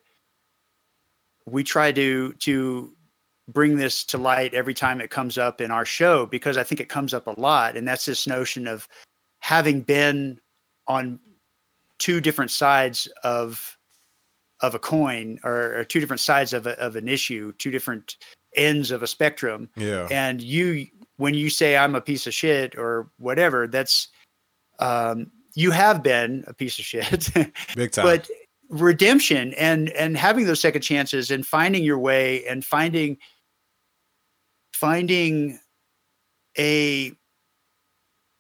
we 1.45 1.63
try 1.63 1.91
to 1.91 2.34
to 2.34 2.93
bring 3.47 3.76
this 3.76 4.03
to 4.05 4.17
light 4.17 4.53
every 4.53 4.74
time 4.74 5.01
it 5.01 5.09
comes 5.09 5.38
up 5.38 5.59
in 5.61 5.72
our 5.72 5.86
show 5.86 6.26
because 6.26 6.57
I 6.57 6.63
think 6.63 6.80
it 6.80 6.89
comes 6.89 7.13
up 7.13 7.28
a 7.28 7.39
lot, 7.39 7.76
and 7.76 7.88
that's 7.88 8.05
this 8.05 8.28
notion 8.28 8.67
of 8.67 8.88
having 9.39 9.82
been 9.82 10.39
on 10.88 11.19
two 11.99 12.22
different 12.22 12.51
sides 12.51 13.07
of 13.24 13.78
of 14.62 14.76
a 14.76 14.80
coin 14.80 15.39
or, 15.43 15.80
or 15.80 15.84
two 15.84 15.99
different 15.99 16.20
sides 16.20 16.53
of 16.53 16.68
a, 16.68 16.80
of 16.80 16.95
an 16.95 17.07
issue, 17.07 17.51
two 17.53 17.72
different 17.72 18.18
ends 18.55 18.91
of 18.91 19.01
a 19.03 19.07
spectrum. 19.07 19.70
Yeah. 19.76 20.07
And 20.12 20.41
you 20.41 20.88
when 21.18 21.34
you 21.36 21.49
say 21.49 21.78
i'm 21.78 21.93
a 21.93 22.01
piece 22.01 22.26
of 22.26 22.34
shit 22.34 22.76
or 22.76 23.07
whatever 23.20 23.68
that's 23.68 24.07
um 24.80 25.30
you 25.53 25.72
have 25.72 26.01
been 26.01 26.43
a 26.47 26.53
piece 26.53 26.80
of 26.80 26.86
shit. 26.86 27.30
Big 27.76 27.91
time. 27.91 28.05
But 28.05 28.30
redemption 28.70 29.53
and 29.55 29.89
and 29.89 30.16
having 30.16 30.45
those 30.45 30.62
second 30.62 30.82
chances 30.82 31.30
and 31.30 31.45
finding 31.45 31.84
your 31.84 31.99
way 31.99 32.45
and 32.47 32.64
finding 32.64 33.18
finding 34.74 35.59
a 36.57 37.12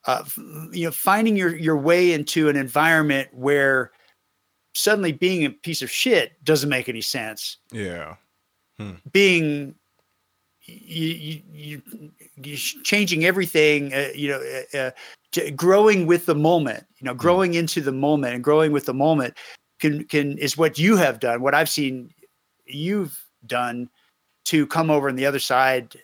uh, 0.05 0.23
you 0.71 0.85
know 0.85 0.91
finding 0.91 1.35
your 1.35 1.55
your 1.55 1.77
way 1.77 2.13
into 2.13 2.49
an 2.49 2.55
environment 2.55 3.27
where 3.33 3.91
suddenly 4.73 5.11
being 5.11 5.45
a 5.45 5.49
piece 5.49 5.81
of 5.81 5.91
shit 5.91 6.43
doesn't 6.43 6.69
make 6.69 6.89
any 6.89 7.01
sense. 7.01 7.57
Yeah. 7.71 8.15
Being 9.11 9.75
you, 10.63 11.07
you, 11.07 11.41
you, 11.53 12.11
you 12.43 12.55
changing 12.55 13.25
everything 13.25 13.93
uh, 13.93 14.09
you 14.13 14.29
know 14.29 14.41
uh, 14.73 14.77
uh, 14.77 15.51
growing 15.55 16.05
with 16.05 16.25
the 16.25 16.35
moment 16.35 16.85
you 16.99 17.05
know 17.05 17.13
growing 17.13 17.55
into 17.55 17.81
the 17.81 17.91
moment 17.91 18.35
and 18.35 18.43
growing 18.43 18.71
with 18.71 18.85
the 18.85 18.93
moment 18.93 19.35
can 19.79 20.03
can 20.05 20.37
is 20.37 20.57
what 20.57 20.77
you 20.77 20.95
have 20.95 21.19
done 21.19 21.41
what 21.41 21.55
i've 21.55 21.69
seen 21.69 22.09
you've 22.65 23.25
done 23.45 23.89
to 24.45 24.67
come 24.67 24.89
over 24.89 25.09
on 25.09 25.15
the 25.15 25.25
other 25.25 25.39
side 25.39 25.95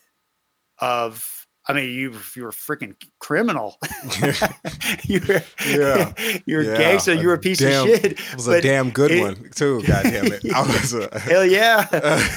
of 0.80 1.37
I 1.70 1.74
mean, 1.74 1.90
you 1.94 2.16
you're 2.36 2.50
a 2.50 2.54
freaking 2.54 2.96
criminal. 3.20 3.78
you 5.04 5.20
were, 5.28 5.44
Yeah. 5.66 6.14
you're 6.46 6.64
Yeah, 6.64 6.72
a 6.72 6.78
gangster. 6.78 7.14
You're 7.14 7.34
a 7.34 7.38
piece 7.38 7.60
damn- 7.60 7.84
of 7.84 7.90
shit. 8.00 8.06
It 8.14 8.36
was 8.36 8.48
a 8.48 8.62
damn 8.62 8.90
good 8.90 9.12
it- 9.12 9.22
one 9.22 9.50
too. 9.54 9.84
God 9.84 10.04
damn 10.04 10.32
it! 10.32 10.46
I 10.56 10.62
was 10.62 10.94
a, 10.94 11.20
Hell 11.20 11.46
yeah. 11.46 11.88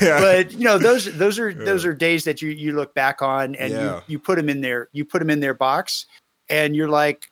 yeah. 0.02 0.20
but 0.20 0.52
you 0.52 0.64
know 0.64 0.78
those 0.78 1.16
those 1.16 1.38
are 1.38 1.54
those 1.54 1.84
are 1.84 1.94
days 1.94 2.24
that 2.24 2.42
you 2.42 2.50
you 2.50 2.72
look 2.72 2.94
back 2.94 3.22
on 3.22 3.54
and 3.54 3.72
Yeah. 3.72 3.96
you 3.96 4.02
you 4.08 4.18
put 4.18 4.36
them 4.36 4.48
in 4.48 4.60
there 4.60 4.88
you 4.92 5.04
put 5.04 5.20
them 5.20 5.30
in 5.30 5.40
their 5.40 5.54
box 5.54 6.06
and 6.48 6.74
you're 6.74 6.88
like 6.88 7.30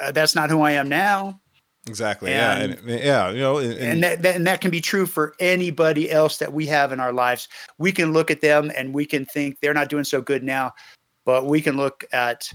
uh, 0.00 0.12
that's 0.12 0.34
not 0.34 0.50
who 0.50 0.60
I 0.60 0.72
am 0.72 0.88
now 0.90 1.40
exactly. 1.88 2.30
yeah, 2.32 2.58
and- 2.58 2.74
and, 2.74 2.88
yeah. 3.00 3.30
You 3.30 3.38
know, 3.38 3.58
and, 3.58 3.72
and 3.78 4.02
that, 4.04 4.20
that 4.22 4.36
and 4.36 4.46
that 4.46 4.60
can 4.60 4.70
be 4.70 4.80
true 4.82 5.06
for 5.06 5.34
anybody 5.40 6.10
else 6.10 6.36
that 6.38 6.52
we 6.52 6.66
have 6.66 6.92
in 6.92 7.00
our 7.00 7.12
lives 7.12 7.48
we 7.78 7.92
can 7.92 8.12
look 8.12 8.30
at 8.30 8.40
them 8.42 8.70
and 8.76 8.92
we 8.92 9.06
can 9.06 9.24
think 9.24 9.58
they're 9.60 9.72
not 9.74 9.88
doing 9.88 10.04
so 10.04 10.20
good 10.20 10.42
now 10.42 10.72
but 11.26 11.44
we 11.44 11.60
can 11.60 11.76
look 11.76 12.04
at 12.12 12.50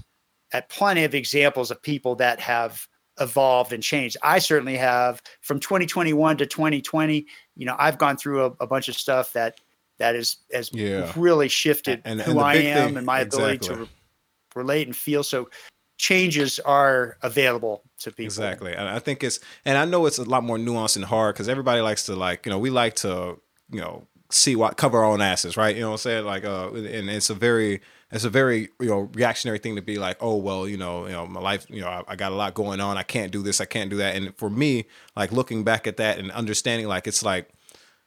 at 0.52 0.68
plenty 0.68 1.04
of 1.04 1.14
examples 1.14 1.70
of 1.70 1.80
people 1.80 2.16
that 2.16 2.40
have 2.40 2.88
evolved 3.20 3.72
and 3.72 3.82
changed 3.82 4.16
i 4.22 4.38
certainly 4.38 4.76
have 4.76 5.22
from 5.42 5.60
2021 5.60 6.38
to 6.38 6.46
2020 6.46 7.26
you 7.56 7.66
know 7.66 7.76
i've 7.78 7.98
gone 7.98 8.16
through 8.16 8.44
a, 8.46 8.50
a 8.60 8.66
bunch 8.66 8.88
of 8.88 8.96
stuff 8.96 9.32
that 9.34 9.60
that 9.98 10.16
is 10.16 10.38
has 10.52 10.70
Yeah. 10.72 11.12
really 11.14 11.48
shifted 11.48 12.00
And- 12.04 12.20
and 12.20 12.22
who 12.22 12.34
the 12.34 12.40
i 12.40 12.54
am 12.54 12.86
thing- 12.88 12.96
and 12.96 13.06
my 13.06 13.20
ability 13.20 13.58
to 13.68 13.74
re- 13.76 13.88
relate 14.56 14.86
and 14.88 14.96
feel 14.96 15.22
so 15.22 15.48
changes 15.98 16.58
are 16.60 17.16
available 17.22 17.82
to 18.00 18.10
people 18.10 18.24
Exactly. 18.24 18.72
And 18.72 18.88
I 18.88 18.98
think 18.98 19.22
it's 19.22 19.38
and 19.64 19.78
I 19.78 19.84
know 19.84 20.06
it's 20.06 20.18
a 20.18 20.24
lot 20.24 20.42
more 20.42 20.56
nuanced 20.56 20.96
and 20.96 21.04
hard 21.04 21.34
because 21.34 21.48
everybody 21.48 21.80
likes 21.80 22.06
to 22.06 22.16
like, 22.16 22.44
you 22.44 22.50
know, 22.50 22.58
we 22.58 22.70
like 22.70 22.96
to, 22.96 23.38
you 23.70 23.80
know, 23.80 24.08
see 24.30 24.56
what 24.56 24.76
cover 24.76 24.98
our 24.98 25.04
own 25.04 25.20
asses, 25.20 25.56
right? 25.56 25.76
You 25.76 25.82
know 25.82 25.90
what 25.90 25.94
I'm 25.94 25.98
saying? 25.98 26.24
Like 26.24 26.44
uh 26.44 26.70
and 26.72 27.08
it's 27.08 27.30
a 27.30 27.34
very 27.34 27.82
it's 28.12 28.24
a 28.24 28.30
very, 28.30 28.68
you 28.78 28.88
know, 28.88 29.10
reactionary 29.14 29.58
thing 29.58 29.76
to 29.76 29.82
be 29.82 29.98
like, 29.98 30.18
oh 30.20 30.36
well, 30.36 30.68
you 30.68 30.76
know, 30.76 31.06
you 31.06 31.12
know, 31.12 31.26
my 31.26 31.40
life, 31.40 31.66
you 31.70 31.80
know, 31.80 31.88
I, 31.88 32.02
I 32.08 32.16
got 32.16 32.30
a 32.30 32.34
lot 32.34 32.52
going 32.54 32.80
on. 32.80 32.98
I 32.98 33.02
can't 33.02 33.32
do 33.32 33.42
this, 33.42 33.60
I 33.60 33.64
can't 33.64 33.90
do 33.90 33.96
that. 33.96 34.14
And 34.14 34.36
for 34.36 34.50
me, 34.50 34.84
like 35.16 35.32
looking 35.32 35.64
back 35.64 35.86
at 35.86 35.96
that 35.96 36.18
and 36.18 36.30
understanding 36.32 36.86
like 36.86 37.06
it's 37.06 37.22
like 37.22 37.48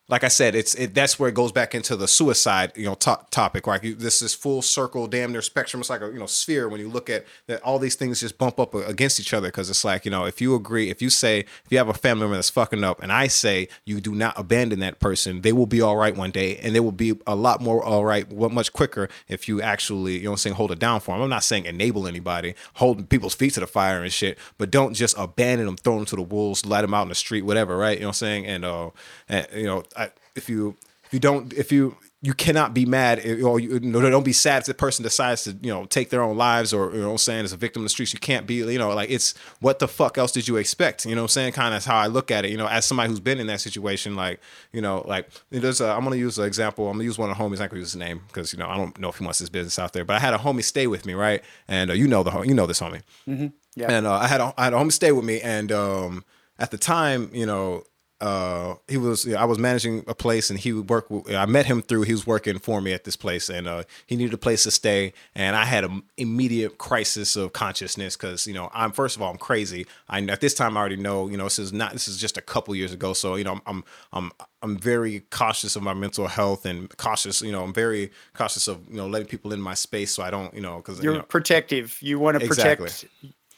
like 0.07 0.23
I 0.23 0.27
said, 0.27 0.53
it's 0.53 0.75
it, 0.75 0.93
that's 0.93 1.17
where 1.17 1.29
it 1.29 1.35
goes 1.35 1.51
back 1.51 1.73
into 1.73 1.95
the 1.95 2.07
suicide, 2.07 2.71
you 2.75 2.85
know, 2.85 2.93
to- 2.95 3.19
topic. 3.31 3.65
Right, 3.65 3.83
you, 3.83 3.95
this 3.95 4.21
is 4.21 4.35
full 4.35 4.61
circle, 4.61 5.07
damn 5.07 5.31
near 5.31 5.41
spectrum. 5.41 5.81
It's 5.81 5.89
like 5.89 6.01
a 6.01 6.07
you 6.07 6.19
know 6.19 6.27
sphere 6.27 6.69
when 6.69 6.79
you 6.79 6.87
look 6.87 7.09
at 7.09 7.25
that. 7.47 7.61
All 7.63 7.79
these 7.79 7.95
things 7.95 8.19
just 8.19 8.37
bump 8.37 8.59
up 8.59 8.75
against 8.75 9.19
each 9.19 9.33
other 9.33 9.47
because 9.47 9.67
it's 9.69 9.83
like 9.83 10.05
you 10.05 10.11
know, 10.11 10.25
if 10.25 10.39
you 10.41 10.53
agree, 10.53 10.91
if 10.91 11.01
you 11.01 11.09
say, 11.09 11.39
if 11.39 11.65
you 11.71 11.79
have 11.79 11.89
a 11.89 11.93
family 11.93 12.21
member 12.21 12.35
that's 12.35 12.51
fucking 12.51 12.83
up, 12.83 13.01
and 13.01 13.11
I 13.11 13.25
say 13.25 13.67
you 13.83 13.99
do 13.99 14.13
not 14.13 14.37
abandon 14.37 14.79
that 14.81 14.99
person, 14.99 15.41
they 15.41 15.51
will 15.51 15.65
be 15.65 15.81
all 15.81 15.97
right 15.97 16.15
one 16.15 16.29
day, 16.29 16.57
and 16.57 16.75
they 16.75 16.79
will 16.79 16.91
be 16.91 17.15
a 17.25 17.35
lot 17.35 17.59
more 17.59 17.83
all 17.83 18.05
right, 18.05 18.31
much 18.31 18.73
quicker 18.73 19.09
if 19.27 19.47
you 19.47 19.59
actually, 19.59 20.19
you 20.19 20.25
know, 20.25 20.31
I'm 20.31 20.37
saying 20.37 20.55
hold 20.55 20.71
it 20.71 20.77
down 20.77 20.99
for 20.99 21.15
them. 21.15 21.23
I'm 21.23 21.29
not 21.29 21.43
saying 21.43 21.65
enable 21.65 22.07
anybody, 22.07 22.53
holding 22.75 23.07
people's 23.07 23.33
feet 23.33 23.55
to 23.55 23.59
the 23.59 23.67
fire 23.67 24.03
and 24.03 24.13
shit, 24.13 24.37
but 24.59 24.69
don't 24.69 24.93
just 24.93 25.17
abandon 25.17 25.65
them, 25.65 25.77
throw 25.77 25.95
them 25.95 26.05
to 26.05 26.15
the 26.15 26.21
wolves, 26.21 26.63
let 26.63 26.81
them 26.81 26.93
out 26.93 27.03
in 27.03 27.09
the 27.09 27.15
street, 27.15 27.41
whatever, 27.41 27.75
right? 27.75 27.97
You 27.97 28.01
know 28.01 28.09
what 28.09 28.21
I'm 28.21 28.27
saying? 28.27 28.45
And 28.45 28.65
uh, 28.65 28.91
and 29.27 29.47
you 29.55 29.63
know. 29.63 29.83
I, 29.97 30.11
if 30.35 30.49
you 30.49 30.77
if 31.05 31.13
you 31.13 31.19
don't 31.19 31.53
if 31.53 31.71
you 31.71 31.97
you 32.25 32.33
cannot 32.33 32.73
be 32.73 32.87
mad 32.87 33.19
or 33.43 33.59
you, 33.59 33.79
know, 33.81 34.01
don't 34.09 34.25
be 34.25 34.33
sad 34.33 34.61
if 34.61 34.65
the 34.65 34.73
person 34.73 35.03
decides 35.03 35.43
to 35.43 35.51
you 35.61 35.71
know 35.71 35.85
take 35.85 36.09
their 36.09 36.23
own 36.23 36.35
lives 36.35 36.73
or 36.73 36.91
you 36.91 37.01
know 37.01 37.11
I'm 37.11 37.17
saying 37.19 37.45
as 37.45 37.53
a 37.53 37.57
victim 37.57 37.83
of 37.83 37.85
the 37.85 37.89
streets 37.89 38.13
you 38.13 38.19
can't 38.19 38.47
be 38.47 38.55
you 38.55 38.79
know 38.79 38.89
like 38.95 39.11
it's 39.11 39.35
what 39.59 39.77
the 39.77 39.87
fuck 39.87 40.17
else 40.17 40.31
did 40.31 40.47
you 40.47 40.57
expect? 40.57 41.05
You 41.05 41.13
know 41.13 41.21
I'm 41.21 41.27
saying? 41.27 41.53
Kind 41.53 41.75
of 41.75 41.85
how 41.85 41.97
I 41.97 42.07
look 42.07 42.31
at 42.31 42.43
it. 42.43 42.49
You 42.49 42.57
know 42.57 42.67
as 42.67 42.85
somebody 42.85 43.09
who's 43.09 43.19
been 43.19 43.39
in 43.39 43.45
that 43.47 43.61
situation 43.61 44.15
like 44.15 44.39
you 44.73 44.81
know 44.81 45.03
like 45.07 45.29
there's 45.51 45.81
a, 45.81 45.89
I'm 45.89 46.03
gonna 46.03 46.15
use 46.15 46.39
an 46.39 46.45
example 46.45 46.87
I'm 46.87 46.93
gonna 46.93 47.03
use 47.03 47.19
one 47.19 47.29
of 47.29 47.37
the 47.37 47.43
homies 47.43 47.61
I'm 47.61 47.67
gonna 47.67 47.81
use 47.81 47.91
his 47.91 47.99
name 47.99 48.21
because 48.27 48.51
you 48.51 48.57
know 48.57 48.67
I 48.67 48.75
don't 48.75 48.97
know 48.97 49.09
if 49.09 49.17
he 49.17 49.23
wants 49.23 49.37
his 49.37 49.51
business 49.51 49.77
out 49.77 49.93
there 49.93 50.03
but 50.03 50.15
I 50.15 50.19
had 50.19 50.33
a 50.33 50.39
homie 50.39 50.63
stay 50.63 50.87
with 50.87 51.05
me 51.05 51.13
right? 51.13 51.43
And 51.67 51.91
uh, 51.91 51.93
you 51.93 52.07
know 52.07 52.23
the 52.23 52.41
you 52.41 52.55
know 52.55 52.65
this 52.65 52.79
homie. 52.79 53.03
Mm-hmm. 53.27 53.47
yeah. 53.75 53.91
And 53.91 54.07
uh, 54.07 54.13
I 54.13 54.27
had 54.27 54.41
a, 54.41 54.51
I 54.57 54.63
had 54.63 54.73
a 54.73 54.77
homie 54.77 54.91
stay 54.91 55.11
with 55.11 55.25
me 55.25 55.41
and 55.41 55.71
um 55.71 56.25
at 56.57 56.71
the 56.71 56.77
time 56.79 57.29
you 57.33 57.45
know 57.45 57.83
uh, 58.21 58.75
he 58.87 58.95
was 58.95 59.27
I 59.33 59.43
was 59.43 59.59
managing 59.59 60.05
a 60.07 60.15
place 60.15 60.49
and 60.49 60.57
he 60.57 60.71
would 60.71 60.89
work 60.89 61.07
I 61.29 61.45
met 61.45 61.65
him 61.65 61.81
through 61.81 62.03
he 62.03 62.13
was 62.13 62.25
working 62.25 62.59
for 62.59 62.79
me 62.79 62.93
at 62.93 63.03
this 63.03 63.17
place 63.17 63.49
and 63.49 63.67
uh, 63.67 63.83
he 64.05 64.15
needed 64.15 64.33
a 64.33 64.37
place 64.37 64.63
to 64.63 64.71
stay 64.71 65.11
and 65.35 65.55
I 65.55 65.65
had 65.65 65.83
an 65.83 66.03
immediate 66.15 66.77
crisis 66.77 67.35
of 67.35 67.51
consciousness 67.51 68.15
because 68.15 68.47
you 68.47 68.53
know 68.53 68.69
I'm 68.73 68.93
first 68.93 69.17
of 69.17 69.21
all 69.21 69.31
I'm 69.31 69.37
crazy. 69.37 69.85
I 70.07 70.21
at 70.21 70.39
this 70.39 70.53
time 70.53 70.77
I 70.77 70.79
already 70.79 70.95
know 70.95 71.27
you 71.27 71.35
know 71.35 71.43
this 71.43 71.59
is 71.59 71.73
not 71.73 71.91
this 71.91 72.07
is 72.07 72.17
just 72.17 72.37
a 72.37 72.41
couple 72.41 72.73
years 72.73 72.93
ago. 72.93 73.11
So 73.11 73.35
you 73.35 73.43
know 73.43 73.59
I'm 73.65 73.83
I'm 74.13 74.31
I'm 74.61 74.77
very 74.77 75.21
cautious 75.29 75.75
of 75.75 75.83
my 75.83 75.93
mental 75.93 76.27
health 76.27 76.65
and 76.65 76.95
cautious 76.95 77.41
you 77.41 77.51
know 77.51 77.63
I'm 77.63 77.73
very 77.73 78.11
cautious 78.33 78.69
of 78.69 78.79
you 78.89 78.95
know 78.95 79.07
letting 79.07 79.27
people 79.27 79.51
in 79.51 79.59
my 79.59 79.73
space 79.73 80.13
so 80.13 80.23
I 80.23 80.31
don't 80.31 80.53
you 80.53 80.61
know 80.61 80.77
because 80.77 81.03
you're 81.03 81.13
you 81.13 81.19
know, 81.19 81.25
protective. 81.25 81.97
You 82.01 82.17
want 82.19 82.39
to 82.39 82.45
exactly. 82.45 82.89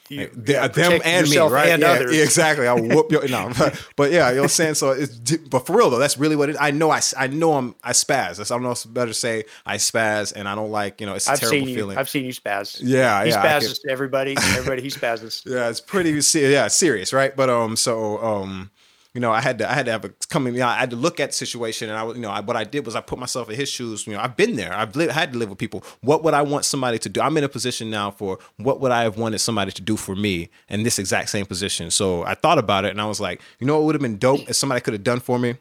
You, 0.10 0.30
yeah, 0.46 0.68
them 0.68 1.02
and 1.04 1.30
me, 1.30 1.38
right? 1.38 1.70
And 1.70 1.82
yeah, 1.82 1.90
others. 1.90 2.18
exactly. 2.18 2.68
I'll 2.68 2.82
whoop 2.82 3.12
your 3.12 3.28
no, 3.28 3.52
but, 3.58 3.88
but, 3.96 4.12
yeah, 4.12 4.30
you 4.30 4.36
know 4.36 4.42
what 4.42 4.46
I'm 4.46 4.50
saying. 4.50 4.74
So 4.76 4.92
it's 4.92 5.18
but 5.38 5.66
for 5.66 5.78
real 5.78 5.90
though, 5.90 6.00
that's 6.00 6.18
really 6.18 6.36
what 6.36 6.50
it. 6.50 6.56
I 6.60 6.72
know 6.72 6.92
I, 6.92 7.02
I 7.18 7.28
know 7.28 7.54
I'm 7.54 7.76
I 7.84 7.92
spaz. 7.92 8.38
That's, 8.38 8.52
I 8.52 8.56
don't 8.56 8.64
know. 8.64 8.72
It's 8.72 8.86
better 8.86 9.12
to 9.12 9.14
say 9.14 9.46
I 9.66 9.78
spaz, 9.78 10.34
and 10.36 10.48
I 10.48 10.56
don't 10.56 10.72
like 10.72 11.02
you 11.02 11.08
know. 11.08 11.16
It's 11.16 11.28
a 11.28 11.32
I've 11.32 11.40
terrible 11.40 11.60
seen 11.60 11.70
you, 11.70 11.76
feeling. 11.76 11.98
I've 11.98 12.10
seen 12.10 12.26
you 12.26 12.34
spaz. 12.34 12.80
Yeah, 12.82 13.24
he 13.24 13.30
yeah. 13.30 13.60
He 13.60 13.66
spazzes 13.66 13.82
to 13.82 13.90
everybody. 13.90 14.36
Everybody, 14.58 14.82
he 14.82 14.90
spazzes. 14.90 15.46
yeah, 15.46 15.70
it's 15.70 15.82
pretty. 15.82 16.20
Yeah, 16.40 16.68
serious, 16.68 17.14
right? 17.14 17.36
But 17.36 17.50
um, 17.50 17.76
so 17.76 18.18
um 18.24 18.72
you 19.18 19.22
know, 19.22 19.32
I 19.32 19.42
had 19.42 19.58
to 19.58 19.68
I 19.68 19.74
had 19.74 19.88
to 19.88 19.92
have 19.92 20.06
a 20.06 20.10
coming. 20.30 20.54
You 20.54 20.60
know, 20.60 20.68
I 20.68 20.78
had 20.78 20.92
to 20.92 20.96
look 20.96 21.20
at 21.20 21.30
the 21.30 21.34
situation, 21.34 21.90
and 21.90 21.98
I 21.98 22.04
was, 22.04 22.16
you 22.16 22.22
know, 22.22 22.30
I, 22.30 22.40
what 22.42 22.56
I 22.56 22.64
did 22.64 22.86
was 22.86 22.96
I 22.96 23.02
put 23.02 23.18
myself 23.18 23.50
in 23.50 23.56
his 23.56 23.68
shoes. 23.68 24.06
You 24.06 24.14
know, 24.14 24.20
I've 24.20 24.38
been 24.38 24.58
there. 24.58 24.72
I've 24.72 24.96
lived, 24.96 25.12
had 25.12 25.34
to 25.34 25.40
live 25.40 25.50
with 25.50 25.58
people. 25.58 25.84
What 26.02 26.24
would 26.24 26.36
I 26.36 26.44
want 26.44 26.66
somebody 26.66 27.00
to 27.00 27.10
do? 27.10 27.20
I'm 27.20 27.36
in 27.36 27.44
a 27.44 27.50
position 27.50 27.90
now 27.90 28.12
for 28.12 28.38
what 28.58 28.80
would 28.80 28.92
I 28.92 29.02
have 29.02 29.18
wanted 29.18 29.40
somebody 29.40 29.72
to 29.72 29.82
do 29.82 29.98
for 29.98 30.16
me 30.16 30.52
in 30.70 30.84
this 30.84 31.00
exact 31.00 31.32
same 31.32 31.48
position. 31.48 31.90
So 31.90 32.26
I 32.26 32.36
thought 32.36 32.60
about 32.60 32.86
it, 32.86 32.92
and 32.92 33.02
I 33.02 33.08
was 33.08 33.20
like, 33.20 33.42
you 33.58 33.66
know, 33.66 33.82
it 33.82 33.86
would 33.86 33.96
have 33.96 34.04
been 34.04 34.20
dope 34.20 34.42
if 34.48 34.56
somebody 34.56 34.82
could 34.82 34.94
have 34.94 35.04
done 35.04 35.20
for 35.20 35.40
me 35.40 35.56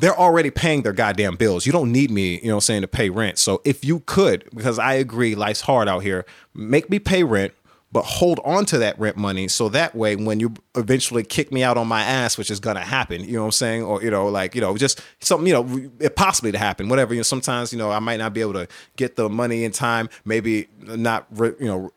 they're 0.00 0.16
already 0.16 0.48
paying 0.48 0.82
their 0.82 0.92
goddamn 0.92 1.34
bills. 1.34 1.66
You 1.66 1.72
don't 1.72 1.90
need 1.90 2.12
me, 2.12 2.38
you 2.40 2.46
know, 2.46 2.60
saying 2.60 2.82
to 2.82 2.86
pay 2.86 3.10
rent. 3.10 3.36
So 3.36 3.60
if 3.64 3.84
you 3.84 3.98
could, 4.06 4.48
because 4.54 4.78
I 4.78 4.92
agree, 4.92 5.34
life's 5.34 5.62
hard 5.62 5.88
out 5.88 6.04
here, 6.04 6.24
make 6.54 6.88
me 6.88 7.00
pay 7.00 7.24
rent 7.24 7.52
but 7.90 8.02
hold 8.02 8.40
on 8.44 8.64
to 8.66 8.78
that 8.78 8.98
rent 8.98 9.16
money 9.16 9.48
so 9.48 9.68
that 9.68 9.94
way 9.94 10.16
when 10.16 10.40
you 10.40 10.52
eventually 10.76 11.22
kick 11.22 11.50
me 11.52 11.62
out 11.62 11.76
on 11.76 11.86
my 11.86 12.02
ass 12.02 12.36
which 12.36 12.50
is 12.50 12.60
gonna 12.60 12.84
happen 12.84 13.24
you 13.24 13.34
know 13.34 13.40
what 13.40 13.46
i'm 13.46 13.52
saying? 13.52 13.82
Or 13.82 14.02
you 14.02 14.10
know 14.10 14.28
like 14.28 14.54
you 14.54 14.60
know 14.60 14.76
just 14.76 15.00
something 15.20 15.46
you 15.46 15.52
know 15.52 15.90
it 16.00 16.16
possibly 16.16 16.52
to 16.52 16.58
happen 16.58 16.88
whatever 16.88 17.14
you 17.14 17.20
know 17.20 17.24
sometimes 17.24 17.72
you 17.72 17.78
know 17.78 17.90
i 17.90 17.98
might 17.98 18.18
not 18.18 18.34
be 18.34 18.40
able 18.40 18.54
to 18.54 18.68
get 18.96 19.16
the 19.16 19.28
money 19.28 19.64
in 19.64 19.72
time 19.72 20.08
maybe 20.24 20.68
not 20.80 21.26
you 21.38 21.56
know 21.60 21.90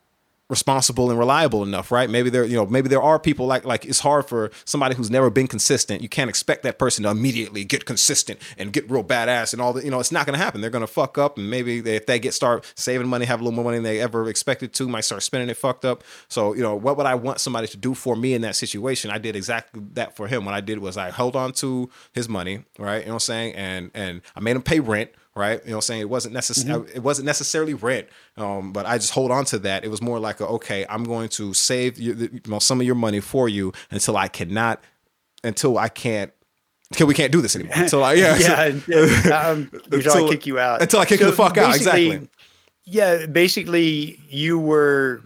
responsible 0.52 1.08
and 1.08 1.18
reliable 1.18 1.62
enough, 1.62 1.90
right? 1.90 2.10
Maybe 2.10 2.28
there, 2.28 2.44
you 2.44 2.56
know, 2.56 2.66
maybe 2.66 2.90
there 2.90 3.00
are 3.00 3.18
people 3.18 3.46
like 3.46 3.64
like 3.64 3.86
it's 3.86 4.00
hard 4.00 4.26
for 4.26 4.50
somebody 4.66 4.94
who's 4.94 5.10
never 5.10 5.30
been 5.30 5.46
consistent. 5.48 6.02
You 6.02 6.10
can't 6.10 6.28
expect 6.28 6.62
that 6.64 6.78
person 6.78 7.04
to 7.04 7.10
immediately 7.10 7.64
get 7.64 7.86
consistent 7.86 8.38
and 8.58 8.70
get 8.70 8.88
real 8.90 9.02
badass 9.02 9.54
and 9.54 9.62
all 9.62 9.72
that. 9.72 9.82
You 9.82 9.90
know, 9.90 9.98
it's 9.98 10.12
not 10.12 10.26
going 10.26 10.38
to 10.38 10.44
happen. 10.44 10.60
They're 10.60 10.68
going 10.68 10.82
to 10.82 10.92
fuck 10.92 11.16
up, 11.16 11.38
and 11.38 11.48
maybe 11.48 11.80
they, 11.80 11.96
if 11.96 12.04
they 12.04 12.18
get 12.18 12.34
start 12.34 12.70
saving 12.76 13.08
money, 13.08 13.24
have 13.24 13.40
a 13.40 13.42
little 13.42 13.56
more 13.56 13.64
money 13.64 13.78
than 13.78 13.84
they 13.84 13.98
ever 13.98 14.28
expected 14.28 14.74
to, 14.74 14.88
might 14.88 15.06
start 15.06 15.22
spending 15.22 15.48
it 15.48 15.56
fucked 15.56 15.86
up. 15.86 16.04
So, 16.28 16.52
you 16.52 16.60
know, 16.60 16.76
what 16.76 16.98
would 16.98 17.06
I 17.06 17.14
want 17.14 17.40
somebody 17.40 17.66
to 17.68 17.78
do 17.78 17.94
for 17.94 18.14
me 18.14 18.34
in 18.34 18.42
that 18.42 18.54
situation? 18.54 19.10
I 19.10 19.16
did 19.16 19.34
exactly 19.34 19.82
that 19.94 20.14
for 20.14 20.28
him. 20.28 20.44
What 20.44 20.52
I 20.52 20.60
did 20.60 20.80
was 20.80 20.98
I 20.98 21.10
held 21.10 21.34
on 21.34 21.52
to 21.54 21.88
his 22.12 22.28
money, 22.28 22.64
right? 22.78 22.98
You 22.98 23.06
know 23.06 23.12
what 23.12 23.14
I'm 23.14 23.20
saying, 23.20 23.54
and 23.54 23.90
and 23.94 24.20
I 24.36 24.40
made 24.40 24.56
him 24.56 24.62
pay 24.62 24.80
rent 24.80 25.10
right? 25.34 25.64
You 25.64 25.70
know, 25.70 25.76
I'm 25.76 25.82
saying 25.82 26.00
it 26.00 26.10
wasn't 26.10 26.34
necessarily 26.34 26.86
mm-hmm. 26.86 26.96
it 26.96 27.02
wasn't 27.02 27.26
necessarily 27.26 27.74
rent, 27.74 28.08
um, 28.36 28.72
but 28.72 28.86
I 28.86 28.98
just 28.98 29.12
hold 29.12 29.30
on 29.30 29.44
to 29.46 29.58
that. 29.60 29.84
It 29.84 29.88
was 29.88 30.02
more 30.02 30.18
like 30.18 30.40
a, 30.40 30.46
okay, 30.46 30.86
I'm 30.88 31.04
going 31.04 31.28
to 31.30 31.54
save 31.54 31.98
you, 31.98 32.14
you 32.14 32.40
know, 32.46 32.58
some 32.58 32.80
of 32.80 32.86
your 32.86 32.94
money 32.94 33.20
for 33.20 33.48
you 33.48 33.72
until 33.90 34.16
I 34.16 34.28
cannot, 34.28 34.82
until 35.44 35.78
I 35.78 35.88
can't. 35.88 36.32
Until 36.90 37.06
we 37.06 37.14
can't 37.14 37.32
do 37.32 37.40
this 37.40 37.56
anymore. 37.56 37.72
Until 37.74 38.04
I 38.04 38.12
yeah 38.12 38.36
yeah 38.36 38.64
um, 39.48 39.70
until, 39.72 39.98
until 39.98 40.26
I 40.26 40.28
kick 40.28 40.46
you 40.46 40.58
out. 40.58 40.82
Until 40.82 41.00
I 41.00 41.06
kick 41.06 41.20
so 41.20 41.24
you 41.24 41.30
the 41.30 41.36
fuck 41.36 41.56
out. 41.56 41.74
Exactly. 41.74 42.28
Yeah, 42.84 43.24
basically, 43.26 44.20
you 44.28 44.58
were 44.58 45.22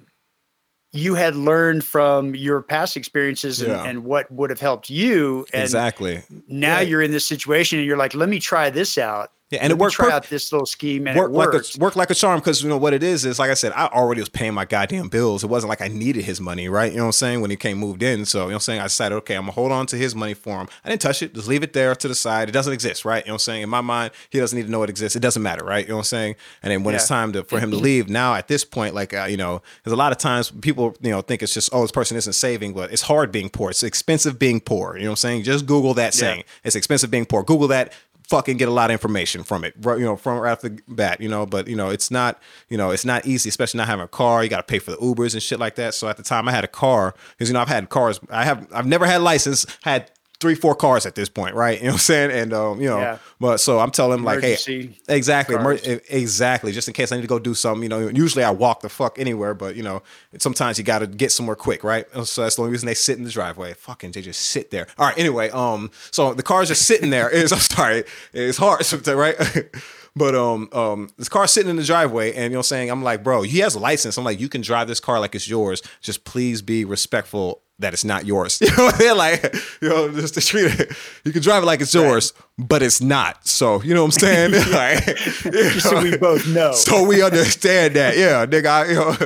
you 0.92 1.14
had 1.14 1.36
learned 1.36 1.84
from 1.84 2.34
your 2.34 2.62
past 2.62 2.96
experiences 2.96 3.60
and, 3.60 3.70
yeah. 3.70 3.84
and, 3.84 4.04
what 4.04 4.30
would 4.30 4.50
have 4.50 4.60
helped 4.60 4.88
you. 4.88 5.46
And 5.52 5.62
exactly. 5.62 6.22
Now 6.48 6.78
yeah. 6.78 6.88
you're 6.88 7.02
in 7.02 7.10
this 7.10 7.26
situation 7.26 7.78
and 7.78 7.86
you're 7.86 7.96
like, 7.96 8.14
let 8.14 8.28
me 8.28 8.38
try 8.38 8.70
this 8.70 8.96
out. 8.96 9.30
Yeah, 9.50 9.60
and 9.62 9.70
it 9.70 9.78
worked. 9.78 9.94
Try 9.94 10.10
out 10.10 10.28
this 10.28 10.50
little 10.50 10.66
scheme 10.66 11.06
and 11.06 11.16
work 11.16 11.30
it 11.30 11.32
worked. 11.32 11.54
like 11.54 11.76
a 11.76 11.80
work 11.80 11.96
like 11.96 12.10
a 12.10 12.16
charm 12.16 12.40
because 12.40 12.64
you 12.64 12.68
know 12.68 12.76
what 12.76 12.92
it 12.92 13.04
is 13.04 13.24
is 13.24 13.38
like 13.38 13.48
I 13.48 13.54
said, 13.54 13.70
I 13.76 13.86
already 13.86 14.20
was 14.20 14.28
paying 14.28 14.52
my 14.54 14.64
goddamn 14.64 15.08
bills. 15.08 15.44
It 15.44 15.46
wasn't 15.46 15.68
like 15.68 15.80
I 15.80 15.86
needed 15.86 16.24
his 16.24 16.40
money, 16.40 16.68
right? 16.68 16.90
You 16.90 16.98
know 16.98 17.04
what 17.04 17.08
I'm 17.08 17.12
saying? 17.12 17.40
When 17.42 17.50
he 17.50 17.56
came 17.56 17.78
moved 17.78 18.02
in, 18.02 18.24
so 18.24 18.38
you 18.38 18.42
know 18.42 18.46
what 18.46 18.54
I'm 18.54 18.60
saying. 18.60 18.80
I 18.80 18.84
decided, 18.84 19.14
okay, 19.18 19.36
I'm 19.36 19.42
gonna 19.42 19.52
hold 19.52 19.70
on 19.70 19.86
to 19.86 19.96
his 19.96 20.16
money 20.16 20.34
for 20.34 20.58
him. 20.60 20.68
I 20.84 20.88
didn't 20.88 21.00
touch 21.00 21.22
it, 21.22 21.32
just 21.32 21.46
leave 21.46 21.62
it 21.62 21.74
there 21.74 21.94
to 21.94 22.08
the 22.08 22.14
side. 22.16 22.48
It 22.48 22.52
doesn't 22.52 22.72
exist, 22.72 23.04
right? 23.04 23.24
You 23.24 23.28
know 23.28 23.34
what 23.34 23.42
I'm 23.42 23.44
saying? 23.44 23.62
In 23.62 23.68
my 23.68 23.82
mind, 23.82 24.10
he 24.30 24.40
doesn't 24.40 24.58
need 24.58 24.64
to 24.64 24.72
know 24.72 24.82
it 24.82 24.90
exists. 24.90 25.14
It 25.14 25.20
doesn't 25.20 25.42
matter, 25.42 25.64
right? 25.64 25.84
You 25.84 25.90
know 25.90 25.98
what 25.98 26.00
I'm 26.00 26.04
saying? 26.06 26.36
And 26.64 26.72
then 26.72 26.82
when 26.82 26.94
yeah. 26.94 26.96
it's 26.96 27.08
time 27.08 27.32
to 27.34 27.44
for 27.44 27.60
him 27.60 27.70
to 27.70 27.76
leave, 27.76 28.08
now 28.08 28.34
at 28.34 28.48
this 28.48 28.64
point, 28.64 28.96
like 28.96 29.14
uh, 29.14 29.26
you 29.30 29.36
know, 29.36 29.62
there's 29.84 29.92
a 29.92 29.96
lot 29.96 30.10
of 30.10 30.18
times 30.18 30.50
people 30.50 30.96
you 31.00 31.10
know 31.10 31.20
think 31.20 31.44
it's 31.44 31.54
just 31.54 31.70
oh 31.72 31.82
this 31.82 31.92
person 31.92 32.16
isn't 32.16 32.32
saving, 32.32 32.74
but 32.74 32.90
it's 32.90 33.02
hard 33.02 33.30
being 33.30 33.48
poor. 33.48 33.70
It's 33.70 33.84
expensive 33.84 34.40
being 34.40 34.58
poor. 34.58 34.96
You 34.96 35.04
know 35.04 35.10
what 35.10 35.12
I'm 35.12 35.16
saying? 35.18 35.42
Just 35.44 35.66
Google 35.66 35.94
that 35.94 36.14
saying. 36.14 36.38
Yeah. 36.38 36.64
It's 36.64 36.74
expensive 36.74 37.12
being 37.12 37.26
poor. 37.26 37.44
Google 37.44 37.68
that 37.68 37.92
fucking 38.28 38.56
get 38.56 38.68
a 38.68 38.72
lot 38.72 38.90
of 38.90 38.92
information 38.92 39.42
from 39.42 39.64
it, 39.64 39.74
you 39.84 40.00
know, 40.00 40.16
from 40.16 40.38
right 40.38 40.52
off 40.52 40.60
the 40.60 40.78
bat, 40.88 41.20
you 41.20 41.28
know. 41.28 41.46
But 41.46 41.68
you 41.68 41.76
know, 41.76 41.90
it's 41.90 42.10
not, 42.10 42.40
you 42.68 42.76
know, 42.76 42.90
it's 42.90 43.04
not 43.04 43.26
easy, 43.26 43.48
especially 43.48 43.78
not 43.78 43.86
having 43.86 44.04
a 44.04 44.08
car. 44.08 44.42
You 44.42 44.50
got 44.50 44.58
to 44.58 44.62
pay 44.62 44.78
for 44.78 44.90
the 44.90 44.96
Ubers 44.98 45.34
and 45.34 45.42
shit 45.42 45.58
like 45.58 45.76
that. 45.76 45.94
So 45.94 46.08
at 46.08 46.16
the 46.16 46.22
time, 46.22 46.48
I 46.48 46.52
had 46.52 46.64
a 46.64 46.68
car 46.68 47.14
because 47.30 47.48
you 47.48 47.54
know 47.54 47.60
I've 47.60 47.68
had 47.68 47.88
cars. 47.88 48.20
I 48.30 48.44
have 48.44 48.66
I've 48.72 48.86
never 48.86 49.06
had 49.06 49.22
license. 49.22 49.66
Had 49.82 50.10
three, 50.40 50.54
four 50.54 50.74
cars 50.74 51.06
at 51.06 51.14
this 51.14 51.28
point, 51.28 51.54
right? 51.54 51.80
You 51.86 51.88
know 51.88 51.92
what 51.92 51.94
I'm 51.94 52.00
saying? 52.00 52.30
And 52.30 52.52
um, 52.52 52.80
you 52.80 52.88
know, 52.88 52.98
yeah. 52.98 53.18
but 53.38 53.58
so 53.58 53.78
I'm 53.78 53.90
telling 53.90 54.18
him 54.18 54.24
like, 54.24 54.40
hey, 54.40 54.90
exactly, 55.08 55.54
emer- 55.54 55.78
exactly, 56.08 56.72
just 56.72 56.88
in 56.88 56.94
case 56.94 57.12
I 57.12 57.16
need 57.16 57.22
to 57.22 57.28
go 57.28 57.38
do 57.38 57.54
something. 57.54 57.82
You 57.82 57.88
know, 57.88 58.08
usually 58.08 58.42
I 58.42 58.50
walk 58.50 58.80
the 58.80 58.88
fuck 58.88 59.18
anywhere, 59.18 59.54
but 59.54 59.76
you 59.76 59.82
know, 59.82 60.02
sometimes 60.38 60.78
you 60.78 60.84
got 60.84 61.00
to 61.00 61.06
get 61.06 61.32
somewhere 61.32 61.54
quick, 61.54 61.84
right? 61.84 62.06
So 62.24 62.42
that's 62.42 62.56
the 62.56 62.62
only 62.62 62.72
reason 62.72 62.86
they 62.86 62.94
sit 62.94 63.18
in 63.18 63.24
the 63.24 63.30
driveway. 63.30 63.74
Fucking, 63.74 64.12
they 64.12 64.22
just 64.22 64.40
sit 64.40 64.70
there. 64.70 64.86
All 64.98 65.06
right. 65.06 65.18
Anyway, 65.18 65.50
um, 65.50 65.90
so 66.10 66.34
the 66.34 66.42
car's 66.42 66.68
just 66.68 66.86
sitting 66.86 67.10
there. 67.10 67.28
Is 67.28 67.52
I'm 67.52 67.58
sorry, 67.58 68.04
it's 68.32 68.58
hard, 68.58 69.06
right? 69.08 69.36
But 70.16 70.34
um 70.34 70.70
um 70.72 71.10
this 71.18 71.28
car's 71.28 71.52
sitting 71.52 71.68
in 71.68 71.76
the 71.76 71.84
driveway 71.84 72.32
and 72.32 72.44
you 72.44 72.48
know 72.48 72.56
what 72.56 72.58
I'm 72.60 72.62
saying 72.62 72.90
I'm 72.90 73.02
like, 73.04 73.22
bro, 73.22 73.42
he 73.42 73.58
has 73.58 73.74
a 73.74 73.78
license. 73.78 74.16
I'm 74.16 74.24
like, 74.24 74.40
you 74.40 74.48
can 74.48 74.62
drive 74.62 74.88
this 74.88 74.98
car 74.98 75.20
like 75.20 75.34
it's 75.34 75.46
yours. 75.46 75.82
Just 76.00 76.24
please 76.24 76.62
be 76.62 76.86
respectful 76.86 77.60
that 77.78 77.92
it's 77.92 78.04
not 78.04 78.24
yours. 78.26 78.60
You 78.66 78.76
know, 78.76 78.90
they're 78.92 79.14
like, 79.14 79.54
you 79.80 79.88
know, 79.88 80.10
just 80.10 80.34
to 80.34 80.40
treat 80.40 80.66
it. 80.80 80.92
You 81.24 81.32
can 81.32 81.42
drive 81.42 81.62
it 81.62 81.66
like 81.66 81.80
it's 81.80 81.94
yours, 81.94 82.32
but 82.58 82.82
it's 82.82 83.00
not. 83.00 83.46
So, 83.46 83.82
you 83.82 83.94
know 83.94 84.04
what 84.04 84.14
I'm 84.16 84.20
saying? 84.52 84.52
like, 84.72 85.04
just 85.04 85.44
know, 85.44 85.90
so 85.90 86.02
we 86.02 86.16
both 86.16 86.46
know. 86.48 86.72
So 86.72 87.04
we 87.06 87.22
understand 87.22 87.94
that. 87.96 88.16
Yeah, 88.16 88.46
nigga, 88.46 88.66
I, 88.66 88.88
you 88.88 88.94
know, 88.94 89.16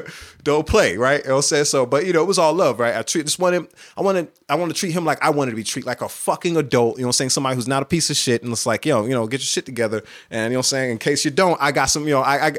don't 0.42 0.66
play, 0.66 0.96
right? 0.96 1.24
Know 1.26 1.40
say 1.40 1.64
So, 1.64 1.86
but 1.86 2.06
you 2.06 2.12
know, 2.12 2.22
it 2.22 2.26
was 2.26 2.38
all 2.38 2.52
love, 2.52 2.78
right? 2.78 2.96
I 2.96 3.02
treat 3.02 3.24
just 3.24 3.38
wanted 3.38 3.68
I 3.96 4.02
wanted 4.02 4.28
I 4.48 4.54
want 4.56 4.72
to 4.72 4.78
treat 4.78 4.92
him 4.92 5.04
like 5.04 5.22
I 5.22 5.30
wanted 5.30 5.52
to 5.52 5.56
be 5.56 5.64
treated 5.64 5.86
like 5.86 6.02
a 6.02 6.08
fucking 6.08 6.56
adult, 6.56 6.96
you 6.96 7.02
know 7.02 7.08
I'm 7.08 7.12
saying? 7.12 7.30
Somebody 7.30 7.56
who's 7.56 7.68
not 7.68 7.82
a 7.82 7.86
piece 7.86 8.10
of 8.10 8.16
shit 8.16 8.42
and 8.42 8.52
it's 8.52 8.66
like, 8.66 8.84
yo, 8.84 9.04
you 9.04 9.10
know, 9.10 9.26
get 9.26 9.40
your 9.40 9.46
shit 9.46 9.66
together. 9.66 10.02
And 10.30 10.52
you 10.52 10.56
know 10.56 10.60
I'm 10.60 10.64
saying, 10.64 10.90
in 10.90 10.98
case 10.98 11.24
you 11.24 11.30
don't, 11.30 11.60
I 11.60 11.72
got 11.72 11.86
some, 11.86 12.04
you 12.04 12.14
know, 12.14 12.20
I, 12.20 12.48
I, 12.48 12.52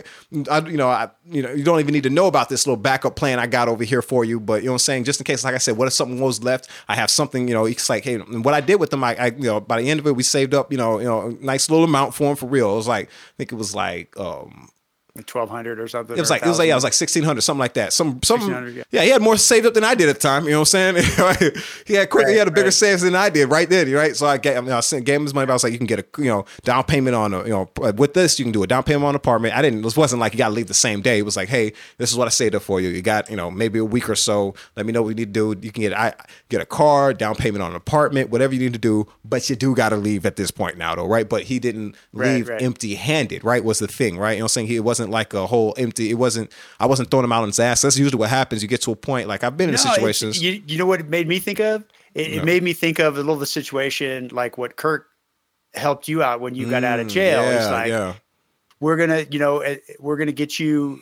I 0.50 0.60
you 0.68 0.78
know, 0.78 0.88
I 0.88 1.10
you 1.30 1.42
know, 1.42 1.52
you 1.52 1.64
don't 1.64 1.80
even 1.80 1.94
need 1.94 2.04
to 2.04 2.10
know 2.10 2.28
about 2.28 2.50
this 2.50 2.66
little 2.66 2.82
backup 2.82 3.16
plan 3.16 3.40
I 3.40 3.48
got 3.48 3.68
over 3.68 3.84
here 3.84 4.02
for 4.02 4.26
you. 4.26 4.40
But 4.40 4.64
you 4.64 4.68
know 4.68 4.74
I'm 4.74 4.80
saying, 4.80 5.04
just 5.04 5.20
in 5.20 5.26
case, 5.26 5.44
like 5.44 5.56
I 5.56 5.60
said, 5.60 5.78
what 5.78 5.88
if 5.88 5.94
something 5.94 6.20
was 6.20 6.44
left? 6.44 6.70
I 6.88 6.96
have 6.96 7.10
something, 7.10 7.48
you 7.48 7.54
know, 7.54 7.66
it's 7.66 7.90
like, 7.90 8.04
hey, 8.04 8.16
and 8.16 8.46
what 8.46 8.54
I 8.54 8.62
did 8.62 8.76
with 8.80 8.90
them, 8.90 9.04
I, 9.04 9.16
I 9.16 9.26
you 9.28 9.44
know, 9.44 9.60
by 9.60 9.82
the 9.82 9.90
end 9.90 10.00
of 10.00 10.08
it, 10.08 10.16
we 10.16 10.24
saved 10.24 10.54
up 10.54 10.72
you 10.72 10.78
know, 10.78 11.00
you 11.00 11.06
know, 11.06 11.38
nice 11.42 11.70
little 11.70 11.86
amount 11.86 12.14
for 12.14 12.30
him 12.30 12.36
for 12.36 12.48
real. 12.48 12.74
It 12.74 12.76
was 12.76 12.88
like 12.88 13.08
I 13.08 13.34
think 13.38 13.52
it 13.52 13.56
was 13.56 13.76
like 13.76 14.18
um 14.18 14.70
twelve 15.26 15.50
hundred 15.50 15.80
or 15.80 15.88
something. 15.88 16.16
It 16.16 16.20
was 16.20 16.30
like 16.30 16.42
it 16.42 16.48
was 16.48 16.58
like 16.58 16.68
yeah, 16.68 16.74
it 16.74 16.76
was 16.76 16.84
like 16.84 16.94
sixteen 16.94 17.24
hundred, 17.24 17.42
something 17.42 17.60
like 17.60 17.74
that. 17.74 17.92
Some 17.94 18.22
some 18.24 18.50
yeah. 18.50 18.84
yeah. 18.92 19.02
he 19.02 19.10
had 19.10 19.22
more 19.22 19.38
saved 19.38 19.66
up 19.66 19.74
than 19.74 19.84
I 19.84 19.94
did 19.94 20.10
at 20.10 20.16
the 20.16 20.22
time. 20.22 20.46
You 20.46 20.52
know 20.52 20.60
what 20.60 20.74
I'm 20.74 20.96
saying? 20.96 21.54
he 21.86 21.94
had 21.96 22.10
quicker, 22.10 22.28
right, 22.28 22.32
he 22.32 22.38
had 22.38 22.48
a 22.48 22.52
bigger 22.52 22.66
right. 22.66 22.74
saves 22.74 23.02
than 23.02 23.16
I 23.16 23.30
did 23.30 23.50
right 23.50 23.70
then, 23.70 23.92
right? 23.92 24.16
So 24.16 24.26
I 24.26 24.38
gave, 24.38 24.58
I, 24.58 24.62
mean, 24.62 24.72
I 24.72 24.80
sent, 24.80 25.06
gave 25.06 25.18
him 25.18 25.24
his 25.24 25.34
money. 25.34 25.46
But 25.48 25.54
I 25.54 25.56
was 25.56 25.64
like, 25.64 25.74
you 25.74 25.80
can 25.80 25.88
get 25.88 26.00
a 26.00 26.22
you 26.22 26.30
know 26.30 26.46
down 26.64 26.84
payment 26.84 27.16
on 27.16 27.34
a 27.34 27.44
you 27.44 27.50
know 27.50 27.70
with 27.98 28.14
this 28.14 28.40
you 28.40 28.46
can 28.46 28.52
do 28.52 28.64
a 28.64 28.68
down 28.68 28.84
payment 28.84 29.04
on 29.04 29.10
an 29.10 29.16
apartment. 29.16 29.56
I 29.56 29.62
didn't. 29.62 29.82
This 29.82 29.98
wasn't 29.98 30.22
like 30.22 30.34
you 30.34 30.38
got 30.38 30.50
to 30.50 30.54
leave 30.54 30.68
the 30.68 30.74
same 30.74 31.02
day. 31.02 31.20
It 31.20 31.24
was 31.24 31.36
like, 31.36 31.50
hey, 31.50 31.74
this 31.98 32.12
is 32.12 32.18
what 32.18 32.28
I 32.28 32.32
saved 32.32 32.56
up 32.56 32.62
for 32.62 32.80
you. 32.80 32.90
You 32.90 33.02
got 33.02 33.30
you 33.30 33.36
know 33.36 33.52
maybe 33.52 33.80
a 33.80 33.86
week 33.86 34.10
or 34.10 34.16
so. 34.16 34.56
Let 34.76 34.86
me 34.86 34.94
know 34.94 35.02
what 35.02 35.10
you 35.10 35.16
need 35.16 35.34
to 35.34 35.54
do. 35.54 35.60
You 35.62 35.72
can 35.72 35.82
get 35.82 35.94
I 35.94 36.14
get 36.50 36.62
a 36.62 36.66
car, 36.66 37.14
down 37.14 37.36
payment 37.36 37.62
on 37.62 37.72
an 37.72 37.78
apartment, 37.78 38.30
whatever 38.30 38.54
you 38.54 38.60
need 38.60 38.74
to 38.74 38.80
do. 38.80 39.08
But 39.26 39.50
you 39.50 39.56
do 39.56 39.76
got 39.76 39.90
to 39.90 39.98
leave 39.98 40.26
at 40.26 40.36
this 40.36 40.52
point 40.52 40.78
now, 40.78 40.96
though, 40.96 41.08
right? 41.08 41.28
But 41.28 41.44
he 41.44 41.60
didn't 41.60 41.96
leave 42.14 42.48
right, 42.48 42.62
empty 42.62 42.96
handed, 42.96 43.44
right? 43.44 43.64
Was 43.64 43.80
the 43.80 43.88
thing, 43.88 44.18
right? 44.18 44.34
You 44.34 44.40
know, 44.40 44.44
what 44.44 44.46
I'm 44.46 44.50
saying 44.50 44.68
he 44.68 44.76
it 44.82 44.84
wasn't 45.02 45.12
like 45.12 45.34
a 45.34 45.48
whole 45.48 45.74
empty. 45.78 46.10
It 46.12 46.16
wasn't. 46.16 46.52
I 46.80 46.86
wasn't 46.86 47.10
throwing 47.10 47.26
him 47.26 47.32
out 47.32 47.42
on 47.42 47.50
his 47.50 47.60
ass. 47.60 47.82
That's 47.82 47.98
usually 47.98 48.20
what 48.20 48.30
happens. 48.30 48.62
You 48.62 48.68
get 48.68 48.82
to 48.84 48.92
a 48.92 48.96
point 48.96 49.28
like 49.28 49.44
I've 49.44 49.58
been 49.58 49.70
in 49.70 49.76
no, 49.76 49.82
situations. 49.82 50.42
You, 50.42 50.62
you 50.68 50.78
know 50.78 50.86
what 50.86 51.00
it 51.00 51.10
made 51.10 51.28
me 51.28 51.40
think 51.40 51.60
of? 51.60 51.84
It, 52.14 52.36
no. 52.36 52.42
it, 52.42 52.46
made 52.46 52.62
me 52.64 52.74
think 52.74 53.00
of 53.00 53.16
a 53.16 53.18
little 53.18 53.38
the 53.38 53.46
situation 53.46 54.30
like 54.32 54.58
what 54.58 54.76
Kirk 54.76 55.08
helped 55.74 56.08
you 56.08 56.22
out 56.22 56.42
when 56.42 56.56
you 56.56 56.70
got 56.70 56.84
mm, 56.84 56.88
out 56.88 57.00
of 57.00 57.08
mm, 57.08 57.12
jail. 57.12 57.42
Yeah, 57.42 57.58
it's 57.58 57.72
like 57.72 57.88
yeah. 57.88 58.14
we're 58.80 58.98
gonna, 58.98 59.26
you 59.32 59.40
know, 59.40 59.60
eh, 59.60 59.78
we're 60.00 60.18
gonna 60.18 60.32
get 60.32 60.60
you. 60.60 61.02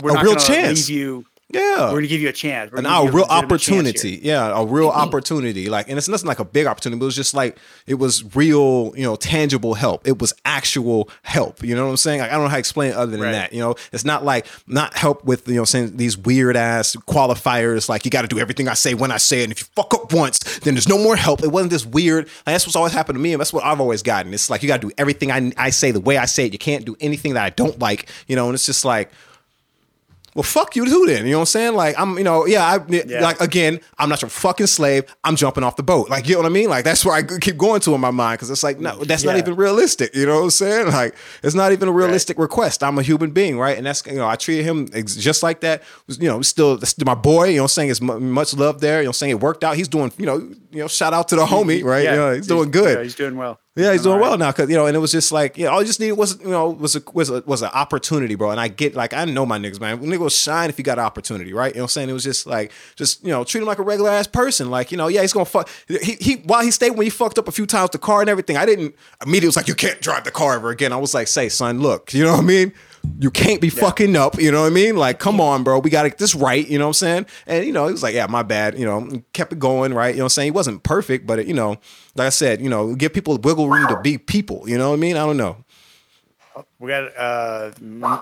We're 0.00 0.16
a 0.16 0.22
real 0.22 0.36
chance. 0.36 0.88
Leave 0.88 0.96
you 0.96 1.26
yeah, 1.50 1.84
we're 1.84 1.96
gonna 1.96 2.08
give 2.08 2.20
you 2.20 2.28
a 2.28 2.32
chance. 2.32 2.70
We're 2.70 2.78
and 2.78 2.86
a 2.86 3.10
real 3.10 3.24
opportunity. 3.24 4.20
Yeah, 4.22 4.48
a 4.48 4.66
real 4.66 4.90
mm-hmm. 4.90 5.00
opportunity. 5.00 5.70
Like, 5.70 5.88
and 5.88 5.96
it's 5.96 6.06
nothing 6.06 6.26
like 6.26 6.40
a 6.40 6.44
big 6.44 6.66
opportunity. 6.66 6.98
But 6.98 7.04
it 7.04 7.06
was 7.06 7.16
just 7.16 7.32
like 7.32 7.58
it 7.86 7.94
was 7.94 8.36
real, 8.36 8.92
you 8.94 9.02
know, 9.02 9.16
tangible 9.16 9.72
help. 9.72 10.06
It 10.06 10.20
was 10.20 10.34
actual 10.44 11.08
help. 11.22 11.62
You 11.62 11.74
know 11.74 11.86
what 11.86 11.90
I'm 11.92 11.96
saying? 11.96 12.20
Like, 12.20 12.30
I 12.30 12.34
don't 12.34 12.42
know 12.42 12.48
how 12.50 12.56
to 12.56 12.60
explain 12.60 12.90
it 12.90 12.96
other 12.96 13.12
than 13.12 13.22
right. 13.22 13.32
that. 13.32 13.54
You 13.54 13.60
know, 13.60 13.76
it's 13.92 14.04
not 14.04 14.26
like 14.26 14.46
not 14.66 14.94
help 14.98 15.24
with 15.24 15.48
you 15.48 15.54
know 15.54 15.64
saying 15.64 15.96
these 15.96 16.18
weird 16.18 16.54
ass 16.54 16.96
qualifiers. 17.08 17.88
Like, 17.88 18.04
you 18.04 18.10
got 18.10 18.22
to 18.22 18.28
do 18.28 18.38
everything 18.38 18.68
I 18.68 18.74
say 18.74 18.92
when 18.92 19.10
I 19.10 19.16
say 19.16 19.40
it. 19.40 19.44
And 19.44 19.52
if 19.52 19.60
you 19.60 19.66
fuck 19.74 19.94
up 19.94 20.12
once, 20.12 20.40
then 20.58 20.74
there's 20.74 20.88
no 20.88 20.98
more 20.98 21.16
help. 21.16 21.42
It 21.42 21.48
wasn't 21.48 21.70
this 21.70 21.86
weird. 21.86 22.26
Like, 22.26 22.54
that's 22.54 22.66
what's 22.66 22.76
always 22.76 22.92
happened 22.92 23.16
to 23.16 23.22
me, 23.22 23.32
and 23.32 23.40
that's 23.40 23.54
what 23.54 23.64
I've 23.64 23.80
always 23.80 24.02
gotten. 24.02 24.34
It's 24.34 24.50
like 24.50 24.62
you 24.62 24.68
got 24.68 24.82
to 24.82 24.88
do 24.88 24.94
everything 24.98 25.30
I 25.30 25.50
I 25.56 25.70
say 25.70 25.92
the 25.92 26.00
way 26.00 26.18
I 26.18 26.26
say 26.26 26.44
it. 26.44 26.52
You 26.52 26.58
can't 26.58 26.84
do 26.84 26.94
anything 27.00 27.32
that 27.34 27.44
I 27.44 27.50
don't 27.50 27.78
like. 27.78 28.10
You 28.26 28.36
know, 28.36 28.48
and 28.48 28.54
it's 28.54 28.66
just 28.66 28.84
like 28.84 29.10
well, 30.38 30.44
fuck 30.44 30.76
you 30.76 30.84
too 30.84 31.04
then. 31.04 31.26
You 31.26 31.32
know 31.32 31.38
what 31.38 31.42
I'm 31.42 31.46
saying? 31.46 31.74
Like, 31.74 31.98
I'm, 31.98 32.16
you 32.16 32.22
know, 32.22 32.46
yeah, 32.46 32.64
I, 32.64 32.78
yeah. 32.86 33.22
like, 33.22 33.40
again, 33.40 33.80
I'm 33.98 34.08
not 34.08 34.22
your 34.22 34.28
fucking 34.28 34.68
slave. 34.68 35.02
I'm 35.24 35.34
jumping 35.34 35.64
off 35.64 35.74
the 35.74 35.82
boat. 35.82 36.08
Like, 36.10 36.28
you 36.28 36.34
know 36.34 36.42
what 36.42 36.46
I 36.46 36.50
mean? 36.50 36.70
Like, 36.70 36.84
that's 36.84 37.04
where 37.04 37.16
I 37.16 37.24
keep 37.24 37.58
going 37.58 37.80
to 37.80 37.94
in 37.96 38.00
my 38.00 38.12
mind 38.12 38.38
because 38.38 38.48
it's 38.48 38.62
like, 38.62 38.78
no, 38.78 39.02
that's 39.02 39.24
yeah. 39.24 39.32
not 39.32 39.38
even 39.40 39.56
realistic. 39.56 40.14
You 40.14 40.26
know 40.26 40.36
what 40.36 40.44
I'm 40.44 40.50
saying? 40.50 40.86
Like, 40.92 41.16
it's 41.42 41.56
not 41.56 41.72
even 41.72 41.88
a 41.88 41.90
realistic 41.90 42.38
right. 42.38 42.42
request. 42.42 42.84
I'm 42.84 42.96
a 43.00 43.02
human 43.02 43.32
being, 43.32 43.58
right? 43.58 43.76
And 43.76 43.84
that's, 43.84 44.06
you 44.06 44.14
know, 44.14 44.28
I 44.28 44.36
treated 44.36 44.64
him 44.64 44.88
just 45.04 45.42
like 45.42 45.58
that. 45.62 45.82
You 46.06 46.28
know, 46.28 46.40
still 46.42 46.78
my 47.04 47.16
boy, 47.16 47.48
you 47.48 47.56
know 47.56 47.62
what 47.62 47.64
I'm 47.64 47.68
saying? 47.70 47.90
It's 47.90 48.00
much 48.00 48.54
love 48.54 48.80
there. 48.80 48.98
You 48.98 49.06
know 49.06 49.08
what 49.08 49.16
I'm 49.16 49.18
saying? 49.18 49.30
It 49.32 49.40
worked 49.40 49.64
out. 49.64 49.74
He's 49.74 49.88
doing, 49.88 50.12
you 50.18 50.26
know, 50.26 50.36
you 50.70 50.82
know, 50.82 50.86
shout 50.86 51.14
out 51.14 51.26
to 51.30 51.36
the 51.36 51.46
homie, 51.46 51.82
right? 51.82 52.04
Yeah, 52.04 52.10
you 52.12 52.16
know, 52.16 52.28
he's, 52.28 52.36
he's 52.36 52.46
doing 52.46 52.70
good. 52.70 52.96
Yeah, 52.96 53.02
he's 53.02 53.16
doing 53.16 53.36
well. 53.36 53.58
Yeah, 53.76 53.92
he's 53.92 54.02
doing 54.02 54.16
right. 54.16 54.22
well 54.22 54.38
now 54.38 54.50
because 54.50 54.68
you 54.68 54.76
know, 54.76 54.86
and 54.86 54.96
it 54.96 54.98
was 54.98 55.12
just 55.12 55.30
like, 55.30 55.56
yeah, 55.56 55.68
all 55.68 55.80
you 55.80 55.86
just 55.86 56.00
needed 56.00 56.14
was 56.14 56.40
you 56.40 56.48
know 56.48 56.68
was 56.70 56.96
a 56.96 57.02
was 57.14 57.30
a 57.30 57.44
was 57.46 57.62
an 57.62 57.70
opportunity, 57.72 58.34
bro. 58.34 58.50
And 58.50 58.58
I 58.58 58.66
get 58.66 58.96
like 58.96 59.14
I 59.14 59.24
know 59.24 59.46
my 59.46 59.56
niggas, 59.56 59.80
man. 59.80 60.00
Nigga 60.00 60.18
will 60.18 60.28
shine 60.30 60.68
if 60.68 60.76
he 60.76 60.82
got 60.82 60.98
an 60.98 61.04
opportunity, 61.04 61.52
right? 61.52 61.72
You 61.72 61.78
know 61.78 61.84
what 61.84 61.90
I'm 61.90 61.90
saying? 61.90 62.08
It 62.08 62.12
was 62.12 62.24
just 62.24 62.44
like 62.46 62.72
just 62.96 63.22
you 63.22 63.30
know 63.30 63.44
treat 63.44 63.60
him 63.60 63.68
like 63.68 63.78
a 63.78 63.82
regular 63.82 64.10
ass 64.10 64.26
person. 64.26 64.68
Like 64.68 64.90
you 64.90 64.98
know, 64.98 65.06
yeah, 65.06 65.20
he's 65.20 65.32
gonna 65.32 65.44
fuck. 65.44 65.68
He 65.86 66.16
he 66.20 66.34
while 66.44 66.62
he 66.64 66.72
stayed 66.72 66.90
when 66.90 67.02
he 67.02 67.10
fucked 67.10 67.38
up 67.38 67.46
a 67.46 67.52
few 67.52 67.66
times 67.66 67.90
the 67.90 67.98
car 67.98 68.20
and 68.20 68.28
everything. 68.28 68.56
I 68.56 68.66
didn't 68.66 68.96
immediately 69.24 69.48
was 69.48 69.56
like 69.56 69.68
you 69.68 69.76
can't 69.76 70.00
drive 70.00 70.24
the 70.24 70.32
car 70.32 70.54
ever 70.54 70.70
again. 70.70 70.92
I 70.92 70.96
was 70.96 71.14
like, 71.14 71.28
say 71.28 71.48
son, 71.48 71.80
look, 71.80 72.12
you 72.12 72.24
know 72.24 72.32
what 72.32 72.40
I 72.40 72.44
mean? 72.44 72.72
You 73.18 73.30
can't 73.30 73.60
be 73.60 73.68
yeah. 73.68 73.80
fucking 73.80 74.16
up, 74.16 74.40
you 74.40 74.50
know 74.50 74.62
what 74.62 74.68
I 74.68 74.74
mean? 74.74 74.96
Like, 74.96 75.18
come 75.18 75.40
on, 75.40 75.64
bro, 75.64 75.78
we 75.78 75.90
got 75.90 76.04
to 76.04 76.08
get 76.10 76.18
this 76.18 76.34
right, 76.34 76.66
you 76.66 76.78
know 76.78 76.86
what 76.86 76.90
I'm 76.90 76.94
saying? 76.94 77.26
And, 77.46 77.66
you 77.66 77.72
know, 77.72 77.86
he 77.86 77.92
was 77.92 78.02
like, 78.02 78.14
yeah, 78.14 78.26
my 78.26 78.42
bad, 78.42 78.78
you 78.78 78.84
know, 78.84 79.22
kept 79.32 79.52
it 79.52 79.58
going, 79.58 79.94
right? 79.94 80.14
You 80.14 80.18
know 80.18 80.24
what 80.24 80.26
I'm 80.26 80.30
saying? 80.30 80.46
He 80.46 80.50
wasn't 80.52 80.82
perfect, 80.82 81.26
but, 81.26 81.38
it, 81.38 81.46
you 81.46 81.54
know, 81.54 81.76
like 82.14 82.26
I 82.26 82.30
said, 82.30 82.60
you 82.60 82.68
know, 82.68 82.94
give 82.94 83.12
people 83.12 83.36
wiggle 83.38 83.68
room 83.68 83.88
to 83.88 84.00
be 84.00 84.18
people, 84.18 84.68
you 84.68 84.78
know 84.78 84.90
what 84.90 84.96
I 84.96 85.00
mean? 85.00 85.16
I 85.16 85.26
don't 85.26 85.36
know. 85.36 85.64
We 86.80 86.88
got, 86.88 87.16
uh, 87.16 87.70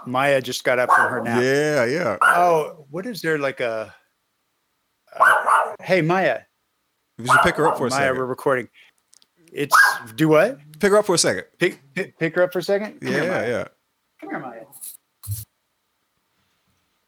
Maya 0.07 0.43
just 0.43 0.63
got 0.65 0.79
up 0.79 0.91
from 0.91 1.11
her 1.11 1.23
nap. 1.23 1.43
Yeah, 1.43 1.85
yeah. 1.87 2.17
Oh, 2.21 2.87
what 2.91 3.07
is 3.07 3.23
there 3.23 3.39
like 3.39 3.61
a, 3.61 3.95
uh, 5.19 5.75
hey, 5.81 6.03
Maya. 6.03 6.41
You 7.19 7.27
should 7.27 7.41
pick 7.43 7.57
her 7.57 7.67
up 7.67 7.79
for 7.79 7.87
a 7.87 7.91
Maya, 7.91 8.01
second. 8.01 8.19
we're 8.19 8.27
recording. 8.27 8.69
It's, 9.53 9.75
do 10.17 10.29
what? 10.29 10.59
Pick 10.81 10.91
her 10.91 10.99
up 10.99 11.07
for 11.07 11.15
a 11.15 11.19
second. 11.19 11.45
Pick, 11.59 11.81
pick, 11.95 12.19
pick 12.19 12.35
her 12.35 12.43
up 12.43 12.53
for 12.53 12.59
a 12.59 12.63
second? 12.63 13.01
Come 13.01 13.11
yeah, 13.11 13.23
here, 13.23 13.49
yeah. 13.49 13.69
Come 14.31 14.31
here, 14.31 14.41
Maya. 14.41 14.65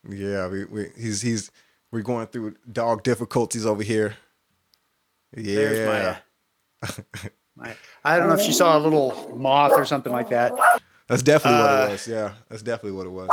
Yeah, 0.08 0.48
we, 0.48 0.64
we 0.66 0.90
he's 0.96 1.20
he's 1.20 1.50
we're 1.90 2.02
going 2.02 2.28
through 2.28 2.54
dog 2.70 3.02
difficulties 3.02 3.66
over 3.66 3.82
here. 3.82 4.14
Yeah. 5.36 6.18
Maya. 7.56 7.74
I 8.04 8.18
don't 8.18 8.28
know 8.28 8.34
if 8.34 8.40
she 8.40 8.52
saw 8.52 8.78
a 8.78 8.80
little 8.80 9.34
moth 9.36 9.72
or 9.72 9.84
something 9.84 10.12
like 10.12 10.30
that. 10.30 10.52
That's 11.08 11.22
definitely 11.22 11.60
uh, 11.60 11.64
what 11.64 11.70
it 11.70 11.86
uh, 11.86 11.90
was. 11.90 12.08
Yeah, 12.08 12.32
that's 12.48 12.62
definitely 12.62 12.92
what 12.92 13.06
it 13.06 13.10
was. 13.10 13.28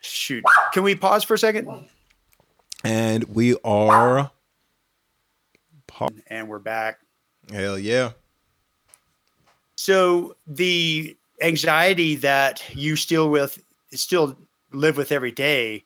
Shoot. 0.00 0.44
Can 0.72 0.84
we 0.84 0.94
pause 0.94 1.24
for 1.24 1.34
a 1.34 1.38
second? 1.38 1.88
And 2.84 3.24
we 3.24 3.56
are. 3.64 4.30
And 6.28 6.48
we're 6.48 6.60
back. 6.60 7.00
Hell 7.50 7.78
yeah. 7.78 8.12
So 9.76 10.36
the 10.46 11.16
anxiety 11.42 12.16
that 12.16 12.62
you 12.74 12.96
still 12.96 13.30
with 13.30 13.62
still 13.92 14.36
live 14.72 14.96
with 14.96 15.12
every 15.12 15.32
day 15.32 15.84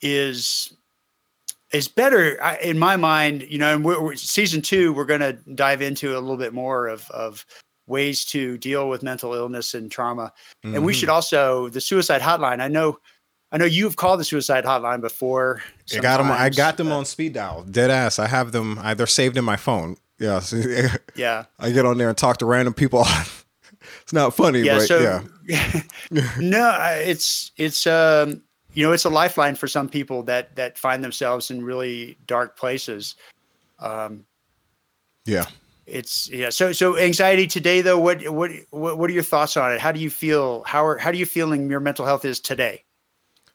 is 0.00 0.72
is 1.72 1.88
better 1.88 2.34
in 2.62 2.78
my 2.78 2.96
mind 2.96 3.42
you 3.48 3.58
know 3.58 3.74
and 3.74 3.84
we're, 3.84 4.00
we're, 4.00 4.14
season 4.14 4.62
two 4.62 4.92
we're 4.92 5.04
going 5.04 5.20
to 5.20 5.32
dive 5.54 5.82
into 5.82 6.12
a 6.12 6.20
little 6.20 6.36
bit 6.36 6.54
more 6.54 6.86
of 6.86 7.10
of 7.10 7.44
ways 7.86 8.24
to 8.24 8.58
deal 8.58 8.88
with 8.88 9.02
mental 9.02 9.34
illness 9.34 9.74
and 9.74 9.90
trauma 9.90 10.32
mm-hmm. 10.64 10.74
and 10.74 10.84
we 10.84 10.92
should 10.92 11.08
mm-hmm. 11.08 11.16
also 11.16 11.68
the 11.68 11.80
suicide 11.80 12.20
hotline 12.20 12.60
i 12.60 12.68
know 12.68 12.98
i 13.52 13.56
know 13.56 13.64
you've 13.64 13.96
called 13.96 14.20
the 14.20 14.24
suicide 14.24 14.64
hotline 14.64 15.00
before 15.00 15.62
i 15.94 15.98
got 15.98 16.18
them 16.18 16.30
i 16.30 16.48
got 16.48 16.76
them 16.76 16.92
on 16.92 17.04
speed 17.04 17.32
dial 17.32 17.62
dead 17.64 17.90
ass 17.90 18.18
i 18.18 18.26
have 18.26 18.52
them 18.52 18.78
they're 18.96 19.06
saved 19.06 19.36
in 19.36 19.44
my 19.44 19.56
phone 19.56 19.96
yeah 20.18 20.40
yeah 21.16 21.44
i 21.58 21.70
get 21.70 21.86
on 21.86 21.98
there 21.98 22.08
and 22.08 22.18
talk 22.18 22.36
to 22.38 22.46
random 22.46 22.74
people 22.74 23.04
it's 24.08 24.14
not 24.14 24.34
funny, 24.34 24.60
yeah, 24.60 24.78
but 24.78 24.86
so, 24.86 25.22
yeah. 25.46 25.82
no, 26.40 26.74
it's 26.94 27.52
it's 27.58 27.86
um 27.86 28.40
you 28.72 28.82
know 28.82 28.92
it's 28.92 29.04
a 29.04 29.10
lifeline 29.10 29.54
for 29.54 29.68
some 29.68 29.86
people 29.86 30.22
that 30.22 30.56
that 30.56 30.78
find 30.78 31.04
themselves 31.04 31.50
in 31.50 31.62
really 31.62 32.16
dark 32.26 32.56
places. 32.56 33.16
Um, 33.78 34.24
yeah, 35.26 35.44
it's 35.84 36.30
yeah. 36.30 36.48
So 36.48 36.72
so 36.72 36.96
anxiety 36.96 37.46
today 37.46 37.82
though. 37.82 37.98
What 37.98 38.26
what 38.30 38.50
what 38.70 39.10
are 39.10 39.12
your 39.12 39.22
thoughts 39.22 39.58
on 39.58 39.72
it? 39.72 39.78
How 39.78 39.92
do 39.92 40.00
you 40.00 40.08
feel? 40.08 40.62
How 40.64 40.86
are 40.86 40.96
how 40.96 41.12
do 41.12 41.18
you 41.18 41.26
feeling 41.26 41.68
your 41.68 41.80
mental 41.80 42.06
health 42.06 42.24
is 42.24 42.40
today? 42.40 42.84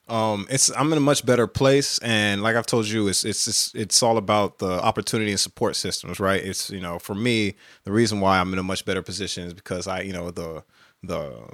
Um, 0.09 0.47
it's 0.49 0.69
I'm 0.75 0.91
in 0.91 0.97
a 0.97 1.01
much 1.01 1.25
better 1.25 1.47
place, 1.47 1.97
and 1.99 2.43
like 2.43 2.55
I've 2.55 2.65
told 2.65 2.87
you, 2.87 3.07
it's 3.07 3.23
it's 3.23 3.47
it's, 3.47 3.73
it's 3.73 4.03
all 4.03 4.17
about 4.17 4.59
the 4.59 4.83
opportunity 4.83 5.31
and 5.31 5.39
support 5.39 5.75
systems, 5.75 6.19
right? 6.19 6.43
It's 6.43 6.69
you 6.69 6.81
know, 6.81 6.99
for 6.99 7.15
me, 7.15 7.55
the 7.85 7.91
reason 7.91 8.19
why 8.19 8.39
I'm 8.39 8.51
in 8.51 8.59
a 8.59 8.63
much 8.63 8.83
better 8.85 9.01
position 9.01 9.45
is 9.47 9.53
because 9.53 9.87
I, 9.87 10.01
you 10.01 10.11
know, 10.11 10.29
the 10.29 10.63
the 11.03 11.47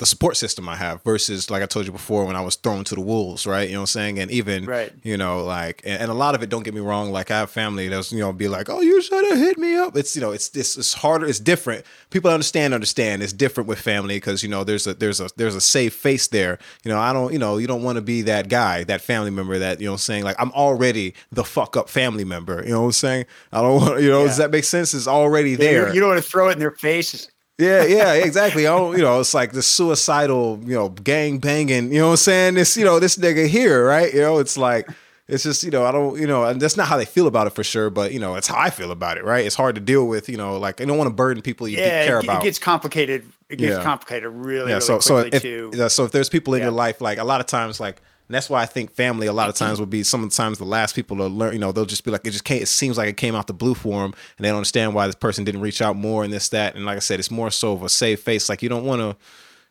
the 0.00 0.06
support 0.06 0.34
system 0.34 0.66
I 0.66 0.76
have 0.76 1.02
versus 1.04 1.50
like 1.50 1.62
I 1.62 1.66
told 1.66 1.84
you 1.84 1.92
before 1.92 2.24
when 2.24 2.34
I 2.34 2.40
was 2.40 2.56
thrown 2.56 2.84
to 2.84 2.94
the 2.94 3.02
wolves, 3.02 3.46
right? 3.46 3.68
You 3.68 3.74
know 3.74 3.80
what 3.80 3.94
I'm 3.94 4.00
saying? 4.00 4.18
And 4.18 4.30
even 4.30 4.64
right. 4.64 4.90
you 5.02 5.18
know, 5.18 5.44
like 5.44 5.82
and, 5.84 6.00
and, 6.00 6.10
a 6.10 6.14
lot 6.14 6.34
of 6.34 6.42
it, 6.42 6.48
don't 6.48 6.62
get 6.62 6.72
me 6.72 6.80
wrong, 6.80 7.12
like 7.12 7.30
I 7.30 7.40
have 7.40 7.50
family 7.50 7.86
that's, 7.88 8.10
you 8.10 8.20
know, 8.20 8.32
be 8.32 8.48
like, 8.48 8.70
Oh, 8.70 8.80
you 8.80 9.02
should 9.02 9.28
have 9.28 9.36
hit 9.36 9.58
me 9.58 9.76
up. 9.76 9.94
It's 9.98 10.16
you 10.16 10.22
know, 10.22 10.30
it's 10.30 10.48
this 10.48 10.78
it's 10.78 10.94
harder, 10.94 11.26
it's 11.26 11.38
different. 11.38 11.84
People 12.08 12.30
understand, 12.30 12.72
understand 12.72 13.22
it's 13.22 13.34
different 13.34 13.68
with 13.68 13.78
family 13.78 14.16
because 14.16 14.42
you 14.42 14.48
know 14.48 14.64
there's 14.64 14.86
a 14.86 14.94
there's 14.94 15.20
a 15.20 15.28
there's 15.36 15.54
a 15.54 15.60
safe 15.60 15.92
face 15.92 16.28
there. 16.28 16.58
You 16.82 16.90
know, 16.90 16.98
I 16.98 17.12
don't, 17.12 17.30
you 17.30 17.38
know, 17.38 17.58
you 17.58 17.66
don't 17.66 17.82
want 17.82 17.96
to 17.96 18.02
be 18.02 18.22
that 18.22 18.48
guy, 18.48 18.84
that 18.84 19.02
family 19.02 19.30
member 19.30 19.58
that, 19.58 19.82
you 19.82 19.86
know 19.86 19.92
I'm 19.92 19.98
saying? 19.98 20.24
Like 20.24 20.36
I'm 20.38 20.52
already 20.52 21.12
the 21.30 21.44
fuck 21.44 21.76
up 21.76 21.90
family 21.90 22.24
member. 22.24 22.62
You 22.64 22.70
know 22.70 22.80
what 22.80 22.86
I'm 22.86 22.92
saying? 22.92 23.26
I 23.52 23.60
don't 23.60 23.82
want 23.82 24.00
you 24.00 24.08
know, 24.08 24.20
yeah. 24.20 24.28
does 24.28 24.38
that 24.38 24.50
make 24.50 24.64
sense? 24.64 24.94
It's 24.94 25.06
already 25.06 25.56
there. 25.56 25.92
You 25.92 26.00
don't 26.00 26.08
want 26.08 26.22
to 26.22 26.28
throw 26.28 26.48
it 26.48 26.52
in 26.52 26.58
their 26.58 26.70
face 26.70 27.28
yeah, 27.60 27.84
yeah, 27.84 28.12
exactly. 28.14 28.66
I 28.66 28.76
don't, 28.76 28.96
you 28.96 29.02
know, 29.02 29.20
it's 29.20 29.34
like 29.34 29.52
the 29.52 29.62
suicidal, 29.62 30.58
you 30.64 30.74
know, 30.74 30.88
gang 30.88 31.38
banging, 31.38 31.92
you 31.92 32.00
know 32.00 32.06
what 32.06 32.12
I'm 32.12 32.16
saying? 32.16 32.54
This, 32.54 32.76
you 32.76 32.84
know, 32.84 32.98
this 32.98 33.16
nigga 33.16 33.46
here, 33.46 33.86
right? 33.86 34.12
You 34.12 34.20
know, 34.20 34.38
it's 34.38 34.56
like, 34.56 34.88
it's 35.28 35.44
just, 35.44 35.62
you 35.62 35.70
know, 35.70 35.84
I 35.84 35.92
don't, 35.92 36.20
you 36.20 36.26
know, 36.26 36.44
and 36.44 36.60
that's 36.60 36.76
not 36.76 36.88
how 36.88 36.96
they 36.96 37.04
feel 37.04 37.28
about 37.28 37.46
it 37.46 37.50
for 37.50 37.62
sure, 37.62 37.88
but, 37.88 38.12
you 38.12 38.18
know, 38.18 38.34
it's 38.34 38.48
how 38.48 38.58
I 38.58 38.70
feel 38.70 38.90
about 38.90 39.16
it, 39.16 39.24
right? 39.24 39.46
It's 39.46 39.54
hard 39.54 39.76
to 39.76 39.80
deal 39.80 40.08
with, 40.08 40.28
you 40.28 40.36
know, 40.36 40.58
like, 40.58 40.80
I 40.80 40.84
don't 40.84 40.98
want 40.98 41.08
to 41.08 41.14
burden 41.14 41.42
people 41.42 41.68
you 41.68 41.78
yeah, 41.78 42.04
care 42.04 42.18
it, 42.18 42.24
about. 42.24 42.42
It 42.42 42.46
gets 42.46 42.58
complicated. 42.58 43.24
It 43.48 43.56
gets 43.56 43.76
yeah. 43.76 43.82
complicated 43.82 44.30
really, 44.30 44.70
yeah, 44.70 44.76
really 44.76 44.80
so, 44.80 44.98
so 44.98 45.18
if, 45.18 45.42
too. 45.42 45.70
So 45.88 46.04
if 46.04 46.10
there's 46.10 46.28
people 46.28 46.54
in 46.54 46.60
yeah. 46.60 46.66
your 46.66 46.72
life, 46.72 47.00
like 47.00 47.18
a 47.18 47.24
lot 47.24 47.40
of 47.40 47.46
times, 47.46 47.78
like, 47.78 48.02
And 48.30 48.34
that's 48.36 48.48
why 48.48 48.62
I 48.62 48.66
think 48.66 48.92
family 48.92 49.26
a 49.26 49.32
lot 49.32 49.48
of 49.48 49.56
times 49.56 49.80
would 49.80 49.90
be 49.90 50.04
sometimes 50.04 50.58
the 50.58 50.64
last 50.64 50.94
people 50.94 51.16
to 51.16 51.26
learn. 51.26 51.52
You 51.52 51.58
know, 51.58 51.72
they'll 51.72 51.84
just 51.84 52.04
be 52.04 52.12
like, 52.12 52.24
it 52.24 52.30
just 52.30 52.44
can't. 52.44 52.62
It 52.62 52.66
seems 52.66 52.96
like 52.96 53.08
it 53.08 53.16
came 53.16 53.34
out 53.34 53.48
the 53.48 53.52
blue 53.52 53.74
for 53.74 54.02
them, 54.02 54.14
and 54.38 54.44
they 54.44 54.50
don't 54.50 54.58
understand 54.58 54.94
why 54.94 55.06
this 55.06 55.16
person 55.16 55.42
didn't 55.42 55.62
reach 55.62 55.82
out 55.82 55.96
more 55.96 56.22
and 56.22 56.32
this 56.32 56.48
that. 56.50 56.76
And 56.76 56.86
like 56.86 56.94
I 56.94 57.00
said, 57.00 57.18
it's 57.18 57.32
more 57.32 57.50
so 57.50 57.72
of 57.72 57.82
a 57.82 57.88
safe 57.88 58.20
face. 58.20 58.48
Like 58.48 58.62
you 58.62 58.68
don't 58.68 58.84
want 58.84 59.00
to 59.00 59.16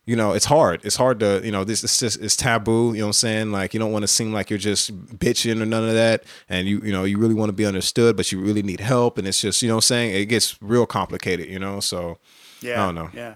you 0.04 0.16
know, 0.16 0.32
it's 0.32 0.44
hard. 0.44 0.80
It's 0.84 0.96
hard 0.96 1.20
to, 1.20 1.40
you 1.42 1.52
know, 1.52 1.64
this 1.64 1.82
is 1.84 1.96
just 1.96 2.20
it's 2.20 2.36
taboo, 2.36 2.92
you 2.92 2.98
know 2.98 3.04
what 3.04 3.08
I'm 3.08 3.12
saying? 3.14 3.52
Like 3.52 3.72
you 3.72 3.80
don't 3.80 3.92
want 3.92 4.02
to 4.02 4.08
seem 4.08 4.32
like 4.32 4.50
you're 4.50 4.58
just 4.58 4.92
bitching 5.18 5.62
or 5.62 5.66
none 5.66 5.88
of 5.88 5.94
that. 5.94 6.24
And 6.48 6.66
you, 6.66 6.80
you 6.84 6.92
know, 6.92 7.04
you 7.04 7.16
really 7.16 7.34
want 7.34 7.48
to 7.48 7.54
be 7.54 7.64
understood, 7.64 8.14
but 8.16 8.30
you 8.30 8.40
really 8.40 8.62
need 8.62 8.80
help. 8.80 9.16
And 9.16 9.26
it's 9.26 9.40
just, 9.40 9.62
you 9.62 9.68
know 9.68 9.76
what 9.76 9.84
I'm 9.84 9.88
saying? 9.88 10.14
It 10.14 10.26
gets 10.26 10.60
real 10.60 10.84
complicated, 10.84 11.48
you 11.48 11.58
know? 11.58 11.80
So 11.80 12.18
yeah, 12.60 12.82
I 12.82 12.86
don't 12.86 12.94
know. 12.94 13.10
Yeah. 13.14 13.34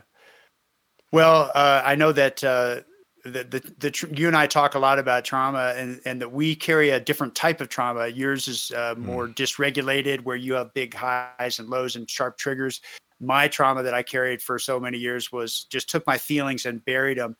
Well, 1.12 1.52
uh, 1.54 1.82
I 1.84 1.94
know 1.94 2.10
that 2.12 2.42
uh, 2.42 2.80
the, 3.24 3.44
the, 3.44 3.74
the 3.78 4.08
you 4.14 4.26
and 4.26 4.36
I 4.36 4.46
talk 4.46 4.74
a 4.74 4.78
lot 4.78 4.98
about 4.98 5.24
trauma 5.24 5.74
and, 5.76 6.00
and 6.04 6.20
that 6.20 6.32
we 6.32 6.54
carry 6.54 6.90
a 6.90 7.00
different 7.00 7.34
type 7.34 7.60
of 7.60 7.68
trauma. 7.68 8.08
Yours 8.08 8.48
is 8.48 8.70
uh, 8.72 8.94
more 8.98 9.28
mm. 9.28 9.34
dysregulated, 9.34 10.24
where 10.24 10.36
you 10.36 10.52
have 10.54 10.74
big 10.74 10.94
highs 10.94 11.58
and 11.58 11.68
lows 11.68 11.96
and 11.96 12.08
sharp 12.08 12.36
triggers. 12.36 12.80
My 13.20 13.48
trauma 13.48 13.82
that 13.82 13.94
I 13.94 14.02
carried 14.02 14.42
for 14.42 14.58
so 14.58 14.78
many 14.78 14.98
years 14.98 15.32
was 15.32 15.64
just 15.64 15.88
took 15.88 16.06
my 16.06 16.18
feelings 16.18 16.66
and 16.66 16.84
buried 16.84 17.18
them. 17.18 17.36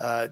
Uh, 0.00 0.28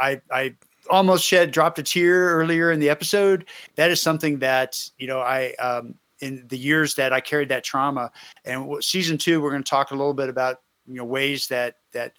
I, 0.00 0.20
I 0.30 0.54
almost 0.90 1.24
shed, 1.24 1.50
dropped 1.50 1.78
a 1.78 1.82
tear 1.82 2.30
earlier 2.30 2.70
in 2.70 2.78
the 2.78 2.90
episode. 2.90 3.46
That 3.74 3.90
is 3.90 4.00
something 4.00 4.38
that, 4.40 4.88
you 4.98 5.06
know, 5.06 5.20
I, 5.20 5.54
um, 5.54 5.94
in 6.20 6.44
the 6.48 6.58
years 6.58 6.94
that 6.94 7.12
I 7.12 7.20
carried 7.20 7.48
that 7.48 7.64
trauma 7.64 8.10
and 8.44 8.82
season 8.82 9.18
two, 9.18 9.40
we're 9.40 9.50
going 9.50 9.62
to 9.62 9.68
talk 9.68 9.90
a 9.90 9.94
little 9.94 10.14
bit 10.14 10.28
about, 10.28 10.60
you 10.86 10.94
know, 10.94 11.04
ways 11.04 11.48
that, 11.48 11.76
that, 11.92 12.12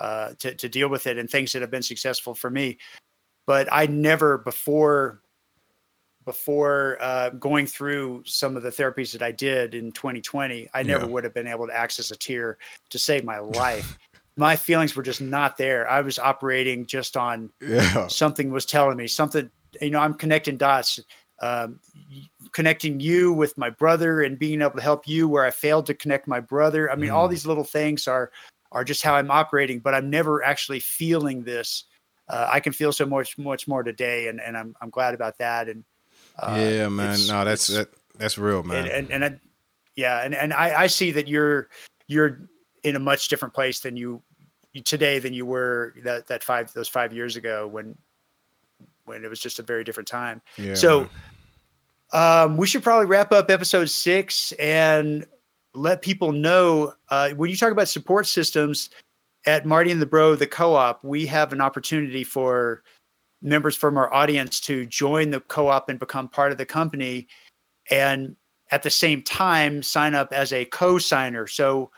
uh, 0.00 0.32
to, 0.38 0.54
to 0.54 0.68
deal 0.68 0.88
with 0.88 1.06
it 1.06 1.18
and 1.18 1.28
things 1.28 1.52
that 1.52 1.62
have 1.62 1.70
been 1.70 1.82
successful 1.82 2.34
for 2.34 2.50
me. 2.50 2.78
But 3.46 3.68
I 3.70 3.86
never 3.86 4.38
before 4.38 5.20
before 6.24 6.98
uh, 7.00 7.30
going 7.30 7.66
through 7.66 8.22
some 8.26 8.56
of 8.56 8.62
the 8.62 8.70
therapies 8.70 9.12
that 9.12 9.22
I 9.22 9.32
did 9.32 9.74
in 9.74 9.90
2020, 9.92 10.68
I 10.74 10.82
never 10.82 11.04
yeah. 11.04 11.10
would 11.10 11.24
have 11.24 11.34
been 11.34 11.46
able 11.46 11.66
to 11.66 11.76
access 11.76 12.10
a 12.10 12.16
tear 12.16 12.58
to 12.90 12.98
save 12.98 13.24
my 13.24 13.38
life. 13.40 13.98
my 14.36 14.54
feelings 14.54 14.94
were 14.94 15.02
just 15.02 15.20
not 15.20 15.56
there. 15.56 15.88
I 15.88 16.00
was 16.02 16.18
operating 16.18 16.86
just 16.86 17.16
on 17.16 17.50
yeah. 17.60 18.06
something 18.08 18.50
was 18.50 18.66
telling 18.66 18.96
me 18.96 19.06
something. 19.06 19.50
You 19.80 19.90
know, 19.90 20.00
I'm 20.00 20.14
connecting 20.14 20.56
dots, 20.56 21.00
um, 21.42 21.80
connecting 22.52 23.00
you 23.00 23.32
with 23.32 23.56
my 23.58 23.70
brother 23.70 24.22
and 24.22 24.38
being 24.38 24.62
able 24.62 24.72
to 24.72 24.82
help 24.82 25.08
you 25.08 25.28
where 25.28 25.44
I 25.44 25.50
failed 25.50 25.86
to 25.86 25.94
connect 25.94 26.28
my 26.28 26.40
brother. 26.40 26.90
I 26.90 26.96
mean, 26.96 27.10
mm. 27.10 27.14
all 27.14 27.28
these 27.28 27.46
little 27.46 27.64
things 27.64 28.06
are 28.06 28.30
are 28.72 28.84
just 28.84 29.02
how 29.02 29.14
I'm 29.14 29.30
operating, 29.30 29.80
but 29.80 29.94
I'm 29.94 30.10
never 30.10 30.42
actually 30.42 30.80
feeling 30.80 31.42
this. 31.42 31.84
Uh, 32.28 32.48
I 32.50 32.60
can 32.60 32.72
feel 32.72 32.92
so 32.92 33.06
much, 33.06 33.36
much 33.38 33.66
more 33.66 33.82
today, 33.82 34.28
and, 34.28 34.40
and 34.40 34.56
I'm 34.56 34.76
I'm 34.80 34.90
glad 34.90 35.14
about 35.14 35.38
that. 35.38 35.68
And 35.68 35.84
uh, 36.38 36.56
yeah, 36.58 36.88
man, 36.88 37.18
no, 37.26 37.44
that's 37.44 37.66
that, 37.68 37.88
that's 38.16 38.38
real, 38.38 38.62
man. 38.62 38.86
And 38.86 38.92
and, 38.92 39.10
and 39.10 39.24
I, 39.24 39.40
yeah, 39.96 40.22
and 40.22 40.34
and 40.34 40.52
I, 40.52 40.82
I 40.82 40.86
see 40.86 41.10
that 41.12 41.26
you're 41.26 41.68
you're 42.06 42.48
in 42.84 42.96
a 42.96 43.00
much 43.00 43.28
different 43.28 43.52
place 43.52 43.80
than 43.80 43.96
you, 43.96 44.22
you 44.72 44.80
today 44.82 45.18
than 45.18 45.34
you 45.34 45.44
were 45.44 45.94
that 46.04 46.28
that 46.28 46.44
five 46.44 46.72
those 46.72 46.88
five 46.88 47.12
years 47.12 47.34
ago 47.36 47.66
when 47.66 47.96
when 49.04 49.24
it 49.24 49.28
was 49.28 49.40
just 49.40 49.58
a 49.58 49.62
very 49.62 49.84
different 49.84 50.08
time. 50.08 50.40
Yeah. 50.56 50.74
So. 50.74 51.08
Um, 52.12 52.56
we 52.56 52.66
should 52.66 52.82
probably 52.82 53.06
wrap 53.06 53.30
up 53.30 53.52
episode 53.52 53.88
six 53.88 54.50
and 54.58 55.24
let 55.74 56.02
people 56.02 56.32
know 56.32 56.94
uh, 57.10 57.30
when 57.30 57.50
you 57.50 57.56
talk 57.56 57.72
about 57.72 57.88
support 57.88 58.26
systems 58.26 58.90
at 59.46 59.66
Marty 59.66 59.90
and 59.90 60.02
the 60.02 60.06
Bro, 60.06 60.36
the 60.36 60.46
co-op, 60.46 61.02
we 61.04 61.26
have 61.26 61.52
an 61.52 61.60
opportunity 61.60 62.24
for 62.24 62.82
members 63.42 63.76
from 63.76 63.96
our 63.96 64.12
audience 64.12 64.60
to 64.60 64.84
join 64.86 65.30
the 65.30 65.40
co-op 65.40 65.88
and 65.88 65.98
become 65.98 66.28
part 66.28 66.52
of 66.52 66.58
the 66.58 66.66
company, 66.66 67.26
and 67.90 68.36
at 68.70 68.82
the 68.82 68.90
same 68.90 69.22
time 69.22 69.82
sign 69.82 70.14
up 70.14 70.32
as 70.32 70.52
a 70.52 70.64
co-signer. 70.66 71.46
So 71.46 71.90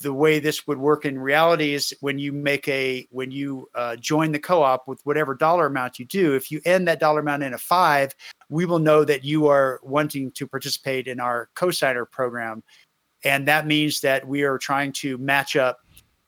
the 0.00 0.12
way 0.12 0.38
this 0.38 0.66
would 0.66 0.78
work 0.78 1.04
in 1.04 1.18
reality 1.18 1.74
is 1.74 1.94
when 2.00 2.18
you 2.18 2.32
make 2.32 2.68
a 2.68 3.06
when 3.10 3.30
you 3.30 3.68
uh, 3.74 3.96
join 3.96 4.30
the 4.32 4.38
co-op 4.38 4.86
with 4.86 5.00
whatever 5.04 5.34
dollar 5.34 5.66
amount 5.66 5.98
you 5.98 6.04
do 6.04 6.34
if 6.34 6.52
you 6.52 6.60
end 6.64 6.86
that 6.86 7.00
dollar 7.00 7.20
amount 7.20 7.42
in 7.42 7.54
a 7.54 7.58
five 7.58 8.14
we 8.48 8.64
will 8.64 8.78
know 8.78 9.04
that 9.04 9.24
you 9.24 9.48
are 9.48 9.80
wanting 9.82 10.30
to 10.30 10.46
participate 10.46 11.08
in 11.08 11.18
our 11.18 11.50
co-signer 11.54 12.04
program 12.04 12.62
and 13.24 13.46
that 13.48 13.66
means 13.66 14.00
that 14.00 14.26
we 14.26 14.42
are 14.42 14.58
trying 14.58 14.92
to 14.92 15.18
match 15.18 15.56
up 15.56 15.80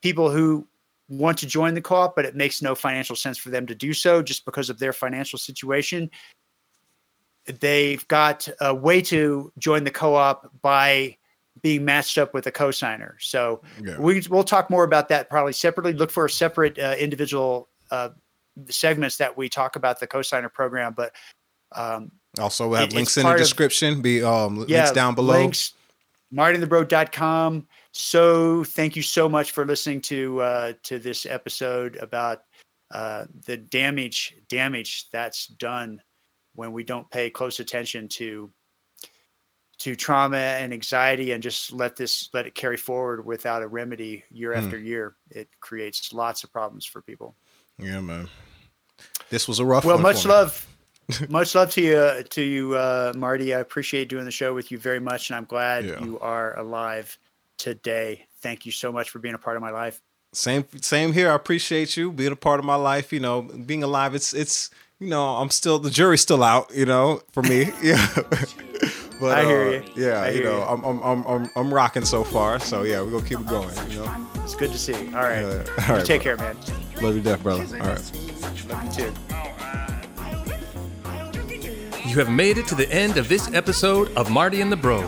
people 0.03 0.31
who 0.31 0.67
want 1.09 1.39
to 1.39 1.47
join 1.47 1.75
the 1.75 1.81
co-op, 1.81 2.15
but 2.15 2.25
it 2.25 2.37
makes 2.37 2.63
no 2.63 2.75
financial 2.75 3.17
sense 3.17 3.37
for 3.37 3.51
them 3.51 3.67
to 3.67 3.75
do 3.75 3.93
so 3.93 4.23
just 4.23 4.45
because 4.45 4.71
of 4.71 4.79
their 4.79 4.93
financial 4.93 5.39
situation. 5.39 6.11
They've 7.47 8.07
got 8.09 8.49
a 8.61 8.75
way 8.75 9.01
to 9.03 9.53
join 9.59 9.85
the 9.85 9.91
co-op 9.91 10.51
by 10.63 11.17
being 11.63 11.85
matched 11.85 12.17
up 12.17 12.33
with 12.33 12.47
a 12.47 12.53
co-signer. 12.53 13.17
So 13.21 13.61
yeah. 13.83 13.99
we 13.99 14.23
we'll 14.31 14.45
talk 14.45 14.71
more 14.71 14.85
about 14.85 15.09
that 15.09 15.29
probably 15.29 15.53
separately. 15.53 15.93
Look 15.93 16.11
for 16.11 16.25
a 16.27 16.31
separate 16.31 16.79
uh, 16.79 16.95
individual 16.99 17.69
uh, 17.91 18.11
segments 18.69 19.17
that 19.17 19.37
we 19.37 19.49
talk 19.49 19.77
about 19.77 19.99
the 20.01 20.07
co-signer 20.07 20.49
program, 20.49 20.95
but 20.97 21.13
um, 21.73 22.13
also 22.39 22.69
we'll 22.69 22.79
have 22.79 22.91
it, 22.91 22.95
links 22.95 23.17
in 23.17 23.27
the 23.27 23.35
description. 23.37 23.95
Of, 23.95 24.03
be 24.03 24.23
um, 24.23 24.65
yeah, 24.69 24.79
links 24.79 24.93
down 24.93 25.15
below. 25.15 25.39
Links 25.39 25.73
martyandthebro.com. 26.35 27.67
So 27.93 28.65
thank 28.65 28.97
you 28.97 29.03
so 29.03 29.29
much 29.29 29.51
for 29.53 29.65
listening 29.67 30.01
to 30.03 30.41
uh, 30.41 30.73
to 30.85 30.99
this 30.99 31.27
episode 31.27 31.97
about 31.97 32.43
uh, 32.93 33.27
the 33.47 33.57
damage 33.57 34.37
damage 34.49 35.09
that's 35.11 35.47
done 35.47 36.01
when 36.55 36.73
we 36.73 36.85
don't 36.85 37.11
pay 37.11 37.31
close 37.31 37.61
attention 37.61 38.09
to 38.09 38.51
to 39.79 39.97
trauma 39.97 40.37
and 40.37 40.75
anxiety 40.75 41.33
and 41.33 41.43
just 41.43 41.73
let 41.73 41.97
this 41.97 42.29
let 42.35 42.47
it 42.47 42.55
carry 42.55 42.77
forward 42.77 43.25
without 43.25 43.63
a 43.63 43.67
remedy 43.67 44.25
year 44.31 44.53
mm. 44.53 44.59
after 44.59 44.79
year. 44.79 45.17
It 45.31 45.49
creates 45.61 46.13
lots 46.13 46.45
of 46.45 46.53
problems 46.53 46.85
for 46.85 47.01
people. 47.01 47.35
Yeah, 47.79 48.01
man. 48.01 48.29
This 49.31 49.49
was 49.49 49.59
a 49.59 49.65
rough. 49.65 49.85
Well, 49.85 49.99
much 49.99 50.27
love. 50.27 50.67
much 51.29 51.55
love 51.55 51.71
to 51.73 51.81
you, 51.81 52.23
to 52.23 52.43
you, 52.43 52.75
uh, 52.75 53.13
Marty. 53.17 53.55
I 53.55 53.59
appreciate 53.61 54.09
doing 54.09 54.25
the 54.25 54.31
show 54.31 54.55
with 54.55 54.71
you 54.71 54.79
very 54.79 55.01
much, 55.01 55.31
and 55.31 55.37
I'm 55.37 55.45
glad 55.45 55.85
yeah. 55.85 56.03
you 56.03 56.19
are 56.21 56.59
alive 56.59 57.19
today. 57.59 58.27
Thank 58.41 58.67
you 58.67 58.73
so 58.73 58.91
much 58.91 59.11
for 59.11 59.19
being 59.19 59.35
a 59.35 59.39
part 59.39 59.57
of 59.57 59.63
my 59.63 59.71
life. 59.71 60.01
Same, 60.33 60.65
same 60.81 61.13
here. 61.13 61.31
I 61.31 61.35
appreciate 61.35 61.97
you 61.97 62.13
being 62.13 62.33
a 62.33 62.37
part 62.37 62.61
of 62.61 62.65
my 62.65 62.77
life. 62.77 63.13
You 63.13 63.21
know, 63.21 63.43
being 63.43 63.83
alive. 63.83 64.15
It's, 64.15 64.33
it's, 64.33 64.71
you 64.99 65.09
know, 65.09 65.37
I'm 65.37 65.51
still 65.51 65.79
the 65.79 65.91
jury's 65.91 66.21
still 66.21 66.43
out. 66.43 66.71
You 66.75 66.87
know, 66.87 67.23
for 67.33 67.43
me. 67.43 67.71
Yeah. 67.83 68.07
but 69.21 69.39
I 69.39 69.45
hear 69.45 69.63
uh, 69.63 69.71
you. 69.71 69.83
Yeah, 69.97 70.31
you 70.31 70.45
know, 70.45 70.59
you. 70.59 70.63
I'm, 70.63 70.85
I'm, 70.85 71.03
I'm, 71.03 71.27
I'm, 71.27 71.51
I'm 71.57 71.75
rocking 71.75 72.05
so 72.05 72.25
far. 72.25 72.59
So 72.59 72.83
yeah, 72.85 73.03
we're 73.03 73.11
gonna 73.11 73.29
keep 73.29 73.41
it 73.41 73.47
going. 73.47 73.77
You 73.91 73.99
know, 73.99 74.27
it's 74.37 74.55
good 74.55 74.73
to 74.73 74.79
see. 74.79 74.93
You. 74.93 75.17
All 75.17 75.23
right. 75.23 75.43
Yeah. 75.43 75.87
All 75.89 75.97
right. 75.97 76.07
Take 76.07 76.23
bro. 76.23 76.37
care, 76.37 76.55
man. 76.55 76.57
Love 77.03 77.17
you, 77.17 77.23
death, 77.23 77.43
brother. 77.43 77.65
All 77.81 77.89
right. 77.89 78.13
Love 78.69 78.85
you 78.85 79.05
too. 79.05 79.30
You 82.11 82.17
have 82.17 82.29
made 82.29 82.59
it 82.59 82.67
to 82.67 82.75
the 82.75 82.91
end 82.91 83.19
of 83.19 83.29
this 83.29 83.55
episode 83.55 84.13
of 84.17 84.33
Marty 84.33 84.63
and 84.63 84.73
the 84.73 84.77
Bro. 84.77 85.07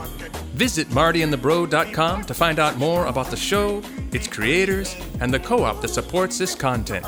Visit 0.55 0.87
martyandthebro.com 0.91 2.23
to 2.23 2.33
find 2.33 2.61
out 2.61 2.79
more 2.79 3.07
about 3.07 3.27
the 3.27 3.37
show, 3.37 3.83
its 4.13 4.29
creators, 4.29 4.95
and 5.19 5.35
the 5.35 5.41
co 5.41 5.65
op 5.65 5.81
that 5.81 5.89
supports 5.89 6.39
this 6.39 6.55
content. 6.55 7.05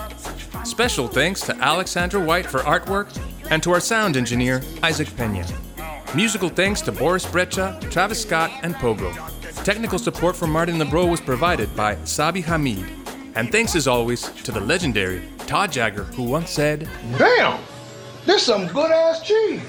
Special 0.64 1.06
thanks 1.06 1.42
to 1.42 1.54
Alexandra 1.58 2.20
White 2.20 2.44
for 2.44 2.58
artwork 2.62 3.16
and 3.50 3.62
to 3.62 3.70
our 3.70 3.78
sound 3.78 4.16
engineer, 4.16 4.62
Isaac 4.82 5.16
Pena. 5.16 5.46
Musical 6.12 6.48
thanks 6.48 6.80
to 6.80 6.90
Boris 6.90 7.24
Brejcha, 7.24 7.80
Travis 7.88 8.20
Scott, 8.20 8.50
and 8.64 8.74
Pogo. 8.74 9.14
Technical 9.62 10.00
support 10.00 10.34
from 10.34 10.50
Marty 10.50 10.72
and 10.72 10.80
the 10.80 10.86
Bro 10.86 11.06
was 11.06 11.20
provided 11.20 11.72
by 11.76 11.94
Sabi 12.04 12.40
Hamid. 12.40 12.84
And 13.36 13.52
thanks 13.52 13.76
as 13.76 13.86
always 13.86 14.22
to 14.42 14.50
the 14.50 14.60
legendary 14.60 15.22
Todd 15.46 15.70
Jagger, 15.70 16.02
who 16.02 16.24
once 16.24 16.50
said, 16.50 16.88
Damn, 17.16 17.62
there's 18.26 18.42
some 18.42 18.66
good 18.66 18.90
ass 18.90 19.22
cheese. 19.22 19.62